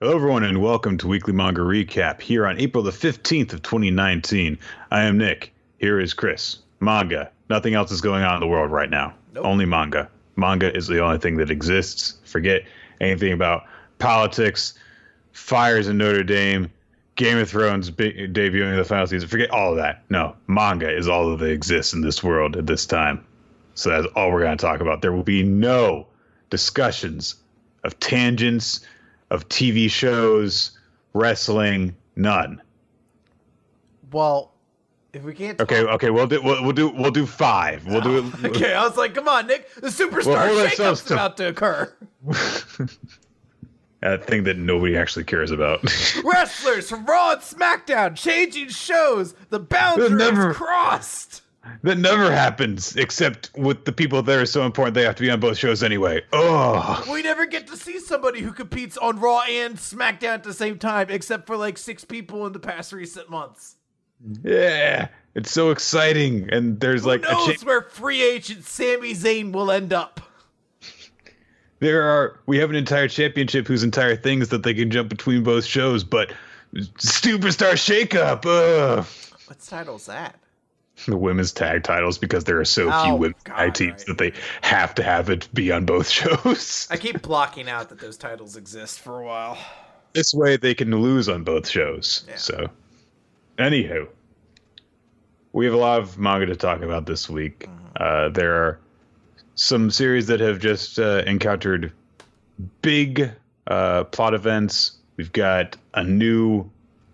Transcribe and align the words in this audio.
Hello, 0.00 0.16
everyone, 0.16 0.42
and 0.42 0.60
welcome 0.60 0.98
to 0.98 1.06
Weekly 1.06 1.32
Manga 1.32 1.60
Recap 1.60 2.20
here 2.20 2.48
on 2.48 2.58
April 2.58 2.82
the 2.82 2.90
15th 2.90 3.52
of 3.52 3.62
2019. 3.62 4.58
I 4.90 5.04
am 5.04 5.18
Nick. 5.18 5.54
Here 5.78 6.00
is 6.00 6.12
Chris. 6.12 6.58
Manga. 6.80 7.30
Nothing 7.48 7.74
else 7.74 7.92
is 7.92 8.00
going 8.00 8.24
on 8.24 8.34
in 8.34 8.40
the 8.40 8.48
world 8.48 8.72
right 8.72 8.90
now. 8.90 9.14
Nope. 9.32 9.46
Only 9.46 9.66
manga. 9.66 10.10
Manga 10.34 10.76
is 10.76 10.88
the 10.88 10.98
only 10.98 11.18
thing 11.18 11.36
that 11.36 11.48
exists. 11.48 12.18
Forget 12.24 12.62
anything 13.00 13.32
about 13.32 13.66
politics, 14.00 14.74
fires 15.30 15.86
in 15.86 15.96
Notre 15.96 16.24
Dame, 16.24 16.72
Game 17.14 17.38
of 17.38 17.48
Thrones 17.48 17.88
be- 17.88 18.26
debuting 18.26 18.76
the 18.76 18.84
final 18.84 19.06
season. 19.06 19.28
Forget 19.28 19.52
all 19.52 19.70
of 19.70 19.76
that. 19.76 20.02
No, 20.10 20.34
manga 20.48 20.90
is 20.90 21.06
all 21.06 21.36
that 21.36 21.46
exists 21.48 21.92
in 21.92 22.00
this 22.00 22.20
world 22.20 22.56
at 22.56 22.66
this 22.66 22.84
time. 22.84 23.24
So 23.74 23.90
that's 23.90 24.12
all 24.16 24.32
we're 24.32 24.42
going 24.42 24.58
to 24.58 24.66
talk 24.66 24.80
about. 24.80 25.02
There 25.02 25.12
will 25.12 25.22
be 25.22 25.44
no 25.44 26.08
discussions 26.50 27.36
of 27.84 28.00
tangents, 28.00 28.80
of 29.30 29.48
TV 29.48 29.90
shows, 29.90 30.72
wrestling, 31.12 31.94
none. 32.16 32.60
Well, 34.12 34.52
if 35.12 35.22
we 35.22 35.34
can't. 35.34 35.60
Okay, 35.60 35.82
talk- 35.82 35.90
okay, 35.94 36.10
we'll 36.10 36.26
do 36.26 36.40
we'll, 36.42 36.62
we'll 36.62 36.72
do 36.72 36.88
we'll 36.90 37.10
do 37.10 37.26
five. 37.26 37.86
We'll 37.86 38.00
do 38.00 38.18
it. 38.18 38.24
Okay, 38.44 38.74
I 38.74 38.84
was 38.86 38.96
like, 38.96 39.14
come 39.14 39.28
on, 39.28 39.46
Nick. 39.46 39.72
The 39.74 39.88
superstar 39.88 40.26
Well, 40.26 40.68
shakeup's 40.68 41.02
to- 41.04 41.14
about 41.14 41.36
to 41.38 41.48
occur. 41.48 41.92
a 44.02 44.18
thing 44.18 44.44
that 44.44 44.58
nobody 44.58 44.96
actually 44.96 45.24
cares 45.24 45.50
about. 45.50 45.82
Wrestlers 46.24 46.90
from 46.90 47.06
Raw 47.06 47.32
and 47.32 47.40
SmackDown 47.40 48.14
changing 48.16 48.68
shows. 48.68 49.34
The 49.50 49.60
boundaries 49.60 50.10
never- 50.12 50.52
crossed. 50.54 51.42
That 51.82 51.98
never 51.98 52.30
happens, 52.30 52.94
except 52.96 53.50
with 53.56 53.84
the 53.84 53.92
people 53.92 54.22
that 54.22 54.38
are 54.38 54.46
so 54.46 54.64
important 54.64 54.94
they 54.94 55.02
have 55.04 55.14
to 55.16 55.22
be 55.22 55.30
on 55.30 55.40
both 55.40 55.56
shows 55.58 55.82
anyway. 55.82 56.22
Oh, 56.32 57.04
We 57.10 57.22
never 57.22 57.46
get 57.46 57.66
to 57.68 57.76
see 57.76 57.98
somebody 58.00 58.40
who 58.40 58.52
competes 58.52 58.96
on 58.96 59.18
Raw 59.20 59.40
and 59.42 59.76
SmackDown 59.76 60.34
at 60.34 60.44
the 60.44 60.52
same 60.54 60.78
time, 60.78 61.08
except 61.10 61.46
for 61.46 61.56
like 61.56 61.78
six 61.78 62.04
people 62.04 62.46
in 62.46 62.52
the 62.52 62.58
past 62.60 62.92
recent 62.92 63.30
months. 63.30 63.76
yeah, 64.42 65.08
it's 65.34 65.50
so 65.50 65.70
exciting, 65.70 66.48
and 66.52 66.80
there's 66.80 67.04
like 67.04 67.24
Who 67.24 67.30
a 67.30 67.32
knows 67.48 67.60
cha- 67.60 67.66
where 67.66 67.82
free 67.82 68.22
agent 68.22 68.64
Sami 68.64 69.12
Zayn 69.14 69.52
will 69.52 69.70
end 69.70 69.92
up? 69.92 70.20
there 71.80 72.02
are 72.02 72.40
we 72.46 72.58
have 72.58 72.70
an 72.70 72.76
entire 72.76 73.08
championship 73.08 73.66
whose 73.66 73.82
entire 73.82 74.16
thing 74.16 74.40
is 74.40 74.48
that 74.50 74.62
they 74.62 74.72
can 74.74 74.90
jump 74.90 75.08
between 75.10 75.42
both 75.42 75.64
shows, 75.64 76.02
but 76.04 76.32
superstar 76.74 77.72
shakeup. 77.74 78.46
Ugh. 78.46 79.04
What 79.46 79.60
title's 79.60 80.06
that? 80.06 80.36
the 81.06 81.16
women's 81.16 81.52
tag 81.52 81.82
titles 81.84 82.18
because 82.18 82.44
there 82.44 82.58
are 82.60 82.64
so 82.64 82.84
few 83.02 83.12
Oh, 83.12 83.16
women's 83.16 83.42
God, 83.44 83.56
tag 83.56 83.74
teams 83.74 83.92
right. 83.92 84.06
that 84.06 84.18
they 84.18 84.32
have 84.62 84.94
to 84.96 85.02
have 85.02 85.28
it 85.30 85.48
be 85.52 85.72
on 85.72 85.84
both 85.84 86.08
shows. 86.20 86.86
I 86.90 86.96
keep 86.96 87.22
blocking 87.22 87.68
out 87.68 87.88
that 87.90 87.98
those 87.98 88.16
titles 88.16 88.56
exist 88.56 89.00
for 89.00 89.20
a 89.20 89.24
while. 89.24 89.58
this 90.12 90.32
way 90.34 90.56
they 90.56 90.74
can 90.74 90.90
lose 90.90 91.28
on 91.28 91.42
both 91.44 91.68
shows. 91.68 92.24
Yeah. 92.28 92.36
So, 92.36 92.66
anywho, 93.58 94.08
we 95.52 95.64
have 95.66 95.74
a 95.74 95.78
lot 95.78 96.00
of 96.00 96.18
manga 96.18 96.46
to 96.46 96.56
talk 96.56 96.82
about 96.82 97.06
this 97.06 97.28
week. 97.28 97.60
Mm-hmm. 97.68 97.86
Uh, 97.96 98.28
there 98.30 98.54
are 98.54 98.78
some 99.56 99.90
series 99.90 100.26
that 100.26 100.40
have 100.40 100.58
just 100.58 100.98
uh, 100.98 101.22
encountered 101.26 101.92
big 102.82 103.30
uh, 103.68 104.04
plot 104.04 104.34
events. 104.34 104.96
We've 105.16 105.32
got 105.32 105.76
a 105.94 106.02
new 106.04 106.68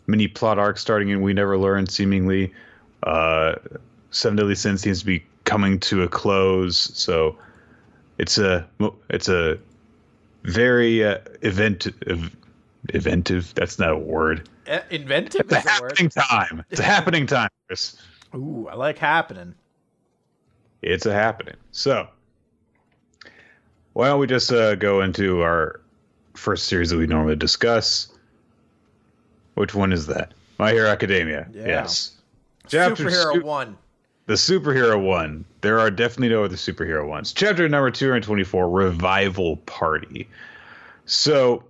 mini 0.07 0.27
plot 0.29 0.59
arc 0.59 0.79
starting 0.79 1.11
in 1.11 1.21
We 1.23 1.33
Never 1.35 1.59
Learn, 1.59 1.87
seemingly. 1.87 2.53
Uh, 3.03 3.55
Seven 4.11 4.37
Deadly 4.37 4.55
Sins 4.55 4.81
seems 4.83 5.01
to 5.01 5.07
be 5.07 5.25
coming 5.45 5.79
to 5.81 6.03
a 6.03 6.09
close, 6.09 6.77
so 6.77 7.37
it's 8.19 8.39
a 8.39 8.67
it's 9.09 9.29
a 9.29 9.59
very 10.45 11.05
uh, 11.05 11.19
event 11.43 11.87
ev- 12.07 12.37
eventive. 12.91 13.55
That's 13.55 13.79
not 13.79 13.91
a 13.91 13.97
word. 13.97 14.49
Inventive 14.91 15.43
It's 15.51 15.53
a 15.53 15.59
is 15.59 15.65
a 15.65 15.81
word. 15.83 15.91
happening 15.93 16.09
time. 16.11 16.65
It's 16.71 16.81
a 16.81 16.85
happening 16.85 17.27
time, 17.27 17.49
Chris. 17.69 17.97
Ooh, 18.35 18.69
I 18.71 18.75
like 18.75 18.99
happening. 18.99 19.55
It's 20.83 21.07
a 21.07 21.13
happening. 21.13 21.57
So, 21.73 22.09
why 23.93 24.09
don't 24.09 24.21
we 24.21 24.27
just 24.27 24.53
uh, 24.53 24.77
go 24.77 25.03
into 25.03 25.43
our 25.43 25.81
first 26.35 26.67
series 26.67 26.91
that 26.91 26.97
we 26.99 27.07
normally 27.07 27.37
discuss? 27.37 28.09
Which 29.55 29.75
one 29.75 29.93
is 29.93 30.07
that? 30.07 30.33
My 30.59 30.73
Hero 30.73 30.89
Academia. 30.89 31.49
Yeah. 31.53 31.67
Yes. 31.67 32.13
Chapter 32.69 33.05
Superhero 33.05 33.35
su- 33.35 33.43
one. 33.43 33.77
The 34.27 34.35
superhero 34.35 35.03
one. 35.03 35.45
There 35.61 35.81
are 35.81 35.91
definitely 35.91 36.29
no 36.29 36.45
other 36.45 36.57
superhero 36.57 37.07
ones. 37.07 37.33
Chapter 37.33 37.69
number 37.69 37.91
224 37.91 38.71
Revival 38.71 39.57
Party. 39.59 40.29
So, 41.07 41.65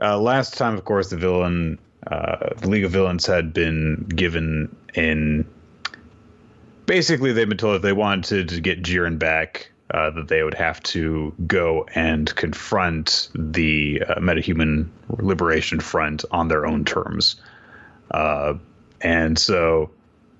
uh, 0.00 0.18
last 0.18 0.56
time, 0.56 0.74
of 0.74 0.84
course, 0.84 1.10
the 1.10 1.16
villain, 1.16 1.78
uh, 2.06 2.54
the 2.58 2.70
League 2.70 2.84
of 2.84 2.92
Villains 2.92 3.26
had 3.26 3.52
been 3.52 4.06
given 4.14 4.74
in. 4.94 5.46
Basically, 6.86 7.32
they've 7.32 7.48
been 7.48 7.58
told 7.58 7.76
if 7.76 7.82
they 7.82 7.92
wanted 7.92 8.48
to 8.48 8.60
get 8.60 8.82
Giran 8.82 9.18
back, 9.18 9.70
uh, 9.92 10.10
that 10.10 10.28
they 10.28 10.42
would 10.42 10.54
have 10.54 10.82
to 10.84 11.34
go 11.46 11.86
and 11.94 12.34
confront 12.34 13.28
the 13.34 14.02
uh, 14.08 14.14
Metahuman 14.16 14.88
Liberation 15.18 15.80
Front 15.80 16.24
on 16.30 16.48
their 16.48 16.66
own 16.66 16.84
terms. 16.84 17.36
Uh, 18.10 18.54
and 19.00 19.38
so 19.38 19.90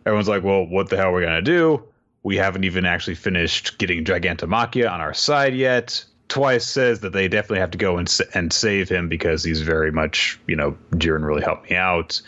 everyone's 0.06 0.28
like, 0.28 0.44
well, 0.44 0.64
what 0.64 0.88
the 0.88 0.96
hell 0.96 1.08
are 1.08 1.14
we 1.14 1.22
going 1.22 1.34
to 1.34 1.42
do? 1.42 1.82
We 2.22 2.36
haven't 2.36 2.64
even 2.64 2.86
actually 2.86 3.16
finished 3.16 3.76
getting 3.78 4.04
Gigantomachia 4.04 4.90
on 4.90 5.00
our 5.00 5.12
side 5.12 5.54
yet. 5.54 6.04
Twice 6.28 6.66
says 6.66 7.00
that 7.00 7.12
they 7.12 7.28
definitely 7.28 7.58
have 7.58 7.70
to 7.72 7.78
go 7.78 7.98
and, 7.98 8.20
and 8.34 8.52
save 8.52 8.88
him 8.88 9.08
because 9.08 9.44
he's 9.44 9.60
very 9.60 9.92
much, 9.92 10.40
you 10.46 10.56
know, 10.56 10.76
Giran 10.92 11.24
really 11.24 11.42
helped 11.42 11.70
me 11.70 11.76
out. 11.76 12.20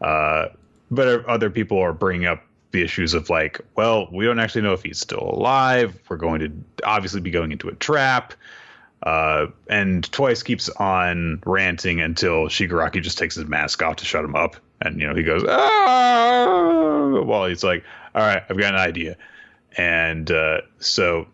Uh, 0.00 0.46
but 0.90 1.24
other 1.26 1.48
people 1.48 1.78
are 1.78 1.92
bringing 1.92 2.26
up 2.26 2.42
the 2.72 2.82
issues 2.82 3.14
of 3.14 3.30
like, 3.30 3.60
well, 3.76 4.08
we 4.12 4.24
don't 4.24 4.38
actually 4.38 4.62
know 4.62 4.72
if 4.72 4.82
he's 4.82 4.98
still 4.98 5.30
alive. 5.32 5.98
We're 6.08 6.16
going 6.16 6.40
to 6.40 6.52
obviously 6.84 7.20
be 7.20 7.30
going 7.30 7.52
into 7.52 7.68
a 7.68 7.74
trap. 7.74 8.34
Uh, 9.02 9.46
and 9.68 10.10
Twice 10.12 10.42
keeps 10.42 10.68
on 10.68 11.42
ranting 11.46 12.00
until 12.00 12.46
Shigaraki 12.48 13.02
just 13.02 13.18
takes 13.18 13.36
his 13.36 13.46
mask 13.46 13.82
off 13.82 13.96
to 13.96 14.04
shut 14.04 14.24
him 14.24 14.36
up. 14.36 14.56
And, 14.82 15.00
you 15.00 15.06
know, 15.06 15.14
he 15.14 15.22
goes, 15.22 15.44
ah, 15.46 17.20
while 17.22 17.46
he's 17.46 17.62
like, 17.62 17.84
all 18.14 18.22
right, 18.22 18.42
I've 18.48 18.58
got 18.58 18.74
an 18.74 18.80
idea. 18.80 19.16
And 19.76 20.30
uh, 20.30 20.62
so 20.78 21.26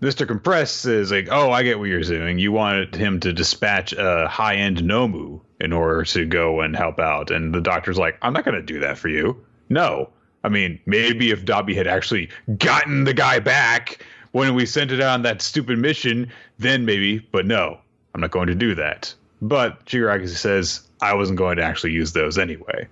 Mr. 0.00 0.26
Compress 0.26 0.84
is 0.84 1.10
like, 1.10 1.28
oh, 1.30 1.50
I 1.50 1.62
get 1.62 1.78
what 1.78 1.88
you're 1.88 2.00
doing. 2.02 2.38
You 2.38 2.52
wanted 2.52 2.94
him 2.94 3.18
to 3.20 3.32
dispatch 3.32 3.92
a 3.92 4.28
high 4.28 4.54
end 4.54 4.78
Nomu 4.78 5.40
in 5.60 5.72
order 5.72 6.04
to 6.04 6.24
go 6.24 6.60
and 6.60 6.76
help 6.76 7.00
out. 7.00 7.30
And 7.30 7.54
the 7.54 7.60
doctor's 7.60 7.98
like, 7.98 8.16
I'm 8.22 8.32
not 8.32 8.44
going 8.44 8.54
to 8.54 8.62
do 8.62 8.78
that 8.80 8.96
for 8.96 9.08
you. 9.08 9.44
No. 9.68 10.10
I 10.44 10.48
mean, 10.48 10.80
maybe 10.86 11.30
if 11.30 11.44
Dabi 11.44 11.74
had 11.74 11.88
actually 11.88 12.30
gotten 12.58 13.04
the 13.04 13.14
guy 13.14 13.40
back 13.40 14.04
when 14.32 14.54
we 14.54 14.66
sent 14.66 14.92
it 14.92 15.00
on 15.00 15.22
that 15.22 15.42
stupid 15.42 15.78
mission, 15.78 16.30
then 16.58 16.84
maybe, 16.84 17.18
but 17.18 17.44
no, 17.44 17.78
I'm 18.14 18.20
not 18.20 18.30
going 18.30 18.46
to 18.46 18.54
do 18.54 18.74
that. 18.76 19.12
But 19.42 19.84
Shigaraki 19.86 20.28
says, 20.28 20.87
I 21.00 21.14
wasn't 21.14 21.38
going 21.38 21.56
to 21.56 21.62
actually 21.62 21.92
use 21.92 22.12
those 22.12 22.38
anyway. 22.38 22.88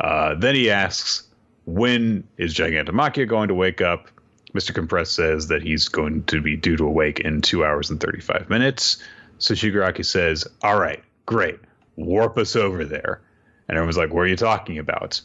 Uh, 0.00 0.34
then 0.34 0.54
he 0.54 0.70
asks, 0.70 1.28
when 1.66 2.26
is 2.36 2.54
Gigantomachia 2.54 3.28
going 3.28 3.48
to 3.48 3.54
wake 3.54 3.80
up? 3.80 4.08
Mr. 4.54 4.74
Compress 4.74 5.10
says 5.10 5.48
that 5.48 5.62
he's 5.62 5.88
going 5.88 6.24
to 6.24 6.40
be 6.40 6.56
due 6.56 6.76
to 6.76 6.84
awake 6.84 7.20
in 7.20 7.40
two 7.40 7.64
hours 7.64 7.90
and 7.90 8.00
35 8.00 8.50
minutes. 8.50 9.02
So 9.38 9.54
Shigaraki 9.54 10.04
says, 10.04 10.46
All 10.62 10.78
right, 10.78 11.02
great. 11.26 11.60
Warp 11.96 12.36
us 12.36 12.56
over 12.56 12.84
there. 12.84 13.20
And 13.68 13.76
everyone's 13.76 13.96
like, 13.96 14.12
What 14.12 14.22
are 14.22 14.26
you 14.26 14.36
talking 14.36 14.78
about? 14.78 15.20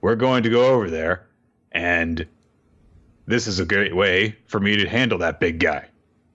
We're 0.00 0.16
going 0.16 0.42
to 0.44 0.48
go 0.48 0.66
over 0.74 0.88
there, 0.88 1.26
and 1.72 2.26
this 3.26 3.46
is 3.46 3.60
a 3.60 3.66
great 3.66 3.94
way 3.94 4.34
for 4.46 4.58
me 4.60 4.76
to 4.76 4.88
handle 4.88 5.18
that 5.18 5.40
big 5.40 5.60
guy. 5.60 5.86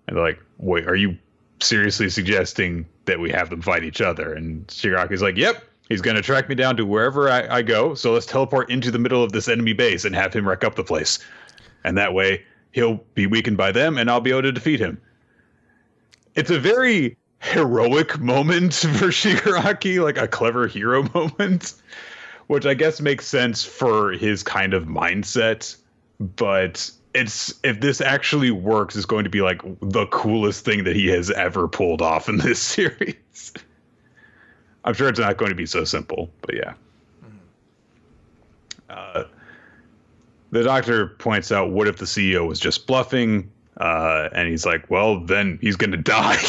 And 0.07 0.16
they're 0.16 0.23
like, 0.23 0.39
Wait, 0.59 0.88
are 0.88 0.95
you 0.95 1.17
seriously 1.59 2.09
suggesting 2.09 2.85
that 3.06 3.20
we 3.20 3.30
have 3.32 3.50
them 3.50 3.62
fight 3.62 3.84
each 3.84 4.02
other? 4.02 4.34
And 4.34 4.68
Shigaraki's 4.68 5.22
like, 5.22 5.38
Yep, 5.38 5.63
he's 5.90 6.02
going 6.02 6.16
to 6.16 6.22
track 6.22 6.50
me 6.50 6.56
down 6.56 6.78
to 6.78 6.86
wherever 6.86 7.30
I, 7.30 7.57
I 7.57 7.62
go. 7.62 7.96
So 7.96 8.13
let's 8.13 8.25
teleport 8.25 8.69
into 8.69 8.92
the 8.92 9.00
middle 9.00 9.24
of 9.24 9.31
this 9.31 9.48
enemy 9.48 9.74
base 9.74 10.06
and 10.06 10.16
have 10.16 10.34
him 10.34 10.48
wreck 10.48 10.63
up 10.63 10.75
the 10.75 10.84
place 10.84 11.19
and 11.86 11.98
that 11.98 12.13
way 12.13 12.44
he'll 12.72 12.96
be 13.13 13.28
weakened 13.28 13.56
by 13.56 13.72
them 13.72 13.98
and 13.98 14.10
I'll 14.10 14.19
be 14.19 14.31
able 14.31 14.42
to 14.42 14.52
defeat 14.52 14.80
him. 14.80 15.00
It's 16.34 16.50
a 16.50 16.60
very 16.60 17.16
heroic 17.40 18.19
moment 18.19 18.74
for 18.74 19.08
Shigaraki, 19.08 20.04
like 20.04 20.18
a 20.18 20.28
clever 20.28 20.68
hero 20.68 21.08
moment, 21.13 21.74
which 22.48 22.66
I 22.66 22.74
guess 22.74 23.00
makes 23.00 23.28
sense 23.28 23.63
for 23.63 24.12
his 24.12 24.44
kind 24.44 24.74
of 24.74 24.86
mindset, 24.86 25.78
but 26.19 26.92
it's 27.15 27.53
if 27.63 27.79
this 27.79 28.01
actually 28.01 28.51
works 28.51 28.95
it's 28.95 29.06
going 29.06 29.23
to 29.23 29.29
be 29.29 29.41
like 29.41 29.62
the 29.81 30.06
coolest 30.07 30.65
thing 30.65 30.83
that 30.83 30.95
he 30.95 31.07
has 31.07 31.31
ever 31.31 31.67
pulled 31.67 32.01
off 32.01 32.29
in 32.29 32.38
this 32.38 32.59
series. 32.62 33.53
I'm 34.83 34.94
sure 34.94 35.09
it's 35.09 35.19
not 35.19 35.38
going 35.38 35.50
to 35.50 35.56
be 35.56 35.65
so 35.65 35.83
simple, 35.83 36.29
but 36.41 36.56
yeah. 36.56 36.73
Uh, 38.88 39.23
the 40.51 40.63
doctor 40.63 41.07
points 41.07 41.51
out, 41.51 41.71
what 41.71 41.88
if 41.88 41.97
the 41.97 42.06
CEO 42.06 42.47
was 42.47 42.59
just 42.59 42.85
bluffing? 42.85 43.51
Uh, 43.77 44.29
and 44.31 44.47
he's 44.47 44.65
like, 44.65 44.89
well, 44.91 45.19
then 45.19 45.57
he's 45.59 45.75
going 45.75 45.91
to 45.91 45.97
die. 45.97 46.38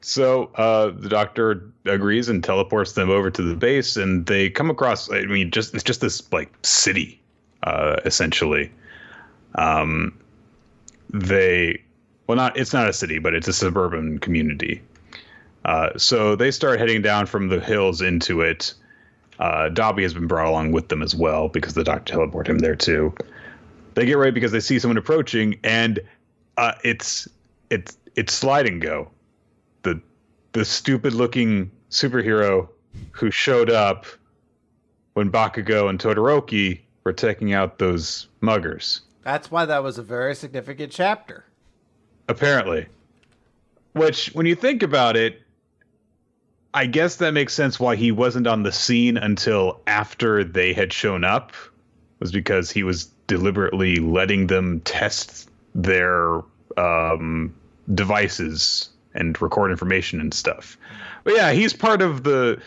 so 0.00 0.44
uh, 0.54 0.90
the 0.90 1.08
doctor 1.08 1.72
agrees 1.84 2.28
and 2.28 2.42
teleports 2.42 2.92
them 2.92 3.10
over 3.10 3.30
to 3.30 3.42
the 3.42 3.54
base, 3.54 3.96
and 3.96 4.26
they 4.26 4.50
come 4.50 4.70
across. 4.70 5.10
I 5.10 5.24
mean, 5.24 5.50
just 5.50 5.74
it's 5.74 5.84
just 5.84 6.00
this 6.00 6.32
like 6.32 6.52
city, 6.62 7.20
uh, 7.64 7.96
essentially. 8.04 8.72
Um, 9.54 10.18
they 11.10 11.82
well, 12.26 12.36
not 12.36 12.56
it's 12.56 12.72
not 12.72 12.88
a 12.88 12.92
city, 12.92 13.18
but 13.18 13.34
it's 13.34 13.48
a 13.48 13.52
suburban 13.52 14.18
community. 14.18 14.82
Uh, 15.64 15.90
so 15.96 16.36
they 16.36 16.50
start 16.50 16.78
heading 16.78 17.02
down 17.02 17.26
from 17.26 17.48
the 17.48 17.60
hills 17.60 18.00
into 18.00 18.40
it. 18.40 18.72
Uh, 19.38 19.68
Dabi 19.70 20.02
has 20.02 20.14
been 20.14 20.26
brought 20.26 20.46
along 20.46 20.72
with 20.72 20.88
them 20.88 21.02
as 21.02 21.14
well 21.14 21.48
because 21.48 21.74
the 21.74 21.84
doctor 21.84 22.14
teleported 22.14 22.48
him 22.48 22.58
there 22.58 22.76
too. 22.76 23.14
They 23.94 24.06
get 24.06 24.16
ready 24.16 24.30
because 24.30 24.52
they 24.52 24.60
see 24.60 24.78
someone 24.78 24.96
approaching, 24.96 25.58
and 25.64 25.98
uh, 26.56 26.72
it's 26.84 27.26
it's 27.70 27.96
it's 28.14 28.32
Slidin' 28.32 28.80
Go. 28.80 29.10
The 30.52 30.64
stupid 30.64 31.12
looking 31.12 31.70
superhero 31.90 32.68
who 33.12 33.30
showed 33.30 33.70
up 33.70 34.06
when 35.14 35.30
Bakugo 35.30 35.88
and 35.88 35.98
Todoroki 35.98 36.80
were 37.04 37.12
taking 37.12 37.52
out 37.52 37.78
those 37.78 38.28
muggers. 38.40 39.00
That's 39.22 39.50
why 39.50 39.64
that 39.66 39.82
was 39.82 39.98
a 39.98 40.02
very 40.02 40.34
significant 40.34 40.92
chapter. 40.92 41.44
Apparently. 42.28 42.86
Which, 43.92 44.28
when 44.28 44.46
you 44.46 44.54
think 44.54 44.82
about 44.82 45.16
it, 45.16 45.42
I 46.72 46.86
guess 46.86 47.16
that 47.16 47.32
makes 47.32 47.54
sense 47.54 47.80
why 47.80 47.96
he 47.96 48.12
wasn't 48.12 48.46
on 48.46 48.62
the 48.62 48.72
scene 48.72 49.16
until 49.16 49.80
after 49.86 50.44
they 50.44 50.72
had 50.72 50.92
shown 50.92 51.24
up, 51.24 51.52
was 52.20 52.30
because 52.30 52.70
he 52.70 52.82
was 52.82 53.06
deliberately 53.26 53.96
letting 53.96 54.46
them 54.46 54.80
test 54.80 55.50
their 55.74 56.42
um, 56.76 57.54
devices 57.94 58.90
and 59.14 59.40
record 59.40 59.70
information 59.70 60.20
and 60.20 60.32
stuff. 60.32 60.76
But 61.24 61.34
yeah, 61.34 61.52
he's 61.52 61.72
part 61.72 62.02
of 62.02 62.24
the 62.24 62.60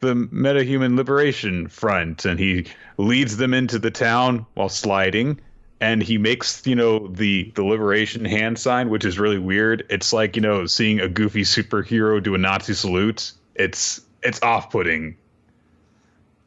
the 0.00 0.14
metahuman 0.14 0.96
liberation 0.96 1.68
front, 1.68 2.24
and 2.24 2.38
he 2.38 2.66
leads 2.96 3.36
them 3.36 3.52
into 3.52 3.78
the 3.78 3.90
town 3.90 4.46
while 4.54 4.68
sliding. 4.68 5.40
And 5.82 6.02
he 6.02 6.18
makes, 6.18 6.66
you 6.66 6.74
know, 6.74 7.08
the 7.08 7.50
the 7.54 7.64
liberation 7.64 8.24
hand 8.24 8.58
sign, 8.58 8.90
which 8.90 9.04
is 9.04 9.18
really 9.18 9.38
weird. 9.38 9.86
It's 9.88 10.12
like, 10.12 10.36
you 10.36 10.42
know, 10.42 10.66
seeing 10.66 11.00
a 11.00 11.08
goofy 11.08 11.42
superhero 11.42 12.22
do 12.22 12.34
a 12.34 12.38
Nazi 12.38 12.74
salute. 12.74 13.32
It's 13.54 14.00
it's 14.22 14.42
off 14.42 14.70
putting. 14.70 15.16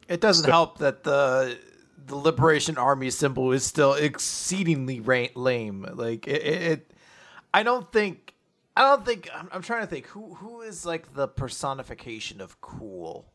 It 0.07 0.21
doesn't 0.21 0.45
so, 0.45 0.51
help 0.51 0.77
that 0.79 1.03
the 1.03 1.57
the 2.05 2.15
Liberation 2.15 2.77
Army 2.77 3.09
symbol 3.09 3.51
is 3.51 3.63
still 3.63 3.93
exceedingly 3.93 4.99
ra- 4.99 5.27
lame. 5.33 5.87
Like 5.93 6.27
it, 6.27 6.43
it, 6.43 6.91
I 7.53 7.63
don't 7.63 7.91
think, 7.91 8.22
I 8.75 8.81
don't 8.81 9.05
think. 9.05 9.29
I'm, 9.33 9.49
I'm 9.51 9.61
trying 9.61 9.81
to 9.81 9.87
think 9.87 10.07
who 10.07 10.33
who 10.35 10.61
is 10.61 10.85
like 10.85 11.13
the 11.13 11.27
personification 11.27 12.41
of 12.41 12.59
cool. 12.61 13.25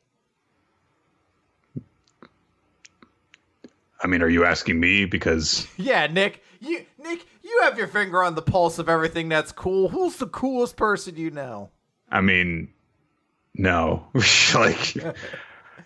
I 4.02 4.06
mean, 4.06 4.23
are 4.23 4.29
you 4.29 4.44
asking 4.44 4.79
me? 4.79 5.05
Because 5.05 5.67
yeah, 5.76 6.06
Nick, 6.06 6.43
you 6.61 6.85
Nick, 6.99 7.26
you 7.43 7.61
have 7.62 7.79
your 7.79 7.88
finger 7.88 8.23
on 8.23 8.35
the 8.35 8.43
pulse 8.43 8.79
of 8.79 8.88
everything 8.88 9.29
that's 9.29 9.52
cool. 9.52 9.88
Who's 9.88 10.17
the 10.17 10.26
coolest 10.26 10.76
person 10.76 11.17
you 11.17 11.31
know? 11.31 11.70
I 12.11 12.20
mean, 12.20 12.73
no, 13.55 14.06
like, 14.55 14.96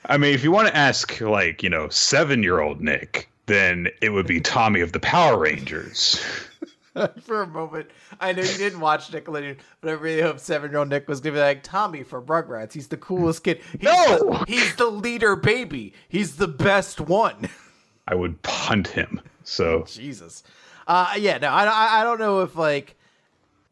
I 0.06 0.18
mean, 0.18 0.34
if 0.34 0.44
you 0.44 0.52
want 0.52 0.68
to 0.68 0.76
ask, 0.76 1.20
like, 1.20 1.62
you 1.62 1.68
know, 1.70 1.88
seven-year-old 1.88 2.80
Nick, 2.80 3.28
then 3.46 3.88
it 4.00 4.10
would 4.10 4.26
be 4.26 4.40
Tommy 4.40 4.80
of 4.80 4.92
the 4.92 5.00
Power 5.00 5.38
Rangers. 5.38 6.22
for 7.22 7.42
a 7.42 7.46
moment, 7.46 7.88
I 8.20 8.32
know 8.32 8.42
you 8.42 8.58
didn't 8.58 8.80
watch 8.80 9.10
Nickelodeon, 9.10 9.58
but 9.80 9.90
I 9.90 9.92
really 9.92 10.22
hope 10.22 10.38
seven-year-old 10.38 10.88
Nick 10.88 11.08
was 11.08 11.20
gonna 11.20 11.34
be 11.34 11.40
like 11.40 11.62
Tommy 11.62 12.02
for 12.02 12.20
Rugrats. 12.20 12.72
He's 12.72 12.88
the 12.88 12.96
coolest 12.96 13.44
kid. 13.44 13.60
He's 13.72 13.82
no, 13.82 14.18
the, 14.18 14.44
he's 14.46 14.76
the 14.76 14.86
leader 14.86 15.36
baby. 15.36 15.94
He's 16.08 16.36
the 16.36 16.48
best 16.48 17.00
one. 17.00 17.48
I 18.08 18.14
would 18.14 18.42
punt 18.42 18.88
him. 18.88 19.20
So 19.44 19.84
Jesus, 19.86 20.42
uh, 20.86 21.14
yeah, 21.18 21.38
no, 21.38 21.48
I, 21.48 22.00
I 22.00 22.04
don't 22.04 22.18
know 22.18 22.40
if 22.40 22.56
like 22.56 22.96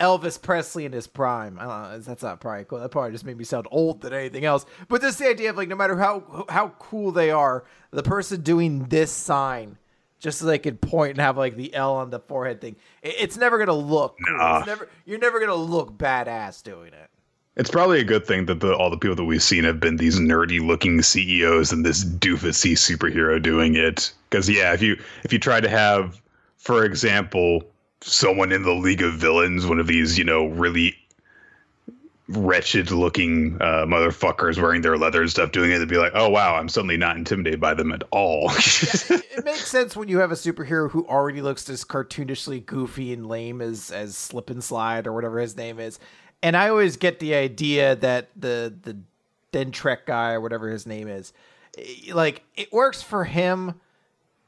Elvis 0.01 0.41
Presley 0.41 0.87
in 0.87 0.93
his 0.93 1.07
prime. 1.07 1.59
I 1.59 1.63
don't 1.63 1.83
know. 1.83 1.99
That's 1.99 2.23
not 2.23 2.41
probably 2.41 2.65
cool. 2.65 2.79
That 2.79 2.91
probably 2.91 3.13
just 3.13 3.27
made 3.27 3.37
me 3.37 3.45
sound 3.45 3.69
old 3.71 4.01
than 4.01 4.15
anything 4.15 4.47
else. 4.47 4.65
But 4.89 5.03
this 5.03 5.17
the 5.17 5.29
idea 5.29 5.51
of 5.51 5.57
like 5.57 5.69
no 5.69 5.77
matter 5.77 5.97
how 5.97 6.47
how 6.49 6.69
cool 6.79 7.13
they 7.13 7.31
are, 7.31 7.65
the 7.91 8.03
person 8.03 8.41
doing 8.41 8.85
this 8.85 9.13
sign 9.13 9.77
just 10.21 10.39
so 10.39 10.47
they 10.47 10.59
could 10.59 10.81
point 10.81 11.13
and 11.13 11.21
have 11.21 11.37
like 11.37 11.57
the 11.57 11.75
L 11.75 11.95
on 11.95 12.11
the 12.11 12.21
forehead 12.21 12.61
thing. 12.61 12.77
It's 13.03 13.37
never 13.37 13.59
gonna 13.59 13.73
look. 13.73 14.17
Cool. 14.25 14.37
Nah. 14.37 14.65
Never, 14.65 14.89
you're 15.05 15.19
never 15.19 15.41
gonna 15.41 15.55
look 15.55 15.97
badass 15.97 16.63
doing 16.63 16.93
it. 16.93 17.11
It's 17.57 17.71
probably 17.71 18.01
a 18.01 18.05
good 18.05 18.27
thing 18.27 18.47
that 18.47 18.61
the, 18.61 18.75
all 18.75 18.91
the 18.91 18.97
people 18.97 19.17
that 19.17 19.25
we've 19.25 19.43
seen 19.43 19.65
have 19.65 19.81
been 19.81 19.97
these 19.97 20.21
nerdy 20.21 20.65
looking 20.65 21.03
CEOs 21.03 21.73
and 21.73 21.85
this 21.85 22.05
doofusy 22.05 22.73
superhero 22.73 23.43
doing 23.43 23.75
it. 23.75 24.13
Because 24.29 24.49
yeah, 24.49 24.73
if 24.73 24.83
you 24.83 24.97
if 25.25 25.33
you 25.33 25.39
try 25.39 25.61
to 25.61 25.69
have, 25.69 26.21
for 26.59 26.85
example, 26.85 27.65
someone 28.03 28.53
in 28.53 28.63
the 28.63 28.73
League 28.73 29.03
of 29.03 29.15
Villains, 29.15 29.67
one 29.67 29.81
of 29.81 29.89
these 29.89 30.17
you 30.17 30.25
know 30.25 30.47
really 30.47 30.97
wretched 32.31 32.91
looking 32.91 33.57
uh, 33.61 33.85
motherfuckers 33.87 34.61
wearing 34.61 34.83
their 34.83 34.97
leather 34.97 35.21
and 35.21 35.31
stuff 35.31 35.53
doing 35.53 35.71
it, 35.71 35.79
to 35.79 35.87
be 35.87 35.99
like, 35.99 36.13
oh 36.15 36.29
wow, 36.29 36.55
I'm 36.55 36.69
suddenly 36.69 36.97
not 36.97 37.17
intimidated 37.17 37.61
by 37.61 37.75
them 37.75 37.93
at 37.93 38.03
all. 38.11 38.45
yeah, 38.51 39.21
it 39.37 39.45
makes 39.45 39.67
sense 39.67 39.97
when 39.97 40.09
you 40.09 40.19
have 40.19 40.33
a 40.33 40.37
superhero 40.37 40.91
who 40.91 41.07
already 41.07 41.43
looks 41.43 41.69
as 41.69 41.85
cartoonishly 41.85 42.65
goofy 42.65 43.13
and 43.13 43.27
lame 43.27 43.61
as 43.61 43.91
as 43.91 44.17
Slip 44.17 44.51
and 44.51 44.63
Slide 44.63 45.07
or 45.07 45.13
whatever 45.13 45.39
his 45.39 45.57
name 45.57 45.79
is 45.79 45.99
and 46.43 46.57
I 46.57 46.69
always 46.69 46.97
get 46.97 47.21
the 47.21 47.35
idea 47.35 47.97
that 47.97 48.31
the 48.37 48.75
the 48.83 48.97
Dentrek 49.53 50.07
guy 50.07 50.33
or 50.33 50.41
whatever 50.41 50.71
his 50.71 50.87
name 50.87 51.09
is, 51.09 51.33
eh, 51.77 52.13
like 52.13 52.43
it 52.57 52.73
works 52.73 53.03
for 53.03 53.25
him 53.25 53.81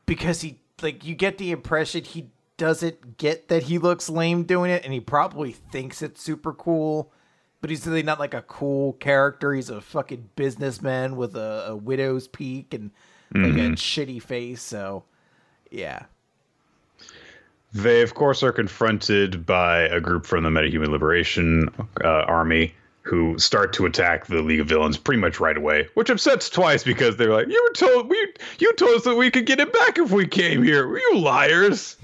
because 0.07 0.41
he 0.41 0.59
like 0.81 1.05
you 1.05 1.15
get 1.15 1.39
the 1.39 1.51
impression 1.51 2.05
he 2.05 2.31
doesn't 2.57 3.19
get 3.19 3.49
that 3.49 3.65
he 3.65 3.79
looks 3.79 4.09
lame 4.09 4.45
doing 4.45 4.71
it, 4.71 4.85
and 4.85 4.93
he 4.93 5.01
probably 5.01 5.53
thinks 5.53 6.03
it's 6.03 6.23
super 6.23 6.53
cool. 6.53 7.13
But 7.63 7.71
he's 7.71 7.87
really 7.87 8.03
not 8.03 8.19
like 8.19 8.35
a 8.35 8.43
cool 8.43 8.93
character. 8.95 9.55
He's 9.55 9.71
a 9.71 9.81
fucking 9.81 10.29
businessman 10.37 11.17
with 11.17 11.35
a, 11.37 11.69
a 11.69 11.77
widow's 11.77 12.29
peak 12.29 12.75
and 12.75 12.91
like 13.33 13.45
mm-hmm. 13.45 13.73
a 13.73 13.77
shitty 13.77 14.21
face. 14.21 14.61
So, 14.61 15.05
yeah. 15.71 16.03
They, 17.73 18.03
of 18.03 18.13
course, 18.13 18.43
are 18.43 18.53
confronted 18.53 19.47
by 19.47 19.83
a 19.85 20.01
group 20.01 20.27
from 20.27 20.45
the 20.45 20.51
Metahuman 20.51 20.89
Liberation 20.89 21.71
uh, 22.05 22.25
Army 22.27 22.75
who 23.03 23.39
start 23.39 23.73
to 23.73 23.87
attack 23.87 24.27
the 24.27 24.43
League 24.43 24.61
of 24.61 24.69
Villains 24.69 24.97
pretty 24.97 25.21
much 25.21 25.41
right 25.41 25.57
away, 25.57 25.89
which 25.95 26.11
upsets 26.11 26.49
twice 26.49 26.85
because 26.85 27.17
they're 27.17 27.33
like, 27.33 27.49
"You 27.49 27.63
were 27.63 27.75
told 27.75 28.09
we, 28.09 28.35
you 28.59 28.73
told 28.75 28.97
us 28.97 29.05
that 29.05 29.17
we 29.17 29.31
could 29.31 29.47
get 29.47 29.59
it 29.59 29.73
back 29.73 29.99
if 29.99 30.11
we 30.11 30.27
came 30.27 30.63
here. 30.63 30.87
Were 30.87 30.99
you 30.99 31.19
liars?" 31.19 31.97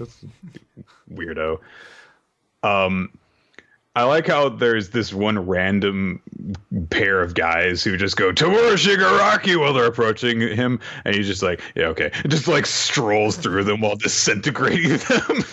weirdo. 1.13 1.59
Um, 2.63 3.11
I 3.99 4.03
like 4.03 4.27
how 4.27 4.47
there's 4.47 4.91
this 4.91 5.13
one 5.13 5.45
random 5.45 6.21
pair 6.89 7.21
of 7.21 7.33
guys 7.33 7.83
who 7.83 7.97
just 7.97 8.15
go 8.15 8.31
Tomura 8.31 8.75
Shigaraki 8.75 9.59
while 9.59 9.73
they're 9.73 9.87
approaching 9.87 10.39
him, 10.39 10.79
and 11.03 11.13
he's 11.13 11.27
just 11.27 11.43
like, 11.43 11.61
yeah, 11.75 11.87
okay, 11.87 12.09
just 12.29 12.47
like 12.47 12.65
strolls 12.65 13.35
through 13.35 13.65
them 13.65 13.81
while 13.81 13.97
disintegrating 13.97 14.91
them. 15.09 15.43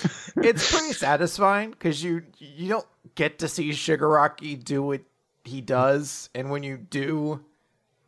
it's 0.45 0.71
pretty 0.71 0.93
satisfying 0.93 1.71
because 1.71 2.05
you 2.05 2.23
you 2.39 2.69
don't 2.69 2.87
get 3.17 3.41
to 3.41 3.49
see 3.49 3.71
Shigaraki 3.71 4.63
do 4.63 4.81
what 4.81 5.01
he 5.43 5.61
does, 5.61 6.31
and 6.33 6.49
when 6.49 6.63
you 6.63 6.77
do, 6.77 7.45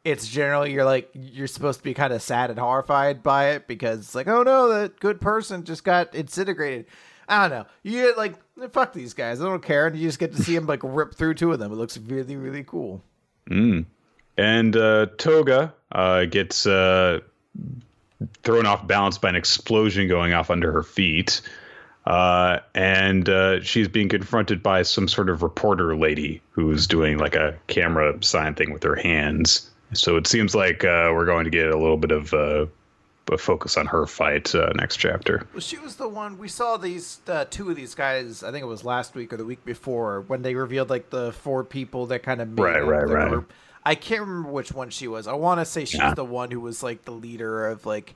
it's 0.05 0.29
generally 0.29 0.73
you're 0.73 0.85
like 0.85 1.11
you're 1.15 1.49
supposed 1.49 1.81
to 1.81 1.85
be 1.85 1.95
kind 1.95 2.13
of 2.13 2.23
sad 2.23 2.51
and 2.51 2.61
horrified 2.61 3.25
by 3.25 3.49
it 3.49 3.67
because 3.67 3.99
it's 3.99 4.15
like, 4.15 4.29
oh 4.29 4.45
no, 4.45 4.69
that 4.69 5.01
good 5.01 5.21
person 5.21 5.65
just 5.65 5.83
got 5.83 6.13
disintegrated. 6.13 6.87
I 7.29 7.49
don't 7.49 7.59
know. 7.59 7.67
You 7.83 8.17
like 8.17 8.35
fuck 8.73 8.93
these 8.93 9.15
guys. 9.15 9.41
I 9.41 9.45
don't 9.45 9.63
care. 9.63 9.87
And 9.87 9.97
you 9.97 10.09
just 10.09 10.19
get 10.19 10.35
to 10.35 10.43
see 10.43 10.57
him 10.57 10.67
like 10.67 10.81
rip 10.83 11.15
through 11.15 11.35
two 11.35 11.53
of 11.53 11.59
them. 11.59 11.73
It 11.73 11.77
looks 11.77 11.99
really 11.99 12.37
really 12.37 12.65
cool. 12.65 13.03
Mm. 13.51 13.85
And 14.37 14.77
uh, 14.77 15.07
Toga 15.19 15.75
uh, 15.93 16.25
gets 16.27 16.67
uh, 16.67 17.21
thrown 18.43 18.67
off 18.67 18.87
balance 18.87 19.19
by 19.19 19.31
an 19.31 19.37
explosion 19.37 20.09
going 20.09 20.33
off 20.33 20.51
under 20.51 20.73
her 20.73 20.83
feet. 20.83 21.41
Uh, 22.07 22.61
and 22.75 23.29
uh, 23.29 23.61
she's 23.63 23.89
being 23.89 24.09
confronted 24.09 24.63
by 24.63 24.83
some 24.83 25.09
sort 25.09 25.29
of 25.29 25.43
reporter 25.43 25.95
lady 25.95 26.41
who's 26.53 26.87
doing 26.87 27.19
like 27.19 27.35
a 27.35 27.59
camera 27.67 28.17
sign 28.23 28.55
thing 28.55 28.73
with 28.73 28.83
her 28.83 28.97
hands. 28.97 29.69
So 29.93 30.17
it 30.17 30.27
seems 30.27 30.55
like 30.55 30.85
uh, 30.85 31.11
we're 31.13 31.27
going 31.27 31.45
to 31.45 31.51
get 31.51 31.67
a 31.67 31.77
little 31.77 31.99
bit 31.99 32.11
of 32.11 32.33
focus 33.37 33.77
on 33.77 33.87
her 33.87 34.07
fight 34.07 34.55
uh, 34.55 34.71
next 34.75 34.97
chapter. 34.97 35.47
Well, 35.53 35.61
She 35.61 35.79
was 35.79 35.97
the 35.97 36.09
one 36.09 36.39
we 36.39 36.49
saw 36.49 36.77
these 36.77 37.21
uh, 37.27 37.45
two 37.51 37.71
of 37.71 37.77
these 37.77 37.95
guys. 37.95 38.43
I 38.43 38.51
think 38.51 38.63
it 38.63 38.67
was 38.67 38.85
last 38.85 39.15
week 39.15 39.33
or 39.33 39.37
the 39.37 39.45
week 39.45 39.65
before 39.65 40.23
when 40.23 40.43
they 40.43 40.55
revealed 40.55 40.91
like 40.91 41.11
the 41.11 41.33
four 41.33 41.65
people 41.65 42.07
that 42.07 42.23
kind 42.23 42.41
of 42.41 42.49
made 42.49 42.63
right, 42.63 42.85
right, 42.85 43.07
right. 43.07 43.29
Group. 43.29 43.53
I 43.85 43.95
can't 43.95 44.21
remember 44.21 44.51
which 44.51 44.73
one 44.73 44.91
she 44.91 45.09
was. 45.09 45.27
I 45.27 45.35
want 45.35 45.61
to 45.61 45.65
say 45.65 45.85
she's 45.85 46.01
yeah. 46.01 46.15
the 46.15 46.25
one 46.25 46.51
who 46.51 46.61
was 46.61 46.83
like 46.83 47.05
the 47.05 47.13
leader 47.13 47.69
of 47.69 47.87
like 47.87 48.15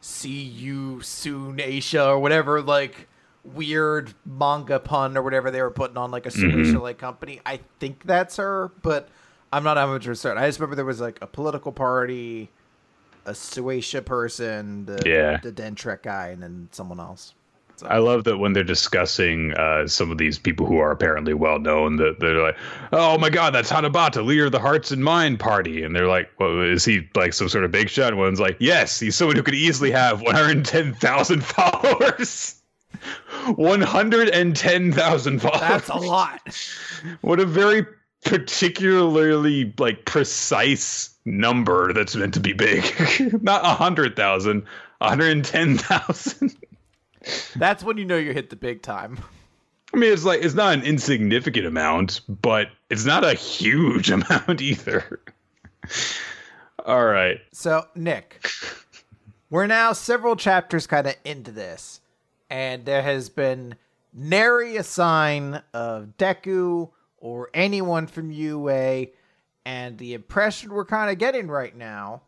see 0.00 0.42
you 0.42 1.02
soon 1.02 1.60
Asia 1.60 2.06
or 2.06 2.18
whatever 2.18 2.62
like 2.62 3.06
weird 3.44 4.14
manga 4.24 4.78
pun 4.78 5.16
or 5.16 5.22
whatever 5.22 5.50
they 5.50 5.62
were 5.62 5.70
putting 5.70 5.96
on 5.96 6.10
like 6.10 6.26
a 6.26 6.30
Shueisha 6.30 6.80
like 6.80 6.98
company. 6.98 7.40
I 7.44 7.60
think 7.78 8.04
that's 8.04 8.36
her, 8.36 8.70
but 8.82 9.08
I'm 9.52 9.64
not 9.64 9.76
100 9.76 10.04
percent. 10.04 10.38
I 10.38 10.46
just 10.46 10.58
remember 10.58 10.76
there 10.76 10.84
was 10.84 11.00
like 11.00 11.18
a 11.20 11.26
political 11.26 11.72
party, 11.72 12.50
a 13.26 13.32
Shueisha 13.32 14.04
person, 14.04 14.86
the 14.86 15.02
Yeah. 15.06 15.38
the 15.42 15.52
Dentrek 15.52 16.02
guy, 16.02 16.28
and 16.28 16.42
then 16.42 16.68
someone 16.72 17.00
else. 17.00 17.34
I 17.88 17.96
love 17.96 18.24
that 18.24 18.36
when 18.36 18.52
they're 18.52 18.62
discussing 18.62 19.54
uh, 19.54 19.86
some 19.86 20.10
of 20.10 20.18
these 20.18 20.38
people 20.38 20.66
who 20.66 20.76
are 20.76 20.90
apparently 20.90 21.32
well 21.32 21.58
known, 21.58 21.96
that 21.96 22.20
they're 22.20 22.42
like, 22.42 22.58
"Oh 22.92 23.16
my 23.16 23.30
God, 23.30 23.54
that's 23.54 23.72
Hanabata, 23.72 24.22
leader 24.22 24.44
of 24.46 24.52
the 24.52 24.58
Hearts 24.58 24.90
and 24.90 25.02
Mind 25.02 25.40
Party," 25.40 25.82
and 25.82 25.96
they're 25.96 26.06
like, 26.06 26.28
"Well, 26.38 26.60
is 26.60 26.84
he 26.84 27.08
like 27.14 27.32
some 27.32 27.48
sort 27.48 27.64
of 27.64 27.70
big 27.70 27.88
shot?" 27.88 28.08
And 28.08 28.18
one's 28.18 28.38
like, 28.38 28.56
"Yes, 28.58 29.00
he's 29.00 29.16
someone 29.16 29.34
who 29.36 29.42
could 29.42 29.54
easily 29.54 29.90
have 29.92 30.20
110,000 30.20 31.42
followers." 31.44 32.56
110,000 33.56 35.38
followers. 35.40 35.60
That's 35.60 35.88
a 35.88 35.96
lot. 35.96 36.40
What 37.22 37.40
a 37.40 37.46
very 37.46 37.86
particularly 38.24 39.72
like 39.78 40.04
precise 40.04 41.10
number 41.24 41.92
that's 41.92 42.16
meant 42.16 42.34
to 42.34 42.40
be 42.40 42.52
big. 42.52 42.84
Not 43.42 43.62
100,000, 43.62 44.64
110,000. 44.98 46.56
That's 47.56 47.84
when 47.84 47.98
you 47.98 48.04
know 48.04 48.16
you 48.16 48.32
hit 48.32 48.50
the 48.50 48.56
big 48.56 48.82
time. 48.82 49.18
I 49.92 49.96
mean, 49.96 50.12
it's 50.12 50.24
like 50.24 50.42
it's 50.42 50.54
not 50.54 50.74
an 50.74 50.82
insignificant 50.82 51.66
amount, 51.66 52.20
but 52.28 52.68
it's 52.90 53.04
not 53.04 53.24
a 53.24 53.34
huge 53.34 54.10
amount 54.10 54.60
either. 54.60 55.20
All 56.86 57.04
right. 57.04 57.40
So, 57.52 57.86
Nick, 57.94 58.48
we're 59.50 59.66
now 59.66 59.92
several 59.92 60.36
chapters 60.36 60.86
kind 60.86 61.08
of 61.08 61.16
into 61.24 61.50
this, 61.50 62.00
and 62.48 62.84
there 62.84 63.02
has 63.02 63.28
been 63.28 63.74
nary 64.12 64.76
a 64.76 64.82
sign 64.82 65.62
of 65.74 66.16
Deku 66.16 66.90
or 67.18 67.50
anyone 67.52 68.06
from 68.06 68.30
UA, 68.30 69.06
and 69.64 69.98
the 69.98 70.14
impression 70.14 70.72
we're 70.72 70.84
kind 70.84 71.10
of 71.10 71.18
getting 71.18 71.48
right 71.48 71.76
now 71.76 72.22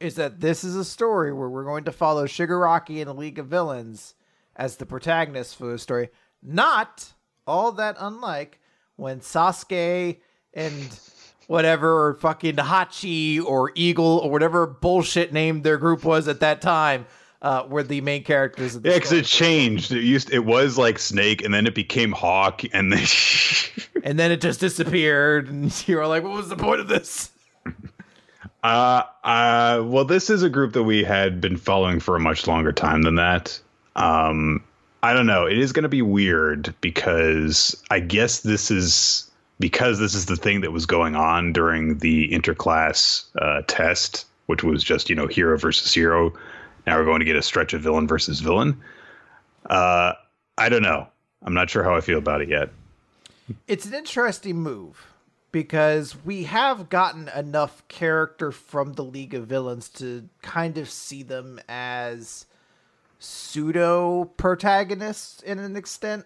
is 0.00 0.16
that 0.16 0.40
this 0.40 0.64
is 0.64 0.76
a 0.76 0.84
story 0.84 1.32
where 1.32 1.48
we're 1.48 1.64
going 1.64 1.84
to 1.84 1.92
follow 1.92 2.26
Shigaraki 2.26 2.98
and 2.98 3.08
the 3.08 3.14
League 3.14 3.38
of 3.38 3.46
Villains 3.46 4.14
as 4.56 4.76
the 4.76 4.86
protagonist 4.86 5.56
for 5.56 5.66
the 5.66 5.78
story. 5.78 6.10
Not 6.42 7.12
all 7.46 7.72
that 7.72 7.96
unlike 7.98 8.60
when 8.96 9.20
Sasuke 9.20 10.18
and 10.52 11.00
whatever 11.46 12.14
fucking 12.14 12.56
Hachi 12.56 13.42
or 13.42 13.72
Eagle 13.74 14.18
or 14.18 14.30
whatever 14.30 14.66
bullshit 14.66 15.32
name 15.32 15.62
their 15.62 15.78
group 15.78 16.04
was 16.04 16.28
at 16.28 16.40
that 16.40 16.60
time 16.60 17.06
uh, 17.44 17.66
were 17.68 17.82
the 17.82 18.00
main 18.00 18.24
characters 18.24 18.74
of 18.74 18.82
the 18.82 18.88
Yeah, 18.88 18.96
because 18.96 19.12
it 19.12 19.26
changed. 19.26 19.92
It 19.92 20.02
used 20.02 20.32
it 20.32 20.40
was 20.40 20.78
like 20.78 20.98
Snake, 20.98 21.44
and 21.44 21.52
then 21.52 21.66
it 21.66 21.74
became 21.74 22.10
Hawk, 22.10 22.62
and 22.72 22.90
then 22.90 23.04
and 24.02 24.18
then 24.18 24.32
it 24.32 24.40
just 24.40 24.60
disappeared, 24.60 25.48
and 25.48 25.70
you 25.88 25.96
were 25.96 26.06
like, 26.06 26.24
"What 26.24 26.32
was 26.32 26.48
the 26.48 26.56
point 26.56 26.80
of 26.80 26.88
this?" 26.88 27.30
Uh, 28.62 29.02
uh, 29.24 29.82
well, 29.84 30.06
this 30.06 30.30
is 30.30 30.42
a 30.42 30.48
group 30.48 30.72
that 30.72 30.84
we 30.84 31.04
had 31.04 31.38
been 31.38 31.54
following 31.54 32.00
for 32.00 32.16
a 32.16 32.18
much 32.18 32.46
longer 32.46 32.72
time 32.72 33.02
than 33.02 33.16
that. 33.16 33.60
Um, 33.94 34.64
I 35.02 35.12
don't 35.12 35.26
know. 35.26 35.44
It 35.44 35.58
is 35.58 35.70
going 35.70 35.82
to 35.82 35.88
be 35.90 36.00
weird 36.00 36.74
because 36.80 37.76
I 37.90 38.00
guess 38.00 38.40
this 38.40 38.70
is 38.70 39.30
because 39.60 39.98
this 39.98 40.14
is 40.14 40.24
the 40.24 40.36
thing 40.36 40.62
that 40.62 40.72
was 40.72 40.86
going 40.86 41.14
on 41.14 41.52
during 41.52 41.98
the 41.98 42.30
interclass 42.30 43.26
uh, 43.38 43.60
test, 43.66 44.24
which 44.46 44.64
was 44.64 44.82
just 44.82 45.10
you 45.10 45.14
know 45.14 45.26
hero 45.26 45.58
versus 45.58 45.92
hero. 45.92 46.32
Now 46.86 46.98
we're 46.98 47.04
going 47.04 47.20
to 47.20 47.24
get 47.24 47.36
a 47.36 47.42
stretch 47.42 47.72
of 47.74 47.80
villain 47.82 48.06
versus 48.06 48.40
villain. 48.40 48.80
Uh, 49.68 50.12
I 50.58 50.68
don't 50.68 50.82
know. 50.82 51.08
I'm 51.42 51.54
not 51.54 51.70
sure 51.70 51.82
how 51.82 51.94
I 51.94 52.00
feel 52.00 52.18
about 52.18 52.40
it 52.42 52.48
yet. 52.48 52.70
It's 53.66 53.84
an 53.86 53.94
interesting 53.94 54.56
move 54.56 55.06
because 55.52 56.16
we 56.24 56.44
have 56.44 56.88
gotten 56.88 57.28
enough 57.28 57.86
character 57.88 58.50
from 58.50 58.94
the 58.94 59.04
League 59.04 59.34
of 59.34 59.46
Villains 59.46 59.88
to 59.90 60.28
kind 60.42 60.78
of 60.78 60.88
see 60.90 61.22
them 61.22 61.60
as 61.68 62.46
pseudo 63.18 64.24
protagonists 64.36 65.42
in 65.42 65.58
an 65.58 65.76
extent. 65.76 66.24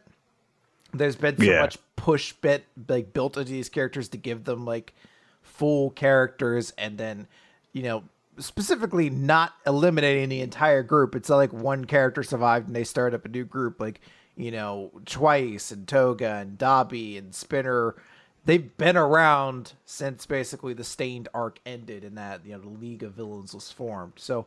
There's 0.93 1.17
been 1.17 1.37
so 1.37 1.45
Yeah. 1.45 1.61
much 1.61 1.79
push 1.97 2.33
bit 2.33 2.65
like 2.88 3.12
built 3.12 3.37
into 3.37 3.50
these 3.53 3.69
characters 3.69 4.09
to 4.11 4.17
give 4.17 4.45
them 4.45 4.65
like 4.65 4.95
full 5.43 5.91
characters 5.91 6.73
and 6.79 6.97
then 6.97 7.27
you 7.73 7.83
know 7.83 8.05
specifically 8.38 9.11
not 9.11 9.54
eliminating 9.66 10.28
the 10.28 10.40
entire 10.40 10.83
group. 10.83 11.14
It's 11.14 11.28
like 11.28 11.52
one 11.52 11.85
character 11.85 12.23
survived 12.23 12.66
and 12.66 12.76
they 12.76 12.85
start 12.85 13.14
up 13.14 13.25
a 13.25 13.28
new 13.28 13.45
group 13.45 13.80
like 13.80 14.00
you 14.37 14.50
know 14.50 14.90
twice 15.04 15.71
and 15.71 15.87
toga 15.87 16.35
and 16.35 16.59
Dabi 16.59 17.18
and 17.18 17.35
spinner. 17.35 17.97
They've 18.45 18.76
been 18.76 18.97
around 18.97 19.75
since 19.85 20.25
basically 20.25 20.73
the 20.73 20.85
stained 20.85 21.28
arc 21.35 21.59
ended 21.66 22.04
and 22.04 22.16
that 22.16 22.45
you 22.45 22.52
know 22.52 22.61
the 22.61 22.68
league 22.68 23.02
of 23.02 23.14
villains 23.14 23.54
was 23.54 23.71
formed. 23.71 24.14
So 24.16 24.47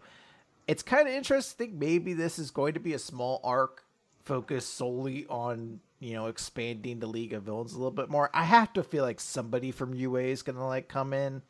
it's 0.67 0.83
kind 0.83 1.07
of 1.07 1.13
interesting 1.13 1.77
maybe 1.77 2.13
this 2.13 2.39
is 2.39 2.51
going 2.51 2.73
to 2.73 2.79
be 2.79 2.93
a 2.93 2.99
small 2.99 3.41
arc 3.43 3.83
focused 4.23 4.75
solely 4.75 5.25
on 5.27 5.79
you 5.99 6.13
know 6.13 6.27
expanding 6.27 6.99
the 6.99 7.07
league 7.07 7.33
of 7.33 7.43
villains 7.43 7.73
a 7.73 7.77
little 7.77 7.91
bit 7.91 8.09
more. 8.09 8.29
I 8.33 8.43
have 8.43 8.73
to 8.73 8.83
feel 8.83 9.03
like 9.03 9.19
somebody 9.19 9.71
from 9.71 9.93
ua 9.93 10.21
is 10.21 10.41
gonna 10.41 10.65
like 10.65 10.87
come 10.87 11.13
in 11.13 11.41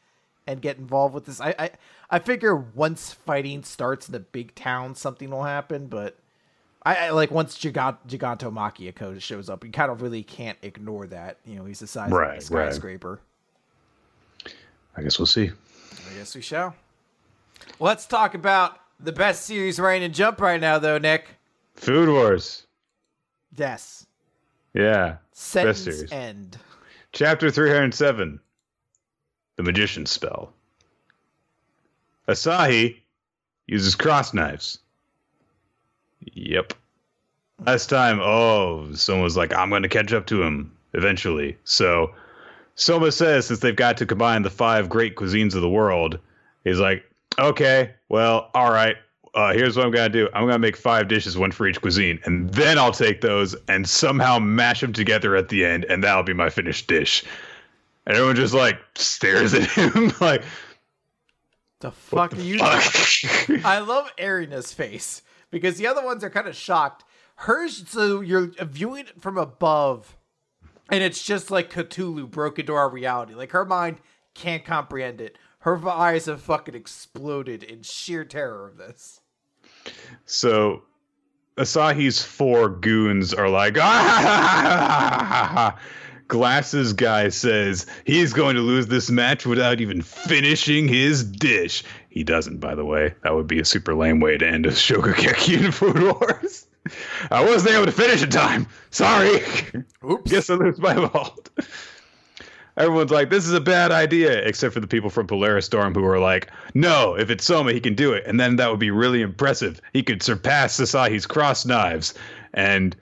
and 0.51 0.61
get 0.61 0.77
involved 0.77 1.13
with 1.13 1.25
this 1.25 1.39
i 1.41 1.55
i, 1.57 1.69
I 2.09 2.19
figure 2.19 2.55
once 2.55 3.13
fighting 3.13 3.63
starts 3.63 4.07
in 4.07 4.11
the 4.13 4.19
big 4.19 4.53
town 4.55 4.95
something 4.95 5.29
will 5.29 5.43
happen 5.43 5.87
but 5.87 6.17
I, 6.83 6.95
I 6.95 7.09
like 7.11 7.29
once 7.29 7.57
Gigant, 7.59 7.97
Giganto 8.07 8.51
Machia 8.51 9.21
shows 9.21 9.49
up, 9.51 9.63
you 9.63 9.69
kind 9.71 9.91
of 9.91 10.01
really 10.01 10.23
can't 10.23 10.57
ignore 10.63 11.05
that. 11.07 11.37
You 11.45 11.57
know, 11.57 11.65
he's 11.65 11.77
the 11.79 11.85
size 11.85 12.09
Right, 12.11 12.41
of 12.41 12.51
a 12.51 12.55
right. 12.55 12.73
skyscraper. 12.73 13.19
I 14.97 15.03
guess 15.03 15.19
we'll 15.19 15.27
see. 15.27 15.51
I 16.09 16.13
guess 16.17 16.33
we 16.33 16.41
shall. 16.41 16.75
Let's 17.79 18.07
talk 18.07 18.33
about 18.33 18.79
the 18.99 19.11
best 19.11 19.45
series 19.45 19.79
running 19.79 20.01
in 20.03 20.11
Jump 20.13 20.41
right 20.41 20.59
now, 20.59 20.79
though, 20.79 20.97
Nick. 20.97 21.27
Food 21.75 22.09
Wars. 22.09 22.65
Yes. 23.55 24.07
Yeah. 24.73 25.17
Sentence 25.33 25.81
series. 25.81 26.11
end. 26.11 26.57
Chapter 27.13 27.51
307 27.51 28.39
The 29.61 29.65
Magician's 29.65 30.09
Spell. 30.09 30.51
Asahi 32.27 32.97
uses 33.67 33.93
cross 33.93 34.33
knives. 34.33 34.79
Yep. 36.33 36.73
Last 37.67 37.85
time, 37.85 38.19
oh, 38.23 38.91
someone 38.95 39.23
was 39.23 39.37
like, 39.37 39.53
I'm 39.53 39.69
going 39.69 39.83
to 39.83 39.87
catch 39.87 40.13
up 40.13 40.25
to 40.27 40.41
him 40.41 40.75
eventually. 40.93 41.59
So, 41.63 42.09
Soma 42.73 43.11
says 43.11 43.45
since 43.45 43.59
they've 43.59 43.75
got 43.75 43.97
to 43.97 44.07
combine 44.07 44.41
the 44.41 44.49
five 44.49 44.89
great 44.89 45.15
cuisines 45.15 45.53
of 45.53 45.61
the 45.61 45.69
world, 45.69 46.17
he's 46.63 46.79
like, 46.79 47.03
okay, 47.37 47.91
well, 48.09 48.49
all 48.55 48.71
right. 48.71 48.95
Uh, 49.35 49.53
here's 49.53 49.77
what 49.77 49.85
I'm 49.85 49.91
gonna 49.91 50.09
do. 50.09 50.27
I'm 50.33 50.47
gonna 50.47 50.57
make 50.57 50.75
five 50.75 51.07
dishes, 51.07 51.37
one 51.37 51.51
for 51.51 51.67
each 51.67 51.79
cuisine, 51.79 52.19
and 52.25 52.51
then 52.51 52.79
I'll 52.79 52.91
take 52.91 53.21
those 53.21 53.55
and 53.67 53.87
somehow 53.87 54.39
mash 54.39 54.81
them 54.81 54.91
together 54.91 55.35
at 55.35 55.49
the 55.49 55.63
end, 55.63 55.85
and 55.85 56.03
that'll 56.03 56.23
be 56.23 56.33
my 56.33 56.49
finished 56.49 56.87
dish. 56.87 57.23
And 58.11 58.17
everyone 58.17 58.35
just 58.35 58.53
like 58.53 58.77
stares 58.95 59.53
at 59.53 59.71
him 59.71 60.11
like, 60.19 60.43
The 61.79 61.91
fuck 61.91 62.33
are 62.33 62.41
you 62.41 62.57
fuck. 62.57 63.63
I 63.63 63.79
love 63.79 64.11
Erina's 64.17 64.73
face 64.73 65.21
because 65.49 65.77
the 65.77 65.87
other 65.87 66.03
ones 66.03 66.21
are 66.21 66.29
kind 66.29 66.49
of 66.49 66.53
shocked. 66.53 67.05
Hers, 67.35 67.85
so 67.87 68.19
you're 68.19 68.51
viewing 68.59 69.05
it 69.05 69.21
from 69.21 69.37
above, 69.37 70.17
and 70.89 71.01
it's 71.01 71.23
just 71.23 71.51
like 71.51 71.71
Cthulhu 71.71 72.29
broke 72.29 72.59
into 72.59 72.73
our 72.73 72.89
reality. 72.89 73.33
Like 73.33 73.51
her 73.51 73.63
mind 73.63 73.99
can't 74.33 74.65
comprehend 74.65 75.21
it. 75.21 75.37
Her 75.59 75.79
eyes 75.87 76.25
have 76.25 76.41
fucking 76.41 76.75
exploded 76.75 77.63
in 77.63 77.81
sheer 77.81 78.25
terror 78.25 78.67
of 78.67 78.75
this. 78.75 79.21
So 80.25 80.83
Asahi's 81.57 82.21
four 82.21 82.67
goons 82.67 83.33
are 83.33 83.47
like, 83.47 83.77
ah! 83.79 85.79
Glasses 86.31 86.93
guy 86.93 87.27
says 87.27 87.85
he's 88.05 88.31
going 88.31 88.55
to 88.55 88.61
lose 88.61 88.87
this 88.87 89.11
match 89.11 89.45
without 89.45 89.81
even 89.81 90.01
finishing 90.01 90.87
his 90.87 91.25
dish. 91.25 91.83
He 92.09 92.23
doesn't, 92.23 92.61
by 92.61 92.73
the 92.73 92.85
way. 92.85 93.13
That 93.23 93.35
would 93.35 93.47
be 93.47 93.59
a 93.59 93.65
super 93.65 93.93
lame 93.93 94.21
way 94.21 94.37
to 94.37 94.47
end 94.47 94.65
a 94.65 94.69
Shokugeki 94.69 95.65
in 95.65 95.71
Food 95.73 96.01
Wars. 96.01 96.67
I 97.29 97.43
wasn't 97.43 97.75
able 97.75 97.85
to 97.85 97.91
finish 97.91 98.23
in 98.23 98.29
time. 98.29 98.65
Sorry. 98.91 99.43
Oops. 100.09 100.31
Guess 100.31 100.49
I 100.49 100.53
lose 100.53 100.79
my 100.79 100.95
fault. 101.09 101.49
Everyone's 102.77 103.11
like, 103.11 103.29
this 103.29 103.45
is 103.45 103.51
a 103.51 103.59
bad 103.59 103.91
idea, 103.91 104.41
except 104.41 104.73
for 104.73 104.79
the 104.79 104.87
people 104.87 105.09
from 105.09 105.27
Polaris 105.27 105.65
Storm 105.65 105.93
who 105.93 106.05
are 106.05 106.17
like, 106.17 106.49
no, 106.73 107.13
if 107.13 107.29
it's 107.29 107.43
Soma, 107.43 107.73
he 107.73 107.81
can 107.81 107.93
do 107.93 108.13
it. 108.13 108.23
And 108.25 108.39
then 108.39 108.55
that 108.55 108.69
would 108.71 108.79
be 108.79 108.89
really 108.89 109.21
impressive. 109.21 109.81
He 109.91 110.01
could 110.01 110.23
surpass 110.23 110.79
Asahi's 110.79 111.25
cross 111.25 111.65
knives. 111.65 112.13
And 112.53 112.95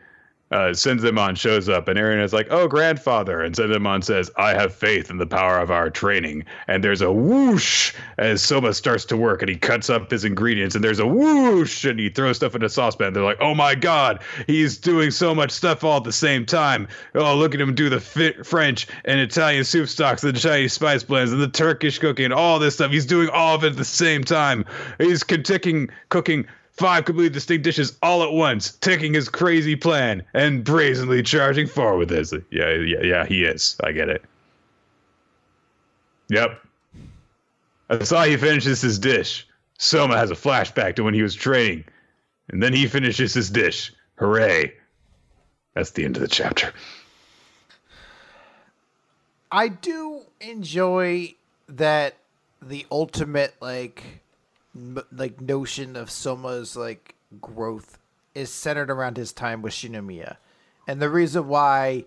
uh, 0.52 0.70
Senzaemon 0.74 1.38
shows 1.38 1.70
up, 1.70 1.88
and 1.88 2.00
Eren 2.00 2.24
is 2.24 2.34
like, 2.34 2.48
"Oh, 2.50 2.68
grandfather," 2.68 3.42
and 3.42 3.56
Senzaemon 3.56 4.04
says, 4.04 4.32
"I 4.36 4.54
have 4.54 4.74
faith 4.74 5.10
in 5.10 5.18
the 5.18 5.28
power 5.28 5.60
of 5.60 5.70
our 5.70 5.90
training." 5.90 6.46
And 6.68 6.84
there's 6.84 7.02
a 7.02 7.12
whoosh 7.12 7.94
as 8.18 8.42
Soma 8.42 8.74
starts 8.74 9.06
to 9.06 9.18
work, 9.18 9.42
and 9.42 9.50
he 9.50 9.56
cuts 9.56 9.90
up 9.90 10.10
his 10.10 10.26
ingredients, 10.26 10.74
and 10.74 10.84
there's 10.84 11.00
a 11.00 11.06
whoosh, 11.06 11.86
and 11.86 12.00
he 12.00 12.10
throws 12.10 12.38
stuff 12.38 12.56
in 12.56 12.64
a 12.64 12.70
saucepan. 12.70 13.14
They're 13.14 13.24
like, 13.24 13.42
"Oh 13.42 13.54
my 13.54 13.76
God, 13.76 14.22
he's 14.48 14.78
doing 14.78 15.12
so 15.12 15.36
much 15.36 15.52
stuff 15.52 15.84
all 15.84 15.98
at 15.98 16.04
the 16.04 16.12
same 16.12 16.46
time!" 16.46 16.88
Oh, 17.14 17.36
look 17.36 17.54
at 17.54 17.62
him 17.62 17.76
do 17.76 17.90
the 17.90 18.00
French 18.44 18.88
and 19.06 19.20
Italian 19.20 19.64
soup 19.64 19.88
stocks, 19.88 20.22
the 20.22 20.34
Chinese 20.34 20.74
spice 20.74 21.04
blends, 21.04 21.32
and 21.32 21.42
the 21.42 21.48
Turkish 21.48 22.00
cooking, 22.00 22.26
and 22.26 22.34
all 22.34 22.58
this 22.58 22.76
stuff. 22.76 22.92
He's 22.92 23.06
doing 23.06 23.30
all 23.30 23.56
of 23.56 23.64
it 23.64 23.72
at 23.72 23.78
the 23.78 23.86
same 23.86 24.24
time. 24.24 24.66
He's 24.98 25.24
cooking, 25.24 25.90
cooking 26.10 26.48
five 26.80 27.04
completely 27.04 27.30
distinct 27.30 27.64
dishes 27.66 27.98
all 28.02 28.24
at 28.24 28.32
once, 28.32 28.72
taking 28.78 29.14
his 29.14 29.28
crazy 29.28 29.76
plan 29.76 30.24
and 30.34 30.64
brazenly 30.64 31.22
charging 31.22 31.68
forward 31.68 32.00
with 32.00 32.10
this. 32.10 32.34
Yeah, 32.52 32.72
yeah, 32.72 33.02
yeah, 33.04 33.26
he 33.26 33.44
is. 33.44 33.76
I 33.84 33.92
get 33.92 34.08
it. 34.08 34.24
Yep. 36.30 36.60
I 37.90 38.04
saw 38.04 38.24
he 38.24 38.38
finishes 38.38 38.82
his 38.82 38.98
dish. 38.98 39.46
Soma 39.78 40.18
has 40.18 40.32
a 40.32 40.36
flashback 40.36 40.96
to 40.96 41.04
when 41.04 41.14
he 41.14 41.22
was 41.22 41.36
training, 41.36 41.84
and 42.50 42.64
then 42.64 42.74
he 42.74 42.88
finishes 42.88 43.34
his 43.34 43.50
dish. 43.50 43.92
Hooray. 44.16 44.74
That's 45.74 45.92
the 45.92 46.06
end 46.06 46.16
of 46.16 46.22
the 46.22 46.28
chapter. 46.28 46.72
I 49.52 49.68
do 49.68 50.22
enjoy 50.40 51.36
that 51.68 52.16
the 52.62 52.86
ultimate 52.92 53.56
like 53.62 54.04
like 54.74 55.42
notion 55.42 55.96
of 55.96 56.10
Soma's 56.10 56.76
like 56.76 57.16
growth 57.42 57.98
is 58.36 58.52
centered 58.52 58.90
around 58.90 59.18
his 59.18 59.34
time 59.34 59.62
with 59.62 59.74
Shinomiya. 59.74 60.38
And 60.88 61.02
the 61.02 61.10
reason 61.10 61.48
why 61.48 62.06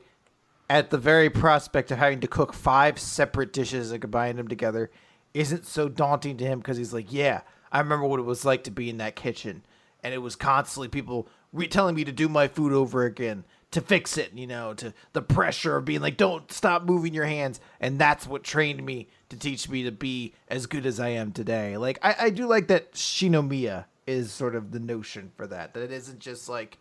at 0.70 0.90
the 0.90 0.98
very 0.98 1.28
prospect 1.28 1.90
of 1.90 1.98
having 1.98 2.20
to 2.20 2.26
cook 2.26 2.52
five 2.52 2.98
separate 2.98 3.52
dishes 3.52 3.92
and 3.92 4.00
combine 4.00 4.36
them 4.36 4.48
together 4.48 4.90
isn't 5.34 5.66
so 5.66 5.88
daunting 5.88 6.36
to 6.38 6.44
him 6.44 6.58
because 6.58 6.76
he's 6.76 6.92
like, 6.92 7.12
yeah, 7.12 7.42
I 7.70 7.80
remember 7.80 8.06
what 8.06 8.20
it 8.20 8.24
was 8.24 8.44
like 8.44 8.64
to 8.64 8.70
be 8.70 8.88
in 8.88 8.98
that 8.98 9.16
kitchen. 9.16 9.64
And 10.02 10.12
it 10.12 10.18
was 10.18 10.36
constantly 10.36 10.88
people 10.88 11.28
re- 11.52 11.68
telling 11.68 11.94
me 11.94 12.04
to 12.04 12.12
do 12.12 12.28
my 12.28 12.48
food 12.48 12.72
over 12.72 13.04
again 13.04 13.44
to 13.70 13.80
fix 13.80 14.18
it, 14.18 14.32
you 14.34 14.46
know, 14.46 14.74
to 14.74 14.92
the 15.12 15.22
pressure 15.22 15.76
of 15.76 15.84
being 15.84 16.00
like, 16.00 16.16
don't 16.16 16.50
stop 16.52 16.84
moving 16.84 17.14
your 17.14 17.24
hands. 17.24 17.60
And 17.80 17.98
that's 17.98 18.26
what 18.26 18.44
trained 18.44 18.84
me 18.84 19.08
to 19.32 19.38
teach 19.38 19.66
me 19.66 19.82
to 19.82 19.90
be 19.90 20.34
as 20.48 20.66
good 20.66 20.84
as 20.84 21.00
I 21.00 21.08
am 21.08 21.32
today. 21.32 21.78
Like, 21.78 21.98
I, 22.02 22.14
I 22.20 22.30
do 22.30 22.46
like 22.46 22.68
that 22.68 22.92
Shinomiya 22.92 23.86
is 24.06 24.30
sort 24.30 24.54
of 24.54 24.72
the 24.72 24.78
notion 24.78 25.32
for 25.36 25.46
that, 25.46 25.72
that 25.72 25.82
it 25.82 25.90
isn't 25.90 26.18
just 26.18 26.50
like 26.50 26.76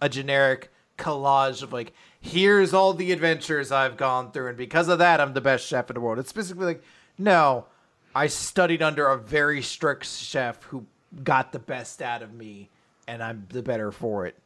a 0.00 0.08
generic 0.08 0.70
collage 0.96 1.60
of 1.60 1.72
like, 1.72 1.92
here's 2.20 2.72
all 2.72 2.94
the 2.94 3.10
adventures 3.10 3.72
I've 3.72 3.96
gone 3.96 4.30
through. 4.30 4.48
And 4.48 4.56
because 4.56 4.86
of 4.86 5.00
that, 5.00 5.20
I'm 5.20 5.34
the 5.34 5.40
best 5.40 5.66
chef 5.66 5.90
in 5.90 5.94
the 5.94 6.00
world. 6.00 6.20
It's 6.20 6.30
specifically 6.30 6.66
like, 6.66 6.84
no, 7.18 7.66
I 8.14 8.28
studied 8.28 8.80
under 8.80 9.08
a 9.08 9.18
very 9.18 9.60
strict 9.60 10.06
chef 10.06 10.62
who 10.62 10.86
got 11.24 11.50
the 11.50 11.58
best 11.58 12.00
out 12.00 12.22
of 12.22 12.32
me, 12.32 12.68
and 13.08 13.24
I'm 13.24 13.44
the 13.50 13.62
better 13.62 13.90
for 13.90 14.26
it. 14.26 14.36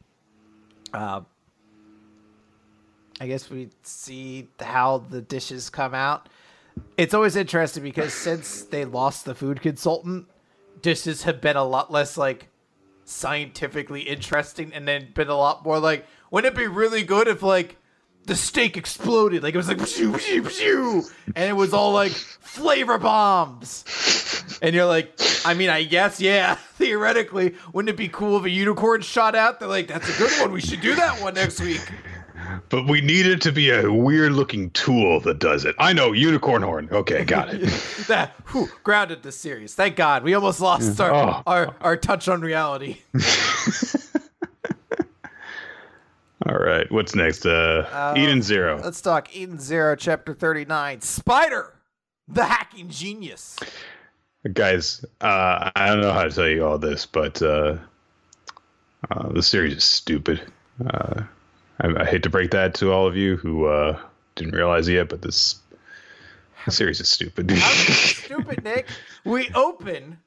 Uh, 0.91 1.21
I 3.21 3.27
guess 3.27 3.47
we 3.51 3.69
see 3.83 4.47
how 4.59 5.03
the 5.09 5.21
dishes 5.21 5.69
come 5.69 5.93
out. 5.93 6.29
It's 6.97 7.13
always 7.13 7.35
interesting 7.35 7.83
because 7.83 8.13
since 8.13 8.63
they 8.63 8.85
lost 8.85 9.25
the 9.25 9.33
food 9.35 9.61
consultant, 9.61 10.27
dishes 10.81 11.23
have 11.23 11.41
been 11.41 11.55
a 11.55 11.63
lot 11.63 11.91
less 11.91 12.17
like 12.17 12.49
scientifically 13.05 14.01
interesting 14.01 14.71
and 14.73 14.87
then 14.87 15.09
been 15.13 15.27
a 15.27 15.35
lot 15.35 15.63
more 15.63 15.79
like 15.79 16.05
wouldn't 16.31 16.53
it 16.53 16.57
be 16.57 16.67
really 16.67 17.03
good 17.03 17.27
if 17.27 17.41
like 17.43 17.77
the 18.25 18.35
steak 18.35 18.77
exploded? 18.77 19.43
Like 19.43 19.53
it 19.53 19.57
was 19.57 19.67
like 19.67 19.77
pshoo, 19.77 20.13
pshoo, 20.13 20.41
pshoo, 20.41 21.13
and 21.35 21.49
it 21.49 21.53
was 21.53 21.73
all 21.73 21.91
like 21.91 22.11
flavor 22.11 22.97
bombs. 22.97 23.83
And 24.61 24.75
you're 24.75 24.85
like 24.85 25.19
i 25.45 25.53
mean 25.53 25.69
i 25.69 25.83
guess 25.83 26.21
yeah 26.21 26.55
theoretically 26.75 27.55
wouldn't 27.73 27.89
it 27.89 27.97
be 27.97 28.07
cool 28.07 28.37
if 28.37 28.45
a 28.45 28.49
unicorn 28.49 29.01
shot 29.01 29.35
out? 29.35 29.59
They're 29.59 29.67
like 29.67 29.87
that's 29.87 30.07
a 30.13 30.17
good 30.17 30.31
one. 30.41 30.51
We 30.51 30.61
should 30.61 30.81
do 30.81 30.95
that 30.95 31.21
one 31.21 31.33
next 31.33 31.59
week 31.59 31.81
but 32.69 32.87
we 32.87 33.01
need 33.01 33.25
it 33.25 33.41
to 33.41 33.51
be 33.51 33.69
a 33.69 33.91
weird 33.91 34.33
looking 34.33 34.69
tool 34.71 35.19
that 35.21 35.39
does 35.39 35.65
it. 35.65 35.75
I 35.79 35.93
know, 35.93 36.11
unicorn 36.11 36.61
horn. 36.61 36.89
Okay, 36.91 37.23
got 37.23 37.53
it. 37.53 37.61
that 38.07 38.31
whew, 38.47 38.69
grounded 38.83 39.23
the 39.23 39.31
series. 39.31 39.75
Thank 39.75 39.95
God. 39.95 40.23
We 40.23 40.33
almost 40.33 40.61
lost 40.61 40.99
our 40.99 41.13
oh. 41.13 41.43
our, 41.45 41.75
our 41.81 41.97
touch 41.97 42.27
on 42.27 42.41
reality. 42.41 42.97
All 46.45 46.57
right, 46.57 46.91
what's 46.91 47.15
next? 47.15 47.45
Uh, 47.45 47.87
uh, 47.91 48.13
Eden 48.17 48.41
Zero. 48.41 48.81
Let's 48.83 49.01
talk 49.01 49.35
Eden 49.35 49.59
Zero, 49.59 49.95
chapter 49.95 50.33
thirty-nine. 50.33 51.01
Spider, 51.01 51.73
the 52.27 52.43
hacking 52.43 52.89
genius. 52.89 53.57
Guys, 54.51 55.05
uh, 55.21 55.71
I 55.73 55.87
don't 55.87 56.01
know 56.01 56.11
how 56.11 56.23
to 56.23 56.29
tell 56.29 56.49
you 56.49 56.65
all 56.65 56.77
this, 56.77 57.05
but 57.05 57.41
uh, 57.41 57.77
uh, 59.09 59.29
the 59.29 59.41
series 59.41 59.77
is 59.77 59.85
stupid. 59.85 60.41
Uh, 60.85 61.23
I, 61.83 62.01
I, 62.01 62.05
hate 62.05 62.23
to 62.23 62.29
break 62.29 62.51
that 62.51 62.73
to 62.75 62.91
all 62.91 63.05
of 63.05 63.15
you 63.15 63.37
who 63.37 63.65
uh, 63.65 63.99
didn't 64.35 64.55
realize 64.55 64.87
it 64.87 64.93
yet, 64.93 65.09
but 65.09 65.21
this, 65.21 65.59
this 66.65 66.77
series 66.77 66.99
is 66.99 67.09
stupid. 67.09 67.51
stupid, 67.57 68.63
Nick. 68.63 68.87
We 69.25 69.49
open 69.53 70.19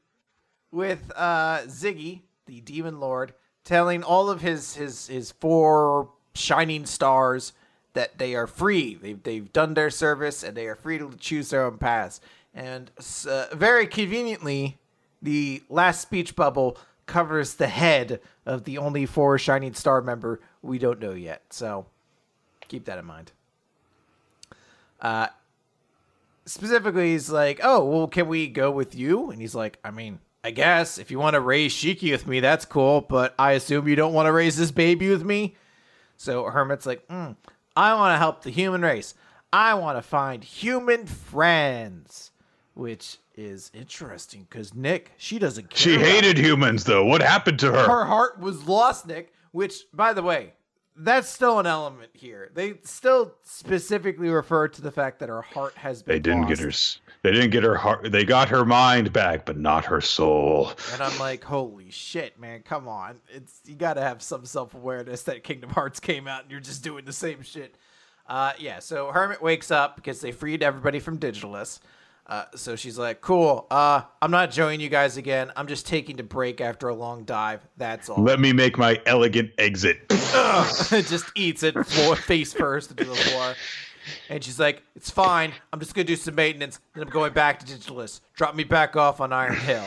with 0.70 1.10
uh, 1.16 1.60
Ziggy, 1.62 2.20
the 2.46 2.60
demon 2.60 3.00
lord, 3.00 3.32
telling 3.64 4.02
all 4.02 4.30
of 4.30 4.42
his 4.42 4.76
his 4.76 5.08
his 5.08 5.32
four 5.32 6.10
shining 6.34 6.86
stars 6.86 7.52
that 7.94 8.18
they 8.18 8.34
are 8.34 8.46
free. 8.46 8.94
They've 8.94 9.22
they've 9.22 9.52
done 9.52 9.74
their 9.74 9.90
service 9.90 10.42
and 10.42 10.56
they 10.56 10.66
are 10.66 10.76
free 10.76 10.98
to 10.98 11.10
choose 11.18 11.50
their 11.50 11.64
own 11.64 11.78
paths. 11.78 12.20
And 12.54 12.90
uh, 13.28 13.46
very 13.52 13.86
conveniently, 13.86 14.78
the 15.20 15.62
last 15.68 16.00
speech 16.00 16.36
bubble 16.36 16.78
covers 17.06 17.54
the 17.54 17.68
head 17.68 18.20
of 18.44 18.64
the 18.64 18.78
only 18.78 19.06
four 19.06 19.38
Shining 19.38 19.74
Star 19.74 20.02
member 20.02 20.40
we 20.62 20.78
don't 20.78 21.00
know 21.00 21.12
yet. 21.12 21.42
So 21.50 21.86
keep 22.68 22.84
that 22.84 22.98
in 22.98 23.04
mind. 23.04 23.32
Uh, 25.00 25.28
specifically, 26.44 27.12
he's 27.12 27.30
like, 27.30 27.60
"Oh, 27.62 27.84
well, 27.84 28.08
can 28.08 28.28
we 28.28 28.48
go 28.48 28.70
with 28.70 28.94
you?" 28.94 29.30
And 29.30 29.40
he's 29.40 29.54
like, 29.54 29.78
"I 29.84 29.90
mean, 29.90 30.20
I 30.42 30.50
guess 30.50 30.98
if 30.98 31.10
you 31.10 31.18
want 31.18 31.34
to 31.34 31.40
raise 31.40 31.74
Shiki 31.74 32.10
with 32.10 32.26
me, 32.26 32.40
that's 32.40 32.64
cool, 32.64 33.00
but 33.02 33.34
I 33.38 33.52
assume 33.52 33.88
you 33.88 33.96
don't 33.96 34.14
want 34.14 34.26
to 34.26 34.32
raise 34.32 34.56
this 34.56 34.70
baby 34.70 35.10
with 35.10 35.24
me." 35.24 35.56
So 36.16 36.44
Hermit's 36.44 36.86
like, 36.86 37.06
mm, 37.08 37.36
"I 37.76 37.94
want 37.94 38.14
to 38.14 38.18
help 38.18 38.42
the 38.42 38.50
human 38.50 38.82
race. 38.82 39.14
I 39.52 39.74
want 39.74 39.98
to 39.98 40.02
find 40.02 40.42
human 40.42 41.06
friends," 41.06 42.32
which 42.74 43.18
is 43.36 43.70
interesting 43.74 44.46
because 44.48 44.74
Nick, 44.74 45.12
she 45.16 45.38
doesn't 45.38 45.70
care. 45.70 45.78
She 45.78 45.98
hated 45.98 46.38
humans, 46.38 46.84
though. 46.84 47.04
What 47.04 47.22
happened 47.22 47.58
to 47.60 47.72
her? 47.72 47.86
Her 47.86 48.04
heart 48.04 48.40
was 48.40 48.66
lost, 48.66 49.06
Nick. 49.06 49.32
Which, 49.52 49.84
by 49.94 50.12
the 50.12 50.22
way, 50.22 50.52
that's 50.98 51.28
still 51.28 51.58
an 51.58 51.66
element 51.66 52.10
here. 52.14 52.50
They 52.54 52.74
still 52.82 53.34
specifically 53.42 54.28
refer 54.28 54.68
to 54.68 54.82
the 54.82 54.90
fact 54.90 55.18
that 55.20 55.28
her 55.28 55.42
heart 55.42 55.74
has 55.74 56.02
been. 56.02 56.14
They 56.14 56.20
didn't 56.20 56.42
lost. 56.42 56.48
get 56.48 56.58
her. 56.60 56.72
They 57.22 57.32
didn't 57.32 57.50
get 57.50 57.62
her 57.62 57.76
heart. 57.76 58.10
They 58.10 58.24
got 58.24 58.48
her 58.48 58.64
mind 58.64 59.12
back, 59.12 59.44
but 59.44 59.58
not 59.58 59.84
her 59.86 60.00
soul. 60.00 60.72
And 60.92 61.02
I'm 61.02 61.18
like, 61.18 61.44
holy 61.44 61.90
shit, 61.90 62.38
man! 62.38 62.62
Come 62.62 62.88
on, 62.88 63.20
it's 63.28 63.60
you 63.64 63.74
got 63.74 63.94
to 63.94 64.02
have 64.02 64.22
some 64.22 64.46
self 64.46 64.74
awareness 64.74 65.22
that 65.22 65.44
Kingdom 65.44 65.70
Hearts 65.70 66.00
came 66.00 66.26
out 66.28 66.42
and 66.42 66.50
you're 66.50 66.60
just 66.60 66.82
doing 66.82 67.04
the 67.04 67.12
same 67.12 67.42
shit. 67.42 67.76
Uh, 68.26 68.52
yeah. 68.58 68.78
So 68.78 69.10
Hermit 69.12 69.42
wakes 69.42 69.70
up 69.70 69.96
because 69.96 70.20
they 70.20 70.32
freed 70.32 70.62
everybody 70.62 70.98
from 70.98 71.18
Digitalis. 71.18 71.80
Uh, 72.28 72.44
so 72.56 72.74
she's 72.74 72.98
like, 72.98 73.20
"Cool. 73.20 73.66
Uh, 73.70 74.02
I'm 74.20 74.32
not 74.32 74.50
joining 74.50 74.80
you 74.80 74.88
guys 74.88 75.16
again. 75.16 75.52
I'm 75.54 75.68
just 75.68 75.86
taking 75.86 76.18
a 76.18 76.24
break 76.24 76.60
after 76.60 76.88
a 76.88 76.94
long 76.94 77.24
dive. 77.24 77.66
That's 77.76 78.08
all." 78.08 78.22
Let 78.22 78.40
me 78.40 78.52
make 78.52 78.78
my 78.78 79.00
elegant 79.06 79.52
exit. 79.58 80.08
just 80.10 81.26
eats 81.36 81.62
it 81.62 81.74
floor, 81.86 82.16
face 82.16 82.52
first 82.52 82.90
into 82.90 83.04
the 83.04 83.14
floor. 83.14 83.54
And 84.28 84.42
she's 84.42 84.58
like, 84.58 84.82
"It's 84.96 85.10
fine. 85.10 85.52
I'm 85.72 85.78
just 85.78 85.94
gonna 85.94 86.04
do 86.04 86.16
some 86.16 86.34
maintenance, 86.34 86.80
then 86.94 87.04
I'm 87.04 87.10
going 87.10 87.32
back 87.32 87.60
to 87.60 87.66
Digitalis. 87.66 88.20
Drop 88.34 88.56
me 88.56 88.64
back 88.64 88.96
off 88.96 89.20
on 89.20 89.32
Iron 89.32 89.56
Hill." 89.56 89.86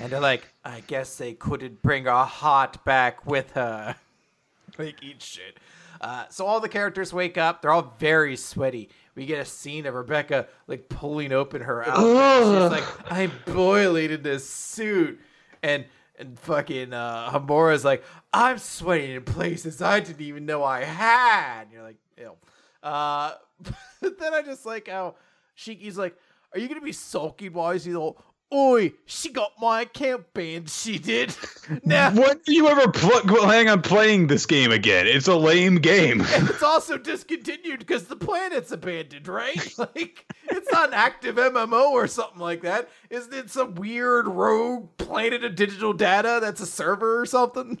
And 0.00 0.10
they're 0.10 0.20
like, 0.20 0.48
"I 0.64 0.82
guess 0.86 1.16
they 1.16 1.34
couldn't 1.34 1.82
bring 1.82 2.06
a 2.06 2.24
hot 2.24 2.82
back 2.86 3.26
with 3.26 3.50
her." 3.52 3.96
like 4.78 5.02
eat 5.02 5.22
shit. 5.22 5.58
Uh, 6.00 6.24
so 6.28 6.46
all 6.46 6.60
the 6.60 6.68
characters 6.68 7.12
wake 7.12 7.36
up. 7.36 7.62
They're 7.62 7.70
all 7.70 7.94
very 7.98 8.36
sweaty 8.36 8.88
we 9.18 9.26
get 9.26 9.40
a 9.40 9.44
scene 9.44 9.84
of 9.84 9.94
Rebecca 9.94 10.46
like 10.68 10.88
pulling 10.88 11.32
open 11.32 11.60
her 11.60 11.84
outfit. 11.84 12.62
She's 12.62 12.70
like, 12.70 13.12
I'm 13.12 13.32
boiling 13.46 14.12
in 14.12 14.22
this 14.22 14.48
suit. 14.48 15.18
And 15.60 15.86
and 16.16 16.38
fucking 16.38 16.92
uh 16.92 17.28
Homura's 17.30 17.84
like, 17.84 18.04
I'm 18.32 18.58
sweating 18.58 19.16
in 19.16 19.24
places 19.24 19.82
I 19.82 19.98
didn't 19.98 20.20
even 20.20 20.46
know 20.46 20.62
I 20.62 20.84
had. 20.84 21.62
And 21.62 21.72
you're 21.72 21.82
like, 21.82 21.96
ew. 22.16 22.34
Uh 22.80 23.32
then 24.00 24.34
I 24.34 24.42
just 24.42 24.64
like 24.64 24.86
how 24.86 25.16
Shiki's 25.56 25.98
like, 25.98 26.16
Are 26.52 26.60
you 26.60 26.68
gonna 26.68 26.80
be 26.80 26.92
sulky 26.92 27.48
see 27.48 27.90
the 27.90 27.98
whole 27.98 28.22
Oi, 28.52 28.94
she 29.04 29.30
got 29.30 29.52
my 29.60 29.82
account 29.82 30.32
banned. 30.32 30.70
She 30.70 30.98
did. 30.98 31.36
Now 31.84 32.10
When 32.12 32.38
do 32.46 32.54
you 32.54 32.66
ever 32.68 32.90
pl- 32.90 33.20
plan 33.20 33.68
on 33.68 33.82
playing 33.82 34.28
this 34.28 34.46
game 34.46 34.70
again? 34.70 35.06
It's 35.06 35.28
a 35.28 35.36
lame 35.36 35.76
game. 35.76 36.22
it's 36.26 36.62
also 36.62 36.96
discontinued 36.96 37.80
because 37.80 38.04
the 38.04 38.16
planet's 38.16 38.72
abandoned, 38.72 39.28
right? 39.28 39.78
Like 39.78 40.24
it's 40.44 40.72
not 40.72 40.88
an 40.88 40.94
active 40.94 41.36
MMO 41.36 41.90
or 41.90 42.06
something 42.06 42.40
like 42.40 42.62
that. 42.62 42.88
Isn't 43.10 43.34
it 43.34 43.50
some 43.50 43.74
weird 43.74 44.26
rogue 44.26 44.96
planet 44.96 45.44
of 45.44 45.54
digital 45.54 45.92
data 45.92 46.38
that's 46.40 46.62
a 46.62 46.66
server 46.66 47.20
or 47.20 47.26
something? 47.26 47.78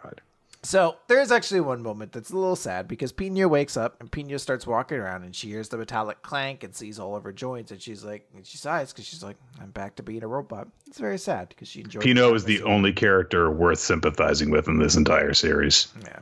God. 0.00 0.20
So 0.62 0.96
there's 1.06 1.32
actually 1.32 1.62
one 1.62 1.82
moment 1.82 2.12
that's 2.12 2.30
a 2.30 2.36
little 2.36 2.56
sad 2.56 2.86
because 2.86 3.12
Pino 3.12 3.48
wakes 3.48 3.78
up 3.78 3.98
and 3.98 4.12
Pino 4.12 4.36
starts 4.36 4.66
walking 4.66 4.98
around 4.98 5.22
and 5.24 5.34
she 5.34 5.48
hears 5.48 5.70
the 5.70 5.78
metallic 5.78 6.20
clank 6.20 6.62
and 6.64 6.74
sees 6.74 6.98
all 6.98 7.16
of 7.16 7.24
her 7.24 7.32
joints 7.32 7.70
and 7.70 7.80
she's 7.80 8.04
like, 8.04 8.28
and 8.34 8.46
she 8.46 8.58
sighs 8.58 8.92
because 8.92 9.06
she's 9.06 9.22
like, 9.22 9.36
I'm 9.60 9.70
back 9.70 9.96
to 9.96 10.02
being 10.02 10.22
a 10.22 10.26
robot. 10.26 10.68
It's 10.86 10.98
very 10.98 11.18
sad 11.18 11.48
because 11.48 11.68
she 11.68 11.80
enjoyed. 11.80 12.02
Pino 12.02 12.30
the 12.30 12.34
is 12.34 12.44
the 12.44 12.62
only 12.64 12.92
character 12.92 13.50
worth 13.50 13.78
sympathizing 13.78 14.50
with 14.50 14.68
in 14.68 14.78
this 14.78 14.96
entire 14.96 15.32
series. 15.32 15.88
Yeah. 16.04 16.18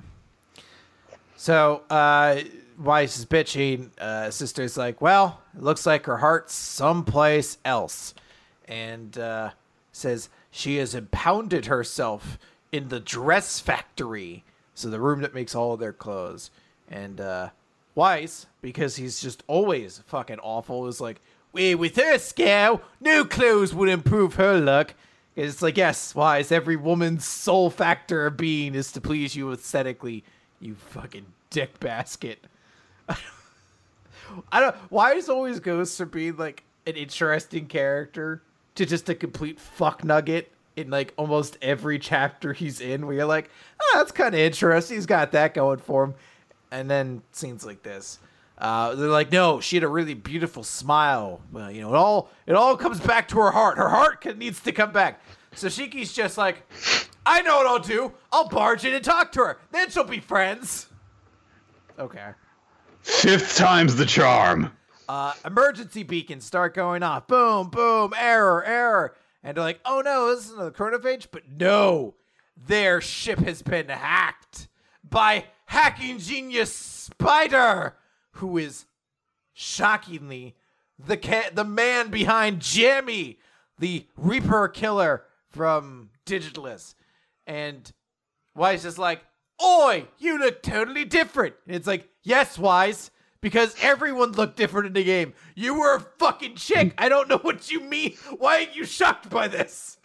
So 1.36 1.82
uh, 1.90 2.40
Weiss 2.78 3.18
is 3.18 3.26
bitching. 3.26 3.90
Uh, 3.98 4.30
sister's 4.30 4.76
like, 4.76 5.00
well, 5.00 5.40
it 5.56 5.62
looks 5.62 5.84
like 5.84 6.06
her 6.06 6.18
heart's 6.18 6.54
someplace 6.54 7.58
else, 7.64 8.14
and 8.66 9.18
uh, 9.18 9.50
says 9.92 10.28
she 10.50 10.76
has 10.76 10.94
impounded 10.94 11.66
herself 11.66 12.38
in 12.72 12.88
the 12.88 13.00
dress 13.00 13.60
factory, 13.60 14.44
so 14.74 14.90
the 14.90 15.00
room 15.00 15.22
that 15.22 15.34
makes 15.34 15.54
all 15.54 15.72
of 15.72 15.80
their 15.80 15.92
clothes. 15.92 16.50
And 16.88 17.20
uh, 17.20 17.50
Weiss, 17.94 18.46
because 18.60 18.96
he's 18.96 19.20
just 19.20 19.42
always 19.46 20.02
fucking 20.06 20.38
awful, 20.40 20.86
is 20.86 21.00
like, 21.00 21.20
"We 21.52 21.74
with 21.74 21.96
her 21.96 22.18
scale, 22.18 22.82
new 23.00 23.24
clothes 23.24 23.74
would 23.74 23.88
improve 23.88 24.34
her 24.34 24.58
look." 24.58 24.94
It's 25.36 25.62
like, 25.62 25.76
yes, 25.76 26.16
Weiss, 26.16 26.50
every 26.50 26.74
woman's 26.74 27.24
sole 27.24 27.70
factor 27.70 28.26
of 28.26 28.36
being 28.36 28.74
is 28.74 28.90
to 28.92 29.00
please 29.00 29.36
you 29.36 29.52
aesthetically. 29.52 30.24
You 30.60 30.74
fucking 30.74 31.26
dick 31.50 31.78
basket. 31.78 32.44
I 33.08 34.60
don't. 34.60 34.74
Wise 34.90 35.28
always 35.28 35.60
goes 35.60 35.96
from 35.96 36.08
being 36.08 36.36
like 36.36 36.64
an 36.86 36.96
interesting 36.96 37.66
character 37.66 38.42
to 38.74 38.84
just 38.84 39.08
a 39.08 39.14
complete 39.14 39.60
fuck 39.60 40.04
nugget 40.04 40.50
in 40.78 40.90
like 40.90 41.12
almost 41.16 41.58
every 41.62 41.98
chapter 42.10 42.52
he's 42.52 42.80
in. 42.80 43.06
Where 43.06 43.14
you're 43.16 43.26
like, 43.26 43.50
oh, 43.80 43.92
that's 43.98 44.12
kind 44.12 44.34
of 44.34 44.40
interesting. 44.40 44.96
He's 44.96 45.06
got 45.06 45.32
that 45.32 45.54
going 45.54 45.78
for 45.78 46.04
him. 46.04 46.14
And 46.70 46.90
then 46.90 47.22
scenes 47.32 47.64
like 47.64 47.82
this, 47.82 48.18
uh, 48.58 48.94
they're 48.94 49.08
like, 49.08 49.32
no, 49.32 49.60
she 49.60 49.76
had 49.76 49.84
a 49.84 49.88
really 49.88 50.14
beautiful 50.14 50.62
smile. 50.62 51.40
Well, 51.52 51.70
you 51.70 51.80
know, 51.80 51.88
it 51.94 51.96
all 51.96 52.30
it 52.46 52.54
all 52.54 52.76
comes 52.76 53.00
back 53.00 53.28
to 53.28 53.38
her 53.38 53.50
heart. 53.50 53.78
Her 53.78 53.88
heart 53.88 54.24
needs 54.36 54.60
to 54.60 54.72
come 54.72 54.92
back. 54.92 55.20
So 55.54 55.68
Shiki's 55.68 56.12
just 56.12 56.36
like, 56.36 56.62
I 57.24 57.40
know 57.42 57.56
what 57.56 57.66
I'll 57.66 57.78
do. 57.78 58.12
I'll 58.30 58.48
barge 58.48 58.84
in 58.84 58.92
and 58.94 59.02
talk 59.04 59.32
to 59.32 59.40
her. 59.40 59.58
Then 59.72 59.90
she'll 59.90 60.04
be 60.04 60.20
friends. 60.20 60.86
Okay. 61.98 62.28
Fifth 63.00 63.56
time's 63.56 63.96
the 63.96 64.04
charm. 64.06 64.72
uh, 65.08 65.32
emergency 65.44 66.02
beacons 66.02 66.44
start 66.44 66.74
going 66.74 67.02
off. 67.02 67.26
Boom, 67.26 67.70
boom, 67.70 68.12
error, 68.16 68.62
error. 68.64 69.14
And 69.48 69.56
they're 69.56 69.64
like, 69.64 69.80
oh 69.86 70.02
no, 70.04 70.28
this 70.28 70.44
is 70.44 70.56
the 70.56 70.70
chronophage? 70.70 71.28
But 71.30 71.44
no, 71.50 72.16
their 72.54 73.00
ship 73.00 73.38
has 73.38 73.62
been 73.62 73.88
hacked 73.88 74.68
by 75.02 75.46
hacking 75.64 76.18
genius 76.18 76.70
Spider, 76.70 77.96
who 78.32 78.58
is 78.58 78.84
shockingly 79.54 80.54
the 80.98 81.16
ca- 81.16 81.48
the 81.54 81.64
man 81.64 82.10
behind 82.10 82.60
Jammy, 82.60 83.38
the 83.78 84.04
Reaper 84.18 84.68
killer 84.68 85.24
from 85.48 86.10
Digitalis. 86.26 86.94
And 87.46 87.90
Wise 88.54 88.84
is 88.84 88.98
like, 88.98 89.24
Oi, 89.64 90.08
you 90.18 90.38
look 90.38 90.62
totally 90.62 91.06
different. 91.06 91.54
And 91.66 91.74
it's 91.74 91.86
like, 91.86 92.06
yes, 92.22 92.58
Wise, 92.58 93.10
because 93.40 93.74
everyone 93.80 94.32
looked 94.32 94.56
different 94.56 94.86
in 94.88 94.92
the 94.92 95.04
game. 95.04 95.34
You 95.54 95.78
were 95.78 95.94
a 95.96 96.00
fucking 96.00 96.56
chick. 96.56 96.94
I 96.98 97.08
don't 97.08 97.28
know 97.28 97.38
what 97.38 97.70
you 97.70 97.80
mean. 97.80 98.16
Why 98.38 98.58
are 98.58 98.74
you 98.76 98.84
shocked 98.84 99.30
by 99.30 99.48
this? 99.48 99.98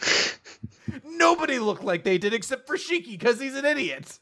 Nobody 1.05 1.59
looked 1.59 1.83
like 1.83 2.03
they 2.03 2.17
did 2.17 2.33
except 2.33 2.67
for 2.67 2.77
Shiki 2.77 3.11
because 3.11 3.39
he's 3.39 3.55
an 3.55 3.65
idiot. 3.65 4.19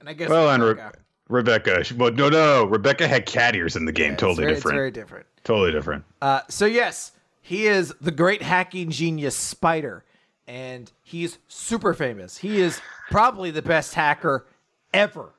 And 0.00 0.08
I 0.08 0.12
guess 0.12 0.28
Well, 0.28 0.50
and 0.50 0.62
Re- 0.62 0.82
Rebecca. 1.28 1.82
Well, 1.96 2.12
no, 2.12 2.28
no. 2.28 2.64
Rebecca 2.66 3.08
had 3.08 3.26
cat 3.26 3.56
ears 3.56 3.76
in 3.76 3.84
the 3.86 3.92
game. 3.92 4.12
Yeah, 4.12 4.16
totally 4.16 4.44
very- 4.44 4.54
different. 4.54 4.74
It's 4.74 4.78
very 4.78 4.90
different. 4.90 5.26
Totally 5.44 5.72
different. 5.72 6.04
Uh, 6.22 6.40
so 6.48 6.66
yes, 6.66 7.12
he 7.40 7.66
is 7.66 7.92
the 8.00 8.10
great 8.10 8.42
hacking 8.42 8.90
genius 8.90 9.36
Spider, 9.36 10.04
and 10.46 10.90
he's 11.02 11.38
super 11.48 11.92
famous. 11.94 12.38
He 12.38 12.60
is 12.60 12.80
probably 13.10 13.50
the 13.50 13.62
best 13.62 13.94
hacker 13.94 14.46
ever, 14.92 15.34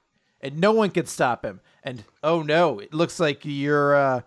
and 0.45 0.59
no 0.59 0.71
one 0.71 0.91
can 0.91 1.07
stop 1.07 1.43
him. 1.43 1.59
And 1.83 2.03
oh 2.23 2.43
no, 2.43 2.77
it 2.77 2.93
looks 2.93 3.19
like 3.19 3.41
your 3.43 3.95
uh, 3.95 4.21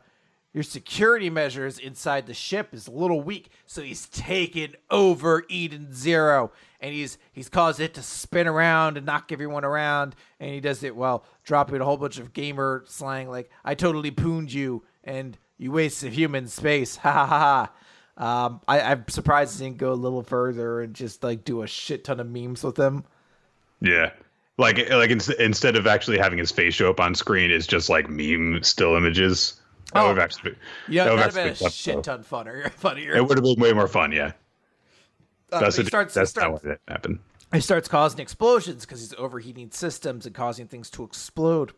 your 0.53 0.65
security 0.65 1.31
measures 1.31 1.79
inside 1.79 2.27
the 2.27 2.35
ship 2.35 2.75
is 2.75 2.89
a 2.89 2.91
little 2.91 3.23
weak. 3.23 3.51
So 3.67 3.83
he's 3.83 4.09
taken 4.09 4.75
over 4.91 5.45
Eden 5.49 5.95
Zero, 5.95 6.51
and 6.81 6.93
he's 6.93 7.19
he's 7.33 7.49
caused 7.49 7.79
it 7.79 7.95
to 7.95 8.03
spin 8.03 8.49
around 8.49 8.97
and 8.97 9.07
knock 9.07 9.31
everyone 9.31 9.65
around. 9.65 10.17
And 10.41 10.53
he 10.53 10.61
does 10.61 10.83
it 10.83 10.97
while 10.97 11.25
dropping 11.45 11.81
a 11.81 11.85
whole 11.85 11.97
bunch 11.97 12.19
of 12.19 12.33
gamer 12.33 12.83
slang 12.89 13.29
like 13.29 13.49
"I 13.65 13.77
totally 13.77 14.11
pooned 14.11 14.53
you" 14.53 14.83
and 15.05 15.39
"You 15.57 15.71
wasted 15.71 16.13
human 16.13 16.49
space." 16.49 16.97
Ha 17.03 17.13
ha 17.13 17.27
ha. 17.27 17.39
ha. 17.39 17.73
Um, 18.47 18.61
I, 18.67 18.81
I'm 18.81 19.07
surprised 19.07 19.61
he 19.61 19.67
didn't 19.67 19.79
go 19.79 19.93
a 19.93 19.95
little 19.95 20.25
further 20.25 20.81
and 20.81 20.93
just 20.93 21.23
like 21.23 21.45
do 21.45 21.63
a 21.63 21.69
shit 21.69 22.03
ton 22.03 22.19
of 22.19 22.29
memes 22.29 22.65
with 22.65 22.77
him. 22.77 23.05
Yeah. 23.81 24.11
Like, 24.59 24.91
like 24.91 25.11
ins- 25.11 25.29
instead 25.31 25.77
of 25.77 25.87
actually 25.87 26.19
having 26.19 26.39
his 26.39 26.51
face 26.51 26.75
show 26.75 26.91
up 26.91 26.99
on 27.01 27.15
screen, 27.15 27.51
it's 27.51 27.67
just 27.67 27.89
like 27.89 28.11
meme 28.11 28.63
still 28.63 28.97
images. 28.97 29.61
That 29.93 30.01
Oh. 30.01 30.09
would 30.09 30.17
have 30.19 30.25
actually, 30.25 30.55
Yeah, 30.89 31.05
that 31.05 31.11
would 31.15 31.21
have 31.21 31.35
been 31.35 31.67
a 31.67 31.71
shit 31.71 32.03
ton 32.03 32.23
funnier. 32.25 32.69
funnier. 32.77 33.15
It 33.17 33.27
would 33.27 33.39
have 33.39 33.45
been 33.45 33.59
way 33.61 33.73
more 33.73 33.89
fun. 33.89 34.13
Yeah. 34.13 34.33
Uh, 35.53 35.61
That's, 35.61 35.77
he 35.77 35.83
a- 35.83 35.87
starts, 35.87 36.13
that's 36.13 36.37
not 36.37 36.53
what 36.53 36.65
it 36.65 36.81
happened. 36.89 37.21
he 37.55 37.61
starts 37.61 37.89
causing 37.89 38.21
explosions 38.21 38.85
because 38.85 39.01
he's 39.01 39.15
overheating 39.15 39.71
systems 39.71 40.27
and 40.27 40.35
causing 40.35 40.67
things 40.67 40.91
to 40.91 41.05
explode. 41.05 41.73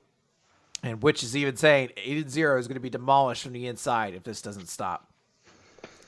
And 0.83 1.03
Witch 1.03 1.23
is 1.23 1.37
even 1.37 1.57
saying 1.57 1.91
Eden 2.03 2.29
Zero 2.31 2.59
is 2.59 2.67
going 2.67 2.75
to 2.77 2.81
be 2.81 2.91
demolished 2.91 3.43
from 3.43 3.53
the 3.53 3.67
inside 3.67 4.15
if 4.15 4.25
this 4.25 4.41
doesn't 4.43 4.69
stop. 4.69 5.07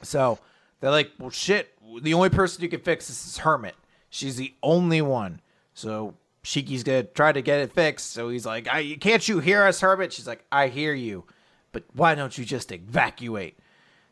So 0.03 0.39
they're 0.81 0.91
like, 0.91 1.13
well, 1.19 1.31
shit, 1.31 1.69
the 2.01 2.15
only 2.15 2.31
person 2.31 2.63
who 2.63 2.69
can 2.69 2.81
fix 2.81 3.07
this 3.09 3.27
is 3.27 3.39
Hermit. 3.39 3.77
She's 4.11 4.37
the 4.37 4.55
only 4.63 5.03
one. 5.03 5.41
So 5.75 6.15
Shiki's 6.45 6.85
to 6.85 7.05
try 7.05 7.33
to 7.33 7.43
get 7.43 7.61
it 7.61 7.73
fixed. 7.73 8.13
So 8.13 8.29
he's 8.29 8.47
like, 8.47 8.69
I, 8.69 8.97
can't 9.01 9.27
you 9.27 9.39
hear 9.39 9.63
us, 9.63 9.81
Hermit? 9.81 10.13
She's 10.13 10.27
like, 10.27 10.45
I 10.51 10.69
hear 10.69 10.93
you. 10.93 11.25
But 11.71 11.85
why 11.95 12.15
don't 12.15 12.37
you 12.37 12.45
just 12.45 12.73
evacuate? 12.73 13.59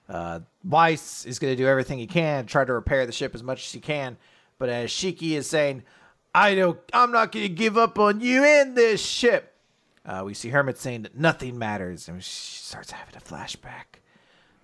Uh, 0.08 0.40
Weiss 0.64 1.24
is 1.24 1.38
to 1.38 1.62
do 1.62 1.68
everything 1.68 1.98
he 1.98 2.06
can, 2.06 2.46
try 2.46 2.64
to 2.64 2.72
repair 2.72 3.06
the 3.06 3.12
ship 3.12 3.34
as 3.34 3.42
much 3.42 3.66
as 3.66 3.72
he 3.72 3.80
can. 3.80 4.16
But 4.58 4.68
as 4.68 4.90
Shiki 4.90 5.32
is 5.32 5.48
saying, 5.48 5.84
I 6.34 6.54
don't, 6.54 6.78
I'm 6.92 7.12
not 7.12 7.32
to 7.48 7.48
give 7.48 7.76
up 7.76 7.98
on 7.98 8.20
you 8.20 8.44
and 8.44 8.76
this 8.76 9.04
ship. 9.04 9.54
Uh, 10.04 10.22
we 10.24 10.34
see 10.34 10.48
Hermit 10.48 10.78
saying 10.78 11.02
that 11.02 11.18
nothing 11.18 11.58
matters, 11.58 12.08
and 12.08 12.22
she 12.22 12.58
starts 12.58 12.90
having 12.90 13.14
a 13.16 13.20
flashback. 13.20 14.00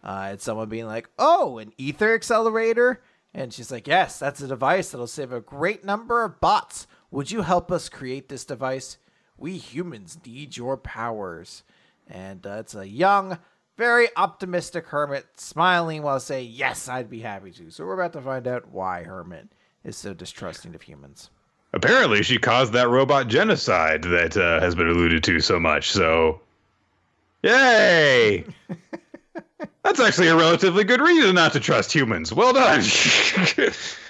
Uh, 0.02 0.28
and 0.30 0.40
someone 0.40 0.68
being 0.68 0.86
like, 0.86 1.08
"Oh, 1.18 1.58
an 1.58 1.72
ether 1.76 2.14
accelerator," 2.14 3.02
and 3.34 3.52
she's 3.52 3.70
like, 3.70 3.86
"Yes, 3.86 4.18
that's 4.18 4.40
a 4.40 4.46
device 4.46 4.90
that'll 4.90 5.06
save 5.06 5.32
a 5.32 5.40
great 5.40 5.84
number 5.84 6.24
of 6.24 6.40
bots. 6.40 6.86
Would 7.16 7.30
you 7.30 7.40
help 7.40 7.72
us 7.72 7.88
create 7.88 8.28
this 8.28 8.44
device? 8.44 8.98
We 9.38 9.56
humans 9.56 10.18
need 10.26 10.54
your 10.58 10.76
powers." 10.76 11.62
And 12.06 12.46
uh, 12.46 12.58
it's 12.60 12.74
a 12.74 12.86
young, 12.86 13.38
very 13.78 14.08
optimistic 14.16 14.88
Hermit 14.88 15.24
smiling 15.36 16.02
while 16.02 16.20
saying, 16.20 16.50
"Yes, 16.52 16.90
I'd 16.90 17.08
be 17.08 17.20
happy 17.20 17.52
to." 17.52 17.70
So 17.70 17.86
we're 17.86 17.94
about 17.94 18.12
to 18.12 18.20
find 18.20 18.46
out 18.46 18.68
why 18.68 19.02
Hermit 19.04 19.48
is 19.82 19.96
so 19.96 20.12
distrusting 20.12 20.74
of 20.74 20.82
humans. 20.82 21.30
Apparently, 21.72 22.22
she 22.22 22.36
caused 22.36 22.74
that 22.74 22.90
robot 22.90 23.28
genocide 23.28 24.02
that 24.02 24.36
uh, 24.36 24.60
has 24.60 24.74
been 24.74 24.90
alluded 24.90 25.24
to 25.24 25.40
so 25.40 25.58
much. 25.58 25.92
So, 25.92 26.42
yay! 27.42 28.44
That's 29.82 30.00
actually 30.00 30.28
a 30.28 30.36
relatively 30.36 30.84
good 30.84 31.00
reason 31.00 31.34
not 31.34 31.54
to 31.54 31.60
trust 31.60 31.94
humans. 31.94 32.30
Well 32.34 32.52
done. 32.52 32.82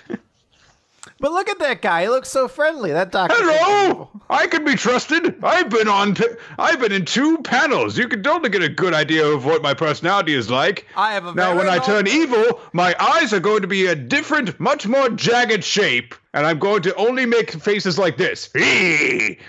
But 1.27 1.33
look 1.33 1.49
at 1.49 1.59
that 1.59 1.83
guy; 1.83 2.03
he 2.03 2.09
looks 2.09 2.29
so 2.29 2.47
friendly. 2.47 2.93
That 2.93 3.11
doctor. 3.11 3.35
Hello, 3.37 4.09
I 4.31 4.47
can 4.47 4.65
be 4.65 4.77
trusted. 4.77 5.43
I've 5.43 5.69
been 5.69 5.89
on. 5.89 6.15
P- 6.15 6.25
I've 6.57 6.79
been 6.79 6.93
in 6.93 7.05
two 7.05 7.39
panels. 7.39 7.99
You 7.99 8.07
can 8.07 8.23
totally 8.23 8.49
get 8.49 8.63
a 8.63 8.69
good 8.69 8.95
idea 8.95 9.27
of 9.27 9.45
what 9.45 9.61
my 9.61 9.75
personality 9.75 10.35
is 10.35 10.49
like. 10.49 10.87
I 10.97 11.15
have 11.15 11.27
a 11.27 11.35
now. 11.35 11.57
When 11.57 11.69
I 11.69 11.81
turn 11.81 12.07
evil, 12.07 12.61
my 12.73 12.95
eyes 13.01 13.33
are 13.33 13.41
going 13.41 13.63
to 13.63 13.67
be 13.67 13.87
a 13.87 13.97
different, 13.97 14.61
much 14.61 14.87
more 14.87 15.09
jagged 15.09 15.65
shape, 15.65 16.15
and 16.33 16.47
I'm 16.47 16.61
going 16.61 16.83
to 16.83 16.95
only 16.95 17.27
make 17.27 17.51
faces 17.51 17.99
like 17.99 18.17
this. 18.17 18.49
Eee! 18.55 19.39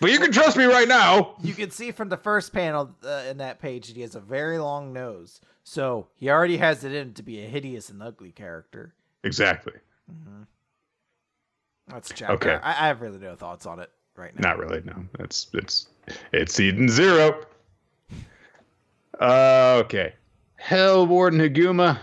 But 0.00 0.10
you 0.10 0.18
can 0.18 0.32
trust 0.32 0.56
me 0.56 0.64
right 0.64 0.88
now. 0.88 1.36
You 1.40 1.54
can 1.54 1.70
see 1.70 1.92
from 1.92 2.08
the 2.08 2.18
first 2.18 2.52
panel 2.52 2.96
uh, 3.02 3.22
in 3.30 3.38
that 3.38 3.60
page 3.60 3.86
that 3.86 3.94
he 3.96 4.02
has 4.02 4.16
a 4.16 4.20
very 4.20 4.58
long 4.58 4.92
nose. 4.92 5.40
So 5.62 6.08
he 6.16 6.28
already 6.28 6.56
has 6.56 6.82
it 6.82 6.92
in 6.92 7.14
to 7.14 7.22
be 7.22 7.42
a 7.42 7.48
hideous 7.48 7.90
and 7.90 8.02
ugly 8.02 8.32
character. 8.32 8.92
Exactly. 9.24 9.72
That's 11.88 12.10
chapter. 12.14 12.34
Okay. 12.34 12.58
I, 12.62 12.84
I 12.84 12.86
have 12.88 13.00
really 13.00 13.18
no 13.18 13.36
thoughts 13.36 13.66
on 13.66 13.78
it 13.78 13.90
right 14.16 14.34
now. 14.38 14.48
Not 14.48 14.58
really. 14.58 14.82
No, 14.84 15.04
it's 15.20 15.48
it's 15.54 15.88
it's 16.32 16.58
Eden 16.58 16.88
Zero. 16.88 17.44
Uh, 19.20 19.82
okay, 19.84 20.14
Hell 20.56 21.06
Warden 21.06 21.40
Higuma. 21.40 21.98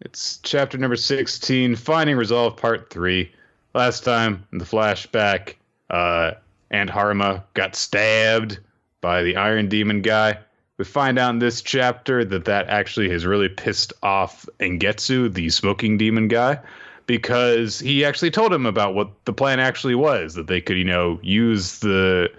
It's 0.00 0.38
chapter 0.42 0.76
number 0.76 0.96
sixteen, 0.96 1.76
Finding 1.76 2.16
Resolve, 2.16 2.56
part 2.56 2.90
three. 2.90 3.32
Last 3.74 4.04
time 4.04 4.46
in 4.52 4.58
the 4.58 4.64
flashback, 4.64 5.54
uh, 5.88 6.32
Aunt 6.70 6.90
Harma 6.90 7.42
got 7.54 7.74
stabbed 7.76 8.58
by 9.00 9.22
the 9.22 9.36
Iron 9.36 9.68
Demon 9.68 10.02
guy. 10.02 10.38
We 10.78 10.84
find 10.84 11.18
out 11.18 11.30
in 11.30 11.38
this 11.38 11.62
chapter 11.62 12.24
that 12.24 12.44
that 12.46 12.68
actually 12.68 13.08
has 13.10 13.24
really 13.24 13.48
pissed 13.48 13.92
off 14.02 14.46
Engetsu, 14.58 15.32
the 15.32 15.48
smoking 15.48 15.96
demon 15.96 16.28
guy, 16.28 16.58
because 17.06 17.78
he 17.78 18.04
actually 18.04 18.30
told 18.30 18.52
him 18.52 18.66
about 18.66 18.94
what 18.94 19.10
the 19.24 19.32
plan 19.32 19.60
actually 19.60 19.94
was 19.94 20.34
that 20.34 20.46
they 20.46 20.60
could, 20.60 20.76
you 20.76 20.84
know, 20.84 21.18
use 21.22 21.78
the 21.80 22.30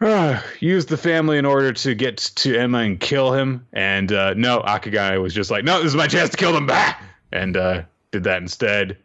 uh, 0.00 0.40
use 0.60 0.86
the 0.86 0.96
family 0.96 1.38
in 1.38 1.44
order 1.44 1.72
to 1.72 1.94
get 1.94 2.18
to 2.18 2.56
Emma 2.56 2.78
and 2.78 3.00
kill 3.00 3.32
him. 3.32 3.66
And 3.72 4.12
uh, 4.12 4.34
no, 4.34 4.60
Akagane 4.60 5.20
was 5.20 5.34
just 5.34 5.50
like, 5.50 5.64
no, 5.64 5.78
this 5.78 5.86
is 5.86 5.96
my 5.96 6.06
chance 6.06 6.30
to 6.30 6.36
kill 6.36 6.52
them, 6.52 6.66
bah! 6.66 6.94
and 7.32 7.56
uh, 7.56 7.82
did 8.10 8.24
that 8.24 8.40
instead. 8.42 8.96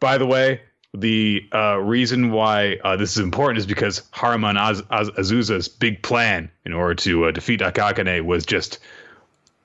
By 0.00 0.18
the 0.18 0.26
way, 0.26 0.60
the 0.94 1.46
uh, 1.52 1.78
reason 1.78 2.30
why 2.30 2.78
uh, 2.84 2.96
this 2.96 3.12
is 3.12 3.18
important 3.18 3.58
is 3.58 3.66
because 3.66 4.02
Haruma 4.12 4.50
and 4.50 4.58
Az- 4.58 4.82
Az- 4.90 5.10
Azusa's 5.10 5.68
big 5.68 6.02
plan 6.02 6.50
in 6.64 6.72
order 6.72 6.94
to 6.94 7.26
uh, 7.26 7.30
defeat 7.30 7.60
Akagane 7.60 8.24
was 8.24 8.46
just 8.46 8.78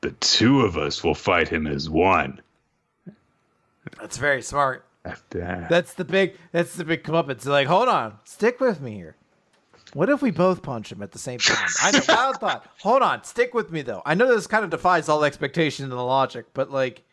the 0.02 0.12
two 0.12 0.62
of 0.62 0.78
us 0.78 1.04
will 1.04 1.16
fight 1.16 1.48
him 1.48 1.66
as 1.66 1.90
one. 1.90 2.42
That's 4.04 4.18
very 4.18 4.42
smart. 4.42 4.86
After 5.06 5.66
That's 5.70 5.94
the 5.94 6.04
big. 6.04 6.36
That's 6.52 6.76
the 6.76 6.84
big 6.84 7.06
comeuppance. 7.06 7.44
They're 7.44 7.54
like, 7.54 7.68
hold 7.68 7.88
on, 7.88 8.20
stick 8.26 8.60
with 8.60 8.82
me 8.82 8.96
here. 8.96 9.16
What 9.94 10.10
if 10.10 10.22
we 10.22 10.30
both 10.30 10.62
punch 10.62 10.92
him 10.92 11.02
at 11.02 11.14
the 11.14 11.20
same 11.20 11.40
time? 11.40 11.70
I 11.82 11.92
know, 11.92 12.02
wild 12.10 12.36
thought. 12.36 12.70
Hold 12.82 13.02
on, 13.02 13.24
stick 13.24 13.54
with 13.54 13.72
me 13.72 13.82
though. 13.82 14.02
I 14.06 14.14
know 14.14 14.28
this 14.28 14.46
kind 14.46 14.66
of 14.66 14.72
defies 14.72 15.08
all 15.08 15.24
expectation 15.24 15.86
and 15.86 15.94
the 15.94 16.04
logic, 16.04 16.48
but 16.54 16.70
like, 16.70 17.04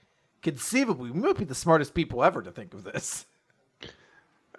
conceivably, 0.42 1.12
we 1.12 1.20
might 1.20 1.38
be 1.38 1.44
the 1.44 1.54
smartest 1.54 1.94
people 1.94 2.24
ever 2.24 2.42
to 2.42 2.50
think 2.50 2.74
of 2.74 2.82
this. 2.82 3.24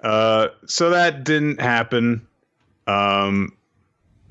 Uh, 0.02 0.48
so 0.68 0.92
that 0.92 1.26
didn't 1.26 1.60
happen. 1.60 2.26
Um, 2.88 3.58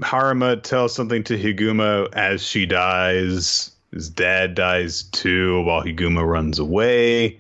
Haruma 0.00 0.62
tells 0.62 0.94
something 0.94 1.22
to 1.24 1.36
Higuma 1.36 2.10
as 2.14 2.42
she 2.42 2.64
dies. 2.64 3.72
His 3.92 4.08
dad 4.08 4.54
dies 4.54 5.02
too 5.02 5.60
while 5.64 5.82
Higuma 5.82 6.26
runs 6.26 6.58
away. 6.58 7.38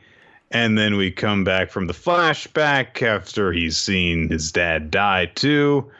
And 0.50 0.76
then 0.76 0.96
we 0.96 1.10
come 1.10 1.44
back 1.44 1.70
from 1.70 1.86
the 1.86 1.92
flashback 1.92 3.02
after 3.02 3.52
he's 3.52 3.76
seen 3.76 4.28
his 4.28 4.50
dad 4.50 4.90
die 4.90 5.26
too. 5.26 5.90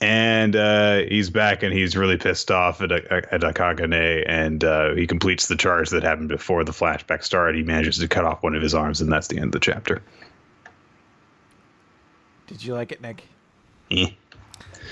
And 0.00 0.54
uh, 0.54 0.98
he's 1.08 1.30
back 1.30 1.62
and 1.62 1.72
he's 1.72 1.96
really 1.96 2.18
pissed 2.18 2.50
off 2.50 2.82
at, 2.82 2.92
at 2.92 3.40
Akagane. 3.40 4.24
And 4.28 4.62
uh, 4.62 4.94
he 4.94 5.06
completes 5.06 5.48
the 5.48 5.56
charge 5.56 5.90
that 5.90 6.02
happened 6.02 6.28
before 6.28 6.64
the 6.64 6.72
flashback 6.72 7.24
started. 7.24 7.56
He 7.56 7.62
manages 7.62 7.98
to 7.98 8.08
cut 8.08 8.24
off 8.24 8.42
one 8.42 8.54
of 8.54 8.62
his 8.62 8.74
arms, 8.74 9.00
and 9.00 9.10
that's 9.10 9.28
the 9.28 9.36
end 9.36 9.46
of 9.46 9.52
the 9.52 9.60
chapter. 9.60 10.02
Did 12.46 12.62
you 12.64 12.74
like 12.74 12.92
it, 12.92 13.00
Nick? 13.00 13.24
Eh. 13.90 14.10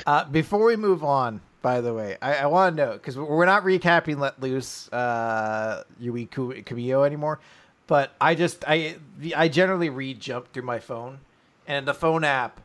Uh, 0.07 0.25
before 0.25 0.65
we 0.65 0.77
move 0.77 1.05
on, 1.05 1.41
by 1.63 1.81
the 1.81 1.95
way, 1.95 2.17
I, 2.21 2.37
I 2.37 2.47
want 2.47 2.77
to 2.77 2.85
know 2.85 2.93
because 2.93 3.17
we're 3.17 3.47
not 3.47 3.65
recapping 3.65 4.19
Let 4.19 4.41
Loose 4.41 4.91
uh, 4.93 5.85
Yui 5.99 6.27
Ku- 6.27 6.63
Kumiyo 6.63 7.05
anymore, 7.07 7.41
but 7.87 8.13
I 8.21 8.35
just 8.35 8.65
I 8.67 8.97
I 9.37 9.49
generally 9.49 9.89
read 9.91 10.21
Jump 10.21 10.53
through 10.53 10.65
my 10.65 10.79
phone, 10.79 11.19
and 11.67 11.87
the 11.87 11.95
phone 11.95 12.25
app, 12.25 12.61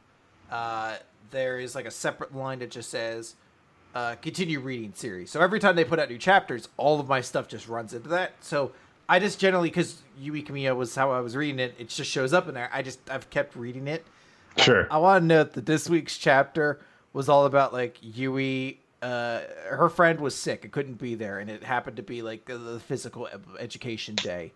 uh, 0.52 0.98
there 1.32 1.60
is 1.60 1.76
like 1.76 1.86
a 1.86 1.92
separate 1.92 2.36
line 2.36 2.60
that 2.60 2.72
just 2.72 2.90
says 2.90 3.36
uh, 3.96 4.16
continue 4.22 4.60
reading 4.60 4.94
series. 4.96 5.32
So 5.32 5.42
every 5.42 5.60
time 5.60 5.76
they 5.76 5.84
put 5.86 6.00
out 6.00 6.10
new 6.10 6.18
chapters, 6.18 6.70
all 6.78 7.00
of 7.00 7.08
my 7.08 7.22
stuff 7.22 7.48
just 7.48 7.68
runs 7.68 7.94
into 7.94 8.10
that. 8.10 8.34
So 8.42 8.72
I 9.10 9.20
just 9.20 9.40
generally 9.40 9.70
because 9.70 10.02
Yui 10.20 10.44
Kumiyo 10.44 10.76
was 10.76 10.96
how 10.96 11.12
I 11.12 11.20
was 11.20 11.36
reading 11.36 11.60
it, 11.60 11.76
it 11.78 11.90
just 11.90 12.10
shows 12.10 12.34
up 12.34 12.48
in 12.48 12.54
there. 12.54 12.70
I 12.74 12.82
just 12.82 13.00
I've 13.10 13.30
kept 13.30 13.56
reading 13.56 13.88
it. 13.88 14.06
Sure. 14.58 14.88
I 14.92 14.98
want 14.98 15.22
to 15.24 15.26
note 15.28 15.54
that 15.54 15.66
this 15.66 15.90
week's 15.90 16.18
chapter 16.18 16.82
was 17.14 17.30
all 17.30 17.46
about 17.46 17.74
like 17.74 17.98
Yui. 18.02 18.80
Uh, 19.02 19.42
her 19.70 19.90
friend 19.90 20.20
was 20.20 20.36
sick; 20.36 20.64
it 20.64 20.72
couldn't 20.72 21.00
be 21.00 21.16
there, 21.16 21.40
and 21.40 21.50
it 21.50 21.64
happened 21.64 21.98
to 21.98 22.04
be 22.04 22.22
like 22.22 22.46
the- 22.46 22.58
the 22.58 22.80
physical 22.80 23.28
education 23.60 24.14
day. 24.16 24.52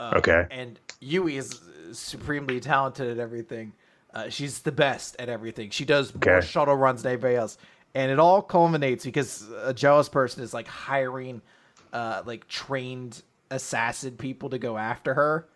Uh, 0.00 0.14
Okay. 0.16 0.46
And 0.50 0.78
Yui 1.00 1.36
is 1.36 1.60
supremely 1.92 2.60
talented 2.60 3.08
at 3.10 3.18
everything. 3.18 3.72
Uh, 4.14 4.28
she's 4.28 4.60
the 4.60 4.72
best 4.72 5.16
at 5.18 5.28
everything. 5.28 5.70
She 5.70 5.84
does 5.84 6.14
more 6.14 6.36
Okay. 6.36 6.46
shuttle 6.46 6.76
runs 6.76 7.02
than 7.02 7.12
anybody 7.12 7.36
else, 7.36 7.56
and 7.94 8.10
it 8.10 8.18
all 8.18 8.42
culminates 8.42 9.04
because 9.04 9.48
a 9.62 9.72
jealous 9.72 10.08
person 10.08 10.42
is 10.42 10.52
like 10.52 10.66
hiring, 10.68 11.40
uh, 11.92 12.22
like 12.26 12.46
trained 12.48 13.22
assassin 13.50 14.16
people 14.16 14.50
to 14.50 14.58
go 14.58 14.76
after 14.76 15.14
her. 15.14 15.48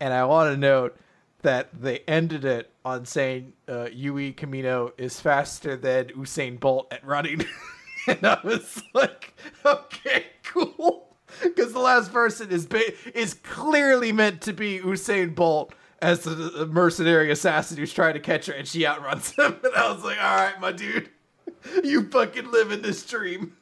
And 0.00 0.12
I 0.14 0.24
want 0.24 0.52
to 0.54 0.56
note 0.56 0.96
that 1.42 1.68
they 1.80 2.00
ended 2.00 2.44
it 2.44 2.70
on 2.84 3.04
saying 3.04 3.52
uh, 3.68 3.88
Yui 3.92 4.32
Camino 4.32 4.92
is 4.98 5.20
faster 5.20 5.76
than 5.76 6.06
Usain 6.08 6.58
Bolt 6.58 6.88
at 6.92 7.04
running. 7.04 7.44
and 8.08 8.24
I 8.24 8.38
was 8.44 8.82
like, 8.94 9.34
okay, 9.64 10.26
cool. 10.44 11.07
Because 11.42 11.72
the 11.72 11.78
last 11.78 12.12
person 12.12 12.50
is 12.50 12.66
ba- 12.66 12.92
is 13.18 13.34
clearly 13.34 14.12
meant 14.12 14.40
to 14.42 14.52
be 14.52 14.78
Usain 14.80 15.34
Bolt 15.34 15.72
as 16.00 16.20
the, 16.20 16.30
the 16.30 16.66
mercenary 16.66 17.30
assassin 17.30 17.76
who's 17.76 17.92
trying 17.92 18.14
to 18.14 18.20
catch 18.20 18.46
her, 18.46 18.52
and 18.52 18.66
she 18.66 18.86
outruns 18.86 19.32
him. 19.32 19.56
And 19.64 19.74
I 19.74 19.92
was 19.92 20.04
like, 20.04 20.18
all 20.22 20.36
right, 20.36 20.60
my 20.60 20.72
dude, 20.72 21.10
you 21.84 22.08
fucking 22.08 22.50
live 22.50 22.72
in 22.72 22.82
this 22.82 23.04
dream. 23.04 23.56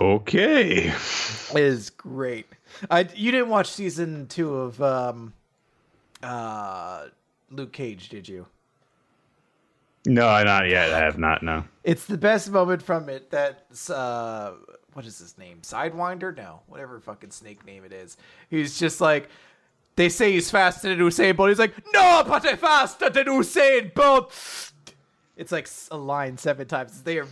Okay. 0.00 0.88
It 0.88 1.56
is 1.56 1.90
great. 1.90 2.46
I 2.90 3.08
you 3.14 3.30
didn't 3.30 3.48
watch 3.48 3.70
season 3.70 4.26
two 4.26 4.54
of 4.54 4.82
um, 4.82 5.32
uh, 6.22 7.06
Luke 7.50 7.72
Cage, 7.72 8.08
did 8.08 8.28
you? 8.28 8.46
No, 10.06 10.42
not 10.44 10.68
yet. 10.68 10.92
I 10.92 11.00
have 11.00 11.18
not. 11.18 11.42
No. 11.42 11.64
It's 11.82 12.06
the 12.06 12.18
best 12.18 12.50
moment 12.50 12.82
from 12.82 13.08
it. 13.08 13.30
That's 13.30 13.90
uh, 13.90 14.54
what 14.96 15.04
is 15.04 15.18
his 15.18 15.36
name? 15.36 15.58
Sidewinder? 15.60 16.34
No, 16.34 16.60
whatever 16.68 16.98
fucking 16.98 17.30
snake 17.30 17.66
name 17.66 17.84
it 17.84 17.92
is. 17.92 18.16
He's 18.48 18.78
just 18.78 18.98
like 18.98 19.28
they 19.94 20.08
say 20.08 20.32
he's 20.32 20.50
faster 20.50 20.88
than 20.88 20.98
Usain 20.98 21.36
Bolt. 21.36 21.50
He's 21.50 21.58
like, 21.58 21.74
no, 21.92 22.24
but 22.26 22.46
I'm 22.46 22.56
faster 22.56 23.10
than 23.10 23.26
Usain 23.26 23.92
Bolt. 23.92 24.32
It's 25.36 25.52
like 25.52 25.68
a 25.90 25.98
line 25.98 26.38
seven 26.38 26.66
times. 26.66 27.02
They 27.02 27.18
are. 27.18 27.26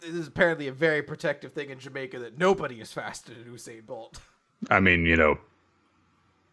This 0.00 0.10
is 0.10 0.28
apparently 0.28 0.68
a 0.68 0.72
very 0.72 1.02
protective 1.02 1.54
thing 1.54 1.70
in 1.70 1.78
Jamaica 1.78 2.18
that 2.18 2.38
nobody 2.38 2.78
is 2.78 2.92
faster 2.92 3.32
than 3.32 3.50
Usain 3.50 3.86
Bolt. 3.86 4.20
I 4.68 4.78
mean, 4.78 5.06
you 5.06 5.16
know, 5.16 5.38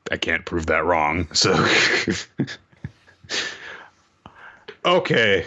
I 0.10 0.16
can't 0.16 0.46
prove 0.46 0.68
that 0.68 0.86
wrong. 0.86 1.28
So. 1.34 1.52
okay. 4.86 5.46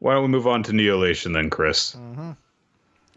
Why 0.00 0.14
don't 0.14 0.22
we 0.22 0.28
move 0.28 0.48
on 0.48 0.64
to 0.64 0.72
Neolation 0.72 1.32
then, 1.32 1.48
Chris? 1.48 1.94
Mm-hmm. 1.94 2.32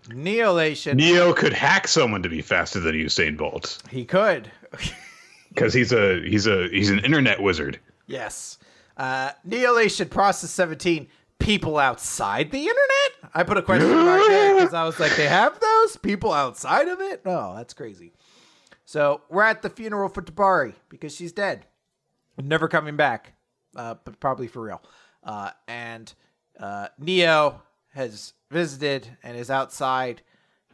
Neolation. 0.09 0.95
Neo 0.95 1.33
could 1.33 1.53
hack 1.53 1.87
someone 1.87 2.23
to 2.23 2.29
be 2.29 2.41
faster 2.41 2.79
than 2.79 2.95
Usain 2.95 3.37
Bolt 3.37 3.81
he 3.89 4.05
could. 4.05 4.51
because 5.49 5.73
he's 5.73 5.91
a 5.91 6.21
he's 6.21 6.47
a 6.47 6.67
he's 6.69 6.89
an 6.89 6.99
internet 6.99 7.41
wizard. 7.41 7.79
Yes. 8.07 8.57
Uh, 8.97 9.31
Neolation 9.47 10.09
Process 10.09 10.51
17, 10.51 11.07
people 11.39 11.77
outside 11.77 12.51
the 12.51 12.59
internet? 12.59 13.31
I 13.33 13.43
put 13.43 13.57
a 13.57 13.61
question 13.61 13.89
mark 13.89 14.21
there 14.27 14.55
because 14.55 14.73
I 14.73 14.83
was 14.83 14.99
like, 14.99 15.15
they 15.15 15.27
have 15.27 15.59
those? 15.59 15.97
People 15.97 16.31
outside 16.31 16.87
of 16.87 17.01
it? 17.01 17.25
No, 17.25 17.55
that's 17.55 17.73
crazy. 17.73 18.13
So 18.85 19.21
we're 19.29 19.43
at 19.43 19.61
the 19.61 19.69
funeral 19.69 20.09
for 20.09 20.21
Tabari 20.21 20.73
because 20.89 21.15
she's 21.15 21.31
dead. 21.31 21.65
Never 22.41 22.67
coming 22.67 22.95
back, 22.95 23.33
uh, 23.75 23.95
but 24.03 24.19
probably 24.19 24.47
for 24.47 24.61
real. 24.61 24.81
Uh, 25.23 25.51
and 25.67 26.13
uh, 26.59 26.89
Neo 26.99 27.61
has 27.93 28.33
visited 28.53 29.17
and 29.23 29.35
is 29.35 29.49
outside 29.49 30.21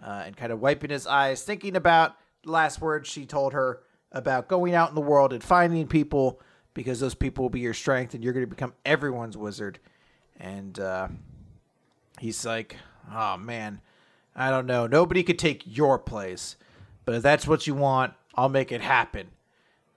uh, 0.04 0.24
and 0.26 0.38
kind 0.38 0.52
of 0.52 0.62
wiping 0.62 0.90
his 0.90 1.08
eyes, 1.08 1.42
thinking 1.44 1.76
about 1.76 2.16
the 2.44 2.52
last 2.52 2.82
words 2.82 3.10
she 3.10 3.26
told 3.26 3.54
her 3.54 3.82
about 4.12 4.48
going 4.48 4.76
out 4.76 4.90
in 4.90 4.96
the 4.96 5.02
world 5.02 5.34
and 5.34 5.44
finding 5.44 5.88
people 5.88 6.40
because 6.74 7.00
those 7.00 7.16
people 7.16 7.44
will 7.44 7.50
be 7.50 7.60
your 7.60 7.74
strength 7.74 8.14
and 8.14 8.24
you're 8.24 8.34
going 8.34 8.46
to 8.46 8.50
become 8.50 8.74
everyone's 8.86 9.38
wizard. 9.38 9.80
And 10.40 10.80
uh, 10.80 11.08
he's 12.20 12.46
like, 12.46 12.78
oh 13.12 13.38
man, 13.38 13.82
I 14.36 14.50
don't 14.50 14.66
know. 14.66 14.88
Nobody 14.88 15.24
could 15.24 15.40
take 15.40 15.64
your 15.66 15.98
place, 16.00 16.56
but 17.06 17.16
if 17.16 17.24
that's 17.24 17.48
what 17.48 17.68
you 17.68 17.74
want, 17.74 18.14
I'll 18.36 18.50
make 18.50 18.72
it 18.72 18.82
happen. 18.82 19.28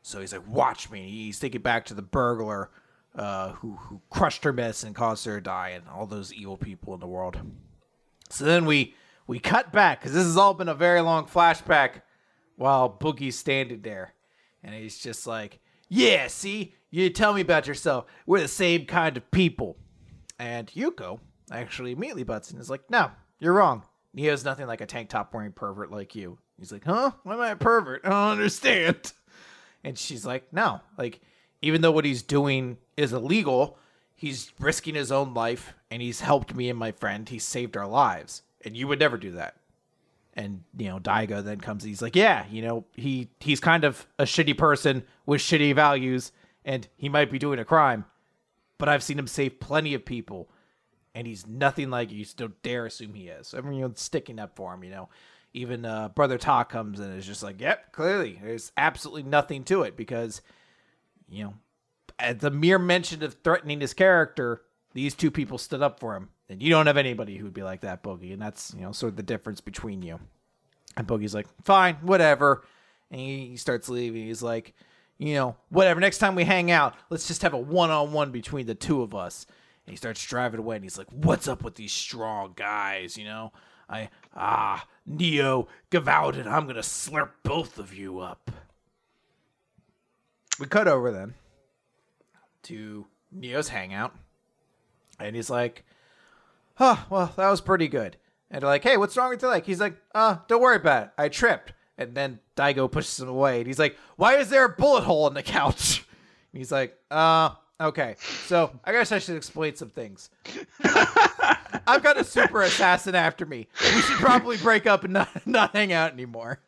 So 0.02 0.20
he's 0.20 0.32
like, 0.32 0.48
watch 0.48 0.90
me. 0.90 1.08
He's 1.08 1.38
thinking 1.38 1.62
back 1.62 1.84
to 1.86 1.94
the 1.94 2.02
burglar 2.02 2.70
uh, 3.14 3.52
who 3.52 3.76
who 3.76 4.00
crushed 4.10 4.42
her 4.44 4.52
medicine 4.52 4.88
and 4.88 4.96
caused 4.96 5.24
her 5.26 5.36
to 5.36 5.40
die, 5.40 5.70
and 5.70 5.84
all 5.88 6.06
those 6.06 6.32
evil 6.32 6.56
people 6.56 6.94
in 6.94 7.00
the 7.00 7.06
world. 7.06 7.38
So 8.32 8.46
then 8.46 8.64
we 8.64 8.94
we 9.26 9.38
cut 9.38 9.72
back 9.72 10.00
because 10.00 10.14
this 10.14 10.24
has 10.24 10.38
all 10.38 10.54
been 10.54 10.68
a 10.68 10.74
very 10.74 11.02
long 11.02 11.26
flashback 11.26 12.00
while 12.56 12.88
Boogie's 12.88 13.38
standing 13.38 13.82
there, 13.82 14.14
and 14.64 14.74
he's 14.74 14.98
just 14.98 15.26
like, 15.26 15.60
"Yeah, 15.88 16.28
see, 16.28 16.74
you 16.90 17.10
tell 17.10 17.34
me 17.34 17.42
about 17.42 17.66
yourself. 17.66 18.06
We're 18.26 18.40
the 18.40 18.48
same 18.48 18.86
kind 18.86 19.18
of 19.18 19.30
people." 19.30 19.76
And 20.38 20.66
Yuko 20.68 21.20
actually 21.50 21.92
immediately 21.92 22.24
butts 22.24 22.50
in. 22.50 22.56
and 22.56 22.62
is 22.62 22.70
like, 22.70 22.88
"No, 22.90 23.10
you're 23.38 23.52
wrong. 23.52 23.84
Neo's 24.14 24.44
nothing 24.44 24.66
like 24.66 24.80
a 24.80 24.86
tank 24.86 25.10
top 25.10 25.34
wearing 25.34 25.52
pervert 25.52 25.90
like 25.90 26.14
you." 26.14 26.38
He's 26.58 26.72
like, 26.72 26.84
"Huh? 26.84 27.12
Why 27.24 27.34
am 27.34 27.40
I 27.40 27.50
a 27.50 27.56
pervert? 27.56 28.00
I 28.04 28.08
don't 28.08 28.32
understand." 28.32 29.12
And 29.84 29.98
she's 29.98 30.24
like, 30.24 30.52
"No, 30.52 30.80
like." 30.96 31.20
Even 31.64 31.80
though 31.80 31.92
what 31.92 32.04
he's 32.04 32.22
doing 32.22 32.76
is 32.96 33.12
illegal, 33.12 33.78
he's 34.22 34.52
risking 34.60 34.94
his 34.94 35.10
own 35.10 35.34
life 35.34 35.74
and 35.90 36.00
he's 36.00 36.20
helped 36.20 36.54
me 36.54 36.70
and 36.70 36.78
my 36.78 36.92
friend. 36.92 37.28
He 37.28 37.40
saved 37.40 37.76
our 37.76 37.88
lives. 37.88 38.42
And 38.64 38.76
you 38.76 38.86
would 38.86 39.00
never 39.00 39.16
do 39.16 39.32
that. 39.32 39.56
And 40.34 40.62
you 40.78 40.88
know, 40.88 41.00
Daigo 41.00 41.42
then 41.42 41.60
comes. 41.60 41.82
He's 41.82 42.00
like, 42.00 42.14
yeah, 42.14 42.44
you 42.48 42.62
know, 42.62 42.84
he 42.94 43.30
he's 43.40 43.58
kind 43.58 43.82
of 43.82 44.06
a 44.20 44.22
shitty 44.22 44.56
person 44.56 45.02
with 45.26 45.40
shitty 45.40 45.74
values, 45.74 46.30
and 46.64 46.86
he 46.96 47.08
might 47.08 47.30
be 47.32 47.38
doing 47.38 47.58
a 47.58 47.66
crime, 47.66 48.06
but 48.78 48.88
I've 48.88 49.02
seen 49.02 49.18
him 49.18 49.26
save 49.26 49.60
plenty 49.60 49.92
of 49.92 50.06
people, 50.06 50.48
and 51.14 51.26
he's 51.26 51.46
nothing 51.46 51.90
like 51.90 52.10
you. 52.10 52.24
So 52.24 52.34
don't 52.38 52.62
dare 52.62 52.86
assume 52.86 53.12
he 53.12 53.28
is. 53.28 53.52
You 53.52 53.62
know, 53.62 53.92
sticking 53.94 54.38
up 54.38 54.56
for 54.56 54.72
him. 54.72 54.84
You 54.84 54.90
know, 54.90 55.08
even 55.52 55.84
uh, 55.84 56.08
Brother 56.08 56.38
Ta 56.38 56.64
comes 56.64 56.98
and 56.98 57.18
is 57.18 57.26
just 57.26 57.42
like, 57.42 57.60
yep, 57.60 57.92
clearly 57.92 58.40
there's 58.42 58.72
absolutely 58.78 59.24
nothing 59.24 59.64
to 59.64 59.82
it 59.82 59.98
because, 59.98 60.40
you 61.28 61.44
know, 61.44 61.54
at 62.22 62.40
the 62.40 62.50
mere 62.50 62.78
mention 62.78 63.22
of 63.22 63.36
threatening 63.42 63.80
his 63.80 63.92
character, 63.92 64.62
these 64.94 65.14
two 65.14 65.30
people 65.30 65.58
stood 65.58 65.82
up 65.82 65.98
for 65.98 66.14
him 66.16 66.30
and 66.48 66.62
you 66.62 66.70
don't 66.70 66.86
have 66.86 66.96
anybody 66.96 67.36
who'd 67.36 67.52
be 67.52 67.62
like 67.62 67.80
that, 67.80 68.02
Boogie. 68.02 68.32
And 68.32 68.40
that's, 68.40 68.72
you 68.74 68.82
know, 68.82 68.92
sort 68.92 69.12
of 69.12 69.16
the 69.16 69.22
difference 69.22 69.60
between 69.60 70.02
you. 70.02 70.20
And 70.96 71.06
Boogie's 71.06 71.34
like, 71.34 71.46
fine, 71.64 71.96
whatever. 71.96 72.64
And 73.10 73.20
he 73.20 73.56
starts 73.56 73.88
leaving. 73.88 74.26
He's 74.26 74.42
like, 74.42 74.74
you 75.18 75.34
know, 75.34 75.56
whatever. 75.70 76.00
Next 76.00 76.18
time 76.18 76.34
we 76.34 76.44
hang 76.44 76.70
out, 76.70 76.94
let's 77.10 77.26
just 77.26 77.42
have 77.42 77.54
a 77.54 77.58
one 77.58 77.90
on 77.90 78.12
one 78.12 78.30
between 78.30 78.66
the 78.66 78.74
two 78.74 79.02
of 79.02 79.14
us. 79.14 79.46
And 79.86 79.92
he 79.92 79.96
starts 79.96 80.24
driving 80.24 80.60
away 80.60 80.76
and 80.76 80.84
he's 80.84 80.98
like, 80.98 81.10
what's 81.10 81.48
up 81.48 81.64
with 81.64 81.74
these 81.74 81.92
strong 81.92 82.52
guys? 82.54 83.16
You 83.16 83.24
know, 83.24 83.52
I, 83.88 84.10
ah, 84.36 84.86
Neo, 85.06 85.68
Gavaldon, 85.90 86.46
I'm 86.46 86.64
going 86.64 86.76
to 86.76 86.82
slurp 86.82 87.30
both 87.42 87.78
of 87.78 87.92
you 87.92 88.20
up. 88.20 88.50
We 90.60 90.66
cut 90.66 90.86
over 90.86 91.10
then 91.10 91.34
to 92.64 93.06
Neo's 93.32 93.68
hangout. 93.68 94.14
And 95.18 95.36
he's 95.36 95.50
like, 95.50 95.84
oh, 96.80 97.04
well, 97.10 97.32
that 97.36 97.50
was 97.50 97.60
pretty 97.60 97.88
good. 97.88 98.16
And 98.50 98.62
they're 98.62 98.68
like, 98.68 98.82
hey, 98.82 98.96
what's 98.96 99.16
wrong 99.16 99.30
with 99.30 99.42
your 99.42 99.50
leg? 99.50 99.64
He's 99.64 99.80
like, 99.80 99.96
uh, 100.14 100.36
don't 100.48 100.60
worry 100.60 100.76
about 100.76 101.04
it. 101.04 101.10
I 101.16 101.28
tripped. 101.28 101.72
And 101.96 102.14
then 102.14 102.40
Daigo 102.56 102.90
pushes 102.90 103.20
him 103.20 103.28
away. 103.28 103.58
And 103.58 103.66
he's 103.66 103.78
like, 103.78 103.96
why 104.16 104.36
is 104.36 104.50
there 104.50 104.64
a 104.64 104.68
bullet 104.68 105.04
hole 105.04 105.26
in 105.26 105.34
the 105.34 105.42
couch? 105.42 106.04
And 106.52 106.58
he's 106.58 106.70
like, 106.70 106.98
uh, 107.10 107.52
okay. 107.80 108.16
So 108.44 108.78
I 108.84 108.92
guess 108.92 109.10
I 109.10 109.20
should 109.20 109.36
explain 109.36 109.74
some 109.74 109.88
things. 109.88 110.28
I've 111.86 112.02
got 112.02 112.18
a 112.18 112.24
super 112.24 112.60
assassin 112.60 113.14
after 113.14 113.46
me. 113.46 113.68
We 113.80 114.02
should 114.02 114.18
probably 114.18 114.58
break 114.58 114.86
up 114.86 115.02
and 115.04 115.14
not, 115.14 115.46
not 115.46 115.74
hang 115.74 115.94
out 115.94 116.12
anymore. 116.12 116.60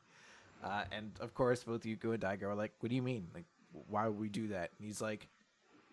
Uh, 0.65 0.85
and 0.91 1.13
of 1.21 1.35
course, 1.35 1.65
both 1.65 1.83
Yuko 1.83 2.15
and 2.15 2.23
Daigo 2.23 2.45
are 2.45 2.55
like, 2.55 2.73
what 2.81 2.89
do 2.89 2.97
you 2.97 3.03
mean? 3.03 3.27
Like, 3.35 3.45
why 3.89 4.09
would 4.09 4.19
we 4.19 4.31
do 4.31 4.49
that? 4.49 4.71
And 4.79 4.87
he's 4.87 5.03
like, 5.03 5.29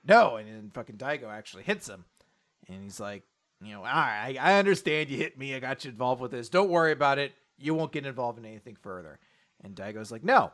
no. 0.05 0.37
And 0.37 0.47
then 0.47 0.71
fucking 0.73 0.97
Daigo 0.97 1.29
actually 1.29 1.63
hits 1.63 1.87
him. 1.87 2.05
And 2.67 2.83
he's 2.83 2.99
like, 2.99 3.23
you 3.63 3.73
know, 3.73 3.79
all 3.79 3.85
right, 3.85 4.37
I, 4.39 4.53
I 4.53 4.59
understand 4.59 5.09
you 5.09 5.17
hit 5.17 5.37
me. 5.37 5.55
I 5.55 5.59
got 5.59 5.85
you 5.85 5.91
involved 5.91 6.21
with 6.21 6.31
this. 6.31 6.49
Don't 6.49 6.69
worry 6.69 6.91
about 6.91 7.19
it. 7.19 7.33
You 7.57 7.73
won't 7.73 7.91
get 7.91 8.05
involved 8.05 8.39
in 8.39 8.45
anything 8.45 8.75
further. 8.81 9.19
And 9.63 9.75
Daigo's 9.75 10.11
like, 10.11 10.23
no, 10.23 10.51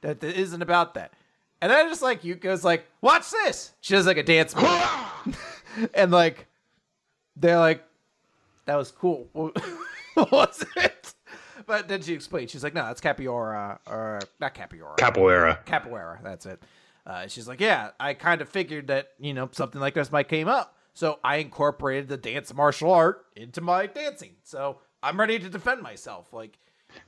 that, 0.00 0.20
that 0.20 0.38
isn't 0.38 0.62
about 0.62 0.94
that. 0.94 1.12
And 1.60 1.70
then 1.70 1.88
just 1.88 2.00
like 2.00 2.22
Yuko's 2.22 2.64
like, 2.64 2.86
watch 3.02 3.30
this. 3.30 3.72
She 3.80 3.94
does 3.94 4.06
like 4.06 4.16
a 4.16 4.22
dance 4.22 4.56
move. 4.56 5.38
and 5.94 6.10
like, 6.10 6.46
they're 7.36 7.58
like, 7.58 7.84
that 8.64 8.76
was 8.76 8.90
cool. 8.90 9.28
what 9.32 10.32
was 10.32 10.64
it? 10.76 11.14
But 11.66 11.88
then 11.88 12.02
she 12.02 12.14
explains. 12.14 12.50
She's 12.50 12.64
like, 12.64 12.74
no, 12.74 12.84
that's 12.84 13.00
Capiora, 13.00 13.78
or 13.86 14.20
not 14.40 14.54
Capiora. 14.54 14.96
Capoeira. 14.96 15.64
Capoeira. 15.64 16.22
That's 16.22 16.46
it. 16.46 16.62
Uh, 17.10 17.26
she's 17.26 17.48
like, 17.48 17.60
yeah, 17.60 17.90
I 17.98 18.14
kind 18.14 18.40
of 18.40 18.48
figured 18.48 18.86
that 18.86 19.08
you 19.18 19.34
know 19.34 19.48
something 19.50 19.80
like 19.80 19.94
this 19.94 20.12
might 20.12 20.28
came 20.28 20.46
up. 20.46 20.76
So 20.94 21.18
I 21.24 21.36
incorporated 21.36 22.08
the 22.08 22.16
dance 22.16 22.54
martial 22.54 22.92
art 22.92 23.26
into 23.34 23.60
my 23.60 23.86
dancing. 23.86 24.36
So 24.44 24.78
I'm 25.02 25.18
ready 25.18 25.40
to 25.40 25.50
defend 25.50 25.82
myself. 25.82 26.32
Like, 26.32 26.56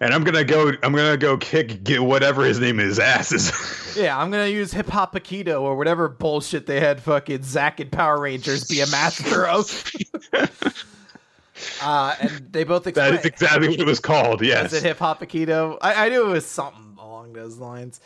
and 0.01 0.13
I'm 0.13 0.25
gonna 0.25 0.43
go. 0.43 0.73
I'm 0.83 0.93
gonna 0.93 1.17
go 1.17 1.37
kick 1.37 1.85
get 1.85 2.03
whatever 2.03 2.45
his 2.45 2.59
name 2.59 2.81
is 2.81 2.99
asses. 2.99 3.53
yeah, 3.97 4.19
I'm 4.19 4.33
gonna 4.33 4.49
use 4.49 4.73
hip 4.73 4.89
hop 4.89 5.15
Aikido 5.15 5.61
or 5.61 5.77
whatever 5.77 6.09
bullshit 6.09 6.67
they 6.67 6.81
had 6.81 7.01
fucking 7.01 7.45
Zack 7.45 7.79
and 7.79 7.93
Power 7.93 8.21
Rangers 8.21 8.65
be 8.65 8.81
a 8.81 8.89
master 8.89 9.47
of. 9.47 9.93
uh, 11.81 12.17
and 12.21 12.53
they 12.53 12.65
both 12.65 12.89
explain. 12.89 13.13
That 13.13 13.21
is 13.21 13.25
exactly 13.25 13.69
what 13.69 13.79
it 13.79 13.87
was 13.87 14.01
called. 14.01 14.43
Yes, 14.43 14.73
is 14.73 14.83
it 14.83 14.87
hip 14.89 14.99
hop 14.99 15.21
Aikido? 15.21 15.79
I, 15.81 16.07
I 16.07 16.09
knew 16.09 16.29
it 16.29 16.33
was 16.33 16.47
something 16.47 16.97
along 16.99 17.35
those 17.35 17.59
lines. 17.59 18.01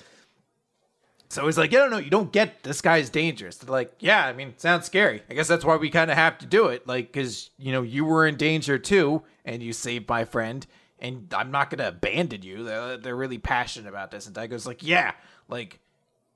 So 1.36 1.44
he's 1.44 1.58
like, 1.58 1.70
yeah, 1.70 1.80
no, 1.80 1.88
no, 1.88 1.98
you 1.98 2.08
don't 2.08 2.32
get 2.32 2.62
this 2.62 2.80
guy's 2.80 3.10
dangerous. 3.10 3.58
They're 3.58 3.70
like, 3.70 3.92
yeah, 3.98 4.24
I 4.24 4.32
mean, 4.32 4.54
sounds 4.56 4.86
scary. 4.86 5.22
I 5.28 5.34
guess 5.34 5.46
that's 5.46 5.66
why 5.66 5.76
we 5.76 5.90
kind 5.90 6.10
of 6.10 6.16
have 6.16 6.38
to 6.38 6.46
do 6.46 6.68
it. 6.68 6.88
Like, 6.88 7.12
because, 7.12 7.50
you 7.58 7.72
know, 7.72 7.82
you 7.82 8.06
were 8.06 8.26
in 8.26 8.36
danger 8.36 8.78
too, 8.78 9.22
and 9.44 9.62
you 9.62 9.74
saved 9.74 10.08
my 10.08 10.24
friend, 10.24 10.66
and 10.98 11.30
I'm 11.36 11.50
not 11.50 11.68
going 11.68 11.80
to 11.80 11.88
abandon 11.88 12.40
you. 12.40 12.64
They're, 12.64 12.96
they're 12.96 13.14
really 13.14 13.36
passionate 13.36 13.86
about 13.86 14.10
this. 14.10 14.24
And 14.24 14.34
Daigo's 14.34 14.66
like, 14.66 14.82
yeah, 14.82 15.12
like, 15.46 15.78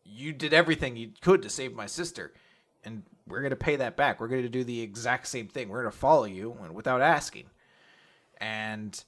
you 0.04 0.34
did 0.34 0.52
everything 0.52 0.96
you 0.96 1.12
could 1.22 1.40
to 1.44 1.48
save 1.48 1.72
my 1.72 1.86
sister, 1.86 2.34
and 2.84 3.02
we're 3.26 3.40
going 3.40 3.50
to 3.50 3.56
pay 3.56 3.76
that 3.76 3.96
back. 3.96 4.20
We're 4.20 4.28
going 4.28 4.42
to 4.42 4.50
do 4.50 4.64
the 4.64 4.82
exact 4.82 5.28
same 5.28 5.48
thing. 5.48 5.70
We're 5.70 5.80
going 5.80 5.92
to 5.92 5.98
follow 5.98 6.24
you 6.24 6.54
without 6.74 7.00
asking. 7.00 7.46
And 8.36 9.02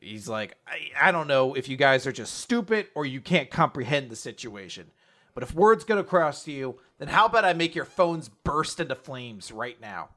he's 0.00 0.26
like, 0.26 0.56
I, 0.66 1.08
I 1.10 1.12
don't 1.12 1.28
know 1.28 1.54
if 1.54 1.68
you 1.68 1.76
guys 1.76 2.08
are 2.08 2.12
just 2.12 2.40
stupid 2.40 2.88
or 2.96 3.06
you 3.06 3.20
can't 3.20 3.52
comprehend 3.52 4.10
the 4.10 4.16
situation 4.16 4.90
but 5.34 5.42
if 5.42 5.54
word's 5.54 5.88
across 5.88 6.44
to 6.44 6.52
you, 6.52 6.78
then 6.98 7.08
how 7.08 7.26
about 7.26 7.44
I 7.44 7.52
make 7.52 7.74
your 7.74 7.84
phones 7.84 8.28
burst 8.28 8.80
into 8.80 8.94
flames 8.94 9.50
right 9.50 9.80
now? 9.80 10.10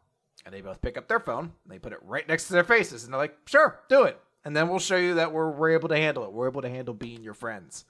And 0.46 0.54
they 0.54 0.62
both 0.62 0.82
pick 0.82 0.98
up 0.98 1.08
their 1.08 1.20
phone, 1.20 1.54
they 1.66 1.80
put 1.80 1.94
it 1.94 2.00
right 2.04 2.28
next 2.28 2.48
to 2.48 2.54
their 2.54 2.64
faces, 2.64 3.04
and 3.04 3.14
they're 3.14 3.22
like, 3.22 3.38
sure, 3.46 3.80
do 3.90 4.04
it. 4.04 4.20
And 4.44 4.56
then 4.56 4.70
we'll 4.70 4.80
show 4.80 4.98
you 4.98 5.16
that 5.16 5.32
we're, 5.32 5.50
we're 5.50 5.72
able 5.72 5.90
to 5.90 5.98
handle 5.98 6.24
it. 6.24 6.32
We're 6.32 6.50
able 6.50 6.62
to 6.62 6.70
handle 6.70 6.94
being 6.94 7.24
your 7.24 7.34
friends. 7.34 7.86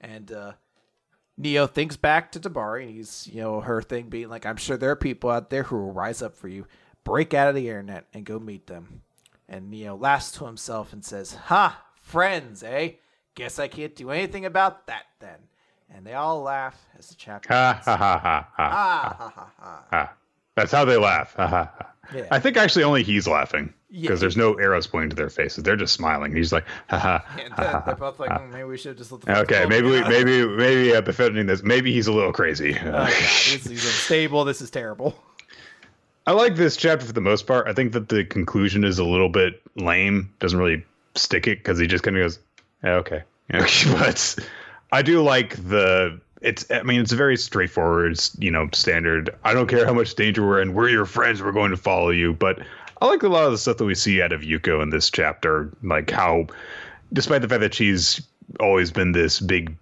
And 0.00 0.32
uh, 0.32 0.52
Neo 1.36 1.66
thinks 1.66 1.96
back 1.96 2.32
to 2.32 2.40
Tabari, 2.40 2.84
and 2.84 2.90
he's, 2.90 3.28
you 3.30 3.42
know, 3.42 3.60
her 3.60 3.82
thing 3.82 4.08
being 4.08 4.30
like, 4.30 4.46
I'm 4.46 4.56
sure 4.56 4.78
there 4.78 4.92
are 4.92 4.96
people 4.96 5.28
out 5.28 5.50
there 5.50 5.64
who 5.64 5.76
will 5.76 5.92
rise 5.92 6.22
up 6.22 6.34
for 6.34 6.48
you. 6.48 6.66
Break 7.04 7.34
out 7.34 7.48
of 7.48 7.54
the 7.54 7.68
internet 7.68 8.06
and 8.14 8.24
go 8.24 8.38
meet 8.38 8.66
them. 8.66 9.02
And 9.46 9.70
Neo 9.70 9.94
laughs 9.94 10.32
to 10.32 10.46
himself 10.46 10.94
and 10.94 11.04
says, 11.04 11.34
Ha, 11.34 11.84
friends, 12.00 12.62
eh? 12.62 12.92
Guess 13.34 13.58
I 13.58 13.68
can't 13.68 13.94
do 13.94 14.10
anything 14.10 14.46
about 14.46 14.86
that 14.86 15.04
then 15.20 15.38
and 15.94 16.06
they 16.06 16.14
all 16.14 16.42
laugh 16.42 16.78
as 16.98 17.08
the 17.08 17.14
chapter. 17.16 17.52
Ha 17.52 17.80
ha 17.84 17.96
ha 17.96 18.18
ha 18.18 18.48
ha 18.56 18.68
ha 18.68 19.32
ha 19.34 19.52
ha 19.58 19.84
ha. 19.90 20.12
That's 20.54 20.72
how 20.72 20.84
they 20.84 20.96
laugh. 20.96 21.34
Ha 21.34 21.46
ha 21.46 21.70
ha. 21.76 21.92
Yeah. 22.14 22.26
I 22.30 22.40
think 22.40 22.56
actually 22.56 22.84
only 22.84 23.02
he's 23.02 23.26
laughing 23.26 23.72
because 23.90 24.02
yeah. 24.02 24.16
there's 24.16 24.36
no 24.36 24.54
arrows 24.54 24.86
pointing 24.86 25.10
to 25.10 25.16
their 25.16 25.30
faces. 25.30 25.64
They're 25.64 25.76
just 25.76 25.94
smiling. 25.94 26.34
He's 26.34 26.52
like, 26.52 26.64
ha 26.88 26.98
ha. 26.98 27.24
Yeah, 27.38 27.48
they're, 27.56 27.82
they're 27.86 27.94
both 27.94 28.18
like, 28.18 28.30
oh, 28.30 28.46
maybe 28.50 28.64
we 28.64 28.76
should 28.76 28.98
just 28.98 29.12
let 29.12 29.22
the. 29.22 29.40
Okay, 29.40 29.66
maybe 29.66 29.86
we, 29.88 30.02
maybe 30.02 30.46
maybe 30.56 30.94
uh, 30.94 31.00
befitting 31.00 31.46
this. 31.46 31.62
Maybe 31.62 31.92
he's 31.92 32.06
a 32.06 32.12
little 32.12 32.32
crazy. 32.32 32.76
Uh, 32.76 33.06
he's, 33.06 33.64
he's 33.64 33.84
unstable. 33.84 34.44
This 34.44 34.60
is 34.60 34.70
terrible. 34.70 35.16
I 36.26 36.32
like 36.32 36.54
this 36.54 36.76
chapter 36.76 37.04
for 37.04 37.12
the 37.12 37.20
most 37.20 37.46
part. 37.46 37.66
I 37.66 37.72
think 37.72 37.92
that 37.92 38.08
the 38.08 38.24
conclusion 38.24 38.84
is 38.84 38.98
a 38.98 39.04
little 39.04 39.28
bit 39.28 39.60
lame. 39.74 40.32
Doesn't 40.38 40.58
really 40.58 40.84
stick 41.16 41.48
it 41.48 41.58
because 41.58 41.78
he 41.78 41.88
just 41.88 42.04
kind 42.04 42.16
of 42.16 42.22
goes, 42.22 42.38
yeah, 42.84 42.90
okay. 42.94 43.22
but 43.48 44.36
I 44.92 45.02
do 45.02 45.22
like 45.22 45.56
the 45.68 46.20
it's 46.42 46.70
I 46.70 46.82
mean 46.82 47.00
it's 47.00 47.12
a 47.12 47.16
very 47.16 47.36
straightforward, 47.36 48.20
you 48.38 48.50
know, 48.50 48.68
standard. 48.72 49.30
I 49.44 49.54
don't 49.54 49.68
care 49.68 49.86
how 49.86 49.94
much 49.94 50.14
danger 50.14 50.46
we're 50.46 50.60
in. 50.60 50.74
We're 50.74 50.90
your 50.90 51.06
friends. 51.06 51.42
We're 51.42 51.52
going 51.52 51.70
to 51.70 51.76
follow 51.76 52.10
you. 52.10 52.34
But 52.34 52.60
I 53.00 53.06
like 53.06 53.22
a 53.22 53.28
lot 53.28 53.44
of 53.44 53.52
the 53.52 53.58
stuff 53.58 53.78
that 53.78 53.84
we 53.84 53.94
see 53.94 54.20
out 54.22 54.32
of 54.32 54.42
Yuko 54.42 54.82
in 54.82 54.90
this 54.90 55.10
chapter, 55.10 55.70
like 55.82 56.10
how, 56.10 56.46
despite 57.12 57.42
the 57.42 57.48
fact 57.48 57.60
that 57.60 57.74
she's 57.74 58.20
always 58.60 58.90
been 58.92 59.12
this 59.12 59.40
big 59.40 59.74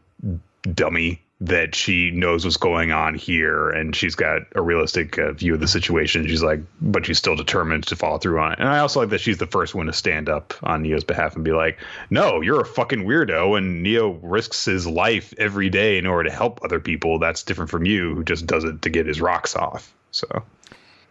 dummy, 0.75 1.21
that 1.43 1.75
she 1.75 2.11
knows 2.11 2.45
what's 2.45 2.59
going 2.59 2.93
on 2.93 3.15
here 3.15 3.71
and 3.71 3.97
she's 3.97 4.15
got 4.15 4.43
a 4.55 4.61
realistic 4.61 5.19
uh, 5.19 5.33
view 5.33 5.55
of 5.55 5.61
the 5.61 5.67
situation. 5.67 6.27
She's 6.29 6.43
like, 6.43 6.61
but 6.83 7.07
she's 7.07 7.17
still 7.17 7.35
determined 7.35 7.87
to 7.87 7.97
follow 7.97 8.19
through 8.19 8.39
on 8.39 8.53
it. 8.53 8.59
And 8.59 8.69
I 8.69 8.81
also 8.81 9.01
like 9.01 9.09
that 9.09 9.23
she's 9.23 9.39
the 9.39 9.47
first 9.47 9.75
one 9.75 9.87
to 9.87 9.93
stand 9.93 10.29
up 10.29 10.53
on 10.63 10.83
Neo's 10.83 11.03
behalf 11.03 11.35
and 11.35 11.45
be 11.45 11.53
like, 11.53 11.79
no, 12.11 12.43
you're 12.43 12.61
a 12.61 12.67
fucking 12.67 13.05
weirdo. 13.05 13.57
And 13.57 13.83
Neo 13.83 14.11
risks 14.23 14.67
his 14.67 14.87
life 14.87 15.33
every 15.39 15.71
day 15.71 15.97
in 15.97 16.07
order 16.07 16.29
to 16.29 16.35
help 16.35 16.61
other 16.63 16.79
people. 16.79 17.19
That's 17.19 17.43
different 17.43 17.71
from 17.71 17.87
you 17.87 18.15
who 18.17 18.23
just 18.23 18.47
does 18.47 18.65
it 18.65 18.83
to 18.83 18.91
get 18.91 19.07
his 19.07 19.23
rocks 19.23 19.57
off. 19.57 19.95
So 20.11 20.43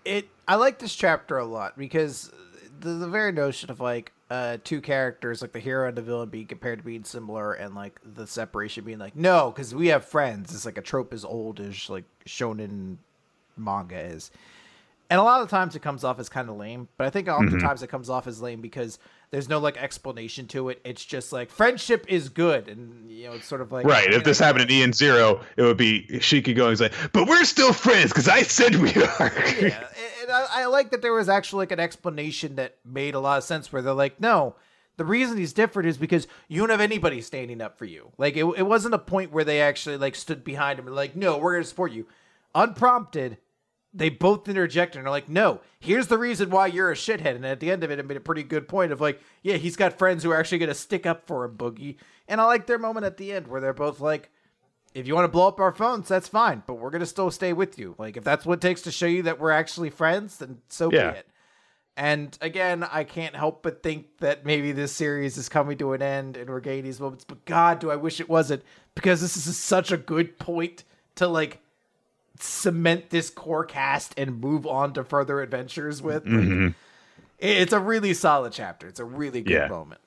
it, 0.05 0.29
I 0.47 0.55
like 0.55 0.77
this 0.77 0.95
chapter 0.95 1.39
a 1.39 1.45
lot 1.45 1.75
because 1.75 2.31
the, 2.79 2.91
the 2.91 3.07
very 3.07 3.31
notion 3.31 3.71
of 3.71 3.79
like, 3.79 4.11
uh, 4.29 4.57
two 4.63 4.81
characters, 4.81 5.41
like 5.41 5.51
the 5.51 5.59
hero 5.59 5.87
and 5.87 5.97
the 5.97 6.01
villain, 6.01 6.29
being 6.29 6.45
compared 6.45 6.79
to 6.79 6.85
being 6.85 7.03
similar, 7.03 7.53
and 7.53 7.75
like 7.75 7.99
the 8.03 8.27
separation 8.27 8.83
being 8.83 8.99
like, 8.99 9.15
no, 9.15 9.51
because 9.51 9.73
we 9.73 9.87
have 9.87 10.05
friends. 10.05 10.53
It's 10.53 10.65
like 10.65 10.77
a 10.77 10.81
trope 10.81 11.13
as 11.13 11.25
old 11.25 11.59
as 11.59 11.89
like 11.89 12.05
shonen 12.25 12.97
manga 13.57 13.99
is. 13.99 14.31
And 15.11 15.19
a 15.19 15.23
lot 15.23 15.41
of 15.41 15.47
the 15.47 15.51
times 15.55 15.75
it 15.75 15.81
comes 15.81 16.03
off 16.03 16.19
as 16.19 16.29
kind 16.29 16.49
of 16.49 16.57
lame, 16.57 16.87
but 16.97 17.07
I 17.07 17.09
think 17.09 17.27
oftentimes 17.27 17.63
mm-hmm. 17.63 17.83
it 17.83 17.89
comes 17.89 18.11
off 18.11 18.27
as 18.27 18.39
lame 18.43 18.61
because 18.61 18.99
there's 19.31 19.49
no 19.49 19.57
like 19.57 19.75
explanation 19.75 20.45
to 20.49 20.69
it. 20.69 20.79
It's 20.83 21.03
just 21.03 21.33
like 21.33 21.49
friendship 21.49 22.05
is 22.07 22.29
good, 22.29 22.67
and 22.67 23.09
you 23.09 23.25
know 23.25 23.33
it's 23.33 23.47
sort 23.47 23.61
of 23.61 23.71
like 23.71 23.87
right. 23.87 24.13
If 24.13 24.23
this 24.23 24.37
happened 24.37 24.69
in 24.69 24.71
Eden 24.71 24.93
Zero, 24.93 25.41
it 25.57 25.63
would 25.63 25.77
be 25.77 26.05
Shiki 26.13 26.55
going 26.55 26.77
like, 26.77 26.93
"But 27.11 27.27
we're 27.27 27.43
still 27.45 27.73
friends 27.73 28.11
because 28.11 28.27
I 28.27 28.43
said 28.43 28.75
we 28.75 28.89
are." 28.93 29.31
yeah, 29.59 29.87
and 30.18 30.18
I, 30.29 30.47
I, 30.51 30.65
like 30.65 30.91
that 30.91 31.01
there 31.01 31.13
was 31.13 31.29
actually 31.29 31.63
like 31.63 31.71
an 31.71 31.79
explanation 31.79 32.55
that 32.55 32.77
made 32.85 33.15
a 33.15 33.19
lot 33.19 33.37
of 33.37 33.43
sense 33.43 33.71
where 33.71 33.81
they're 33.81 33.93
like, 33.93 34.19
no, 34.19 34.55
the 34.97 35.05
reason 35.05 35.37
he's 35.37 35.53
different 35.53 35.87
is 35.87 35.97
because 35.97 36.27
you 36.47 36.59
don't 36.59 36.69
have 36.69 36.81
anybody 36.81 37.21
standing 37.21 37.61
up 37.61 37.77
for 37.77 37.85
you. 37.85 38.11
Like 38.17 38.35
it, 38.35 38.43
it 38.43 38.67
wasn't 38.67 38.95
a 38.95 38.99
point 38.99 39.31
where 39.31 39.43
they 39.43 39.61
actually 39.61 39.97
like 39.97 40.15
stood 40.15 40.43
behind 40.43 40.77
him 40.77 40.87
and 40.87 40.95
like, 40.95 41.15
no, 41.15 41.37
we're 41.37 41.53
gonna 41.53 41.63
support 41.63 41.91
you. 41.91 42.05
Unprompted, 42.53 43.37
they 43.93 44.09
both 44.09 44.47
interjected 44.47 44.99
and 44.99 45.07
are 45.07 45.11
like, 45.11 45.29
no, 45.29 45.61
here's 45.79 46.07
the 46.07 46.17
reason 46.17 46.49
why 46.49 46.67
you're 46.67 46.91
a 46.91 46.95
shithead. 46.95 47.35
And 47.35 47.45
at 47.45 47.59
the 47.59 47.71
end 47.71 47.83
of 47.83 47.91
it, 47.91 47.99
it 47.99 48.05
made 48.05 48.17
a 48.17 48.21
pretty 48.21 48.43
good 48.43 48.67
point 48.67 48.91
of 48.91 48.99
like, 48.99 49.21
yeah, 49.41 49.55
he's 49.55 49.75
got 49.75 49.97
friends 49.97 50.23
who 50.23 50.31
are 50.31 50.39
actually 50.39 50.59
gonna 50.59 50.73
stick 50.73 51.05
up 51.05 51.25
for 51.25 51.45
him, 51.45 51.55
Boogie. 51.55 51.95
And 52.27 52.41
I 52.41 52.45
like 52.45 52.67
their 52.67 52.77
moment 52.77 53.05
at 53.05 53.17
the 53.17 53.31
end 53.31 53.47
where 53.47 53.61
they're 53.61 53.73
both 53.73 53.99
like, 53.99 54.29
if 54.93 55.07
you 55.07 55.15
want 55.15 55.25
to 55.25 55.31
blow 55.31 55.47
up 55.47 55.59
our 55.59 55.71
phones, 55.71 56.07
that's 56.07 56.27
fine, 56.27 56.63
but 56.65 56.75
we're 56.75 56.89
gonna 56.89 57.05
still 57.05 57.31
stay 57.31 57.53
with 57.53 57.77
you. 57.77 57.95
Like 57.97 58.17
if 58.17 58.23
that's 58.23 58.45
what 58.45 58.55
it 58.55 58.61
takes 58.61 58.81
to 58.83 58.91
show 58.91 59.05
you 59.05 59.23
that 59.23 59.39
we're 59.39 59.51
actually 59.51 59.89
friends, 59.89 60.37
then 60.37 60.59
so 60.67 60.91
yeah. 60.91 61.11
be 61.11 61.17
it. 61.19 61.27
And 61.95 62.37
again, 62.39 62.83
I 62.83 63.03
can't 63.03 63.35
help 63.35 63.61
but 63.61 63.83
think 63.83 64.19
that 64.19 64.45
maybe 64.45 64.71
this 64.71 64.93
series 64.93 65.37
is 65.37 65.49
coming 65.49 65.77
to 65.79 65.91
an 65.91 66.01
end 66.01 66.37
and 66.37 66.49
we're 66.49 66.61
getting 66.61 66.85
these 66.85 66.99
moments. 66.99 67.25
But 67.25 67.43
God, 67.43 67.79
do 67.79 67.91
I 67.91 67.97
wish 67.97 68.21
it 68.21 68.29
wasn't 68.29 68.63
because 68.95 69.19
this 69.19 69.35
is 69.35 69.57
such 69.57 69.91
a 69.91 69.97
good 69.97 70.39
point 70.39 70.85
to 71.15 71.27
like 71.27 71.59
cement 72.39 73.09
this 73.09 73.29
core 73.29 73.65
cast 73.65 74.13
and 74.17 74.39
move 74.39 74.65
on 74.65 74.93
to 74.93 75.03
further 75.03 75.41
adventures 75.41 76.01
with. 76.01 76.23
Mm-hmm. 76.25 76.65
Like, 76.67 76.73
it's 77.37 77.73
a 77.73 77.79
really 77.79 78.13
solid 78.13 78.53
chapter. 78.53 78.87
It's 78.87 78.99
a 78.99 79.05
really 79.05 79.41
good 79.41 79.53
yeah. 79.53 79.67
moment. 79.67 80.01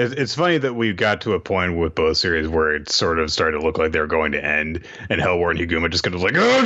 It's 0.00 0.36
funny 0.36 0.58
that 0.58 0.74
we 0.74 0.92
got 0.92 1.20
to 1.22 1.32
a 1.32 1.40
point 1.40 1.76
with 1.76 1.96
both 1.96 2.18
series 2.18 2.46
where 2.46 2.72
it 2.72 2.88
sort 2.88 3.18
of 3.18 3.32
started 3.32 3.58
to 3.58 3.64
look 3.64 3.78
like 3.78 3.90
they 3.90 3.98
were 3.98 4.06
going 4.06 4.30
to 4.30 4.44
end, 4.44 4.86
and 5.10 5.20
Hell 5.20 5.38
Warden 5.38 5.66
Higuma 5.66 5.90
just 5.90 6.04
kind 6.04 6.14
of 6.14 6.22
like, 6.22 6.34
oh, 6.36 6.64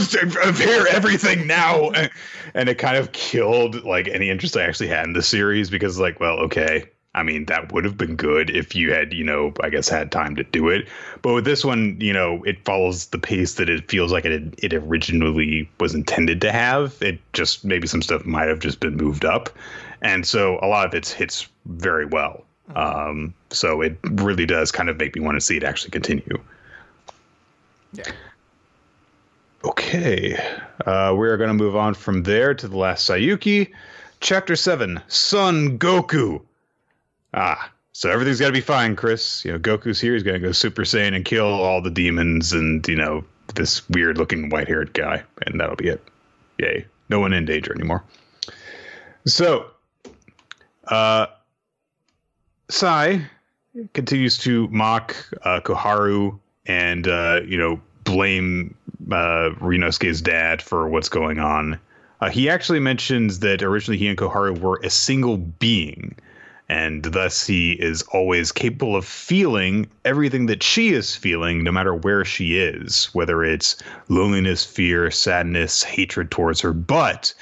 here, 0.53 0.87
everything 0.91 1.47
now, 1.47 1.91
and 2.55 2.69
it 2.69 2.77
kind 2.77 2.99
of 2.99 3.13
killed 3.13 3.85
like 3.85 4.07
any 4.09 4.29
interest 4.29 4.55
I 4.55 4.65
actually 4.65 4.89
had 4.89 5.07
in 5.07 5.15
the 5.15 5.23
series 5.23 5.71
because, 5.71 5.99
like, 5.99 6.21
well, 6.21 6.41
okay, 6.41 6.85
I 7.15 7.23
mean, 7.23 7.47
that 7.47 7.73
would 7.73 7.87
have 7.87 7.97
been 7.97 8.17
good 8.17 8.51
if 8.51 8.75
you 8.75 8.93
had, 8.93 9.15
you 9.15 9.25
know, 9.25 9.55
I 9.63 9.71
guess 9.71 9.89
had 9.89 10.13
time 10.13 10.37
to 10.37 10.45
do 10.45 10.69
it. 10.69 10.87
But 11.23 11.33
with 11.33 11.47
this 11.47 11.65
one, 11.65 11.97
you 12.01 12.13
know, 12.13 12.43
it 12.45 12.63
follows 12.67 13.07
the 13.07 13.19
pace 13.19 13.55
that 13.55 13.71
it 13.71 13.91
feels 13.91 14.13
like 14.13 14.27
it 14.27 14.55
it 14.59 14.75
originally 14.75 15.71
was 15.81 15.95
intended 15.95 16.43
to 16.43 16.53
have. 16.53 17.01
It 17.01 17.19
just 17.33 17.65
maybe 17.65 17.87
some 17.87 18.03
stuff 18.03 18.27
might 18.27 18.49
have 18.49 18.61
just 18.61 18.81
been 18.81 18.97
moved 18.97 19.25
up, 19.25 19.49
and 20.03 20.27
so 20.27 20.59
a 20.61 20.67
lot 20.67 20.87
of 20.87 20.93
it 20.93 21.09
hits 21.09 21.49
very 21.65 22.05
well. 22.05 22.45
Um, 22.75 23.35
so 23.51 23.81
it 23.81 23.99
really 24.03 24.47
does 24.47 24.73
kind 24.73 24.89
of 24.89 24.97
make 24.99 25.15
me 25.15 25.21
want 25.21 25.37
to 25.37 25.41
see 25.41 25.57
it 25.57 25.65
actually 25.65 25.91
continue. 25.91 26.41
Yeah. 27.93 28.11
Okay. 29.65 30.37
Uh, 30.87 31.15
we're 31.17 31.37
going 31.37 31.49
to 31.49 31.55
move 31.55 31.77
on 31.77 31.95
from 31.95 32.23
there 32.23 32.55
to 32.55 32.69
the 32.69 32.77
last 32.77 33.09
Saiyuki. 33.09 33.71
Chapter 34.21 34.57
7 34.57 35.01
Son 35.09 35.79
Goku. 35.79 36.41
Ah, 37.35 37.71
so 37.93 38.11
everything's 38.11 38.41
got 38.41 38.47
to 38.47 38.53
be 38.53 38.61
fine, 38.61 38.97
Chris. 38.97 39.45
You 39.45 39.53
know, 39.53 39.59
Goku's 39.59 40.01
here. 40.01 40.15
He's 40.15 40.23
going 40.23 40.41
to 40.41 40.47
go 40.47 40.53
Super 40.53 40.83
Saiyan 40.83 41.15
and 41.15 41.25
kill 41.25 41.47
all 41.47 41.83
the 41.83 41.91
demons 41.91 42.53
and, 42.53 42.87
you 42.89 42.97
know, 42.97 43.25
this 43.55 43.89
weird 43.91 44.19
looking 44.19 44.49
white 44.49 44.69
haired 44.69 44.93
guy. 44.95 45.23
And 45.47 45.61
that'll 45.61 45.77
be 45.77 45.89
it. 45.89 46.03
Yay. 46.59 46.87
No 47.09 47.21
one 47.21 47.33
in 47.33 47.45
danger 47.45 47.75
anymore. 47.75 48.03
So, 49.27 49.71
uh, 50.89 51.27
Sai 52.73 53.21
continues 53.93 54.39
to 54.39 54.67
mock 54.69 55.15
uh, 55.43 55.61
Koharu 55.61 56.39
and 56.65 57.07
uh, 57.07 57.41
you 57.45 57.59
know 57.59 57.81
blame 58.05 58.75
uh, 59.11 59.51
Ryunosuke's 59.61 60.23
dad 60.23 60.63
for 60.63 60.89
what's 60.89 61.11
going 61.11 61.39
on. 61.39 61.79
Uh, 62.23 62.31
he 62.31 62.49
actually 62.49 62.81
mentions 62.81 63.41
that 63.41 63.63
originally 63.63 63.99
he 63.99 64.09
and 64.09 64.17
Koharu 64.17 64.59
were 64.59 64.81
a 64.83 64.89
single 64.89 65.37
being, 65.37 66.15
and 66.71 67.03
thus 67.03 67.47
he 67.47 67.73
is 67.73 68.01
always 68.13 68.53
capable 68.53 68.97
of 68.97 69.05
feeling 69.05 69.87
everything 70.07 70.47
that 70.47 70.63
she 70.63 70.95
is 70.95 71.15
feeling, 71.15 71.63
no 71.63 71.73
matter 71.73 71.95
where 71.95 72.25
she 72.25 72.59
is, 72.59 73.11
whether 73.13 73.45
it's 73.45 73.77
loneliness, 74.09 74.65
fear, 74.65 75.11
sadness, 75.11 75.83
hatred 75.83 76.31
towards 76.31 76.63
her. 76.63 76.73
But 76.73 77.35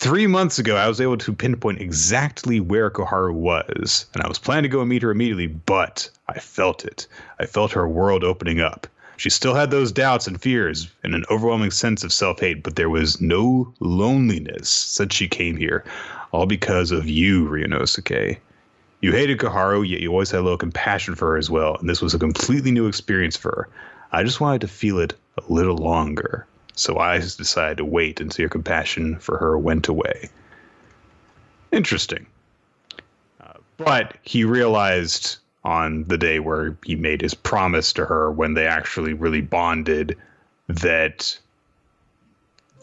Three 0.00 0.28
months 0.28 0.60
ago, 0.60 0.76
I 0.76 0.86
was 0.86 1.00
able 1.00 1.16
to 1.16 1.32
pinpoint 1.32 1.80
exactly 1.80 2.60
where 2.60 2.88
Koharu 2.88 3.32
was, 3.32 4.06
and 4.14 4.22
I 4.22 4.28
was 4.28 4.38
planning 4.38 4.62
to 4.62 4.68
go 4.68 4.78
and 4.78 4.88
meet 4.88 5.02
her 5.02 5.10
immediately, 5.10 5.48
but 5.48 6.08
I 6.28 6.38
felt 6.38 6.84
it. 6.84 7.08
I 7.40 7.46
felt 7.46 7.72
her 7.72 7.88
world 7.88 8.22
opening 8.22 8.60
up. 8.60 8.86
She 9.16 9.28
still 9.28 9.54
had 9.54 9.72
those 9.72 9.90
doubts 9.90 10.28
and 10.28 10.40
fears 10.40 10.88
and 11.02 11.16
an 11.16 11.24
overwhelming 11.32 11.72
sense 11.72 12.04
of 12.04 12.12
self 12.12 12.38
hate, 12.38 12.62
but 12.62 12.76
there 12.76 12.88
was 12.88 13.20
no 13.20 13.74
loneliness 13.80 14.70
since 14.70 15.12
she 15.12 15.26
came 15.26 15.56
here, 15.56 15.82
all 16.30 16.46
because 16.46 16.92
of 16.92 17.08
you, 17.08 17.48
Ryunosuke. 17.48 18.38
You 19.00 19.10
hated 19.10 19.38
Koharu, 19.38 19.84
yet 19.84 19.98
you 19.98 20.12
always 20.12 20.30
had 20.30 20.38
a 20.38 20.42
little 20.42 20.58
compassion 20.58 21.16
for 21.16 21.30
her 21.30 21.36
as 21.36 21.50
well, 21.50 21.74
and 21.74 21.90
this 21.90 22.00
was 22.00 22.14
a 22.14 22.20
completely 22.20 22.70
new 22.70 22.86
experience 22.86 23.36
for 23.36 23.50
her. 23.50 23.68
I 24.12 24.22
just 24.22 24.40
wanted 24.40 24.60
to 24.60 24.68
feel 24.68 25.00
it 25.00 25.14
a 25.36 25.52
little 25.52 25.76
longer. 25.76 26.46
So 26.78 26.98
I 26.98 27.18
decided 27.18 27.78
to 27.78 27.84
wait 27.84 28.20
until 28.20 28.44
your 28.44 28.50
compassion 28.50 29.18
for 29.18 29.36
her 29.38 29.58
went 29.58 29.88
away. 29.88 30.30
Interesting. 31.72 32.24
Uh, 33.40 33.54
but 33.76 34.16
he 34.22 34.44
realized 34.44 35.38
on 35.64 36.04
the 36.04 36.16
day 36.16 36.38
where 36.38 36.76
he 36.84 36.94
made 36.94 37.20
his 37.20 37.34
promise 37.34 37.92
to 37.94 38.04
her 38.04 38.30
when 38.30 38.54
they 38.54 38.64
actually 38.64 39.12
really 39.12 39.40
bonded 39.40 40.16
that 40.68 41.36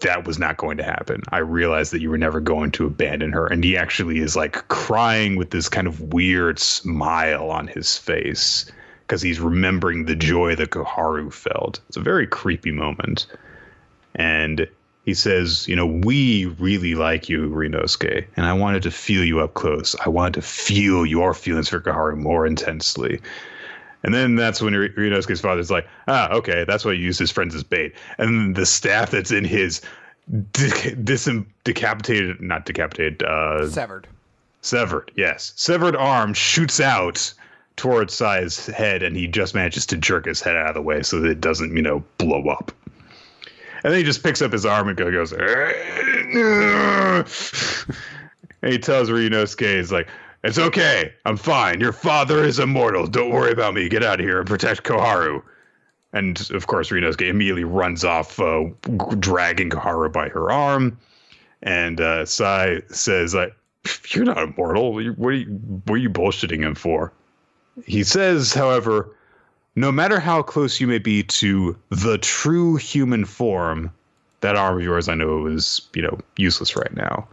that 0.02 0.28
was 0.28 0.38
not 0.38 0.58
going 0.58 0.76
to 0.76 0.84
happen. 0.84 1.24
I 1.30 1.38
realized 1.38 1.94
that 1.94 2.02
you 2.02 2.10
were 2.10 2.18
never 2.18 2.42
going 2.42 2.72
to 2.72 2.86
abandon 2.86 3.32
her. 3.32 3.48
And 3.48 3.64
he 3.64 3.78
actually 3.78 4.20
is 4.20 4.36
like 4.36 4.68
crying 4.68 5.38
with 5.38 5.52
this 5.52 5.70
kind 5.70 5.88
of 5.88 6.14
weird 6.14 6.60
smile 6.60 7.50
on 7.50 7.68
his 7.68 7.98
face 7.98 8.70
because 9.08 9.22
he's 9.22 9.40
remembering 9.40 10.04
the 10.04 10.18
joy 10.18 10.54
that 10.56 10.72
Koharu 10.72 11.32
felt. 11.32 11.80
It's 11.88 11.96
a 11.96 12.02
very 12.02 12.28
creepy 12.28 12.72
moment 12.72 13.26
and 14.16 14.68
he 15.06 15.14
says, 15.14 15.68
you 15.68 15.76
know, 15.76 15.86
we 15.86 16.46
really 16.60 16.96
like 16.96 17.30
you, 17.30 17.50
Ryunosuke, 17.50 18.26
and 18.36 18.46
I 18.46 18.54
wanted 18.54 18.82
to 18.84 18.92
feel 18.92 19.24
you 19.24 19.40
up 19.40 19.54
close. 19.54 19.96
I 20.04 20.10
wanted 20.10 20.34
to 20.36 20.42
feel 20.42 21.06
your 21.06 21.34
feelings 21.34 21.70
for 21.70 21.80
Koharu 21.80 22.18
more 22.18 22.48
intensely. 22.48 23.22
And 24.04 24.14
then 24.14 24.36
that's 24.36 24.62
when 24.62 24.74
Ryunosuke's 24.74 25.42
father's 25.42 25.72
like, 25.72 25.88
ah, 26.08 26.32
okay, 26.32 26.64
that's 26.68 26.86
why 26.86 26.94
you 26.94 27.04
used 27.04 27.20
his 27.20 27.32
friends 27.32 27.54
as 27.56 27.64
bait. 27.64 27.94
And 28.18 28.56
the 28.56 28.66
staff 28.66 29.12
that's 29.12 29.32
in 29.32 29.46
his 29.46 29.82
de- 30.52 30.96
dis- 30.96 31.30
decapitated, 31.64 32.42
not 32.42 32.66
decapitated, 32.66 33.24
uh, 33.24 33.68
severed. 33.70 34.08
Severed, 34.62 35.12
yes. 35.16 35.54
Severed 35.56 35.96
arm 35.96 36.34
shoots 36.34 36.80
out 36.80 37.32
towards 37.76 38.14
Sai's 38.14 38.66
head, 38.68 39.04
and 39.04 39.16
he 39.16 39.28
just 39.28 39.54
manages 39.54 39.86
to 39.88 39.98
jerk 39.98 40.26
his 40.26 40.42
head 40.42 40.56
out 40.56 40.70
of 40.70 40.76
the 40.76 40.82
way 40.82 41.04
so 41.04 41.20
that 41.20 41.30
it 41.30 41.42
doesn't, 41.42 41.76
you 41.76 41.82
know, 41.82 42.04
blow 42.18 42.48
up. 42.50 42.72
And 43.86 43.94
then 43.94 44.00
he 44.00 44.04
just 44.04 44.24
picks 44.24 44.42
up 44.42 44.52
his 44.52 44.66
arm 44.66 44.88
and 44.88 44.98
goes, 44.98 45.32
and 45.32 45.44
he 48.64 48.80
tells 48.80 49.12
Ryunosuke, 49.12 49.78
he's 49.78 49.92
like, 49.92 50.08
it's 50.44 50.58
okay. 50.58 51.14
I'm 51.24 51.38
fine. 51.38 51.80
Your 51.80 51.92
father 51.92 52.44
is 52.44 52.58
immortal. 52.58 53.06
Don't 53.06 53.30
worry 53.30 53.52
about 53.52 53.76
me. 53.76 53.88
Get 53.88 54.04
out 54.04 54.20
of 54.20 54.26
here 54.26 54.40
and 54.40 54.48
protect 54.48 54.82
Koharu. 54.86 55.44
And 56.14 56.50
of 56.50 56.66
course, 56.66 56.90
Ryunosuke 56.90 57.30
immediately 57.30 57.64
runs 57.64 58.04
off, 58.04 58.40
uh, 58.40 58.64
dragging 59.20 59.70
Koharu 59.70 60.12
by 60.12 60.30
her 60.30 60.52
arm. 60.52 60.98
And 61.62 62.02
uh, 62.02 62.26
Sai 62.26 62.82
says, 62.88 63.36
like, 63.36 63.56
you're 64.08 64.26
not 64.26 64.40
immortal. 64.40 64.94
What 64.94 65.00
are 65.00 65.02
you, 65.04 65.12
what 65.12 65.94
are 65.94 65.98
you 65.98 66.10
bullshitting 66.10 66.64
him 66.64 66.74
for? 66.74 67.14
He 67.86 68.04
says, 68.04 68.52
however, 68.52 69.15
no 69.76 69.92
matter 69.92 70.20
how 70.20 70.42
close 70.42 70.80
you 70.80 70.88
may 70.88 71.00
be 71.00 71.24
to 71.24 71.78
the 71.90 72.18
true 72.18 72.76
human 72.76 73.26
form, 73.26 73.92
that 74.42 74.56
arm 74.56 74.78
of 74.78 74.84
yours, 74.84 75.10
I 75.10 75.16
know, 75.16 75.48
is 75.48 75.82
you 75.94 76.02
know 76.02 76.18
useless 76.38 76.76
right 76.76 76.94
now. 76.96 77.28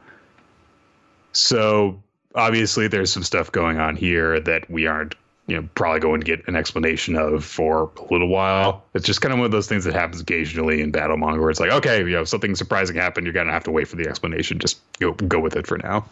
So 1.33 2.01
obviously, 2.35 2.89
there's 2.89 3.13
some 3.13 3.23
stuff 3.23 3.53
going 3.53 3.79
on 3.79 3.97
here 3.97 4.41
that 4.41 4.69
we 4.71 4.87
aren't 4.87 5.15
you 5.47 5.57
know 5.57 5.69
probably 5.75 6.01
going 6.01 6.21
to 6.21 6.27
get 6.27 6.47
an 6.49 6.57
explanation 6.57 7.17
of 7.17 7.45
for 7.45 7.91
a 7.97 8.13
little 8.13 8.29
while. 8.29 8.85
It's 8.95 9.07
just 9.07 9.21
kind 9.21 9.33
of 9.33 9.39
one 9.39 9.47
of 9.47 9.53
those 9.53 9.69
things 9.69 9.85
that 9.85 9.95
happens 9.95 10.21
occasionally 10.21 10.81
in 10.81 10.91
Battle 10.91 11.19
where 11.19 11.51
it's 11.51 11.61
like, 11.61 11.71
okay, 11.71 12.01
you 12.01 12.11
know, 12.11 12.25
something 12.25 12.55
surprising 12.55 12.97
happened. 12.97 13.27
You're 13.27 13.35
gonna 13.35 13.53
have 13.53 13.65
to 13.65 13.71
wait 13.71 13.89
for 13.89 13.97
the 13.97 14.09
explanation. 14.09 14.59
Just 14.59 14.81
go 14.99 15.13
go 15.13 15.39
with 15.39 15.57
it 15.57 15.67
for 15.67 15.79
now. 15.79 16.05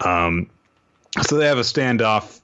Um, 0.00 0.48
so 1.22 1.36
they 1.36 1.46
have 1.46 1.58
a 1.58 1.62
standoff. 1.62 2.39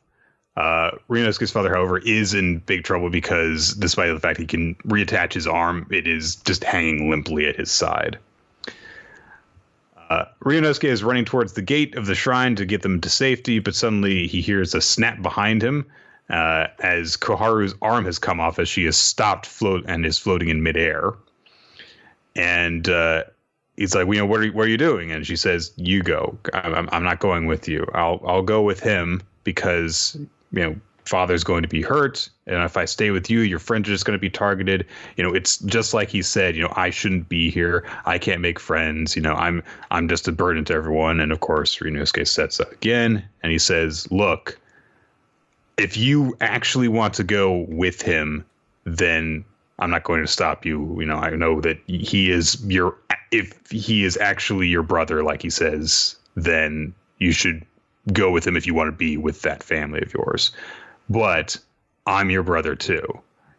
Uh, 0.57 0.93
Ryunosuke's 1.11 1.51
father, 1.51 1.75
however, 1.75 1.99
is 1.99 2.33
in 2.33 2.59
big 2.61 2.85
trouble 2.85 3.11
because, 3.11 3.75
despite 3.75 4.13
the 4.15 4.21
fact 4.21 4.39
he 4.39 4.47
can 4.47 4.75
reattach 4.87 5.35
his 5.35 5.47
arm, 5.47 5.87
it 5.91 6.07
is 6.07 6.37
just 6.37 6.65
hanging 6.65 7.11
limply 7.11 7.47
at 7.47 7.57
his 7.57 7.71
side. 7.71 8.19
Uh, 10.09 10.25
Ryunosuke 10.45 10.85
is 10.85 11.05
running 11.05 11.25
towards 11.25 11.53
the 11.55 11.63
gate 11.63 11.95
of 11.97 12.07
the 12.07 12.15
shrine 12.15 12.57
to 12.57 12.65
get 12.65 12.83
them 12.83 13.01
to 13.01 13.11
safety, 13.11 13.59
but 13.59 13.75
suddenly 13.75 14.27
he 14.27 14.41
hears 14.41 14.75
a 14.75 14.81
snap 14.81 15.21
behind 15.21 15.63
him 15.63 15.85
uh, 16.31 16.69
as 16.79 17.17
Koharu's 17.17 17.75
arm 17.83 18.05
has 18.05 18.19
come 18.19 18.41
off 18.41 18.59
as 18.59 18.69
she 18.69 18.85
has 18.85 18.97
stopped 18.97 19.47
float 19.47 19.85
and 19.87 20.07
is 20.07 20.17
floating 20.17 20.49
in 20.49 20.63
midair. 20.63 21.13
And 22.35 22.89
uh, 22.89 23.25
he's 23.77 23.95
like, 23.95 24.07
"You 24.07 24.15
know, 24.15 24.27
what 24.27 24.41
are 24.41 24.45
you, 24.45 24.53
what 24.53 24.67
are 24.67 24.71
you 24.71 24.77
doing?" 24.77 25.11
And 25.11 25.27
she 25.27 25.37
says, 25.37 25.73
"You 25.77 26.03
go. 26.03 26.39
I'm, 26.53 26.89
I'm 26.93 27.03
not 27.03 27.19
going 27.21 27.47
with 27.47 27.69
you. 27.69 27.87
I'll 27.95 28.21
I'll 28.27 28.43
go 28.43 28.63
with 28.63 28.81
him 28.81 29.23
because 29.45 30.19
you 30.53 30.61
know 30.61 30.77
father's 31.05 31.45
going 31.45 31.63
to 31.63 31.69
be 31.69 31.83
hurt 31.83 32.29
and 32.49 32.63
if 32.65 32.77
i 32.77 32.85
stay 32.85 33.11
with 33.13 33.31
you 33.31 33.41
your 33.41 33.61
friends 33.61 33.89
are 33.89 33.93
just 33.93 34.05
going 34.05 34.17
to 34.17 34.21
be 34.21 34.31
targeted. 34.31 34.85
You 35.17 35.23
know 35.23 35.33
it's 35.33 35.59
just 35.59 35.95
like 35.95 36.09
he 36.09 36.21
said 36.23 36.57
you 36.57 36.63
know 36.63 36.73
i 36.77 36.91
shouldn't 36.91 37.29
be 37.29 37.51
here. 37.51 37.85
I 38.05 38.19
can't 38.19 38.41
make 38.41 38.59
friends. 38.59 39.15
You 39.15 39.23
know 39.23 39.35
i'm 39.35 39.63
i'm 39.91 40.09
just 40.09 40.27
a 40.29 40.33
burden 40.33 40.65
to 40.67 40.75
everyone. 40.75 41.21
And 41.21 41.33
of 41.33 41.41
course 41.41 41.79
Ryunosuke 41.79 42.27
sets 42.27 42.61
up 42.61 42.73
again 42.73 43.25
and 43.43 43.53
he 43.53 43.59
says 43.59 44.11
look 44.11 44.59
if 45.79 45.97
you 45.97 46.37
actually 46.41 46.89
want 46.89 47.15
to 47.15 47.25
go 47.25 47.67
with 47.69 48.03
him 48.03 48.45
then 48.85 49.45
i'm 49.79 49.91
not 49.91 50.03
going 50.03 50.23
to 50.23 50.29
stop 50.29 50.65
you. 50.65 51.01
You 51.01 51.07
know 51.07 51.19
i 51.19 51.31
know 51.31 51.61
that 51.61 51.79
he 51.87 52.31
is 52.33 52.65
your 52.67 52.97
if 53.31 53.71
he 53.71 54.05
is 54.05 54.17
actually 54.17 54.67
your 54.67 54.83
brother 54.83 55.23
like 55.23 55.43
he 55.43 55.51
says 55.51 56.17
then 56.35 56.95
you 57.19 57.33
should 57.33 57.65
go 58.13 58.31
with 58.31 58.47
him 58.47 58.57
if 58.57 58.67
you 58.67 58.75
want 58.75 58.89
to 58.89 58.93
be 58.93 59.17
with 59.17 59.43
that 59.43 59.63
family 59.63 60.01
of 60.01 60.13
yours 60.15 60.53
but 61.09 61.59
I'm 62.07 62.31
your 62.31 62.43
brother 62.43 62.75
too. 62.75 63.05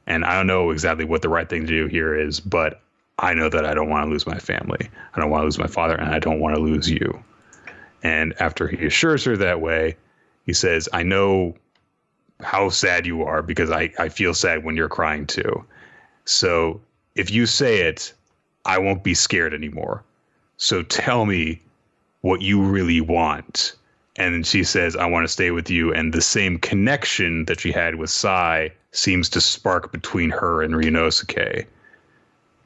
And 0.06 0.24
I 0.24 0.36
don't 0.36 0.48
know 0.48 0.72
exactly 0.72 1.06
what 1.06 1.22
the 1.22 1.30
right 1.30 1.50
thing 1.50 1.66
to 1.66 1.68
do 1.68 1.88
here 1.88 2.16
is, 2.16 2.40
but 2.40 2.82
I 3.20 3.34
know 3.34 3.50
that 3.50 3.66
I 3.66 3.74
don't 3.74 3.90
want 3.90 4.06
to 4.06 4.10
lose 4.10 4.26
my 4.26 4.40
family. 4.40 4.90
I 5.14 5.20
don't 5.20 5.30
want 5.30 5.42
to 5.42 5.46
lose 5.46 5.58
my 5.58 5.68
father, 5.68 5.96
and 5.96 6.10
I 6.10 6.20
don't 6.20 6.40
want 6.40 6.56
to 6.56 6.62
lose 6.62 6.90
you. 6.90 7.24
And 8.04 8.34
after 8.40 8.68
he 8.68 8.86
assures 8.86 9.24
her 9.26 9.36
that 9.38 9.60
way, 9.60 9.98
he 10.46 10.54
says, 10.54 10.88
I 10.94 11.04
know 11.04 11.56
how 12.42 12.70
sad 12.70 13.06
you 13.06 13.24
are 13.24 13.42
because 13.42 13.72
I, 13.72 13.92
I 14.00 14.10
feel 14.10 14.34
sad 14.34 14.64
when 14.64 14.78
you're 14.78 14.88
crying 14.88 15.26
too. 15.26 15.66
So 16.24 16.80
if 17.16 17.32
you 17.32 17.46
say 17.46 17.82
it, 17.82 18.14
I 18.64 18.78
won't 18.78 19.04
be 19.04 19.14
scared 19.14 19.54
anymore. 19.54 20.04
So 20.58 20.84
tell 20.84 21.26
me 21.26 21.62
what 22.22 22.42
you 22.42 22.62
really 22.62 23.02
want 23.02 23.74
and 24.18 24.34
then 24.34 24.44
she 24.44 24.64
says, 24.64 24.96
"I 24.96 25.06
want 25.06 25.24
to 25.26 25.32
stay 25.32 25.52
with 25.52 25.70
you." 25.70 25.94
And 25.94 26.14
the 26.14 26.22
same 26.22 26.58
connection 26.58 27.46
that 27.46 27.60
she 27.60 27.72
had 27.72 27.96
with 27.96 28.10
Sai 28.10 28.72
seems 28.92 29.30
to 29.30 29.42
spark 29.42 29.92
between 29.92 30.30
her 30.32 30.62
and 30.62 30.74
Ryunosuke. 30.74 31.66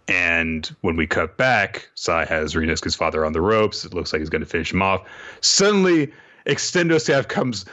And 0.08 0.76
when 0.82 0.96
we 0.96 1.08
cut 1.08 1.38
back, 1.38 1.90
Sai 1.96 2.26
has 2.26 2.54
Ryunosuke's 2.54 2.96
father 2.96 3.26
on 3.26 3.34
the 3.34 3.42
ropes. 3.42 3.86
It 3.86 3.94
looks 3.94 4.12
like 4.12 4.22
he's 4.22 4.30
going 4.30 4.44
to 4.44 4.48
finish 4.48 4.74
him 4.74 4.82
off. 4.82 5.08
Suddenly, 5.42 6.12
Extendo 6.48 7.00
staff 7.00 7.28
comes 7.28 7.66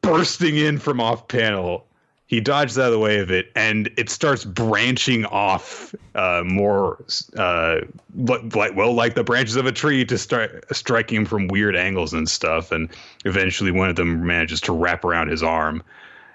bursting 0.00 0.56
in 0.56 0.78
from 0.78 1.00
off 1.00 1.28
panel 1.28 1.87
he 2.28 2.40
dodges 2.40 2.78
out 2.78 2.86
of 2.86 2.92
the 2.92 2.98
way 2.98 3.20
of 3.20 3.30
it, 3.30 3.50
and 3.56 3.90
it 3.96 4.10
starts 4.10 4.44
branching 4.44 5.24
off 5.24 5.94
uh, 6.14 6.42
more, 6.44 7.02
uh, 7.38 7.80
like 8.14 8.76
well, 8.76 8.92
like 8.92 9.14
the 9.14 9.24
branches 9.24 9.56
of 9.56 9.64
a 9.64 9.72
tree, 9.72 10.04
to 10.04 10.18
start 10.18 10.62
striking 10.70 11.20
him 11.20 11.24
from 11.24 11.48
weird 11.48 11.74
angles 11.74 12.12
and 12.12 12.28
stuff. 12.28 12.70
And 12.70 12.90
eventually, 13.24 13.70
one 13.70 13.88
of 13.88 13.96
them 13.96 14.26
manages 14.26 14.60
to 14.62 14.72
wrap 14.72 15.06
around 15.06 15.28
his 15.28 15.42
arm. 15.42 15.82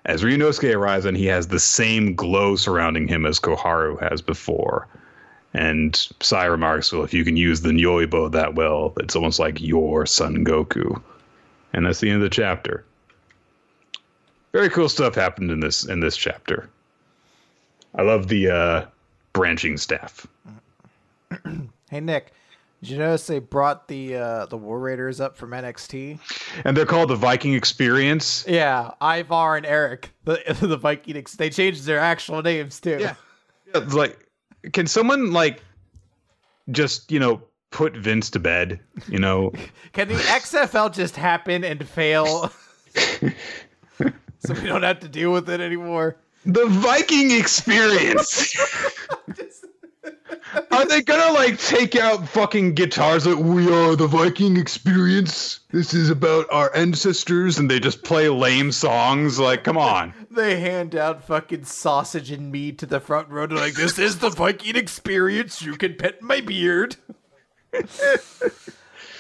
As 0.05 0.23
Ryunosuke 0.23 0.75
arrives, 0.75 1.05
and 1.05 1.15
he 1.15 1.27
has 1.27 1.47
the 1.47 1.59
same 1.59 2.15
glow 2.15 2.55
surrounding 2.55 3.07
him 3.07 3.27
as 3.27 3.39
Koharu 3.39 4.01
has 4.09 4.19
before. 4.19 4.87
And 5.53 5.95
Sai 6.21 6.45
remarks, 6.45 6.91
"Well, 6.91 7.03
if 7.03 7.13
you 7.13 7.23
can 7.23 7.37
use 7.37 7.61
the 7.61 7.69
Nyoibo 7.69 8.31
that 8.31 8.55
well, 8.55 8.93
it's 8.97 9.15
almost 9.15 9.37
like 9.37 9.61
your 9.61 10.07
Son 10.07 10.43
Goku." 10.43 10.99
And 11.71 11.85
that's 11.85 11.99
the 11.99 12.09
end 12.09 12.23
of 12.23 12.23
the 12.23 12.35
chapter 12.35 12.83
very 14.53 14.69
cool 14.69 14.87
stuff 14.87 15.15
happened 15.15 15.51
in 15.51 15.59
this 15.59 15.83
in 15.83 15.99
this 15.99 16.15
chapter. 16.15 16.69
I 17.95 18.03
love 18.03 18.27
the 18.27 18.49
uh, 18.49 18.85
branching 19.33 19.77
staff. 19.77 20.25
hey 21.89 21.99
Nick, 21.99 22.31
did 22.81 22.89
you 22.89 22.97
notice 22.97 23.27
they 23.27 23.39
brought 23.39 23.87
the 23.87 24.15
uh, 24.15 24.45
the 24.45 24.57
War 24.57 24.79
Raiders 24.79 25.19
up 25.19 25.35
from 25.35 25.51
NXT? 25.51 26.19
And 26.65 26.77
they're 26.77 26.85
called 26.85 27.09
the 27.09 27.15
Viking 27.15 27.53
Experience. 27.53 28.45
Yeah, 28.47 28.91
Ivar 29.01 29.57
and 29.57 29.65
Eric, 29.65 30.11
the 30.25 30.41
the 30.61 30.77
Viking. 30.77 31.17
Ex- 31.17 31.35
they 31.35 31.49
changed 31.49 31.85
their 31.85 31.99
actual 31.99 32.41
names 32.41 32.79
too. 32.79 32.97
Yeah, 32.99 33.15
yeah 33.73 33.81
like, 33.93 34.27
can 34.71 34.85
someone 34.87 35.31
like 35.31 35.61
just 36.71 37.11
you 37.11 37.19
know 37.19 37.41
put 37.71 37.95
Vince 37.95 38.29
to 38.31 38.39
bed? 38.39 38.79
You 39.07 39.19
know, 39.19 39.53
can 39.93 40.09
the 40.09 40.15
XFL 40.15 40.93
just 40.93 41.15
happen 41.15 41.63
and 41.63 41.87
fail? 41.87 42.51
so 44.45 44.53
we 44.53 44.67
don't 44.67 44.83
have 44.83 44.99
to 44.99 45.07
deal 45.07 45.31
with 45.31 45.49
it 45.49 45.61
anymore. 45.61 46.17
The 46.45 46.65
Viking 46.65 47.31
experience. 47.31 48.53
Are 50.71 50.85
they 50.85 51.01
gonna 51.01 51.33
like 51.33 51.57
take 51.59 51.95
out 51.95 52.27
fucking 52.27 52.75
guitars 52.75 53.25
like 53.25 53.37
we 53.37 53.71
are 53.71 53.95
the 53.95 54.07
Viking 54.07 54.57
experience? 54.57 55.61
This 55.71 55.93
is 55.93 56.09
about 56.09 56.45
our 56.51 56.75
ancestors, 56.75 57.57
and 57.57 57.71
they 57.71 57.79
just 57.79 58.03
play 58.03 58.29
lame 58.29 58.71
songs. 58.71 59.39
Like, 59.39 59.63
come 59.63 59.77
on. 59.77 60.13
They 60.33 60.59
hand 60.59 60.95
out 60.95 61.23
fucking 61.23 61.65
sausage 61.65 62.31
and 62.31 62.51
meat 62.51 62.79
to 62.79 62.87
the 62.87 62.99
front 62.99 63.29
row. 63.29 63.45
They're 63.45 63.57
like, 63.57 63.75
"This 63.75 63.99
is 63.99 64.17
the 64.17 64.31
Viking 64.31 64.75
experience. 64.75 65.61
You 65.61 65.75
can 65.75 65.93
pet 65.93 66.23
my 66.23 66.41
beard." 66.41 66.95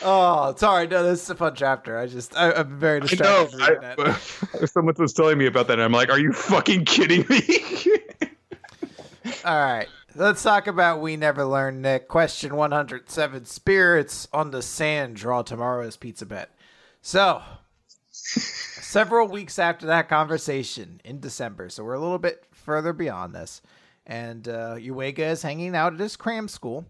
Oh, 0.03 0.53
sorry. 0.57 0.87
No, 0.87 1.03
this 1.03 1.23
is 1.23 1.29
a 1.29 1.35
fun 1.35 1.55
chapter. 1.55 1.97
I 1.97 2.07
just, 2.07 2.35
I, 2.35 2.51
am 2.51 2.77
very 2.79 2.99
distracted. 2.99 3.61
I 3.61 3.95
know. 3.95 4.15
I, 4.61 4.65
someone 4.65 4.95
was 4.97 5.13
telling 5.13 5.37
me 5.37 5.45
about 5.45 5.67
that, 5.67 5.73
and 5.73 5.83
I'm 5.83 5.91
like, 5.91 6.09
are 6.09 6.19
you 6.19 6.33
fucking 6.33 6.85
kidding 6.85 7.25
me? 7.29 7.41
All 9.45 9.65
right. 9.65 9.87
Let's 10.15 10.43
talk 10.43 10.67
about 10.67 11.01
We 11.01 11.15
Never 11.15 11.45
Learn, 11.45 11.81
Nick. 11.81 12.07
Question 12.07 12.55
107 12.55 13.45
Spirits 13.45 14.27
on 14.31 14.51
the 14.51 14.61
Sand 14.61 15.15
draw 15.15 15.41
tomorrow's 15.41 15.97
pizza 15.97 16.25
bet. 16.25 16.51
So, 17.01 17.41
several 18.11 19.27
weeks 19.27 19.57
after 19.57 19.87
that 19.87 20.09
conversation 20.09 21.01
in 21.03 21.19
December, 21.19 21.69
so 21.69 21.83
we're 21.83 21.95
a 21.95 21.99
little 21.99 22.19
bit 22.19 22.45
further 22.51 22.93
beyond 22.93 23.33
this, 23.33 23.61
and 24.05 24.47
uh, 24.47 24.75
Yuiga 24.75 25.31
is 25.31 25.41
hanging 25.41 25.75
out 25.75 25.93
at 25.93 25.99
his 25.99 26.15
cram 26.15 26.47
school 26.47 26.85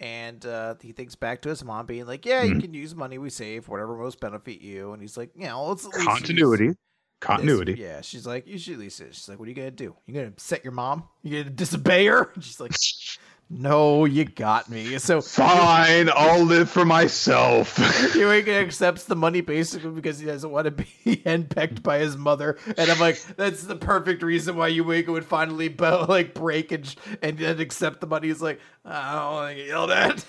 and 0.00 0.44
uh, 0.44 0.74
he 0.80 0.92
thinks 0.92 1.14
back 1.14 1.42
to 1.42 1.48
his 1.48 1.64
mom 1.64 1.86
being 1.86 2.06
like, 2.06 2.24
"Yeah, 2.24 2.44
mm-hmm. 2.44 2.54
you 2.54 2.60
can 2.60 2.74
use 2.74 2.94
money 2.94 3.18
we 3.18 3.30
save, 3.30 3.68
whatever 3.68 3.96
most 3.96 4.20
benefit 4.20 4.60
you." 4.60 4.92
And 4.92 5.02
he's 5.02 5.16
like, 5.16 5.30
"Yeah, 5.36 5.48
know, 5.48 5.66
let's 5.66 5.86
continuity, 5.86 6.74
continuity." 7.20 7.72
This. 7.72 7.80
Yeah, 7.80 8.00
she's 8.00 8.26
like, 8.26 8.46
"You 8.46 8.58
should 8.58 8.74
at 8.74 8.80
least." 8.80 8.98
She's 8.98 9.28
like, 9.28 9.38
"What 9.38 9.46
are 9.46 9.50
you 9.50 9.54
gonna 9.54 9.70
do? 9.70 9.96
You 10.06 10.14
gonna 10.14 10.28
upset 10.28 10.64
your 10.64 10.72
mom? 10.72 11.04
You 11.22 11.42
gonna 11.42 11.54
disobey 11.54 12.06
her?" 12.06 12.30
And 12.34 12.44
she's 12.44 12.60
like, 12.60 12.72
No, 13.48 14.06
you 14.06 14.24
got 14.24 14.68
me. 14.68 14.98
So 14.98 15.20
fine, 15.20 16.10
I'll 16.12 16.42
live 16.42 16.68
for 16.68 16.84
myself. 16.84 17.78
Eureka 18.16 18.52
accepts 18.52 19.04
the 19.04 19.14
money 19.14 19.40
basically 19.40 19.90
because 19.90 20.18
he 20.18 20.26
doesn't 20.26 20.50
want 20.50 20.64
to 20.64 20.72
be 20.72 20.84
henpecked 21.24 21.80
by 21.84 21.98
his 21.98 22.16
mother, 22.16 22.58
and 22.76 22.90
I'm 22.90 22.98
like, 22.98 23.22
that's 23.36 23.62
the 23.62 23.76
perfect 23.76 24.24
reason 24.24 24.56
why 24.56 24.68
Eureka 24.68 25.12
would 25.12 25.24
finally 25.24 25.68
like 25.78 26.34
break 26.34 26.72
and 26.72 26.92
and 27.22 27.38
then 27.38 27.60
accept 27.60 28.00
the 28.00 28.08
money. 28.08 28.28
He's 28.28 28.42
like, 28.42 28.60
I 28.84 29.14
don't 29.14 29.32
want 29.32 29.50
to 29.50 29.54
get 29.56 29.66
yelled 29.68 29.90
at. 29.92 30.24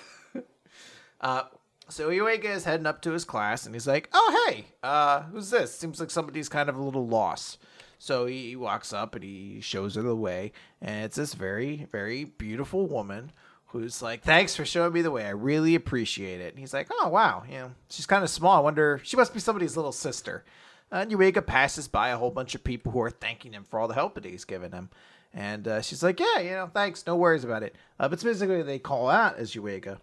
uh, 1.20 1.42
so 1.88 2.10
Eureka 2.10 2.52
is 2.52 2.62
heading 2.62 2.86
up 2.86 3.02
to 3.02 3.10
his 3.10 3.24
class, 3.24 3.66
and 3.66 3.74
he's 3.74 3.88
like, 3.88 4.08
"Oh 4.12 4.46
hey, 4.46 4.66
uh, 4.84 5.22
who's 5.22 5.50
this? 5.50 5.74
Seems 5.74 5.98
like 5.98 6.12
somebody's 6.12 6.48
kind 6.48 6.68
of 6.68 6.76
a 6.76 6.82
little 6.82 7.08
lost." 7.08 7.58
So 7.98 8.26
he 8.26 8.54
walks 8.56 8.92
up 8.92 9.14
and 9.14 9.24
he 9.24 9.60
shows 9.60 9.96
her 9.96 10.02
the 10.02 10.14
way, 10.14 10.52
and 10.80 11.04
it's 11.04 11.16
this 11.16 11.34
very, 11.34 11.88
very 11.90 12.24
beautiful 12.24 12.86
woman 12.86 13.32
who's 13.66 14.00
like, 14.00 14.22
"Thanks 14.22 14.54
for 14.54 14.64
showing 14.64 14.92
me 14.92 15.02
the 15.02 15.10
way. 15.10 15.24
I 15.26 15.30
really 15.30 15.74
appreciate 15.74 16.40
it." 16.40 16.50
And 16.50 16.58
he's 16.58 16.72
like, 16.72 16.88
"Oh 16.90 17.08
wow, 17.08 17.42
you 17.48 17.58
know, 17.58 17.72
she's 17.90 18.06
kind 18.06 18.22
of 18.22 18.30
small. 18.30 18.56
I 18.56 18.60
wonder 18.60 19.00
she 19.02 19.16
must 19.16 19.34
be 19.34 19.40
somebody's 19.40 19.76
little 19.76 19.92
sister." 19.92 20.44
And 20.90 21.10
Yuiga 21.10 21.44
passes 21.44 21.86
by 21.86 22.08
a 22.08 22.16
whole 22.16 22.30
bunch 22.30 22.54
of 22.54 22.64
people 22.64 22.92
who 22.92 23.00
are 23.00 23.10
thanking 23.10 23.52
him 23.52 23.64
for 23.64 23.78
all 23.78 23.88
the 23.88 23.94
help 23.94 24.14
that 24.14 24.24
he's 24.24 24.44
given 24.44 24.72
him. 24.72 24.88
And 25.34 25.68
uh, 25.68 25.82
she's 25.82 26.02
like, 26.02 26.18
yeah, 26.18 26.38
you 26.38 26.50
know, 26.50 26.70
thanks, 26.72 27.06
no 27.06 27.16
worries 27.16 27.44
about 27.44 27.62
it. 27.62 27.76
Uh, 28.00 28.08
but 28.08 28.20
specifically, 28.20 28.62
they 28.62 28.78
call 28.78 29.10
out 29.10 29.36
as 29.36 29.52
Yuiga. 29.52 29.98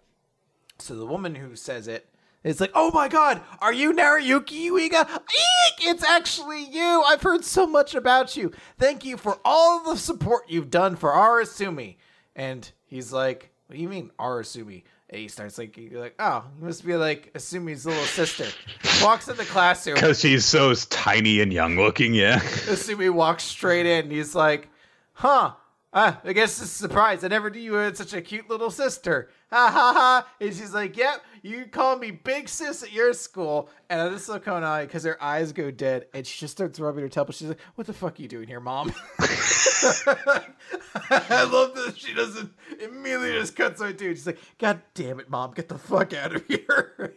So 0.78 0.94
the 0.94 1.06
woman 1.06 1.34
who 1.34 1.56
says 1.56 1.88
it 1.88 2.08
is 2.44 2.60
like, 2.60 2.70
oh 2.74 2.90
my 2.92 3.08
god, 3.08 3.40
are 3.60 3.72
you 3.72 3.92
Nariyuki 3.92 4.70
Yuiga? 4.70 5.08
Eek! 5.08 5.88
It's 5.88 6.04
actually 6.04 6.64
you! 6.64 7.02
I've 7.06 7.22
heard 7.22 7.44
so 7.44 7.66
much 7.66 7.94
about 7.94 8.36
you. 8.36 8.52
Thank 8.78 9.04
you 9.04 9.16
for 9.16 9.38
all 9.44 9.82
the 9.82 9.96
support 9.96 10.44
you've 10.48 10.70
done 10.70 10.96
for 10.96 11.10
Arasumi. 11.10 11.96
And 12.34 12.70
he's 12.84 13.12
like, 13.12 13.50
what 13.66 13.76
do 13.76 13.82
you 13.82 13.88
mean, 13.88 14.10
Arasumi? 14.18 14.84
And 15.08 15.20
he 15.20 15.28
starts 15.28 15.56
like, 15.56 15.76
you're 15.76 16.00
like, 16.00 16.14
oh, 16.18 16.44
you 16.58 16.66
must 16.66 16.84
be 16.84 16.96
like 16.96 17.32
Asumi's 17.34 17.86
little 17.86 18.04
sister. 18.04 18.46
Walks 19.02 19.28
in 19.28 19.36
the 19.36 19.44
classroom. 19.44 19.94
Because 19.94 20.20
she's 20.20 20.44
so 20.44 20.74
tiny 20.74 21.40
and 21.40 21.52
young 21.52 21.76
looking, 21.76 22.12
yeah. 22.12 22.38
Asumi 22.40 23.10
walks 23.10 23.44
straight 23.44 23.86
in. 23.86 24.10
He's 24.10 24.34
like, 24.34 24.68
huh. 25.12 25.52
Ah, 25.92 26.20
I 26.24 26.32
guess 26.34 26.60
it's 26.60 26.72
a 26.72 26.74
surprise. 26.74 27.24
I 27.24 27.28
never 27.28 27.48
knew 27.48 27.60
you 27.60 27.74
had 27.74 27.96
such 27.96 28.12
a 28.12 28.20
cute 28.20 28.50
little 28.50 28.70
sister. 28.70 29.30
Ha 29.50 29.70
ha 29.70 29.92
ha. 29.94 30.28
And 30.40 30.54
she's 30.54 30.74
like, 30.74 30.96
yep, 30.96 31.22
you 31.46 31.66
call 31.66 31.96
me 31.96 32.10
big 32.10 32.48
sis 32.48 32.82
at 32.82 32.92
your 32.92 33.12
school. 33.12 33.70
And 33.88 34.00
I 34.00 34.08
just 34.10 34.28
look 34.28 34.48
on 34.48 34.64
eye 34.64 34.84
because 34.84 35.04
her 35.04 35.22
eyes 35.22 35.52
go 35.52 35.70
dead. 35.70 36.06
And 36.12 36.26
she 36.26 36.40
just 36.40 36.52
starts 36.52 36.80
rubbing 36.80 37.02
her 37.02 37.08
temple. 37.08 37.32
She's 37.32 37.48
like, 37.48 37.60
what 37.76 37.86
the 37.86 37.92
fuck 37.92 38.18
are 38.18 38.22
you 38.22 38.28
doing 38.28 38.48
here, 38.48 38.60
mom? 38.60 38.92
I 39.20 40.44
love 41.50 41.74
that 41.74 41.94
she 41.96 42.14
doesn't 42.14 42.52
immediately 42.80 43.32
just 43.32 43.56
cuts 43.56 43.80
to 43.80 43.86
it. 43.86 43.98
She's 44.00 44.26
like, 44.26 44.38
God 44.58 44.82
damn 44.94 45.20
it, 45.20 45.30
mom, 45.30 45.52
get 45.52 45.68
the 45.68 45.78
fuck 45.78 46.12
out 46.12 46.34
of 46.34 46.44
here. 46.46 47.14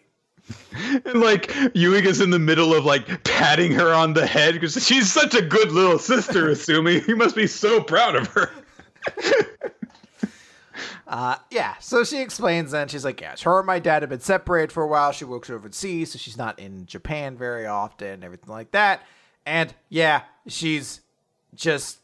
And 1.05 1.21
like 1.21 1.53
Ewing 1.73 2.03
Yuiga's 2.03 2.21
in 2.21 2.29
the 2.29 2.39
middle 2.39 2.73
of 2.73 2.85
like 2.85 3.23
patting 3.23 3.71
her 3.73 3.93
on 3.93 4.13
the 4.13 4.25
head 4.25 4.53
because 4.53 4.83
she's 4.85 5.11
such 5.11 5.33
a 5.35 5.41
good 5.41 5.71
little 5.71 5.99
sister, 5.99 6.45
Asumi. 6.49 7.07
You 7.07 7.15
must 7.15 7.35
be 7.35 7.47
so 7.47 7.81
proud 7.81 8.15
of 8.15 8.27
her. 8.27 8.51
Uh, 11.09 11.35
yeah, 11.49 11.73
so 11.79 12.03
she 12.03 12.21
explains 12.21 12.69
then. 12.69 12.87
She's 12.87 13.03
like, 13.03 13.19
yeah, 13.19 13.35
her 13.41 13.57
and 13.57 13.65
my 13.67 13.79
dad 13.79 14.03
have 14.03 14.11
been 14.11 14.19
separated 14.19 14.71
for 14.71 14.83
a 14.83 14.87
while. 14.87 15.11
She 15.11 15.25
works 15.25 15.49
overseas, 15.49 16.11
so 16.11 16.19
she's 16.19 16.37
not 16.37 16.59
in 16.59 16.85
Japan 16.85 17.35
very 17.35 17.65
often, 17.65 18.23
everything 18.23 18.51
like 18.51 18.71
that. 18.71 19.01
And 19.43 19.73
yeah, 19.89 20.21
she's 20.47 21.01
just 21.55 21.97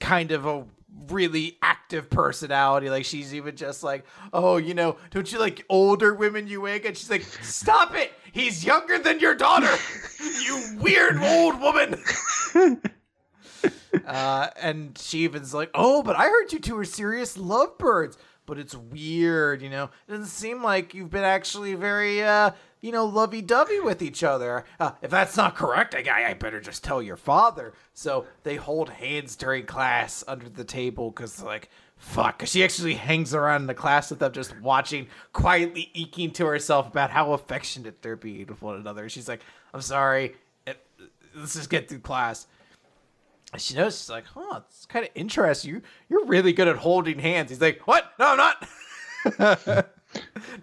kind 0.00 0.32
of 0.32 0.46
a 0.46 0.64
really 1.08 1.58
active 1.60 2.08
personality. 2.08 2.88
Like 2.88 3.04
she's 3.04 3.34
even 3.34 3.54
just 3.54 3.82
like, 3.82 4.06
oh, 4.32 4.56
you 4.56 4.72
know, 4.72 4.96
don't 5.10 5.30
you 5.30 5.38
like 5.38 5.66
older 5.68 6.14
women 6.14 6.46
you 6.46 6.62
wake? 6.62 6.86
And 6.86 6.96
she's 6.96 7.10
like, 7.10 7.24
stop 7.42 7.94
it. 7.94 8.12
He's 8.32 8.64
younger 8.64 8.98
than 8.98 9.20
your 9.20 9.34
daughter. 9.34 9.74
you 10.42 10.78
weird 10.80 11.18
old 11.18 11.60
woman. 11.60 12.02
uh, 14.06 14.48
and 14.60 14.96
she 14.98 15.24
even's 15.24 15.54
like, 15.54 15.70
oh, 15.74 16.02
but 16.02 16.16
I 16.16 16.24
heard 16.24 16.52
you 16.52 16.58
two 16.58 16.78
are 16.78 16.84
serious 16.84 17.36
lovebirds. 17.36 18.16
But 18.44 18.58
it's 18.58 18.74
weird, 18.74 19.62
you 19.62 19.70
know. 19.70 19.84
It 20.08 20.10
doesn't 20.10 20.26
seem 20.26 20.64
like 20.64 20.94
you've 20.94 21.10
been 21.10 21.22
actually 21.22 21.74
very, 21.74 22.24
uh, 22.24 22.50
you 22.80 22.90
know, 22.90 23.06
lovey-dovey 23.06 23.78
with 23.78 24.02
each 24.02 24.24
other. 24.24 24.64
Uh, 24.80 24.90
if 25.00 25.12
that's 25.12 25.36
not 25.36 25.54
correct, 25.54 25.94
I, 25.94 26.30
I 26.30 26.34
better 26.34 26.60
just 26.60 26.82
tell 26.82 27.00
your 27.00 27.16
father. 27.16 27.72
So 27.94 28.26
they 28.42 28.56
hold 28.56 28.88
hands 28.90 29.36
during 29.36 29.64
class 29.64 30.24
under 30.26 30.48
the 30.48 30.64
table 30.64 31.12
because, 31.12 31.40
like, 31.40 31.70
fuck. 31.96 32.40
Cause 32.40 32.50
she 32.50 32.64
actually 32.64 32.94
hangs 32.94 33.32
around 33.32 33.62
in 33.62 33.66
the 33.68 33.74
class 33.74 34.10
with 34.10 34.18
them, 34.18 34.32
just 34.32 34.60
watching, 34.60 35.06
quietly 35.32 35.90
eking 35.94 36.32
to 36.32 36.46
herself 36.46 36.88
about 36.88 37.10
how 37.10 37.32
affectionate 37.34 38.02
they're 38.02 38.16
being 38.16 38.46
with 38.48 38.60
one 38.60 38.76
another. 38.76 39.08
She's 39.08 39.28
like, 39.28 39.40
I'm 39.72 39.80
sorry. 39.82 40.34
Let's 41.34 41.54
just 41.54 41.70
get 41.70 41.88
through 41.88 42.00
class. 42.00 42.48
She 43.58 43.74
knows 43.74 43.98
she's 43.98 44.08
like, 44.10 44.24
huh, 44.26 44.60
it's 44.68 44.86
kind 44.86 45.04
of 45.04 45.10
interesting. 45.14 45.70
You 45.74 45.82
you're 46.08 46.24
really 46.24 46.52
good 46.52 46.68
at 46.68 46.76
holding 46.76 47.18
hands. 47.18 47.50
He's 47.50 47.60
like, 47.60 47.80
what? 47.86 48.12
No, 48.18 48.28
I'm 48.28 48.36
not. 49.38 49.86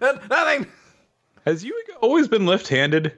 Nothing. 0.00 0.66
Has 1.46 1.64
you 1.64 1.82
always 2.00 2.28
been 2.28 2.46
left-handed? 2.46 3.14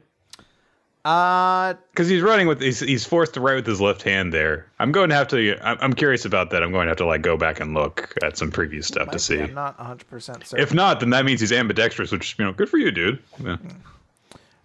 Uh, 1.04 1.74
Because 1.90 2.08
he's 2.08 2.22
running 2.22 2.46
with 2.46 2.60
he's, 2.60 2.78
he's 2.78 3.04
forced 3.04 3.34
to 3.34 3.40
write 3.40 3.56
with 3.56 3.66
his 3.66 3.80
left 3.80 4.02
hand 4.02 4.32
there. 4.32 4.66
I'm 4.78 4.92
going 4.92 5.08
to 5.08 5.16
have 5.16 5.26
to. 5.28 5.58
I'm, 5.66 5.76
I'm 5.80 5.92
curious 5.94 6.24
about 6.24 6.50
that. 6.50 6.62
I'm 6.62 6.70
going 6.70 6.84
to 6.86 6.90
have 6.90 6.98
to 6.98 7.06
like 7.06 7.22
go 7.22 7.36
back 7.36 7.58
and 7.58 7.74
look 7.74 8.14
at 8.22 8.36
some 8.36 8.50
previous 8.52 8.86
stuff 8.86 9.10
to 9.10 9.18
see. 9.18 9.40
I'm 9.40 9.54
not 9.54 9.76
100 9.78 10.06
percent 10.08 10.46
certain. 10.46 10.62
If 10.62 10.72
not, 10.72 11.00
then 11.00 11.10
that 11.10 11.24
means 11.24 11.40
he's 11.40 11.50
ambidextrous, 11.50 12.12
which 12.12 12.36
you 12.38 12.44
know, 12.44 12.52
good 12.52 12.68
for 12.68 12.78
you, 12.78 12.92
dude. 12.92 13.20
Yeah. 13.42 13.56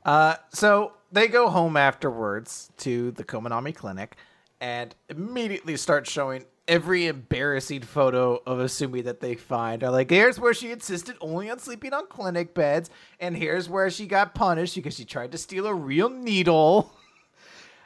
Uh, 0.05 0.35
so 0.53 0.93
they 1.11 1.27
go 1.27 1.49
home 1.49 1.75
afterwards 1.75 2.69
to 2.77 3.11
the 3.11 3.23
Kominami 3.23 3.73
clinic 3.73 4.15
and 4.59 4.95
immediately 5.09 5.77
start 5.77 6.07
showing 6.07 6.45
every 6.67 7.07
embarrassing 7.07 7.81
photo 7.81 8.41
of 8.45 8.59
Asumi 8.59 9.03
that 9.03 9.21
they 9.21 9.35
find. 9.35 9.83
Are 9.83 9.91
like, 9.91 10.09
here's 10.09 10.39
where 10.39 10.53
she 10.53 10.71
insisted 10.71 11.15
only 11.21 11.49
on 11.49 11.59
sleeping 11.59 11.93
on 11.93 12.07
clinic 12.07 12.53
beds, 12.53 12.89
and 13.19 13.37
here's 13.37 13.69
where 13.69 13.89
she 13.89 14.05
got 14.05 14.35
punished 14.35 14.75
because 14.75 14.95
she 14.95 15.05
tried 15.05 15.31
to 15.31 15.37
steal 15.37 15.67
a 15.67 15.73
real 15.73 16.09
needle. 16.09 16.93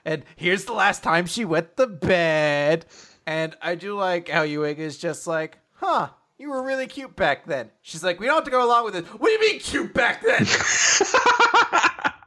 And 0.03 0.23
here's 0.35 0.65
the 0.65 0.73
last 0.73 1.03
time 1.03 1.27
she 1.27 1.45
wet 1.45 1.77
the 1.77 1.85
bed. 1.85 2.87
And 3.27 3.55
I 3.61 3.75
do 3.75 3.95
like 3.95 4.29
how 4.29 4.43
Yuiga 4.43 4.79
is 4.79 4.97
just 4.97 5.27
like, 5.27 5.59
huh, 5.73 6.09
you 6.39 6.49
were 6.49 6.63
really 6.63 6.87
cute 6.87 7.15
back 7.15 7.45
then. 7.45 7.69
She's 7.83 8.03
like, 8.03 8.19
we 8.19 8.25
don't 8.25 8.33
have 8.33 8.43
to 8.45 8.49
go 8.49 8.65
along 8.65 8.85
with 8.85 8.95
it. 8.95 9.05
What 9.05 9.27
do 9.27 9.33
you 9.33 9.39
mean 9.39 9.59
cute 9.59 9.93
back 9.93 10.23
then? 10.23 10.47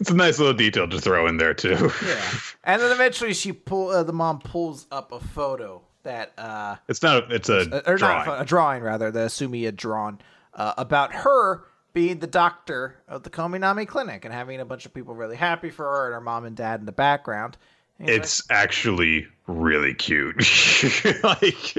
It's 0.00 0.10
a 0.10 0.14
nice 0.14 0.38
little 0.38 0.54
detail 0.54 0.88
to 0.88 1.00
throw 1.00 1.26
in 1.26 1.38
there 1.38 1.54
too. 1.54 1.90
Yeah. 2.06 2.30
And 2.68 2.80
then 2.82 2.92
eventually 2.92 3.32
she 3.32 3.52
pull 3.52 3.88
uh, 3.88 4.02
the 4.04 4.12
mom 4.12 4.38
pulls 4.40 4.86
up 4.92 5.10
a 5.10 5.18
photo 5.18 5.82
that 6.02 6.32
uh 6.38 6.76
It's 6.86 7.02
not. 7.02 7.30
A, 7.32 7.34
it's 7.34 7.48
a 7.48 7.82
or 7.90 7.96
drawing. 7.96 8.26
not 8.26 8.38
a, 8.38 8.42
a 8.42 8.44
drawing 8.44 8.82
rather 8.82 9.10
that 9.10 9.28
Asumi 9.30 9.64
had 9.64 9.74
drawn 9.74 10.20
uh, 10.54 10.74
about 10.76 11.12
her 11.14 11.64
being 11.94 12.18
the 12.18 12.26
doctor 12.26 12.96
of 13.08 13.22
the 13.22 13.30
Kominami 13.30 13.88
clinic 13.88 14.24
and 14.26 14.34
having 14.34 14.60
a 14.60 14.64
bunch 14.66 14.84
of 14.86 14.92
people 14.92 15.14
really 15.14 15.34
happy 15.34 15.70
for 15.70 15.84
her 15.84 16.04
and 16.06 16.14
her 16.14 16.20
mom 16.20 16.44
and 16.44 16.54
dad 16.54 16.78
in 16.80 16.86
the 16.86 16.92
background. 16.92 17.56
It's 17.98 18.42
actually 18.50 19.26
really 19.48 19.94
cute. 19.94 20.36
like, 21.24 21.76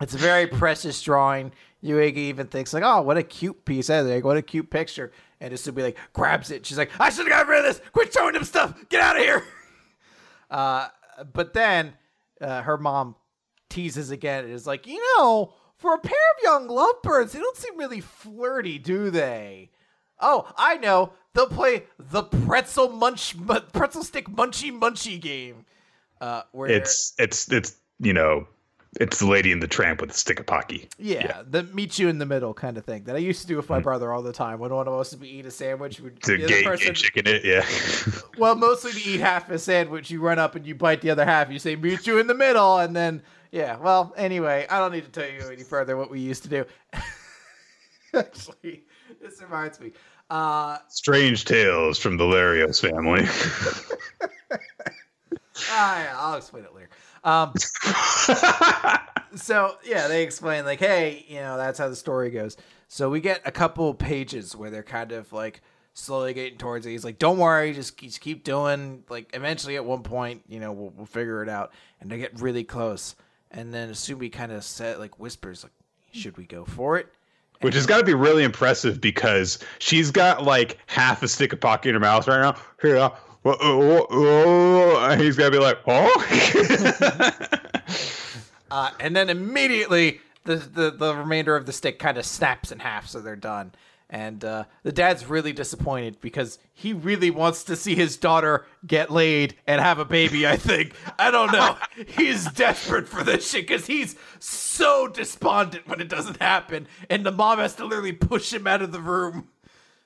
It's 0.00 0.14
a 0.14 0.18
very 0.18 0.46
precious 0.48 1.00
drawing. 1.02 1.52
Yuiga 1.84 2.16
even 2.16 2.46
thinks 2.46 2.72
like, 2.74 2.82
"Oh, 2.84 3.02
what 3.02 3.16
a 3.16 3.22
cute 3.22 3.64
piece! 3.64 3.88
Eh, 3.90 4.00
Like, 4.00 4.24
what 4.24 4.36
a 4.36 4.42
cute 4.42 4.70
picture!" 4.70 5.12
And 5.40 5.52
Asumi 5.54 5.82
like 5.82 5.98
grabs 6.14 6.50
it. 6.50 6.64
She's 6.66 6.78
like, 6.78 6.90
"I 6.98 7.10
should 7.10 7.26
have 7.26 7.28
got 7.28 7.46
rid 7.48 7.58
of 7.60 7.64
this. 7.66 7.80
Quit 7.92 8.12
showing 8.12 8.32
them 8.32 8.44
stuff. 8.44 8.74
Get 8.88 9.00
out 9.02 9.16
of 9.16 9.22
here." 9.22 9.44
Uh, 10.50 10.88
but 11.32 11.54
then 11.54 11.94
uh, 12.40 12.62
her 12.62 12.76
mom 12.76 13.16
teases 13.68 14.10
again 14.10 14.44
and 14.44 14.52
is 14.52 14.66
like, 14.66 14.86
"You 14.86 15.02
know, 15.18 15.54
for 15.76 15.94
a 15.94 15.98
pair 15.98 16.12
of 16.12 16.42
young 16.42 16.68
lovebirds, 16.68 17.32
they 17.32 17.38
don't 17.38 17.56
seem 17.56 17.76
really 17.76 18.00
flirty, 18.00 18.78
do 18.78 19.10
they?" 19.10 19.70
Oh, 20.20 20.52
I 20.56 20.76
know. 20.76 21.12
They'll 21.32 21.46
play 21.46 21.84
the 21.98 22.24
pretzel 22.24 22.90
munch, 22.90 23.34
pretzel 23.72 24.02
stick 24.02 24.28
munchy 24.28 24.76
munchy 24.76 25.20
game. 25.20 25.64
Uh, 26.20 26.42
where 26.52 26.68
it's 26.68 27.14
it's 27.18 27.50
it's 27.50 27.76
you 27.98 28.12
know, 28.12 28.46
it's 28.98 29.20
the 29.20 29.26
lady 29.26 29.52
in 29.52 29.60
the 29.60 29.68
tramp 29.68 30.00
with 30.00 30.10
the 30.10 30.16
stick 30.16 30.40
of 30.40 30.46
pocky. 30.46 30.88
Yeah, 30.98 31.42
the 31.48 31.62
meet 31.62 31.98
you 31.98 32.08
in 32.08 32.18
the 32.18 32.26
middle 32.26 32.52
kind 32.52 32.76
of 32.76 32.84
thing 32.84 33.04
that 33.04 33.14
I 33.14 33.20
used 33.20 33.40
to 33.42 33.46
do 33.46 33.56
with 33.56 33.68
my 33.68 33.78
brother 33.78 34.12
all 34.12 34.22
the 34.22 34.32
time. 34.32 34.58
When 34.58 34.74
one 34.74 34.88
of 34.88 34.94
us 34.94 35.12
would 35.12 35.20
be 35.20 35.28
eating 35.28 35.46
a 35.46 35.50
sandwich, 35.50 36.00
would 36.00 36.20
To 36.22 36.36
the 36.36 36.44
other 36.44 36.48
gay, 36.52 36.64
person, 36.64 36.88
gay 36.88 36.92
chicken 36.94 37.26
it, 37.28 37.44
yeah. 37.44 37.64
well, 38.38 38.56
mostly 38.56 38.92
to 38.92 39.08
eat 39.08 39.20
half 39.20 39.48
a 39.48 39.58
sandwich, 39.58 40.10
you 40.10 40.20
run 40.20 40.40
up 40.40 40.56
and 40.56 40.66
you 40.66 40.74
bite 40.74 41.02
the 41.02 41.10
other 41.10 41.24
half. 41.24 41.50
You 41.50 41.60
say 41.60 41.76
meet 41.76 42.06
you 42.06 42.18
in 42.18 42.26
the 42.26 42.34
middle, 42.34 42.78
and 42.78 42.96
then 42.96 43.22
yeah. 43.52 43.76
Well, 43.76 44.12
anyway, 44.16 44.66
I 44.68 44.78
don't 44.80 44.92
need 44.92 45.04
to 45.04 45.10
tell 45.10 45.30
you 45.30 45.48
any 45.48 45.62
further 45.62 45.96
what 45.96 46.10
we 46.10 46.18
used 46.18 46.42
to 46.42 46.48
do. 46.48 46.64
Actually, 48.14 48.84
this 49.22 49.40
reminds 49.40 49.78
me. 49.78 49.92
Uh, 50.30 50.78
Strange 50.88 51.44
tales 51.44 51.98
from 51.98 52.16
the 52.16 52.24
Larios 52.24 52.80
family. 52.80 53.22
ah, 55.70 56.02
yeah, 56.02 56.14
I'll 56.16 56.36
explain 56.36 56.64
it 56.64 56.74
later. 56.74 56.90
Um, 57.24 57.52
so 59.34 59.76
yeah, 59.84 60.08
they 60.08 60.22
explain 60.22 60.64
like, 60.64 60.78
hey, 60.78 61.24
you 61.28 61.40
know, 61.40 61.56
that's 61.56 61.78
how 61.78 61.88
the 61.88 61.96
story 61.96 62.30
goes. 62.30 62.56
So 62.88 63.08
we 63.10 63.20
get 63.20 63.40
a 63.44 63.52
couple 63.52 63.92
pages 63.94 64.56
where 64.56 64.70
they're 64.70 64.82
kind 64.82 65.12
of 65.12 65.32
like 65.32 65.62
slowly 65.94 66.34
getting 66.34 66.58
towards 66.58 66.86
it. 66.86 66.90
He's 66.90 67.04
like, 67.04 67.18
don't 67.18 67.38
worry, 67.38 67.72
just, 67.72 67.98
just 67.98 68.20
keep 68.20 68.44
doing. 68.44 69.04
Like 69.08 69.30
eventually, 69.34 69.76
at 69.76 69.84
one 69.84 70.02
point, 70.02 70.42
you 70.48 70.60
know, 70.60 70.72
we'll, 70.72 70.92
we'll 70.96 71.06
figure 71.06 71.42
it 71.42 71.48
out. 71.48 71.72
And 72.00 72.10
they 72.10 72.18
get 72.18 72.40
really 72.40 72.64
close, 72.64 73.14
and 73.50 73.74
then 73.74 73.90
Asumi 73.90 74.32
kind 74.32 74.52
of 74.52 74.64
said, 74.64 74.98
like, 74.98 75.18
whispers, 75.18 75.64
like, 75.64 75.72
should 76.12 76.36
we 76.36 76.46
go 76.46 76.64
for 76.64 76.98
it? 76.98 77.08
Which 77.60 77.74
has 77.74 77.84
got 77.84 77.98
to 77.98 78.04
be 78.04 78.14
really 78.14 78.42
impressive 78.42 79.00
because 79.02 79.58
she's 79.80 80.10
got 80.10 80.44
like 80.44 80.78
half 80.86 81.22
a 81.22 81.28
stick 81.28 81.52
of 81.52 81.60
pocket 81.60 81.90
in 81.90 81.94
her 81.94 82.00
mouth 82.00 82.26
right 82.26 82.40
now. 82.40 82.56
Here, 82.80 83.10
whoa, 83.42 83.56
whoa, 83.56 84.06
whoa, 84.10 85.08
and 85.08 85.20
he's 85.20 85.36
to 85.36 85.50
be 85.50 85.58
like, 85.58 85.78
oh. 85.86 87.36
Uh, 88.70 88.90
and 89.00 89.16
then 89.16 89.28
immediately 89.28 90.20
the, 90.44 90.56
the 90.56 90.90
the 90.90 91.14
remainder 91.14 91.56
of 91.56 91.66
the 91.66 91.72
stick 91.72 91.98
kind 91.98 92.16
of 92.16 92.24
snaps 92.24 92.72
in 92.72 92.78
half, 92.78 93.06
so 93.06 93.20
they're 93.20 93.36
done. 93.36 93.72
And 94.12 94.44
uh, 94.44 94.64
the 94.82 94.90
dad's 94.90 95.26
really 95.26 95.52
disappointed 95.52 96.20
because 96.20 96.58
he 96.72 96.92
really 96.92 97.30
wants 97.30 97.62
to 97.64 97.76
see 97.76 97.94
his 97.94 98.16
daughter 98.16 98.66
get 98.84 99.10
laid 99.10 99.54
and 99.68 99.80
have 99.80 100.00
a 100.00 100.04
baby. 100.04 100.48
I 100.48 100.56
think 100.56 100.94
I 101.18 101.30
don't 101.30 101.52
know. 101.52 101.76
he's 102.06 102.44
desperate 102.52 103.08
for 103.08 103.22
this 103.22 103.48
shit 103.48 103.68
because 103.68 103.86
he's 103.86 104.16
so 104.40 105.06
despondent 105.06 105.86
when 105.86 106.00
it 106.00 106.08
doesn't 106.08 106.40
happen, 106.40 106.88
and 107.08 107.24
the 107.24 107.32
mom 107.32 107.58
has 107.58 107.74
to 107.76 107.84
literally 107.84 108.12
push 108.12 108.52
him 108.52 108.66
out 108.66 108.82
of 108.82 108.92
the 108.92 109.00
room. 109.00 109.48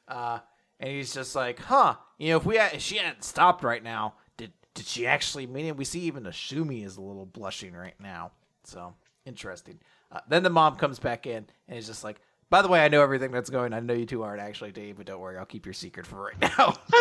Uh, 0.07 0.41
and 0.81 0.91
he's 0.91 1.15
just 1.15 1.35
like, 1.35 1.61
"Huh? 1.61 1.97
You 2.19 2.31
know, 2.31 2.37
if 2.37 2.47
we 2.47 2.57
had, 2.57 2.75
if 2.75 2.83
she 2.83 2.97
hadn't 2.97 3.25
stopped 3.25 3.65
right 3.65 3.83
now, 3.83 4.15
did 4.37 4.53
did 4.75 4.87
she 4.87 5.07
actually 5.07 5.47
mean 5.47 5.67
it?" 5.67 5.77
We 5.77 5.85
see 5.85 6.01
even 6.01 6.25
Asumi 6.25 6.85
is 6.85 6.97
a 6.97 7.03
little 7.03 7.27
blushing 7.27 7.75
right 7.75 7.99
now. 8.01 8.33
So 8.65 8.95
interesting. 9.25 9.79
Uh, 10.11 10.21
then 10.29 10.43
the 10.43 10.51
mom 10.51 10.77
comes 10.77 10.99
back 10.99 11.27
in 11.27 11.47
and 11.69 11.79
is 11.79 11.87
just 11.87 12.05
like, 12.05 12.21
by 12.51 12.63
the 12.63 12.69
way, 12.69 12.85
I 12.85 12.89
know 12.89 13.03
everything 13.03 13.33
that's 13.33 13.51
going. 13.51 13.73
I 13.73 13.81
know 13.81 13.95
you 13.95 14.07
two 14.07 14.23
aren't 14.23 14.41
actually 14.41 14.73
Dave, 14.73 14.97
but 14.97 15.07
don't 15.07 15.21
worry, 15.21 15.39
I'll 15.39 15.45
keep 15.45 15.67
your 15.67 15.73
secret 15.73 16.07
for 16.07 16.25
right 16.25 16.41
now. 16.41 16.75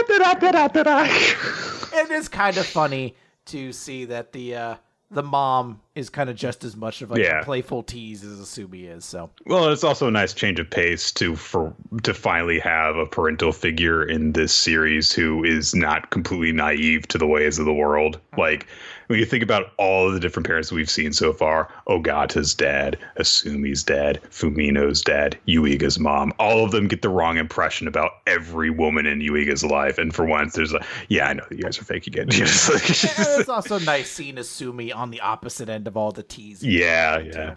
it 1.93 2.11
is 2.11 2.27
kind 2.29 2.57
of 2.57 2.65
funny 2.65 3.15
to 3.45 3.71
see 3.71 4.05
that 4.05 4.31
the 4.31 4.55
uh, 4.55 4.75
the 5.11 5.23
mom 5.23 5.81
is 5.95 6.09
kind 6.09 6.29
of 6.29 6.35
just 6.35 6.63
as 6.63 6.75
much 6.75 7.01
of 7.01 7.11
like 7.11 7.19
Yeah. 7.19 7.41
a 7.41 7.43
playful 7.43 7.83
tease 7.83 8.23
as 8.23 8.39
Asumi 8.39 8.89
is. 8.89 9.05
So 9.05 9.29
Well, 9.45 9.69
it's 9.71 9.83
also 9.83 10.07
a 10.07 10.11
nice 10.11 10.33
change 10.33 10.59
of 10.59 10.69
pace 10.69 11.11
to 11.13 11.35
for 11.35 11.73
to 12.03 12.13
finally 12.13 12.59
have 12.59 12.95
a 12.95 13.05
parental 13.05 13.51
figure 13.51 14.03
in 14.03 14.33
this 14.33 14.53
series 14.53 15.11
who 15.13 15.43
is 15.43 15.75
not 15.75 16.09
completely 16.09 16.51
naive 16.51 17.07
to 17.09 17.17
the 17.17 17.27
ways 17.27 17.59
of 17.59 17.65
the 17.65 17.73
world. 17.73 18.17
Mm-hmm. 18.31 18.41
Like 18.41 18.67
when 19.07 19.19
you 19.19 19.25
think 19.25 19.43
about 19.43 19.73
all 19.77 20.07
of 20.07 20.13
the 20.13 20.19
different 20.19 20.47
parents 20.47 20.71
we've 20.71 20.89
seen 20.89 21.11
so 21.13 21.33
far, 21.33 21.69
Ogata's 21.87 22.55
dad, 22.55 22.97
Asumi's 23.19 23.83
dad, 23.83 24.19
Fumino's 24.31 25.01
dad, 25.01 25.37
Yuiga's 25.47 25.99
mom, 25.99 26.33
all 26.39 26.63
of 26.63 26.71
them 26.71 26.87
get 26.87 27.01
the 27.01 27.09
wrong 27.09 27.37
impression 27.37 27.87
about 27.87 28.11
every 28.25 28.69
woman 28.71 29.05
in 29.05 29.19
Yuiga's 29.19 29.63
life. 29.63 29.97
And 29.97 30.15
for 30.15 30.25
once, 30.25 30.53
there's 30.55 30.73
a 30.73 30.83
yeah, 31.09 31.27
I 31.27 31.33
know 31.33 31.43
that 31.49 31.55
you 31.57 31.63
guys 31.63 31.77
are 31.77 31.83
fake 31.83 32.07
again. 32.07 32.27
It's 32.31 33.49
also 33.49 33.77
nice 33.79 34.09
seeing 34.09 34.35
Asumi 34.35 34.95
on 34.95 35.11
the 35.11 35.19
opposite 35.21 35.69
end 35.69 35.82
of 35.87 35.97
all 35.97 36.11
the 36.11 36.23
teasing. 36.23 36.69
yeah, 36.71 37.19
yeah. 37.19 37.55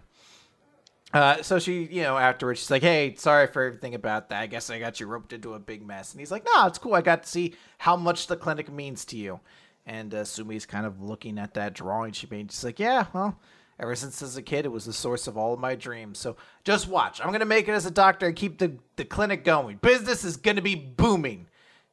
Uh, 1.12 1.40
so 1.42 1.58
she, 1.58 1.84
you 1.84 2.02
know, 2.02 2.18
afterwards, 2.18 2.60
she's 2.60 2.70
like, 2.70 2.82
"Hey, 2.82 3.14
sorry 3.16 3.46
for 3.46 3.62
everything 3.62 3.94
about 3.94 4.28
that. 4.30 4.42
I 4.42 4.46
guess 4.46 4.68
I 4.68 4.78
got 4.78 5.00
you 5.00 5.06
roped 5.06 5.32
into 5.32 5.54
a 5.54 5.58
big 5.58 5.86
mess." 5.86 6.12
And 6.12 6.20
he's 6.20 6.30
like, 6.32 6.44
"No, 6.44 6.66
it's 6.66 6.78
cool. 6.78 6.94
I 6.94 7.00
got 7.00 7.22
to 7.22 7.28
see 7.28 7.54
how 7.78 7.96
much 7.96 8.26
the 8.26 8.36
clinic 8.36 8.70
means 8.70 9.04
to 9.06 9.16
you." 9.16 9.40
And 9.86 10.12
uh, 10.12 10.24
Sumi's 10.24 10.66
kind 10.66 10.84
of 10.84 11.00
looking 11.00 11.38
at 11.38 11.54
that 11.54 11.74
drawing 11.74 12.12
she 12.12 12.26
made. 12.30 12.50
She's 12.50 12.64
like, 12.64 12.80
"Yeah, 12.80 13.06
well, 13.12 13.38
ever 13.78 13.94
since 13.94 14.20
as 14.20 14.36
a 14.36 14.42
kid, 14.42 14.66
it 14.66 14.72
was 14.72 14.84
the 14.84 14.92
source 14.92 15.26
of 15.26 15.38
all 15.38 15.54
of 15.54 15.60
my 15.60 15.74
dreams. 15.76 16.18
So 16.18 16.36
just 16.64 16.88
watch. 16.88 17.20
I'm 17.22 17.32
gonna 17.32 17.44
make 17.44 17.68
it 17.68 17.72
as 17.72 17.86
a 17.86 17.90
doctor 17.90 18.26
and 18.26 18.36
keep 18.36 18.58
the 18.58 18.76
the 18.96 19.04
clinic 19.04 19.44
going. 19.44 19.76
Business 19.78 20.24
is 20.24 20.36
gonna 20.36 20.62
be 20.62 20.74
booming." 20.74 21.46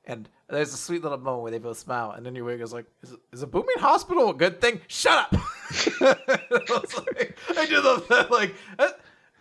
And 0.05 0.27
there's 0.49 0.73
a 0.73 0.77
sweet 0.77 1.01
little 1.01 1.17
moment 1.17 1.43
where 1.43 1.51
they 1.51 1.59
both 1.59 1.77
smile, 1.77 2.11
and 2.11 2.25
then 2.25 2.35
your 2.35 2.57
goes 2.57 2.73
like, 2.73 2.85
"Is, 3.01 3.15
is 3.31 3.41
a 3.41 3.47
booming 3.47 3.77
hospital 3.79 4.29
a 4.29 4.33
good 4.33 4.59
thing? 4.59 4.81
Shut 4.87 5.17
up!" 5.17 5.33
I, 6.01 6.81
like, 7.17 7.37
I 7.57 7.65
do 7.65 7.81
love 7.81 8.07
that. 8.09 8.27
Like, 8.29 8.53
I, 8.77 8.83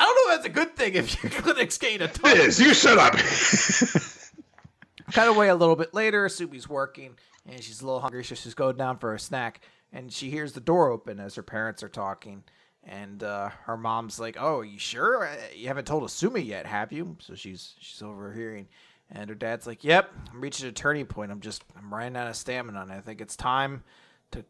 I 0.00 0.04
don't 0.04 0.14
know 0.28 0.34
if 0.34 0.36
that's 0.36 0.46
a 0.46 0.48
good 0.50 0.76
thing 0.76 0.94
if 0.94 1.22
your 1.22 1.30
clinic's 1.30 1.78
gain 1.78 2.00
a 2.00 2.08
ton. 2.08 2.36
Liz, 2.36 2.60
you 2.60 2.74
shut 2.74 2.98
up. 2.98 3.14
Cut 5.12 5.28
away 5.28 5.48
a 5.48 5.54
little 5.54 5.76
bit 5.76 5.92
later. 5.92 6.26
Subi's 6.28 6.68
working, 6.68 7.16
and 7.46 7.62
she's 7.62 7.82
a 7.82 7.84
little 7.84 8.00
hungry, 8.00 8.24
so 8.24 8.34
she's 8.34 8.54
going 8.54 8.76
down 8.76 8.98
for 8.98 9.14
a 9.14 9.18
snack, 9.18 9.60
and 9.92 10.12
she 10.12 10.30
hears 10.30 10.52
the 10.52 10.60
door 10.60 10.90
open 10.90 11.20
as 11.20 11.34
her 11.34 11.42
parents 11.42 11.82
are 11.82 11.88
talking. 11.88 12.44
And 12.84 13.22
uh, 13.22 13.50
her 13.64 13.76
mom's 13.76 14.18
like, 14.18 14.36
"Oh, 14.40 14.60
are 14.60 14.64
you 14.64 14.78
sure? 14.78 15.26
Uh, 15.26 15.36
You 15.54 15.68
haven't 15.68 15.86
told 15.86 16.02
Asumi 16.04 16.44
yet, 16.44 16.66
have 16.66 16.92
you?" 16.92 17.16
So 17.20 17.34
she's 17.34 17.74
she's 17.78 18.02
overhearing, 18.02 18.68
and 19.12 19.28
her 19.28 19.36
dad's 19.36 19.66
like, 19.66 19.84
"Yep, 19.84 20.10
I'm 20.32 20.40
reaching 20.40 20.68
a 20.68 20.72
turning 20.72 21.06
point. 21.06 21.30
I'm 21.30 21.40
just 21.40 21.64
I'm 21.76 21.92
running 21.92 22.16
out 22.16 22.28
of 22.28 22.36
stamina, 22.36 22.80
and 22.82 22.92
I 22.92 23.00
think 23.00 23.20
it's 23.20 23.36
time 23.36 23.84
to 24.32 24.44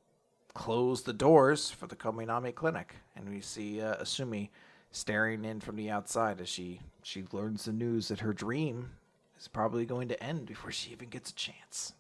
close 0.55 1.03
the 1.03 1.13
doors 1.13 1.71
for 1.71 1.87
the 1.87 1.97
Kominami 1.97 2.55
clinic." 2.55 2.95
And 3.17 3.29
we 3.29 3.41
see 3.41 3.81
uh, 3.81 4.03
Asumi 4.03 4.49
staring 4.93 5.45
in 5.45 5.61
from 5.61 5.77
the 5.77 5.91
outside 5.91 6.41
as 6.41 6.49
she 6.49 6.81
she 7.03 7.25
learns 7.33 7.65
the 7.65 7.73
news 7.73 8.09
that 8.09 8.21
her 8.21 8.33
dream 8.33 8.91
is 9.39 9.49
probably 9.49 9.85
going 9.85 10.09
to 10.09 10.23
end 10.23 10.47
before 10.47 10.71
she 10.71 10.93
even 10.93 11.09
gets 11.09 11.31
a 11.31 11.35
chance. 11.35 11.95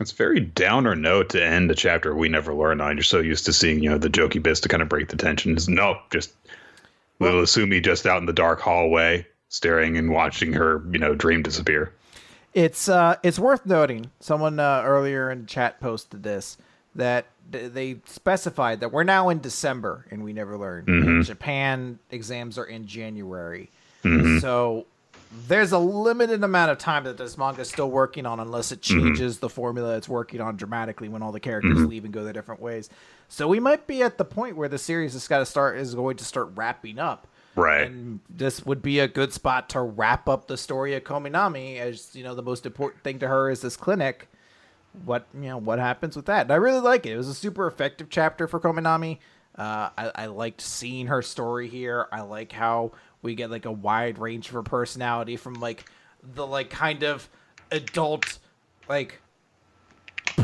It's 0.00 0.12
very 0.12 0.40
downer 0.40 0.94
note 0.94 1.30
to 1.30 1.44
end 1.44 1.68
the 1.68 1.74
chapter 1.74 2.14
we 2.14 2.28
never 2.28 2.54
learned 2.54 2.80
on. 2.80 2.96
You're 2.96 3.02
so 3.02 3.18
used 3.18 3.46
to 3.46 3.52
seeing, 3.52 3.82
you 3.82 3.90
know, 3.90 3.98
the 3.98 4.08
jokey 4.08 4.40
bits 4.40 4.60
to 4.60 4.68
kind 4.68 4.82
of 4.82 4.88
break 4.88 5.08
the 5.08 5.16
tension. 5.16 5.52
It's, 5.52 5.66
no, 5.66 6.00
just 6.10 6.32
little 7.18 7.42
Asumi 7.42 7.82
just 7.82 8.06
out 8.06 8.18
in 8.18 8.26
the 8.26 8.32
dark 8.32 8.60
hallway, 8.60 9.26
staring 9.48 9.96
and 9.96 10.10
watching 10.10 10.52
her, 10.52 10.84
you 10.92 10.98
know, 10.98 11.16
dream 11.16 11.42
disappear. 11.42 11.92
It's 12.54 12.88
uh, 12.88 13.16
it's 13.22 13.38
worth 13.38 13.66
noting. 13.66 14.10
Someone 14.20 14.58
uh, 14.58 14.82
earlier 14.84 15.30
in 15.30 15.46
chat 15.46 15.80
posted 15.80 16.22
this 16.22 16.56
that 16.94 17.26
th- 17.52 17.72
they 17.72 18.00
specified 18.06 18.80
that 18.80 18.90
we're 18.92 19.04
now 19.04 19.28
in 19.28 19.38
December 19.40 20.06
and 20.10 20.24
we 20.24 20.32
never 20.32 20.56
learned. 20.58 20.88
And 20.88 21.24
Japan 21.24 21.98
exams 22.10 22.58
are 22.58 22.64
in 22.64 22.86
January, 22.86 23.70
so 24.40 24.86
there's 25.46 25.72
a 25.72 25.78
limited 25.78 26.42
amount 26.42 26.70
of 26.70 26.78
time 26.78 27.04
that 27.04 27.18
this 27.18 27.36
manga 27.36 27.60
is 27.60 27.68
still 27.68 27.90
working 27.90 28.24
on, 28.24 28.40
unless 28.40 28.72
it 28.72 28.80
changes 28.80 29.38
the 29.40 29.48
formula 29.50 29.96
it's 29.96 30.08
working 30.08 30.40
on 30.40 30.56
dramatically 30.56 31.08
when 31.10 31.22
all 31.22 31.32
the 31.32 31.40
characters 31.40 31.76
leave 31.84 32.04
and 32.04 32.14
go 32.14 32.24
their 32.24 32.32
different 32.32 32.62
ways. 32.62 32.88
So 33.28 33.46
we 33.46 33.60
might 33.60 33.86
be 33.86 34.02
at 34.02 34.16
the 34.16 34.24
point 34.24 34.56
where 34.56 34.70
the 34.70 34.78
series 34.78 35.12
has 35.12 35.28
got 35.28 35.40
to 35.40 35.46
start 35.46 35.76
is 35.76 35.94
going 35.94 36.16
to 36.16 36.24
start 36.24 36.48
wrapping 36.54 36.98
up. 36.98 37.26
Right. 37.58 37.86
And 37.88 38.20
this 38.30 38.64
would 38.64 38.82
be 38.82 39.00
a 39.00 39.08
good 39.08 39.32
spot 39.32 39.68
to 39.70 39.80
wrap 39.80 40.28
up 40.28 40.46
the 40.46 40.56
story 40.56 40.94
of 40.94 41.02
Kominami 41.02 41.78
as, 41.78 42.14
you 42.14 42.22
know, 42.22 42.34
the 42.34 42.42
most 42.42 42.64
important 42.64 43.02
thing 43.02 43.18
to 43.18 43.26
her 43.26 43.50
is 43.50 43.60
this 43.62 43.76
clinic. 43.76 44.28
What, 45.04 45.26
you 45.34 45.48
know, 45.48 45.58
what 45.58 45.80
happens 45.80 46.14
with 46.14 46.26
that? 46.26 46.42
And 46.42 46.52
I 46.52 46.56
really 46.56 46.80
like 46.80 47.04
it. 47.04 47.12
It 47.12 47.16
was 47.16 47.28
a 47.28 47.34
super 47.34 47.66
effective 47.66 48.08
chapter 48.10 48.46
for 48.46 48.60
Kominami. 48.60 49.18
Uh, 49.56 49.90
I, 49.98 50.12
I 50.14 50.26
liked 50.26 50.60
seeing 50.60 51.08
her 51.08 51.20
story 51.20 51.68
here. 51.68 52.06
I 52.12 52.20
like 52.20 52.52
how 52.52 52.92
we 53.22 53.34
get 53.34 53.50
like 53.50 53.64
a 53.64 53.72
wide 53.72 54.18
range 54.18 54.46
of 54.46 54.54
her 54.54 54.62
personality 54.62 55.36
from 55.36 55.54
like 55.54 55.84
the 56.22 56.46
like 56.46 56.70
kind 56.70 57.02
of 57.02 57.28
adult, 57.72 58.38
like 58.88 59.20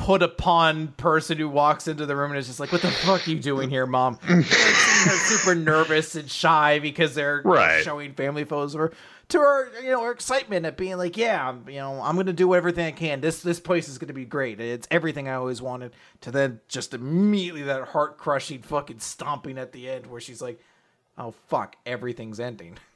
put 0.01 0.23
upon 0.23 0.89
person 0.89 1.39
who 1.39 1.49
walks 1.49 1.89
into 1.89 2.07
the 2.07 2.15
room 2.17 2.31
and 2.31 2.39
is 2.39 2.47
just 2.47 2.61
like, 2.61 2.73
"What 2.73 2.83
the 2.83 2.91
fuck 2.91 3.27
are 3.27 3.31
you 3.31 3.39
doing 3.39 3.71
here, 3.71 3.87
mom?" 3.87 4.19
like, 4.29 4.45
seeing 4.45 5.09
her 5.09 5.17
super 5.27 5.55
nervous 5.55 6.15
and 6.15 6.31
shy 6.31 6.79
because 6.79 7.15
they're 7.15 7.43
Right. 7.45 7.83
showing 7.85 8.13
family 8.15 8.45
photos 8.45 8.75
of 8.75 8.81
her. 8.81 8.93
To 9.29 9.39
her, 9.39 9.71
you 9.83 9.91
know, 9.91 10.03
her 10.05 10.11
excitement 10.11 10.67
at 10.67 10.77
being 10.77 10.99
like, 10.99 11.17
"Yeah, 11.17 11.49
I'm, 11.49 11.67
you 11.69 11.79
know, 11.81 12.01
I'm 12.03 12.15
gonna 12.17 12.33
do 12.35 12.55
everything 12.55 12.85
I 12.87 12.91
can. 12.91 13.21
This 13.23 13.41
this 13.41 13.59
place 13.59 13.89
is 13.89 13.97
gonna 13.97 14.13
be 14.13 14.27
great. 14.27 14.61
It's 14.61 14.87
everything 14.91 15.29
I 15.29 15.35
always 15.35 15.63
wanted." 15.63 15.93
To 16.23 16.31
then 16.31 16.61
just 16.69 16.93
immediately 16.93 17.63
that 17.63 17.89
heart 17.89 18.19
crushing 18.19 18.61
fucking 18.61 18.99
stomping 18.99 19.57
at 19.59 19.73
the 19.73 19.89
end 19.89 20.07
where 20.09 20.21
she's 20.21 20.43
like, 20.43 20.61
"Oh 21.17 21.33
fuck, 21.49 21.77
everything's 21.87 22.39
ending." 22.39 22.77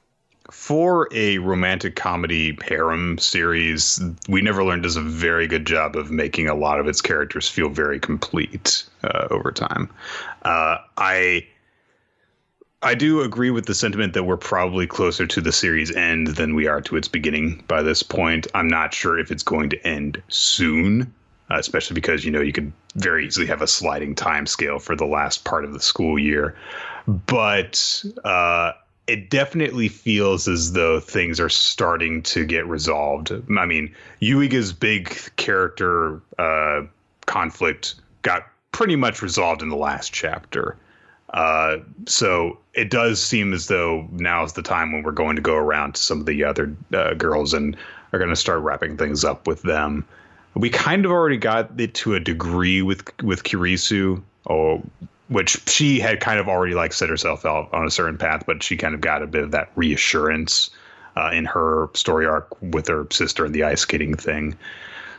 For 0.51 1.09
a 1.13 1.39
romantic 1.39 1.95
comedy 1.95 2.57
harem 2.67 3.19
series, 3.19 4.01
We 4.29 4.41
Never 4.41 4.65
Learned 4.65 4.85
does 4.85 4.97
a 4.97 5.03
very 5.03 5.47
good 5.47 5.67
job 5.67 5.95
of 5.95 6.11
making 6.11 6.49
a 6.49 6.55
lot 6.55 6.81
of 6.81 6.89
its 6.89 7.03
characters 7.03 7.49
feel 7.49 7.69
very 7.69 8.01
complete 8.01 8.85
uh, 9.05 9.29
over 9.31 9.53
time. 9.53 9.91
Uh, 10.43 10.79
I 10.97 11.47
I 12.81 12.95
do 12.95 13.23
agree 13.23 13.51
with 13.51 13.67
the 13.67 13.75
sentiment 13.75 14.15
that 14.15 14.23
we're 14.23 14.37
probably 14.37 14.87
closer 14.87 15.27
to 15.27 15.41
the 15.41 15.53
series 15.53 15.95
end 15.95 16.29
than 16.29 16.55
we 16.55 16.69
are 16.69 16.81
to 16.83 16.97
its 16.97 17.09
beginning 17.09 17.65
by 17.67 17.83
this 17.83 18.03
point. 18.03 18.47
I'm 18.55 18.69
not 18.69 18.95
sure 18.95 19.19
if 19.19 19.33
it's 19.33 19.43
going 19.43 19.69
to 19.71 19.87
end 19.87 20.23
soon, 20.29 21.13
uh, 21.51 21.57
especially 21.59 21.95
because 21.95 22.25
you 22.25 22.31
know 22.31 22.41
you 22.41 22.53
could 22.53 22.73
very 22.95 23.27
easily 23.27 23.47
have 23.47 23.63
a 23.63 23.67
sliding 23.67 24.15
time 24.15 24.47
scale 24.47 24.79
for 24.79 24.95
the 24.95 25.07
last 25.07 25.45
part 25.45 25.65
of 25.65 25.73
the 25.73 25.81
school 25.81 26.19
year. 26.19 26.57
But 27.07 28.05
uh, 28.25 28.73
it 29.09 29.31
definitely 29.31 29.89
feels 29.89 30.47
as 30.47 30.73
though 30.73 31.01
things 31.01 31.41
are 31.41 31.49
starting 31.49 32.23
to 32.23 32.45
get 32.45 32.67
resolved. 32.67 33.33
I 33.59 33.65
mean, 33.65 33.93
Yuiga's 34.21 34.73
big 34.73 35.09
character 35.37 36.21
uh, 36.39 36.83
conflict 37.25 37.95
got 38.21 38.47
pretty 38.73 38.97
much 38.97 39.23
resolved 39.23 39.63
in 39.63 39.71
the 39.71 39.77
last 39.77 40.13
chapter. 40.13 40.77
Uh, 41.31 41.79
so 42.07 42.59
it 42.75 42.91
does 42.91 43.23
seem 43.23 43.55
as 43.55 43.67
though 43.67 44.07
now 44.13 44.45
is 44.45 44.53
the 44.53 44.63
time 44.63 44.93
when 44.93 45.03
we're 45.03 45.13
going 45.13 45.37
to 45.37 45.43
go 45.43 45.55
around 45.55 45.95
to 45.95 46.01
some 46.01 46.21
of 46.21 46.27
the 46.27 46.45
other 46.45 46.75
uh, 46.93 47.15
girls 47.15 47.55
and 47.55 47.77
are 48.13 48.19
going 48.19 48.31
to 48.31 48.37
start 48.37 48.61
wrapping 48.61 48.97
things 48.97 49.25
up 49.25 49.47
with 49.47 49.63
them. 49.63 50.07
We 50.55 50.69
kind 50.69 51.05
of 51.05 51.11
already 51.11 51.37
got 51.39 51.79
it 51.81 51.95
to 51.95 52.15
a 52.15 52.21
degree 52.21 52.83
with 52.83 53.05
with 53.23 53.45
Kirisu, 53.45 54.23
or 54.47 54.83
which 55.29 55.61
she 55.69 56.01
had 56.01 56.21
kind 56.21 56.39
of 56.39 56.49
already 56.49 56.75
like 56.75 56.93
set 56.93 57.09
herself 57.09 57.45
out 57.45 57.69
on 57.73 57.87
a 57.87 57.91
certain 57.91 58.19
path, 58.19 58.45
but 58.47 58.63
she 58.63 58.77
kind 58.77 58.95
of 58.95 59.01
got 59.01 59.23
a 59.23 59.27
bit 59.27 59.43
of 59.43 59.51
that 59.51 59.71
reassurance 59.77 60.71
uh, 61.17 61.31
in 61.33 61.45
her 61.45 61.89
story 61.95 62.27
arc 62.27 62.49
with 62.63 62.89
her 62.89 63.07
sister 63.11 63.45
and 63.45 63.55
the 63.55 63.63
ice 63.63 63.81
skating 63.81 64.15
thing. 64.15 64.57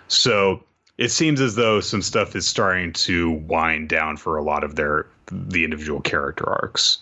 So 0.07 0.63
it 0.97 1.09
seems 1.09 1.39
as 1.39 1.55
though 1.55 1.79
some 1.79 2.01
stuff 2.01 2.35
is 2.35 2.47
starting 2.47 2.93
to 2.93 3.31
wind 3.31 3.89
down 3.89 4.17
for 4.17 4.37
a 4.37 4.43
lot 4.43 4.63
of 4.63 4.75
their 4.75 5.05
the 5.27 5.63
individual 5.63 6.01
character 6.01 6.49
arcs. 6.49 6.99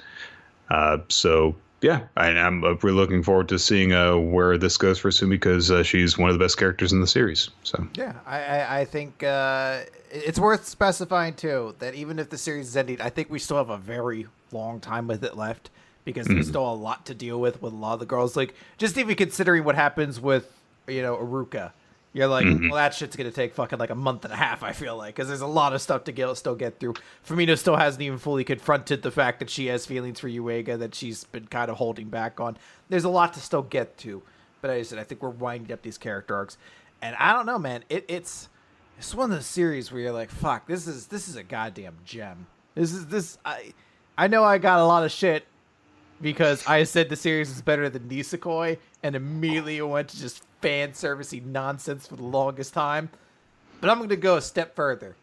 Uh, 0.69 0.97
so 1.07 1.55
yeah, 1.81 2.07
I, 2.15 2.29
am 2.29 2.63
uh, 2.63 2.75
we're 2.81 2.91
looking 2.91 3.21
forward 3.21 3.49
to 3.49 3.59
seeing 3.59 3.93
uh, 3.93 4.17
where 4.17 4.57
this 4.57 4.77
goes 4.77 4.97
for 4.97 5.11
Sumi 5.11 5.35
because 5.35 5.69
uh, 5.69 5.83
she's 5.83 6.17
one 6.17 6.29
of 6.29 6.37
the 6.37 6.43
best 6.43 6.57
characters 6.57 6.91
in 6.91 7.01
the 7.01 7.07
series. 7.07 7.49
So 7.63 7.87
yeah, 7.93 8.13
I 8.25 8.43
I, 8.43 8.79
I 8.79 8.85
think 8.85 9.21
uh, 9.23 9.81
it's 10.11 10.39
worth 10.39 10.67
specifying 10.67 11.35
too 11.35 11.75
that 11.79 11.93
even 11.93 12.17
if 12.17 12.29
the 12.29 12.37
series 12.37 12.67
is 12.67 12.77
ending, 12.77 12.99
I 12.99 13.09
think 13.09 13.29
we 13.29 13.37
still 13.37 13.57
have 13.57 13.69
a 13.69 13.77
very 13.77 14.27
long 14.51 14.79
time 14.79 15.07
with 15.07 15.23
it 15.23 15.37
left 15.37 15.69
because 16.03 16.25
mm-hmm. 16.25 16.35
there's 16.35 16.47
still 16.47 16.67
a 16.67 16.73
lot 16.73 17.05
to 17.07 17.13
deal 17.13 17.39
with 17.39 17.61
with 17.61 17.73
a 17.73 17.75
lot 17.75 17.93
of 17.93 17.99
the 17.99 18.05
girls. 18.07 18.35
Like 18.35 18.55
just 18.77 18.97
even 18.97 19.15
considering 19.15 19.63
what 19.63 19.75
happens 19.75 20.19
with 20.19 20.51
you 20.87 21.03
know 21.03 21.15
Uruka 21.15 21.73
you're 22.17 22.25
like, 22.25 22.47
mm-hmm. 22.47 22.69
well, 22.69 22.77
that 22.77 22.95
shit's 22.95 23.15
gonna 23.15 23.29
take 23.29 23.53
fucking 23.53 23.77
like 23.77 23.91
a 23.91 23.95
month 23.95 24.25
and 24.25 24.33
a 24.33 24.37
half. 24.37 24.63
I 24.63 24.71
feel 24.71 24.97
like 24.97 25.15
because 25.15 25.27
there's 25.27 25.41
a 25.41 25.47
lot 25.47 25.73
of 25.73 25.83
stuff 25.83 26.05
to 26.05 26.11
get, 26.11 26.35
still 26.35 26.55
get 26.55 26.79
through. 26.79 26.95
Fumino 27.23 27.55
still 27.55 27.75
hasn't 27.75 28.01
even 28.01 28.17
fully 28.17 28.43
confronted 28.43 29.03
the 29.03 29.11
fact 29.11 29.37
that 29.37 29.51
she 29.51 29.67
has 29.67 29.85
feelings 29.85 30.19
for 30.19 30.27
Yuiga 30.27 30.79
that 30.79 30.95
she's 30.95 31.25
been 31.25 31.45
kind 31.45 31.69
of 31.69 31.77
holding 31.77 32.09
back 32.09 32.39
on. 32.39 32.57
There's 32.89 33.03
a 33.03 33.09
lot 33.09 33.35
to 33.35 33.39
still 33.39 33.61
get 33.61 33.99
to, 33.99 34.23
but 34.61 34.71
as 34.71 34.87
I 34.87 34.89
said, 34.89 34.99
I 34.99 35.03
think 35.03 35.21
we're 35.21 35.29
winding 35.29 35.71
up 35.71 35.83
these 35.83 35.99
character 35.99 36.35
arcs, 36.35 36.57
and 37.03 37.15
I 37.19 37.33
don't 37.33 37.45
know, 37.45 37.59
man. 37.59 37.83
It, 37.87 38.05
it's 38.07 38.49
it's 38.97 39.13
one 39.13 39.29
of 39.29 39.37
those 39.37 39.45
series 39.45 39.91
where 39.91 40.01
you're 40.01 40.11
like, 40.11 40.31
fuck, 40.31 40.65
this 40.65 40.87
is 40.87 41.05
this 41.05 41.27
is 41.27 41.35
a 41.35 41.43
goddamn 41.43 41.97
gem. 42.03 42.47
This 42.73 42.93
is 42.93 43.05
this 43.05 43.37
I 43.45 43.75
I 44.17 44.25
know 44.25 44.43
I 44.43 44.57
got 44.57 44.79
a 44.79 44.85
lot 44.85 45.03
of 45.03 45.11
shit 45.11 45.45
because 46.19 46.65
I 46.65 46.83
said 46.83 47.09
the 47.09 47.15
series 47.15 47.51
is 47.51 47.61
better 47.61 47.89
than 47.89 48.09
Nisekoi, 48.09 48.79
and 49.03 49.15
immediately 49.15 49.79
went 49.83 50.07
to 50.09 50.19
just 50.19 50.46
fan 50.61 50.91
servicey 50.91 51.43
nonsense 51.43 52.07
for 52.07 52.15
the 52.15 52.23
longest 52.23 52.73
time. 52.73 53.09
But 53.79 53.89
I'm 53.89 53.97
going 53.97 54.09
to 54.09 54.15
go 54.15 54.37
a 54.37 54.41
step 54.41 54.75
further. 54.75 55.15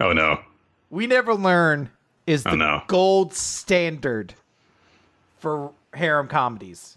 Oh 0.00 0.12
no. 0.12 0.40
We 0.88 1.06
never 1.06 1.34
learn 1.34 1.90
is 2.26 2.46
oh, 2.46 2.50
the 2.50 2.56
oh, 2.56 2.58
no. 2.58 2.82
gold 2.86 3.34
standard 3.34 4.34
for 5.38 5.72
harem 5.94 6.28
comedies. 6.28 6.96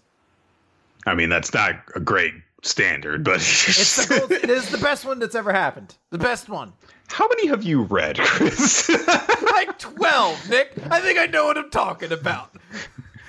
I 1.06 1.14
mean, 1.14 1.28
that's 1.28 1.52
not 1.52 1.74
a 1.94 2.00
great 2.00 2.34
standard, 2.62 3.24
but 3.24 3.36
it's 3.36 4.06
the 4.06 4.18
gold, 4.18 4.32
it 4.32 4.50
is 4.50 4.70
the 4.70 4.78
best 4.78 5.04
one 5.04 5.18
that's 5.18 5.34
ever 5.34 5.52
happened. 5.52 5.96
The 6.10 6.18
best 6.18 6.48
one. 6.48 6.72
How 7.08 7.28
many 7.28 7.48
have 7.48 7.62
you 7.62 7.82
read, 7.82 8.18
Chris? 8.18 8.88
like 9.52 9.78
12, 9.78 10.50
Nick. 10.50 10.72
I 10.90 11.00
think 11.00 11.18
I 11.18 11.26
know 11.26 11.46
what 11.46 11.58
I'm 11.58 11.70
talking 11.70 12.12
about. 12.12 12.50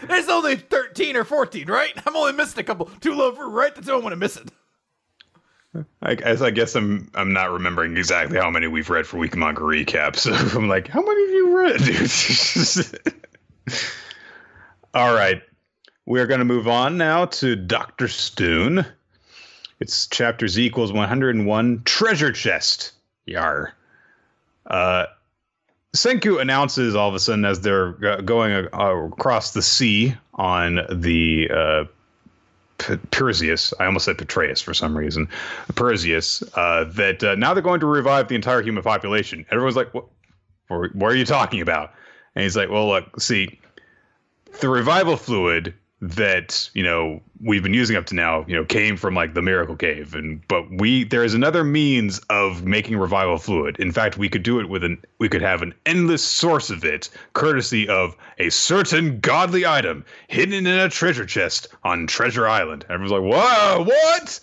There's 0.08 0.30
only 0.30 0.56
13 0.56 1.16
or 1.16 1.24
14, 1.24 1.68
right? 1.68 1.94
I'm 2.06 2.16
only 2.16 2.34
missing 2.34 2.60
a 2.60 2.64
couple. 2.64 2.86
To 3.02 3.14
Love 3.14 3.38
Ru 3.38 3.50
right. 3.50 3.74
That's 3.74 3.88
the 3.88 3.94
only 3.94 4.04
one 4.04 4.14
I'm 4.14 4.20
missing. 4.20 4.50
I, 6.02 6.14
as 6.14 6.42
I 6.42 6.52
guess 6.52 6.76
I'm 6.76 7.10
I'm 7.16 7.34
not 7.34 7.52
remembering 7.52 7.98
exactly 7.98 8.38
how 8.38 8.50
many 8.50 8.68
we've 8.68 8.90
read 8.90 9.06
for 9.06 9.18
Week 9.18 9.36
Manga 9.36 9.62
Recap. 9.62 10.16
So 10.26 10.34
I'm 10.34 10.70
like, 10.70 10.88
how 10.88 11.02
many 11.02 11.26
have 11.26 11.34
you 11.34 11.58
read, 11.58 11.80
dude? 11.84 13.02
All 14.94 15.14
right. 15.14 15.42
We're 16.06 16.28
going 16.28 16.40
to 16.40 16.46
move 16.46 16.68
on 16.68 16.98
now 16.98 17.26
to 17.26 17.56
Dr. 17.56 18.08
Stone. 18.08 18.86
It's 19.80 20.08
chapter 20.08 20.48
Z 20.48 20.64
equals 20.64 20.94
101 20.94 21.82
Treasure 21.84 22.32
Chest. 22.32 22.94
Yar. 23.26 23.74
Uh, 24.68 25.08
Senku 25.96 26.42
announces 26.42 26.96
all 26.96 27.10
of 27.10 27.16
a 27.16 27.20
sudden 27.20 27.46
as 27.46 27.62
they're 27.62 27.94
going 28.22 28.68
across 28.74 29.52
the 29.52 29.62
sea 29.62 30.16
on 30.34 30.82
the 30.92 31.50
uh, 31.50 31.86
Perseus. 33.12 33.74
I 33.80 33.86
almost 33.86 34.06
said 34.06 34.18
Petraeus 34.18 34.62
for 34.62 34.74
some 34.74 34.98
reason. 34.98 35.30
Perseus. 35.76 36.44
Uh, 36.54 36.86
that 36.96 37.24
uh, 37.24 37.36
now 37.36 37.54
they're 37.54 37.64
going 37.64 37.80
to 37.80 37.86
revive 37.86 38.28
the 38.28 38.36
entire 38.36 38.62
human 38.62 38.84
population. 38.84 39.46
Everyone's 39.50 39.76
like, 39.76 39.94
"What? 39.94 40.06
What 40.68 41.12
are 41.12 41.16
you 41.16 41.26
talking 41.26 41.62
about?" 41.62 41.94
And 42.36 42.44
he's 42.44 42.58
like, 42.58 42.70
"Well, 42.70 42.88
look, 42.88 43.20
see, 43.20 43.60
the 44.60 44.70
revival 44.70 45.18
fluid 45.18 45.74
that 46.10 46.70
you 46.74 46.84
know 46.84 47.20
we've 47.42 47.64
been 47.64 47.74
using 47.74 47.96
up 47.96 48.06
to 48.06 48.16
now 48.16 48.46
you 48.48 48.56
know 48.56 48.64
came 48.64 48.96
from 48.96 49.16
like 49.16 49.34
the 49.34 49.42
miracle 49.42 49.76
cave. 49.76 50.14
And 50.14 50.46
but 50.48 50.70
we 50.70 51.04
there 51.04 51.24
is 51.24 51.34
another 51.34 51.64
means 51.64 52.20
of 52.30 52.64
making 52.64 52.98
revival 52.98 53.38
fluid. 53.38 53.78
In 53.80 53.92
fact 53.92 54.18
we 54.18 54.30
could 54.30 54.44
do 54.44 54.60
it 54.60 54.70
with 54.70 54.84
an 54.84 55.04
we 55.18 55.30
could 55.30 55.42
have 55.42 55.62
an 55.62 55.74
endless 55.86 56.24
source 56.24 56.70
of 56.70 56.84
it 56.84 57.10
courtesy 57.34 57.88
of 57.88 58.16
a 58.38 58.50
certain 58.50 59.20
godly 59.20 59.66
item 59.66 60.06
hidden 60.28 60.54
in 60.54 60.68
a 60.68 60.90
treasure 60.90 61.26
chest 61.26 61.68
on 61.84 62.08
treasure 62.08 62.48
island. 62.48 62.86
Everyone's 62.90 63.12
like 63.12 63.22
whoa 63.22 63.84
what? 63.84 64.40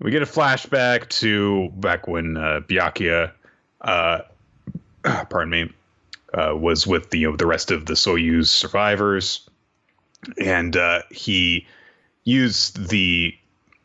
We 0.00 0.10
get 0.10 0.22
a 0.22 0.26
flashback 0.26 1.08
to 1.20 1.70
back 1.70 2.06
when 2.06 2.36
uh, 2.36 2.60
Byakuya, 2.68 3.32
uh 3.80 4.20
pardon 5.30 5.50
me 5.50 5.72
uh, 6.34 6.54
was 6.54 6.86
with 6.86 7.10
the 7.10 7.18
you 7.18 7.30
know 7.30 7.36
the 7.36 7.46
rest 7.46 7.70
of 7.70 7.86
the 7.86 7.94
soyuz 7.94 8.48
survivors 8.48 9.45
and 10.38 10.76
uh, 10.76 11.02
he 11.10 11.66
used 12.24 12.88
the 12.88 13.34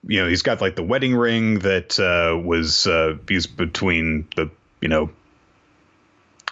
you 0.08 0.22
know 0.22 0.28
he's 0.28 0.42
got 0.42 0.62
like 0.62 0.76
the 0.76 0.84
wedding 0.84 1.16
ring 1.16 1.60
that 1.60 2.00
uh, 2.00 2.38
was 2.38 2.88
uh, 2.88 3.18
used 3.30 3.56
between 3.56 4.28
the 4.36 4.50
you 4.82 4.88
know 4.88 5.10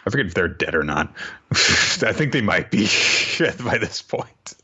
I 0.06 0.10
forget 0.10 0.28
if 0.28 0.34
they're 0.34 0.48
dead 0.48 0.76
or 0.76 0.84
not. 0.84 1.14
I 1.52 2.14
think 2.14 2.32
they 2.32 2.42
might 2.42 2.72
be 2.72 2.86
by 3.64 3.78
this 3.78 4.02
point. 4.02 4.56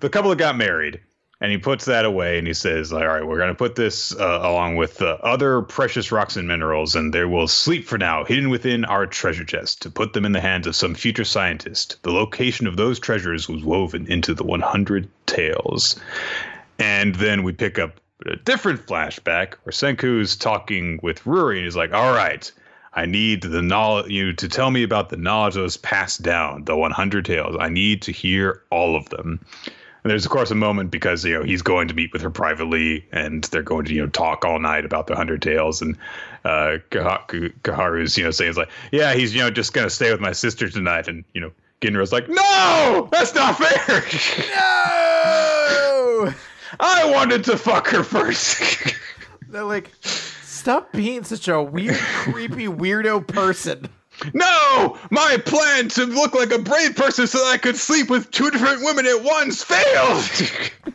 The 0.00 0.08
couple 0.08 0.30
that 0.30 0.38
got 0.38 0.56
married, 0.56 1.00
and 1.40 1.50
he 1.50 1.58
puts 1.58 1.84
that 1.84 2.04
away 2.04 2.38
and 2.38 2.46
he 2.46 2.54
says 2.54 2.92
all 2.92 3.06
right 3.06 3.26
we're 3.26 3.38
going 3.38 3.48
to 3.48 3.54
put 3.54 3.74
this 3.74 4.14
uh, 4.16 4.40
along 4.42 4.76
with 4.76 5.02
uh, 5.02 5.18
other 5.22 5.62
precious 5.62 6.12
rocks 6.12 6.36
and 6.36 6.48
minerals 6.48 6.94
and 6.94 7.12
they 7.12 7.24
will 7.24 7.48
sleep 7.48 7.86
for 7.86 7.98
now 7.98 8.24
hidden 8.24 8.50
within 8.50 8.84
our 8.84 9.06
treasure 9.06 9.44
chest 9.44 9.82
to 9.82 9.90
put 9.90 10.12
them 10.12 10.24
in 10.24 10.32
the 10.32 10.40
hands 10.40 10.66
of 10.66 10.76
some 10.76 10.94
future 10.94 11.24
scientist 11.24 11.96
the 12.02 12.12
location 12.12 12.66
of 12.66 12.76
those 12.76 12.98
treasures 12.98 13.48
was 13.48 13.64
woven 13.64 14.06
into 14.06 14.34
the 14.34 14.44
100 14.44 15.08
tales 15.26 15.98
and 16.78 17.14
then 17.16 17.42
we 17.42 17.52
pick 17.52 17.78
up 17.78 18.00
a 18.26 18.36
different 18.36 18.86
flashback 18.86 19.54
where 19.64 19.72
senku's 19.72 20.36
talking 20.36 20.98
with 21.02 21.22
ruri 21.24 21.56
and 21.56 21.64
he's 21.64 21.76
like 21.76 21.92
all 21.92 22.14
right 22.14 22.52
I 22.96 23.06
need 23.06 23.42
the 23.42 23.62
knowledge 23.62 24.10
you 24.10 24.32
to 24.34 24.48
tell 24.48 24.70
me 24.70 24.84
about 24.84 25.08
the 25.08 25.16
knowledge 25.16 25.54
that 25.54 25.62
was 25.62 25.76
passed 25.76 26.22
down, 26.22 26.64
the 26.64 26.76
100 26.76 27.24
tales. 27.24 27.56
I 27.58 27.68
need 27.68 28.02
to 28.02 28.12
hear 28.12 28.62
all 28.70 28.94
of 28.94 29.08
them. 29.08 29.44
And 30.04 30.10
there's 30.10 30.26
of 30.26 30.30
course 30.30 30.50
a 30.50 30.54
moment 30.54 30.90
because 30.90 31.24
you 31.24 31.32
know 31.32 31.42
he's 31.42 31.62
going 31.62 31.88
to 31.88 31.94
meet 31.94 32.12
with 32.12 32.20
her 32.20 32.30
privately, 32.30 33.06
and 33.10 33.42
they're 33.44 33.62
going 33.62 33.86
to 33.86 33.94
you 33.94 34.02
know 34.02 34.08
talk 34.08 34.44
all 34.44 34.58
night 34.58 34.84
about 34.84 35.06
the 35.06 35.16
Hundred 35.16 35.40
Tales, 35.40 35.80
and 35.80 35.96
uh, 36.44 36.76
Kaharu's 36.90 38.18
you 38.18 38.24
know 38.24 38.30
saying 38.30 38.50
it's 38.50 38.58
like, 38.58 38.70
yeah, 38.92 39.14
he's 39.14 39.34
you 39.34 39.40
know 39.40 39.50
just 39.50 39.72
gonna 39.72 39.88
stay 39.88 40.12
with 40.12 40.20
my 40.20 40.32
sister 40.32 40.68
tonight, 40.68 41.08
and 41.08 41.24
you 41.32 41.40
know 41.40 41.50
Ginro's 41.80 42.12
like, 42.12 42.28
no, 42.28 43.08
that's 43.10 43.34
not 43.34 43.56
fair. 43.56 44.00
No, 44.54 46.34
I 46.80 47.10
wanted 47.10 47.42
to 47.44 47.56
fuck 47.56 47.88
her 47.88 48.04
first. 48.04 48.94
they're 49.48 49.64
like, 49.64 49.90
stop 50.02 50.92
being 50.92 51.24
such 51.24 51.48
a 51.48 51.62
weird, 51.62 51.96
creepy, 51.96 52.66
weirdo 52.66 53.26
person. 53.26 53.88
No! 54.32 54.98
My 55.10 55.36
plan 55.44 55.88
to 55.88 56.06
look 56.06 56.34
like 56.34 56.52
a 56.52 56.58
brave 56.58 56.96
person 56.96 57.26
so 57.26 57.38
that 57.38 57.52
I 57.52 57.58
could 57.58 57.76
sleep 57.76 58.10
with 58.10 58.30
two 58.30 58.50
different 58.50 58.82
women 58.82 59.06
at 59.06 59.22
once 59.22 59.62
failed! 59.62 60.94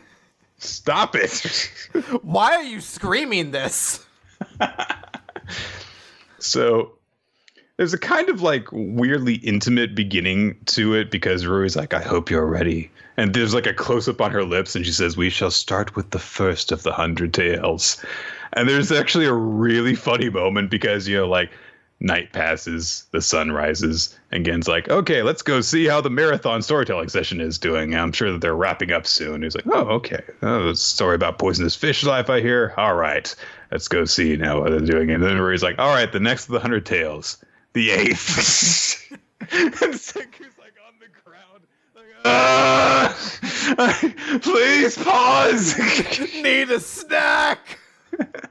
Stop 0.58 1.16
it. 1.16 1.70
Why 2.22 2.54
are 2.54 2.62
you 2.62 2.80
screaming 2.80 3.50
this? 3.50 4.04
so 6.38 6.92
there's 7.78 7.94
a 7.94 7.98
kind 7.98 8.28
of 8.28 8.42
like 8.42 8.68
weirdly 8.72 9.36
intimate 9.36 9.94
beginning 9.94 10.54
to 10.66 10.94
it 10.94 11.10
because 11.10 11.44
Ruri's 11.44 11.76
like, 11.76 11.94
I 11.94 12.02
hope 12.02 12.30
you're 12.30 12.44
ready. 12.44 12.90
And 13.16 13.32
there's 13.32 13.54
like 13.54 13.66
a 13.66 13.72
close 13.72 14.06
up 14.06 14.20
on 14.20 14.30
her 14.32 14.44
lips, 14.44 14.76
and 14.76 14.84
she 14.84 14.92
says, 14.92 15.16
We 15.16 15.30
shall 15.30 15.50
start 15.50 15.96
with 15.96 16.10
the 16.10 16.18
first 16.18 16.72
of 16.72 16.82
the 16.82 16.92
hundred 16.92 17.32
tales. 17.32 18.02
And 18.52 18.68
there's 18.68 18.92
actually 18.92 19.26
a 19.26 19.32
really 19.32 19.94
funny 19.94 20.28
moment 20.28 20.70
because, 20.70 21.08
you 21.08 21.16
know, 21.16 21.28
like, 21.28 21.50
night 22.00 22.32
passes, 22.32 23.04
the 23.12 23.20
sun 23.20 23.52
rises, 23.52 24.18
and 24.32 24.44
Gen's 24.44 24.66
like, 24.66 24.88
okay, 24.88 25.22
let's 25.22 25.42
go 25.42 25.60
see 25.60 25.86
how 25.86 26.00
the 26.00 26.10
marathon 26.10 26.62
storytelling 26.62 27.10
session 27.10 27.40
is 27.40 27.58
doing. 27.58 27.94
I'm 27.94 28.12
sure 28.12 28.32
that 28.32 28.40
they're 28.40 28.56
wrapping 28.56 28.90
up 28.90 29.06
soon. 29.06 29.42
He's 29.42 29.54
like, 29.54 29.66
oh, 29.66 29.86
okay. 29.96 30.22
Oh, 30.42 30.72
story 30.72 31.14
about 31.14 31.38
poisonous 31.38 31.76
fish 31.76 32.02
life, 32.02 32.30
I 32.30 32.40
hear. 32.40 32.72
All 32.76 32.94
right, 32.94 33.32
let's 33.70 33.88
go 33.88 34.06
see 34.06 34.36
now 34.36 34.60
what 34.60 34.70
they're 34.70 34.80
doing. 34.80 35.10
And 35.10 35.22
then 35.22 35.50
he's 35.50 35.62
like, 35.62 35.78
all 35.78 35.94
right, 35.94 36.10
the 36.10 36.20
next 36.20 36.46
of 36.46 36.52
the 36.52 36.60
hundred 36.60 36.86
tales, 36.86 37.36
the 37.74 37.90
eighth. 37.90 39.06
and 39.40 39.74
Senku's 39.74 40.58
like 40.58 40.74
on 40.86 40.94
the 41.00 41.08
ground. 41.22 41.64
Like, 41.94 42.06
ah, 42.24 43.14
please 44.42 44.96
pause. 44.96 45.78
Need 46.42 46.70
a 46.70 46.80
snack. 46.80 47.78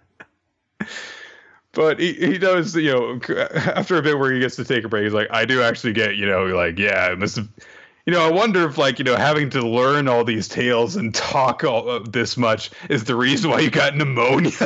But 1.79 1.97
he, 1.97 2.11
he 2.11 2.37
does, 2.37 2.75
you 2.75 2.91
know, 2.91 3.21
after 3.55 3.95
a 3.95 4.01
bit 4.01 4.19
where 4.19 4.33
he 4.33 4.41
gets 4.41 4.57
to 4.57 4.65
take 4.65 4.83
a 4.83 4.89
break, 4.89 5.05
he's 5.05 5.13
like, 5.13 5.29
I 5.31 5.45
do 5.45 5.61
actually 5.61 5.93
get, 5.93 6.17
you 6.17 6.25
know, 6.25 6.43
like, 6.47 6.77
yeah, 6.77 7.15
must 7.17 7.37
you 7.37 8.11
know, 8.11 8.19
I 8.19 8.29
wonder 8.29 8.67
if, 8.67 8.77
like, 8.77 8.99
you 8.99 9.05
know, 9.05 9.15
having 9.15 9.49
to 9.51 9.65
learn 9.65 10.09
all 10.09 10.25
these 10.25 10.49
tales 10.49 10.97
and 10.97 11.15
talk 11.15 11.63
all 11.63 11.89
uh, 11.89 11.99
this 11.99 12.35
much 12.35 12.69
is 12.89 13.05
the 13.05 13.15
reason 13.15 13.49
why 13.49 13.61
you 13.61 13.69
got 13.69 13.95
pneumonia. 13.95 14.51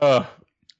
uh, 0.00 0.24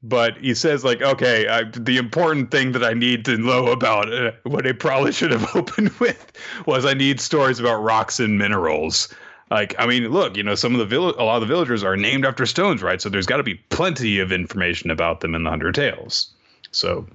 but 0.02 0.38
he 0.38 0.54
says 0.54 0.82
like, 0.82 1.02
okay, 1.02 1.46
I, 1.46 1.64
the 1.64 1.98
important 1.98 2.50
thing 2.50 2.72
that 2.72 2.82
I 2.82 2.94
need 2.94 3.26
to 3.26 3.36
know 3.36 3.66
about 3.66 4.10
uh, 4.10 4.32
what 4.44 4.66
I 4.66 4.72
probably 4.72 5.12
should 5.12 5.32
have 5.32 5.50
opened 5.54 5.90
with 5.98 6.32
was 6.64 6.86
I 6.86 6.94
need 6.94 7.20
stories 7.20 7.60
about 7.60 7.82
rocks 7.82 8.20
and 8.20 8.38
minerals. 8.38 9.14
Like, 9.50 9.76
I 9.78 9.86
mean, 9.86 10.08
look, 10.08 10.36
you 10.36 10.42
know, 10.42 10.56
some 10.56 10.72
of 10.72 10.78
the 10.78 10.86
vill- 10.86 11.14
a 11.20 11.22
lot 11.22 11.36
of 11.36 11.40
the 11.42 11.46
villagers 11.46 11.84
are 11.84 11.96
named 11.96 12.26
after 12.26 12.46
stones, 12.46 12.82
right? 12.82 13.00
So 13.00 13.08
there's 13.08 13.26
got 13.26 13.36
to 13.36 13.44
be 13.44 13.54
plenty 13.70 14.18
of 14.18 14.32
information 14.32 14.90
about 14.90 15.20
them 15.20 15.34
in 15.34 15.44
the 15.44 15.50
Hundred 15.50 15.74
Tales. 15.74 16.28
So, 16.72 17.06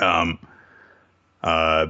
um, 0.00 0.38
uh, 1.44 1.86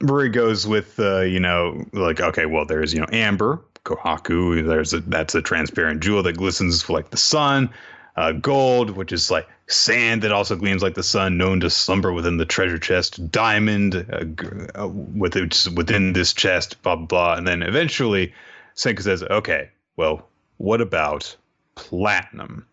Murray 0.00 0.30
goes 0.30 0.66
with, 0.66 0.98
uh, 0.98 1.20
you 1.20 1.40
know, 1.40 1.84
like, 1.92 2.20
okay, 2.20 2.46
well, 2.46 2.64
there's, 2.64 2.94
you 2.94 3.00
know, 3.00 3.06
amber, 3.12 3.60
kohaku. 3.84 4.66
There's 4.66 4.94
a 4.94 5.00
that's 5.00 5.34
a 5.34 5.42
transparent 5.42 6.02
jewel 6.02 6.22
that 6.22 6.38
glistens 6.38 6.88
like 6.88 7.10
the 7.10 7.16
sun 7.16 7.70
uh, 8.16 8.32
gold, 8.32 8.90
which 8.90 9.12
is 9.12 9.30
like 9.30 9.48
sand 9.66 10.22
that 10.22 10.32
also 10.32 10.56
gleams 10.56 10.82
like 10.82 10.94
the 10.94 11.02
sun, 11.02 11.36
known 11.36 11.60
to 11.60 11.70
slumber 11.70 12.12
within 12.12 12.36
the 12.36 12.44
treasure 12.44 12.78
chest, 12.78 13.30
diamond 13.30 13.94
uh, 13.94 14.80
uh, 14.80 14.88
within 14.88 16.12
this 16.12 16.32
chest, 16.32 16.80
blah, 16.82 16.96
blah, 16.96 17.06
blah. 17.06 17.34
And 17.34 17.46
then 17.46 17.62
eventually, 17.62 18.32
Senku 18.76 19.02
says, 19.02 19.22
okay, 19.22 19.70
well, 19.96 20.26
what 20.58 20.80
about 20.80 21.36
platinum? 21.74 22.66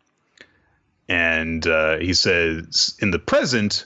And 1.07 1.65
uh, 1.67 1.97
he 1.97 2.13
says, 2.13 2.95
in 2.99 3.11
the 3.11 3.19
present, 3.19 3.85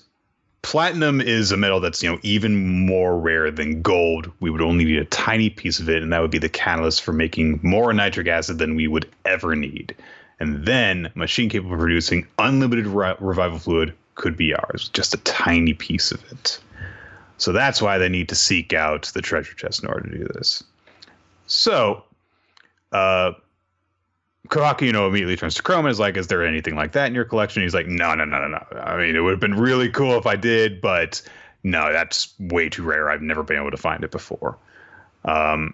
platinum 0.61 1.21
is 1.21 1.51
a 1.51 1.57
metal 1.57 1.79
that's 1.79 2.03
you 2.03 2.11
know 2.11 2.19
even 2.21 2.85
more 2.85 3.17
rare 3.17 3.51
than 3.51 3.81
gold. 3.81 4.31
We 4.39 4.49
would 4.49 4.61
only 4.61 4.85
need 4.85 4.99
a 4.99 5.05
tiny 5.05 5.49
piece 5.49 5.79
of 5.79 5.89
it, 5.89 6.03
and 6.03 6.13
that 6.13 6.21
would 6.21 6.31
be 6.31 6.37
the 6.37 6.49
catalyst 6.49 7.01
for 7.03 7.13
making 7.13 7.59
more 7.63 7.91
nitric 7.93 8.27
acid 8.27 8.59
than 8.59 8.75
we 8.75 8.87
would 8.87 9.09
ever 9.25 9.55
need 9.55 9.95
and 10.39 10.65
then 10.65 11.11
machine 11.15 11.49
capable 11.49 11.75
of 11.75 11.79
producing 11.79 12.27
unlimited 12.39 12.87
re- 12.87 13.15
revival 13.19 13.59
fluid 13.59 13.93
could 14.15 14.37
be 14.37 14.53
ours, 14.53 14.89
just 14.93 15.13
a 15.13 15.17
tiny 15.17 15.73
piece 15.73 16.11
of 16.11 16.23
it. 16.31 16.59
So 17.37 17.51
that's 17.51 17.81
why 17.81 17.97
they 17.97 18.09
need 18.09 18.29
to 18.29 18.35
seek 18.35 18.73
out 18.73 19.11
the 19.13 19.21
treasure 19.21 19.55
chest 19.55 19.83
in 19.83 19.89
order 19.89 20.09
to 20.09 20.17
do 20.17 20.27
this. 20.33 20.63
So, 21.47 22.03
uh, 22.91 23.33
you 24.79 24.91
know, 24.91 25.07
immediately 25.07 25.35
turns 25.35 25.55
to 25.55 25.63
Chrome 25.63 25.85
and 25.85 25.91
is 25.91 25.99
like, 25.99 26.17
"Is 26.17 26.27
there 26.27 26.45
anything 26.45 26.75
like 26.75 26.91
that 26.93 27.07
in 27.07 27.15
your 27.15 27.25
collection?" 27.25 27.63
He's 27.63 27.73
like, 27.73 27.87
"No, 27.87 28.13
no, 28.15 28.25
no, 28.25 28.39
no, 28.39 28.47
no. 28.47 28.79
I 28.79 28.97
mean, 28.97 29.15
it 29.15 29.19
would 29.19 29.31
have 29.31 29.39
been 29.39 29.55
really 29.55 29.89
cool 29.89 30.17
if 30.17 30.25
I 30.25 30.35
did, 30.35 30.81
but 30.81 31.21
no, 31.63 31.91
that's 31.91 32.33
way 32.39 32.69
too 32.69 32.83
rare. 32.83 33.09
I've 33.09 33.21
never 33.21 33.43
been 33.43 33.57
able 33.57 33.71
to 33.71 33.77
find 33.77 34.03
it 34.03 34.11
before." 34.11 34.57
Um, 35.23 35.73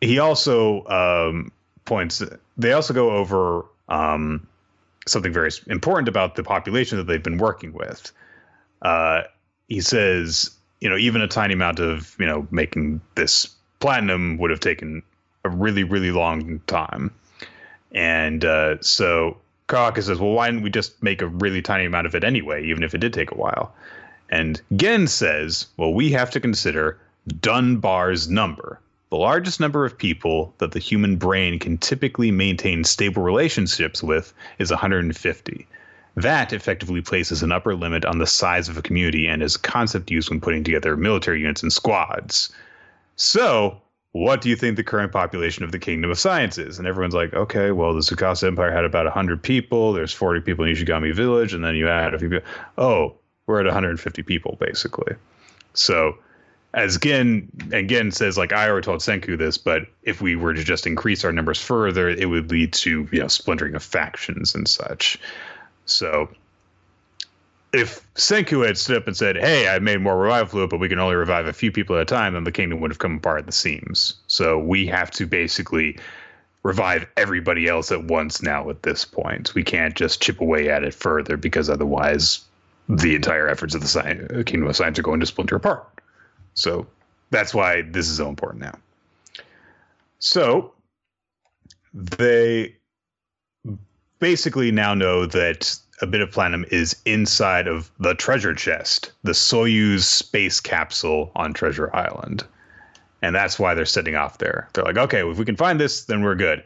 he 0.00 0.18
also 0.18 0.84
um, 0.86 1.52
points. 1.84 2.22
They 2.56 2.72
also 2.72 2.94
go 2.94 3.10
over 3.10 3.64
um, 3.88 4.46
something 5.06 5.32
very 5.32 5.50
important 5.68 6.08
about 6.08 6.36
the 6.36 6.42
population 6.42 6.98
that 6.98 7.04
they've 7.04 7.22
been 7.22 7.38
working 7.38 7.72
with. 7.72 8.12
Uh, 8.82 9.22
he 9.68 9.80
says, 9.80 10.50
you 10.80 10.88
know, 10.88 10.96
even 10.96 11.20
a 11.20 11.28
tiny 11.28 11.54
amount 11.54 11.80
of, 11.80 12.16
you 12.18 12.26
know, 12.26 12.46
making 12.50 13.00
this 13.14 13.48
platinum 13.80 14.38
would 14.38 14.50
have 14.50 14.60
taken 14.60 15.02
a 15.44 15.48
really, 15.48 15.84
really 15.84 16.10
long 16.10 16.60
time. 16.66 17.10
And 17.92 18.44
uh, 18.44 18.80
so 18.80 19.36
Kohaku 19.68 20.02
says, 20.02 20.18
well, 20.18 20.32
why 20.32 20.46
didn't 20.48 20.62
we 20.62 20.70
just 20.70 21.02
make 21.02 21.22
a 21.22 21.28
really 21.28 21.62
tiny 21.62 21.84
amount 21.84 22.06
of 22.06 22.14
it 22.14 22.24
anyway, 22.24 22.64
even 22.64 22.82
if 22.82 22.94
it 22.94 22.98
did 22.98 23.12
take 23.12 23.30
a 23.30 23.36
while? 23.36 23.74
And 24.30 24.60
Gen 24.76 25.06
says, 25.06 25.66
well, 25.76 25.94
we 25.94 26.10
have 26.12 26.30
to 26.32 26.40
consider 26.40 26.98
Dunbar's 27.40 28.28
number 28.28 28.80
the 29.10 29.16
largest 29.16 29.58
number 29.58 29.86
of 29.86 29.96
people 29.96 30.52
that 30.58 30.72
the 30.72 30.78
human 30.78 31.16
brain 31.16 31.58
can 31.58 31.78
typically 31.78 32.30
maintain 32.30 32.84
stable 32.84 33.22
relationships 33.22 34.02
with 34.02 34.34
is 34.58 34.70
150. 34.70 35.66
That 36.16 36.52
effectively 36.52 37.00
places 37.00 37.42
an 37.42 37.52
upper 37.52 37.74
limit 37.74 38.04
on 38.04 38.18
the 38.18 38.26
size 38.26 38.68
of 38.68 38.76
a 38.76 38.82
community 38.82 39.26
and 39.26 39.42
is 39.42 39.56
a 39.56 39.60
concept 39.60 40.10
used 40.10 40.28
when 40.28 40.40
putting 40.40 40.62
together 40.62 40.96
military 40.96 41.40
units 41.40 41.62
and 41.62 41.72
squads. 41.72 42.52
So, 43.18 43.82
what 44.12 44.40
do 44.40 44.48
you 44.48 44.54
think 44.54 44.76
the 44.76 44.84
current 44.84 45.12
population 45.12 45.64
of 45.64 45.72
the 45.72 45.78
Kingdom 45.78 46.10
of 46.10 46.18
Science 46.18 46.56
is? 46.56 46.78
And 46.78 46.86
everyone's 46.86 47.14
like, 47.14 47.34
okay, 47.34 47.72
well, 47.72 47.92
the 47.92 48.00
Tsukasa 48.00 48.46
Empire 48.46 48.72
had 48.72 48.84
about 48.84 49.06
100 49.06 49.42
people. 49.42 49.92
There's 49.92 50.12
40 50.12 50.40
people 50.40 50.64
in 50.64 50.74
Ishigami 50.74 51.12
Village, 51.14 51.52
and 51.52 51.64
then 51.64 51.74
you 51.74 51.88
add 51.88 52.14
a 52.14 52.18
few 52.18 52.30
people. 52.30 52.48
Oh, 52.78 53.16
we're 53.46 53.58
at 53.58 53.66
150 53.66 54.22
people, 54.22 54.56
basically. 54.60 55.16
So, 55.74 56.16
as 56.74 56.96
Gen 56.98 57.48
and 57.72 57.88
Gen 57.88 58.12
says, 58.12 58.38
like 58.38 58.52
I 58.52 58.68
already 58.68 58.84
told 58.84 59.00
Senku 59.00 59.36
this, 59.36 59.58
but 59.58 59.82
if 60.04 60.20
we 60.20 60.36
were 60.36 60.54
to 60.54 60.62
just 60.62 60.86
increase 60.86 61.24
our 61.24 61.32
numbers 61.32 61.60
further, 61.60 62.08
it 62.08 62.26
would 62.26 62.50
lead 62.50 62.72
to 62.74 63.08
you 63.10 63.20
know 63.20 63.28
splintering 63.28 63.74
of 63.74 63.82
factions 63.82 64.54
and 64.54 64.68
such. 64.68 65.18
So 65.86 66.28
if 67.78 68.12
Senku 68.14 68.66
had 68.66 68.76
stood 68.76 68.98
up 68.98 69.06
and 69.06 69.16
said, 69.16 69.36
"Hey, 69.36 69.68
I 69.68 69.78
made 69.78 70.00
more 70.00 70.18
revival 70.18 70.48
fluid, 70.48 70.70
but 70.70 70.80
we 70.80 70.88
can 70.88 70.98
only 70.98 71.16
revive 71.16 71.46
a 71.46 71.52
few 71.52 71.72
people 71.72 71.96
at 71.96 72.02
a 72.02 72.04
time," 72.04 72.34
then 72.34 72.44
the 72.44 72.52
kingdom 72.52 72.80
would 72.80 72.90
have 72.90 72.98
come 72.98 73.16
apart 73.16 73.40
at 73.40 73.46
the 73.46 73.52
seams. 73.52 74.14
So 74.26 74.58
we 74.58 74.86
have 74.86 75.10
to 75.12 75.26
basically 75.26 75.98
revive 76.62 77.06
everybody 77.16 77.68
else 77.68 77.92
at 77.92 78.04
once 78.04 78.42
now. 78.42 78.68
At 78.68 78.82
this 78.82 79.04
point, 79.04 79.54
we 79.54 79.62
can't 79.62 79.94
just 79.94 80.20
chip 80.20 80.40
away 80.40 80.68
at 80.68 80.82
it 80.82 80.92
further 80.92 81.36
because 81.36 81.70
otherwise, 81.70 82.40
the 82.88 83.14
entire 83.14 83.48
efforts 83.48 83.74
of 83.74 83.80
the 83.80 83.88
science, 83.88 84.30
kingdom 84.44 84.68
of 84.68 84.76
science 84.76 84.98
are 84.98 85.02
going 85.02 85.20
to 85.20 85.26
splinter 85.26 85.56
apart. 85.56 85.86
So 86.54 86.86
that's 87.30 87.54
why 87.54 87.82
this 87.82 88.08
is 88.08 88.16
so 88.16 88.28
important 88.28 88.62
now. 88.62 88.78
So 90.18 90.72
they 91.94 92.74
basically 94.18 94.72
now 94.72 94.94
know 94.94 95.26
that 95.26 95.78
a 96.00 96.06
bit 96.06 96.20
of 96.20 96.30
platinum 96.30 96.64
is 96.70 96.96
inside 97.04 97.66
of 97.66 97.90
the 97.98 98.14
treasure 98.14 98.54
chest, 98.54 99.12
the 99.22 99.32
Soyuz 99.32 100.02
space 100.02 100.60
capsule 100.60 101.30
on 101.34 101.52
Treasure 101.52 101.94
Island. 101.94 102.44
And 103.22 103.34
that's 103.34 103.58
why 103.58 103.74
they're 103.74 103.84
setting 103.84 104.14
off 104.14 104.38
there. 104.38 104.68
They're 104.72 104.84
like, 104.84 104.96
okay, 104.96 105.28
if 105.28 105.38
we 105.38 105.44
can 105.44 105.56
find 105.56 105.80
this, 105.80 106.04
then 106.04 106.22
we're 106.22 106.36
good. 106.36 106.62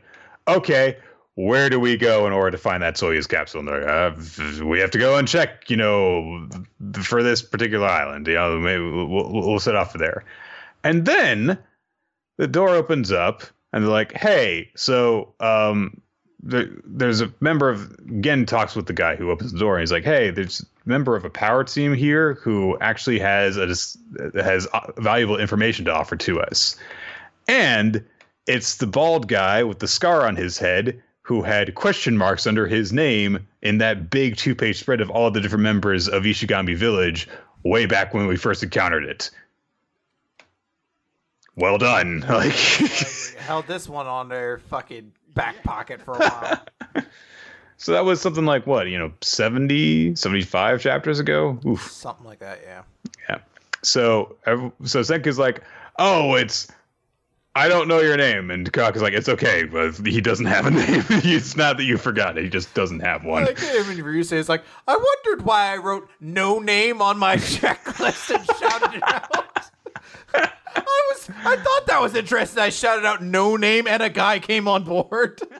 Okay, 0.48 0.96
where 1.34 1.70
do 1.70 1.80
we 1.80 1.96
go 1.96 2.26
in 2.26 2.32
order 2.32 2.50
to 2.50 2.58
find 2.58 2.82
that 2.82 2.96
Soyuz 2.96 3.26
capsule? 3.26 3.62
They're 3.64 3.86
Like, 3.86 4.18
uh, 4.60 4.64
we 4.64 4.78
have 4.80 4.90
to 4.90 4.98
go 4.98 5.16
and 5.16 5.26
check, 5.26 5.70
you 5.70 5.76
know, 5.76 6.46
for 7.02 7.22
this 7.22 7.40
particular 7.40 7.86
island. 7.86 8.26
You 8.26 8.34
know, 8.34 8.58
maybe 8.58 8.82
we'll, 8.82 9.32
we'll 9.32 9.60
set 9.60 9.74
off 9.74 9.94
there. 9.94 10.24
And 10.84 11.06
then 11.06 11.56
the 12.36 12.48
door 12.48 12.70
opens 12.70 13.12
up, 13.12 13.44
and 13.72 13.84
they're 13.84 13.90
like, 13.90 14.12
"Hey, 14.12 14.70
so 14.76 15.34
um, 15.40 16.00
there, 16.42 16.68
there's 16.84 17.20
a 17.20 17.32
member 17.40 17.70
of 17.70 18.20
Gen 18.20 18.46
talks 18.46 18.74
with 18.74 18.86
the 18.86 18.92
guy 18.92 19.16
who 19.16 19.30
opens 19.30 19.52
the 19.52 19.58
door, 19.58 19.76
and 19.76 19.82
he's 19.82 19.92
like, 19.92 20.04
"Hey, 20.04 20.30
there's 20.30 20.60
a 20.60 20.88
member 20.88 21.16
of 21.16 21.24
a 21.24 21.30
power 21.30 21.64
team 21.64 21.94
here 21.94 22.34
who 22.34 22.76
actually 22.80 23.18
has 23.18 23.56
a 23.56 23.66
has 24.42 24.66
valuable 24.96 25.38
information 25.38 25.84
to 25.86 25.92
offer 25.92 26.16
to 26.16 26.40
us, 26.40 26.76
and." 27.48 28.04
It's 28.48 28.78
the 28.78 28.88
bald 28.88 29.28
guy 29.28 29.62
with 29.62 29.78
the 29.78 29.86
scar 29.86 30.26
on 30.26 30.34
his 30.34 30.58
head 30.58 31.00
who 31.22 31.42
had 31.42 31.74
question 31.76 32.16
marks 32.16 32.46
under 32.46 32.66
his 32.66 32.92
name 32.92 33.46
in 33.62 33.78
that 33.78 34.10
big 34.10 34.36
two 34.36 34.54
page 34.54 34.80
spread 34.80 35.00
of 35.00 35.10
all 35.10 35.30
the 35.30 35.40
different 35.40 35.62
members 35.62 36.08
of 36.08 36.24
Ishigami 36.24 36.76
Village 36.76 37.28
way 37.62 37.86
back 37.86 38.12
when 38.12 38.26
we 38.26 38.36
first 38.36 38.62
encountered 38.62 39.04
it. 39.04 39.30
Well 41.54 41.78
done. 41.78 42.24
Like 42.28 42.52
held 43.38 43.66
this 43.66 43.88
one 43.88 44.06
on 44.06 44.28
their 44.28 44.58
fucking 44.58 45.12
back 45.34 45.62
pocket 45.62 46.00
for 46.02 46.14
a 46.14 46.18
while. 46.28 47.04
so 47.76 47.92
that 47.92 48.04
was 48.04 48.20
something 48.20 48.44
like 48.44 48.66
what, 48.66 48.88
you 48.88 48.98
know, 48.98 49.12
70, 49.20 50.16
75 50.16 50.80
chapters 50.80 51.18
ago? 51.18 51.58
Oof. 51.66 51.90
Something 51.90 52.26
like 52.26 52.38
that, 52.40 52.60
yeah. 52.64 52.82
Yeah. 53.28 53.38
So 53.82 54.36
so 54.84 55.00
Senku's 55.00 55.38
like, 55.38 55.62
"Oh, 55.98 56.34
it's 56.36 56.68
I 57.54 57.68
don't 57.68 57.86
know 57.86 58.00
your 58.00 58.16
name. 58.16 58.50
And 58.50 58.72
Cock 58.72 58.96
is 58.96 59.02
like, 59.02 59.12
it's 59.12 59.28
okay, 59.28 59.64
but 59.64 59.94
he 60.06 60.20
doesn't 60.22 60.46
have 60.46 60.66
a 60.66 60.70
name. 60.70 61.04
it's 61.08 61.54
not 61.56 61.76
that 61.76 61.84
you 61.84 61.98
forgot 61.98 62.38
it. 62.38 62.44
He 62.44 62.50
just 62.50 62.72
doesn't 62.74 63.00
have 63.00 63.24
one. 63.24 63.44
Like 63.44 63.62
even 63.62 63.96
Ryusei 63.98 64.34
is 64.34 64.48
like, 64.48 64.62
I 64.88 64.96
wondered 64.96 65.44
why 65.44 65.72
I 65.72 65.76
wrote 65.76 66.08
no 66.20 66.58
name 66.60 67.02
on 67.02 67.18
my 67.18 67.36
checklist 67.36 68.34
and 68.34 68.46
shouted 68.58 68.96
it 68.96 69.02
out. 69.06 69.70
I 70.76 71.10
was 71.10 71.30
I 71.44 71.56
thought 71.56 71.86
that 71.86 72.00
was 72.00 72.14
interesting. 72.14 72.62
I 72.62 72.70
shouted 72.70 73.04
out 73.04 73.22
no 73.22 73.56
name 73.56 73.86
and 73.86 74.02
a 74.02 74.10
guy 74.10 74.38
came 74.38 74.68
on 74.68 74.84
board. 74.84 75.40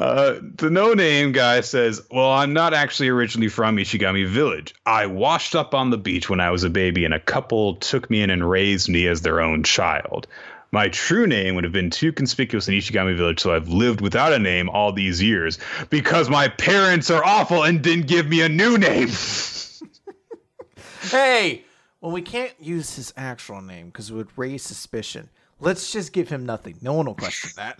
Uh, 0.00 0.40
the 0.54 0.70
no 0.70 0.94
name 0.94 1.30
guy 1.30 1.60
says, 1.60 2.00
Well, 2.10 2.30
I'm 2.30 2.54
not 2.54 2.72
actually 2.72 3.10
originally 3.10 3.48
from 3.48 3.76
Ishigami 3.76 4.26
Village. 4.26 4.74
I 4.86 5.04
washed 5.04 5.54
up 5.54 5.74
on 5.74 5.90
the 5.90 5.98
beach 5.98 6.30
when 6.30 6.40
I 6.40 6.50
was 6.50 6.64
a 6.64 6.70
baby, 6.70 7.04
and 7.04 7.12
a 7.12 7.20
couple 7.20 7.76
took 7.76 8.08
me 8.08 8.22
in 8.22 8.30
and 8.30 8.48
raised 8.48 8.88
me 8.88 9.06
as 9.06 9.20
their 9.20 9.42
own 9.42 9.62
child. 9.62 10.26
My 10.72 10.88
true 10.88 11.26
name 11.26 11.54
would 11.54 11.64
have 11.64 11.72
been 11.74 11.90
too 11.90 12.12
conspicuous 12.12 12.66
in 12.66 12.74
Ishigami 12.74 13.14
Village, 13.14 13.40
so 13.40 13.54
I've 13.54 13.68
lived 13.68 14.00
without 14.00 14.32
a 14.32 14.38
name 14.38 14.70
all 14.70 14.90
these 14.90 15.22
years 15.22 15.58
because 15.90 16.30
my 16.30 16.48
parents 16.48 17.10
are 17.10 17.22
awful 17.22 17.62
and 17.62 17.82
didn't 17.82 18.06
give 18.06 18.26
me 18.26 18.40
a 18.40 18.48
new 18.48 18.78
name. 18.78 19.08
hey, 21.10 21.62
well, 22.00 22.12
we 22.12 22.22
can't 22.22 22.54
use 22.60 22.96
his 22.96 23.12
actual 23.16 23.60
name 23.60 23.86
because 23.86 24.10
it 24.10 24.14
would 24.14 24.36
raise 24.36 24.62
suspicion 24.62 25.28
let's 25.60 25.92
just 25.92 26.12
give 26.12 26.28
him 26.28 26.44
nothing. 26.44 26.76
No 26.80 26.94
one 26.94 27.06
will 27.06 27.14
question 27.14 27.50
that. 27.56 27.78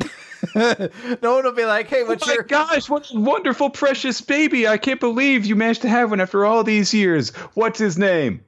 no 1.23 1.35
one 1.35 1.45
will 1.45 1.53
be 1.53 1.65
like, 1.65 1.89
"Hey, 1.89 2.05
what's 2.05 2.29
oh 2.29 2.33
your 2.33 2.43
gosh? 2.43 2.89
What 2.89 3.11
a 3.11 3.19
wonderful, 3.19 3.71
precious 3.71 4.21
baby! 4.21 4.69
I 4.69 4.79
can't 4.79 5.01
believe 5.01 5.45
you 5.45 5.57
managed 5.57 5.83
to 5.83 5.89
have 5.89 6.11
one 6.11 6.21
after 6.21 6.45
all 6.45 6.65
these 6.65 6.95
years. 6.95 7.31
What's 7.55 7.79
his 7.79 7.99
name?" 7.99 8.45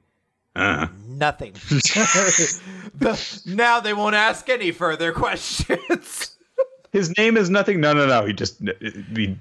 Uh. 0.55 0.87
Nothing. 1.07 1.53
the, 2.95 3.41
now 3.45 3.79
they 3.79 3.93
won't 3.93 4.15
ask 4.15 4.49
any 4.49 4.71
further 4.71 5.11
questions. 5.11 6.35
His 6.91 7.15
name 7.17 7.37
is 7.37 7.49
nothing. 7.49 7.79
No, 7.79 7.93
no, 7.93 8.07
no. 8.07 8.25
He 8.25 8.33
just 8.33 8.61
he, 9.15 9.37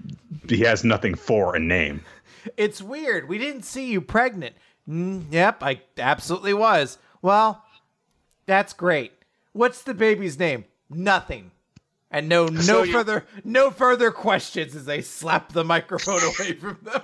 he 0.49 0.61
has 0.61 0.85
nothing 0.85 1.15
for 1.15 1.57
a 1.57 1.59
name. 1.59 2.05
It's 2.57 2.83
weird. 2.83 3.29
We 3.29 3.39
didn't 3.39 3.63
see 3.63 3.91
you 3.91 4.01
pregnant. 4.01 4.55
Mm, 4.89 5.27
yep, 5.31 5.63
I 5.63 5.81
absolutely 5.99 6.55
was. 6.55 6.99
Well, 7.21 7.65
that's 8.47 8.73
great. 8.73 9.13
What's 9.53 9.83
the 9.83 9.95
baby's 9.95 10.39
name? 10.39 10.65
Nothing. 10.91 11.51
And 12.11 12.29
no 12.29 12.47
no 12.49 12.61
so 12.61 12.83
you- 12.83 12.93
further 12.93 13.25
no 13.45 13.71
further 13.71 14.11
questions 14.11 14.75
as 14.75 14.85
they 14.85 15.01
slap 15.03 15.53
the 15.53 15.65
microphone 15.65 16.21
away 16.39 16.55
from 16.55 16.79
them. 16.83 17.03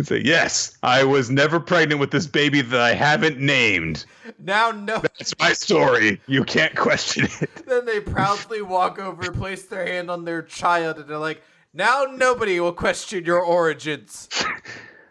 Say, 0.00 0.22
yes, 0.24 0.76
I 0.82 1.04
was 1.04 1.30
never 1.30 1.60
pregnant 1.60 2.00
with 2.00 2.10
this 2.10 2.26
baby 2.26 2.60
that 2.60 2.80
I 2.80 2.92
haven't 2.92 3.38
named. 3.38 4.04
Now, 4.38 4.72
no. 4.72 4.98
That's 5.02 5.34
my 5.38 5.52
story. 5.52 6.20
You 6.26 6.42
can't 6.44 6.74
question 6.74 7.28
it. 7.40 7.66
Then 7.66 7.84
they 7.84 8.00
proudly 8.00 8.62
walk 8.62 8.98
over, 8.98 9.30
place 9.30 9.66
their 9.66 9.86
hand 9.86 10.10
on 10.10 10.24
their 10.24 10.42
child, 10.42 10.96
and 10.98 11.06
they're 11.08 11.18
like, 11.18 11.42
now 11.72 12.06
nobody 12.10 12.58
will 12.58 12.72
question 12.72 13.24
your 13.24 13.40
origins. 13.40 14.28